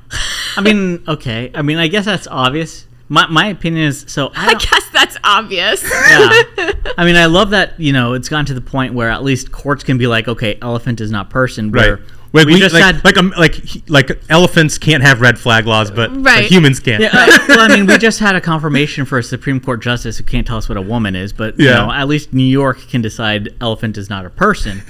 I 0.57 0.61
mean, 0.61 1.03
okay. 1.07 1.51
I 1.53 1.61
mean, 1.61 1.77
I 1.77 1.87
guess 1.87 2.05
that's 2.05 2.27
obvious. 2.27 2.87
My 3.09 3.27
my 3.27 3.47
opinion 3.47 3.85
is 3.87 4.05
so. 4.07 4.31
I, 4.35 4.49
I 4.49 4.53
guess 4.53 4.89
that's 4.89 5.17
obvious. 5.23 5.83
yeah. 5.83 6.71
I 6.97 7.05
mean, 7.05 7.15
I 7.15 7.25
love 7.25 7.49
that 7.51 7.79
you 7.79 7.91
know 7.91 8.13
it's 8.13 8.29
gotten 8.29 8.45
to 8.47 8.53
the 8.53 8.61
point 8.61 8.93
where 8.93 9.09
at 9.09 9.23
least 9.23 9.51
courts 9.51 9.83
can 9.83 9.97
be 9.97 10.07
like, 10.07 10.27
okay, 10.27 10.57
elephant 10.61 11.01
is 11.01 11.11
not 11.11 11.29
person. 11.29 11.71
Where 11.71 11.97
Right. 11.97 12.05
Like 12.33 12.47
we, 12.47 12.57
just 12.57 12.73
like, 12.73 12.83
had 12.83 13.05
like 13.05 13.17
um, 13.17 13.31
like 13.37 13.55
like 13.87 14.19
elephants 14.27 14.79
can't 14.79 15.03
have 15.03 15.21
red 15.21 15.37
flag 15.37 15.67
laws, 15.67 15.91
but, 15.91 16.11
but 16.11 16.23
Right. 16.23 16.45
humans 16.45 16.79
can. 16.79 16.99
Yeah, 16.99 17.09
uh, 17.13 17.37
well, 17.47 17.71
I 17.71 17.75
mean, 17.75 17.85
we 17.85 17.97
just 17.99 18.19
had 18.19 18.35
a 18.35 18.41
confirmation 18.41 19.05
for 19.05 19.19
a 19.19 19.23
Supreme 19.23 19.59
Court 19.59 19.83
justice 19.83 20.17
who 20.17 20.23
can't 20.23 20.45
tell 20.47 20.57
us 20.57 20.67
what 20.67 20.77
a 20.77 20.81
woman 20.81 21.15
is, 21.15 21.31
but 21.31 21.59
you 21.59 21.65
know, 21.67 21.91
at 21.91 22.07
least 22.07 22.33
New 22.33 22.43
York 22.43 22.79
can 22.89 23.03
decide 23.03 23.53
elephant 23.61 23.97
is 23.99 24.09
not 24.09 24.25
a 24.25 24.31
person. 24.31 24.81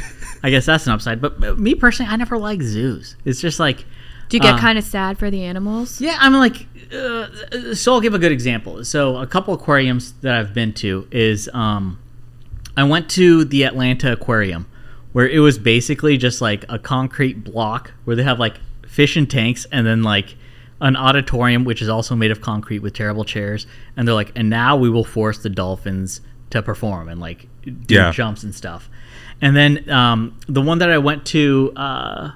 I 0.41 0.49
guess 0.51 0.65
that's 0.65 0.87
an 0.87 0.93
upside. 0.93 1.19
But 1.21 1.59
me 1.59 1.75
personally, 1.75 2.11
I 2.11 2.15
never 2.15 2.37
like 2.37 2.61
zoos. 2.61 3.15
It's 3.25 3.41
just 3.41 3.59
like. 3.59 3.85
Do 4.29 4.37
you 4.37 4.41
get 4.41 4.55
uh, 4.55 4.59
kind 4.59 4.77
of 4.77 4.83
sad 4.85 5.19
for 5.19 5.29
the 5.29 5.43
animals? 5.43 5.99
Yeah, 5.99 6.17
I'm 6.19 6.33
like. 6.33 6.65
Uh, 6.93 7.73
so 7.73 7.93
I'll 7.93 8.01
give 8.01 8.13
a 8.13 8.19
good 8.19 8.31
example. 8.31 8.83
So 8.85 9.17
a 9.17 9.27
couple 9.27 9.53
aquariums 9.53 10.13
that 10.21 10.33
I've 10.35 10.53
been 10.53 10.73
to 10.75 11.07
is 11.11 11.49
um, 11.53 11.99
I 12.77 12.83
went 12.83 13.09
to 13.11 13.43
the 13.45 13.63
Atlanta 13.63 14.11
Aquarium, 14.13 14.65
where 15.13 15.27
it 15.27 15.39
was 15.39 15.57
basically 15.57 16.17
just 16.17 16.41
like 16.41 16.65
a 16.69 16.77
concrete 16.77 17.43
block 17.43 17.93
where 18.03 18.15
they 18.15 18.23
have 18.23 18.39
like 18.39 18.57
fish 18.87 19.15
and 19.15 19.29
tanks 19.29 19.65
and 19.71 19.87
then 19.87 20.03
like 20.03 20.35
an 20.81 20.95
auditorium 20.95 21.63
which 21.63 21.81
is 21.81 21.87
also 21.89 22.15
made 22.15 22.29
of 22.31 22.41
concrete 22.41 22.79
with 22.79 22.93
terrible 22.93 23.23
chairs 23.23 23.65
and 23.95 24.07
they're 24.07 24.13
like 24.15 24.31
and 24.35 24.49
now 24.49 24.75
we 24.75 24.89
will 24.89 25.05
force 25.05 25.37
the 25.39 25.49
dolphins 25.49 26.19
to 26.49 26.61
perform 26.61 27.07
and 27.07 27.19
like 27.21 27.47
do 27.85 27.95
Yeah. 27.95 28.11
jumps 28.11 28.43
and 28.43 28.53
stuff 28.53 28.89
and 29.41 29.55
then 29.55 29.89
um, 29.89 30.37
the 30.47 30.61
one 30.61 30.79
that 30.79 30.91
i 30.91 30.97
went 30.97 31.25
to 31.27 31.71
uh, 31.75 32.31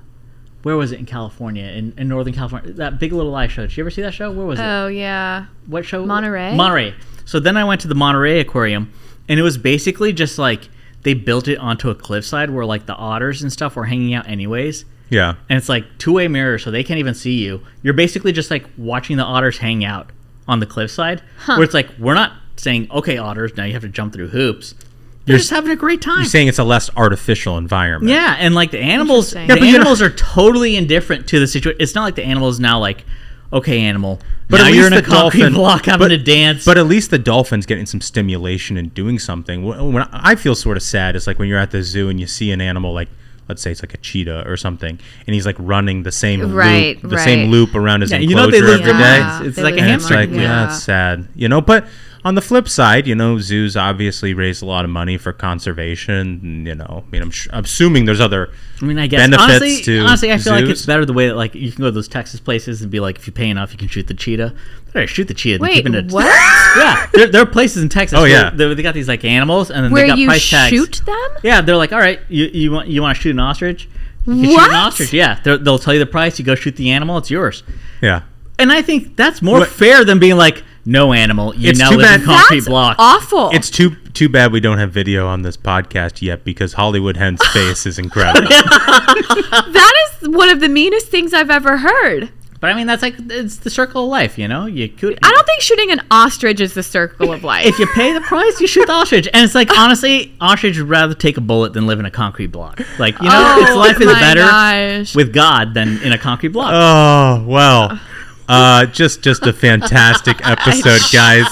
where 0.64 0.78
was 0.78 0.92
it 0.92 1.00
in 1.00 1.06
california 1.06 1.66
in, 1.66 1.94
in 1.98 2.08
northern 2.08 2.34
california 2.34 2.72
that 2.74 3.00
big 3.00 3.12
little 3.12 3.32
lie 3.32 3.48
show 3.48 3.64
did 3.64 3.76
you 3.76 3.84
ever 3.84 3.92
see 3.92 4.02
that 4.02 4.14
show 4.14 4.32
where 4.32 4.46
was 4.46 4.60
it 4.60 4.64
Oh 4.64 4.88
yeah. 4.88 5.46
what 5.68 5.86
show? 5.86 6.06
Monterey? 6.06 6.56
Monterey. 6.56 6.96
So 7.26 7.40
then 7.40 7.58
I 7.58 7.66
went 7.66 7.82
to 7.82 7.88
the 7.90 7.96
Monterey 7.96 8.40
Aquarium, 8.40 8.92
and 9.28 9.38
it 9.40 9.44
was 9.44 9.58
basically 9.58 10.14
just 10.14 10.38
like 10.40 10.70
they 11.08 11.14
built 11.14 11.47
it 11.47 11.58
onto 11.58 11.89
a 11.89 11.95
cliffside 11.95 12.49
where 12.49 12.66
like 12.66 12.86
the 12.86 12.93
otters 12.93 13.41
and 13.41 13.49
stuff 13.49 13.78
were 13.78 13.86
hanging 13.86 14.14
out 14.14 14.28
anyways. 14.28 14.84
Yeah. 15.10 15.36
And 15.49 15.55
it's 15.58 15.70
like 15.70 15.86
two 15.97 16.12
way 16.12 16.28
mirror, 16.28 16.60
so 16.60 16.70
they 16.70 16.84
can't 16.84 16.99
even 16.99 17.14
see 17.14 17.36
you. 17.45 17.62
You're 17.82 17.93
basically 17.93 18.34
just 18.34 18.51
like 18.51 18.66
watching 18.78 19.16
the 19.16 19.24
otters 19.24 19.58
hang 19.58 19.86
out 19.86 20.10
on 20.49 20.60
the 20.60 20.66
cliffside, 20.66 21.22
where 21.45 21.64
it's 21.64 21.74
like 21.74 21.88
we're 21.97 22.14
not 22.14 22.34
saying, 22.58 22.89
"Okay, 22.91 23.18
otters, 23.18 23.55
now 23.55 23.64
you 23.64 23.72
have 23.72 23.84
to 23.84 23.88
jump 23.88 24.12
through 24.12 24.28
hoops." 24.28 24.74
They're 24.74 25.36
You're 25.36 25.38
just 25.38 25.49
having 25.49 25.72
a 25.72 25.78
great 25.78 26.01
time. 26.01 26.18
You're 26.18 26.26
saying 26.26 26.49
it's 26.49 26.60
a 26.60 26.66
less 26.66 26.89
artificial 26.97 27.58
environment. 27.58 28.12
Yeah, 28.12 28.36
and 28.38 28.53
like 28.53 28.72
the 28.72 28.80
animals, 28.80 29.34
Interesting. 29.34 29.47
the 29.47 29.53
Yeah, 29.53 29.60
but 29.62 29.66
you 29.66 29.72
know- 29.72 29.80
animals 29.80 30.01
are 30.01 30.10
totally 30.10 30.76
indifferent 30.76 31.26
to 31.28 31.39
the 31.39 31.47
situation. 31.47 31.78
It's 31.82 31.95
not 31.95 32.03
like 32.03 32.16
the 32.16 32.26
animals 32.26 32.60
now 32.60 32.78
like, 32.80 33.05
okay, 33.54 33.82
animal, 33.82 34.20
But 34.50 34.58
now 34.58 34.68
at 34.68 34.74
you're 34.74 34.84
least 34.89 34.93
in 34.93 34.98
a 35.00 35.02
the 35.02 35.10
dolphin 35.12 35.54
block 35.54 35.88
I'm 35.88 36.00
but, 36.00 36.10
to 36.10 36.18
dance. 36.18 36.66
But 36.66 36.78
at 36.78 36.86
least 36.88 37.12
the 37.12 37.18
dolphin's 37.20 37.66
getting 37.66 37.86
some 37.86 38.02
stimulation 38.02 38.78
and 38.78 38.93
doing 38.93 39.20
something. 39.20 39.64
When 39.64 39.93
when 39.93 40.04
I 40.12 40.36
feel 40.36 40.56
sort 40.56 40.78
of 40.78 40.84
sad 40.84 41.16
it's 41.16 41.28
like 41.28 41.39
when 41.39 41.48
you're 41.50 41.60
at 41.60 41.72
the 41.72 41.84
zoo 41.84 42.10
and 42.10 42.20
you 42.20 42.28
see 42.28 42.52
an 42.52 42.62
animal 42.62 42.93
like 42.93 43.10
let's 43.50 43.62
say 43.62 43.72
it's 43.72 43.82
like 43.82 43.93
a 43.93 43.98
cheetah 43.98 44.43
or 44.45 44.58
something, 44.58 45.00
and 45.26 45.34
he's 45.34 45.45
like 45.45 45.56
running 45.58 46.04
the 46.04 46.12
same 46.12 46.52
Right, 46.54 47.02
loop, 47.02 47.12
the 47.12 47.18
same 47.18 47.50
loop 47.50 47.76
around 47.76 48.02
his 48.02 48.12
Yeah, 48.12 48.18
you 48.18 48.32
enclosure 48.38 48.52
know 48.52 48.52
they 48.52 48.62
live 48.62 48.82
every 48.82 48.91
their 48.91 49.02
day. 49.02 49.20
lives. 49.22 49.48
It's 49.48 49.58
like 49.58 49.74
a 49.76 49.78
live 49.78 49.86
their 49.86 49.95
It's 49.95 50.10
hamster. 50.10 50.16
like 50.16 50.30
lives. 50.30 50.41
yeah, 50.41 50.66
it's 50.68 50.84
sad, 50.84 51.28
you 51.36 51.48
know. 51.48 51.62
But 51.62 51.88
on 52.28 52.36
the 52.36 52.42
flip 52.42 52.68
side, 52.68 53.08
you 53.08 53.16
know, 53.16 53.40
zoos 53.40 53.78
obviously 53.78 54.34
raise 54.34 54.62
a 54.62 54.66
lot 54.66 54.84
of 54.86 54.92
money 54.92 55.18
for 55.18 55.32
conservation. 55.32 56.40
and, 56.44 56.68
You 56.68 56.76
know, 56.76 57.04
I 57.08 57.12
mean, 57.12 57.22
I'm, 57.22 57.32
sh- 57.32 57.48
I'm 57.54 57.64
assuming 57.64 58.06
there's 58.06 58.20
other 58.20 58.52
I 58.82 58.86
mean, 58.86 59.00
I 59.00 59.08
guess 59.08 59.20
benefits 59.22 59.44
honestly, 59.44 59.82
to 59.84 60.00
honestly, 60.02 60.32
I 60.32 60.38
feel 60.38 60.54
like 60.54 60.66
it's 60.66 60.86
better 60.86 61.06
the 61.06 61.14
way 61.14 61.28
that 61.28 61.36
like 61.36 61.56
you 61.56 61.72
can 61.72 61.82
go 61.82 61.88
to 61.88 61.92
those 61.92 62.08
Texas 62.08 62.40
places 62.40 62.82
and 62.82 62.92
be 62.92 63.00
like, 63.00 63.18
if 63.18 63.28
you 63.28 63.34
pay 63.34 63.50
enough, 63.50 63.72
you 63.72 63.78
can 63.78 63.88
shoot 63.88 64.08
the 64.08 64.14
cheetah. 64.14 64.54
Better 64.94 65.08
shoot 65.08 65.28
the 65.28 65.34
cheetah. 65.34 65.58
than 65.60 65.68
Wait, 65.68 65.74
keeping 65.76 65.94
it. 65.94 66.12
what? 66.12 66.26
Yeah, 66.78 67.08
there, 67.14 67.28
there 67.28 67.42
are 67.42 67.46
places 67.48 67.82
in 67.82 67.90
Texas. 67.90 68.20
Oh, 68.20 68.26
yeah. 68.26 68.52
they, 68.52 68.72
they 68.74 68.84
got 68.84 68.94
these 68.94 69.08
like 69.08 69.26
animals, 69.26 69.72
and 69.72 69.84
then 69.84 69.92
Where 69.92 70.04
they 70.04 70.10
got 70.10 70.18
you 70.20 70.28
price 70.28 70.48
tags. 70.50 70.70
shoot 70.70 71.02
them? 71.06 71.30
Yeah, 71.44 71.62
they're 71.62 71.76
like, 71.76 71.92
all 71.92 71.98
right, 72.00 72.20
you 72.30 72.46
you 72.54 72.72
want 72.72 72.88
you 72.88 73.02
want 73.02 73.16
to 73.16 73.22
shoot 73.22 73.32
an 73.32 73.40
ostrich? 73.40 73.88
You 74.28 74.34
can 74.34 74.44
shoot 74.44 74.60
an 74.70 74.76
ostrich. 74.76 75.14
Yeah, 75.14 75.40
They're- 75.44 75.58
they'll 75.58 75.80
tell 75.80 75.94
you 75.94 76.00
the 76.00 76.06
price. 76.06 76.38
You 76.38 76.46
go 76.46 76.54
shoot 76.56 76.76
the 76.76 76.92
animal. 76.92 77.18
It's 77.18 77.32
yours. 77.32 77.64
yeah. 78.02 78.24
And 78.60 78.72
I 78.72 78.82
think 78.82 79.16
that's 79.16 79.42
more 79.42 79.60
What- 79.60 79.70
fair 79.70 80.04
than 80.04 80.20
being 80.20 80.36
like, 80.36 80.64
no 80.88 81.12
animal. 81.14 81.54
You 81.56 81.70
It's 81.72 81.80
now 81.80 81.90
too 81.92 81.98
live 81.98 82.06
bad- 82.06 82.20
in 82.22 82.26
concrete 82.26 82.58
That's 82.62 82.68
block. 82.70 82.96
awful. 83.00 83.50
It's 83.52 83.70
too 83.70 83.96
too 84.14 84.30
bad 84.30 84.52
we 84.52 84.60
don't 84.60 84.80
have 84.80 84.92
video 84.92 85.28
on 85.28 85.44
this 85.44 85.58
podcast 85.58 86.22
yet 86.22 86.44
because 86.44 86.74
Hollywood 86.74 87.18
Hen's 87.18 87.46
face 87.54 87.86
is 87.86 88.00
incredible. 88.00 88.48
that 88.50 89.94
is 90.22 90.30
one 90.30 90.50
of 90.50 90.60
the 90.60 90.70
meanest 90.70 91.08
things 91.08 91.34
I've 91.34 91.50
ever 91.52 91.78
heard. 91.78 92.32
But 92.60 92.72
I 92.72 92.74
mean, 92.74 92.88
that's 92.88 93.04
like 93.04 93.14
it's 93.20 93.58
the 93.58 93.70
circle 93.70 94.06
of 94.06 94.10
life. 94.10 94.40
You 94.40 94.48
know, 94.48 94.66
you 94.66 94.90
could. 94.90 95.20
I 95.22 95.30
don't 95.32 95.46
think 95.46 95.62
shooting 95.62 95.92
an 95.92 96.02
ostrich 96.10 96.60
is 96.60 96.74
the 96.74 96.82
circle 96.82 97.32
of 97.32 97.44
life. 97.44 97.68
if 97.68 97.78
you 97.78 97.86
pay 97.94 98.14
the 98.14 98.22
price, 98.22 98.60
you 98.60 98.66
shoot 98.66 98.88
the 98.88 98.94
ostrich. 98.94 99.28
And 99.32 99.44
it's 99.46 99.54
like, 99.54 99.70
honestly, 99.78 100.34
ostrich 100.42 100.80
would 100.80 100.90
rather 100.90 101.14
take 101.14 101.38
a 101.38 101.42
bullet 101.42 101.74
than 101.74 101.86
live 101.86 102.00
in 102.00 102.06
a 102.08 102.12
concrete 102.12 102.48
block. 102.48 102.82
Like, 102.98 103.16
you 103.20 103.26
know, 103.30 103.32
oh 103.36 103.62
its 103.62 103.72
Oh 103.72 103.78
life 103.78 104.02
is 104.02 104.08
better 104.08 104.42
gosh. 104.42 105.14
with 105.16 105.34
God 105.34 105.76
than 105.76 106.02
in 106.02 106.14
a 106.14 106.18
concrete 106.18 106.50
block. 106.50 106.72
Oh 106.74 107.46
well, 107.48 108.00
uh, 108.48 108.86
just 108.86 109.22
just 109.22 109.45
a 109.45 109.54
fantastic 109.54 110.38
episode, 110.48 111.02
guys. 111.12 111.45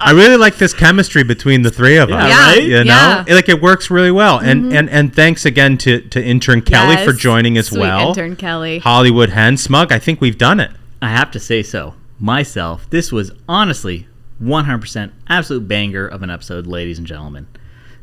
I 0.00 0.12
really 0.14 0.36
like 0.36 0.56
this 0.56 0.72
chemistry 0.72 1.22
between 1.22 1.62
the 1.62 1.70
three 1.70 1.96
of 1.96 2.10
us. 2.10 2.28
Yeah, 2.28 2.46
right? 2.46 2.62
You 2.62 2.84
know, 2.84 3.24
yeah. 3.26 3.34
like 3.34 3.48
it 3.48 3.60
works 3.60 3.90
really 3.90 4.10
well. 4.10 4.38
And 4.38 4.72
and 4.72 4.88
and 4.88 5.14
thanks 5.14 5.44
again 5.44 5.76
to 5.78 6.00
to 6.08 6.22
intern 6.22 6.62
Kelly 6.62 6.96
for 7.04 7.12
joining 7.12 7.58
as 7.58 7.68
Sweet 7.68 7.80
well. 7.80 8.08
intern 8.08 8.36
Kelly. 8.36 8.78
Hollywood 8.78 9.30
Hen 9.30 9.56
Smug. 9.56 9.92
I 9.92 9.98
think 9.98 10.20
we've 10.20 10.38
done 10.38 10.60
it. 10.60 10.70
I 11.02 11.10
have 11.10 11.30
to 11.32 11.40
say 11.40 11.62
so. 11.62 11.94
Myself, 12.18 12.88
this 12.90 13.10
was 13.10 13.32
honestly 13.48 14.06
100% 14.42 15.10
absolute 15.28 15.66
banger 15.66 16.06
of 16.06 16.22
an 16.22 16.28
episode, 16.28 16.66
ladies 16.66 16.98
and 16.98 17.06
gentlemen. 17.06 17.46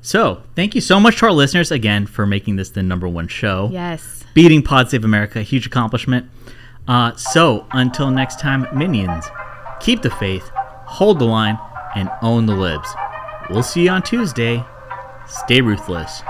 So, 0.02 0.44
thank 0.56 0.74
you 0.74 0.82
so 0.82 1.00
much 1.00 1.20
to 1.20 1.26
our 1.26 1.32
listeners 1.32 1.72
again 1.72 2.08
for 2.08 2.26
making 2.26 2.56
this 2.56 2.70
the 2.70 2.82
number 2.82 3.08
one 3.08 3.28
show. 3.28 3.70
Yes. 3.72 4.24
Beating 4.34 4.64
Pod 4.64 4.90
Save 4.90 5.04
America, 5.04 5.42
huge 5.42 5.66
accomplishment. 5.66 6.30
Uh, 6.88 7.14
so, 7.16 7.66
until 7.72 8.10
next 8.10 8.40
time, 8.40 8.68
minions, 8.74 9.26
keep 9.80 10.02
the 10.02 10.10
faith, 10.10 10.50
hold 10.86 11.20
the 11.20 11.26
line, 11.26 11.60
and 11.96 12.10
own 12.22 12.46
the 12.46 12.56
libs. 12.56 12.90
We'll 13.50 13.64
see 13.64 13.84
you 13.84 13.90
on 13.90 14.04
Tuesday. 14.04 14.64
Stay 15.28 15.62
ruthless. 15.62 16.22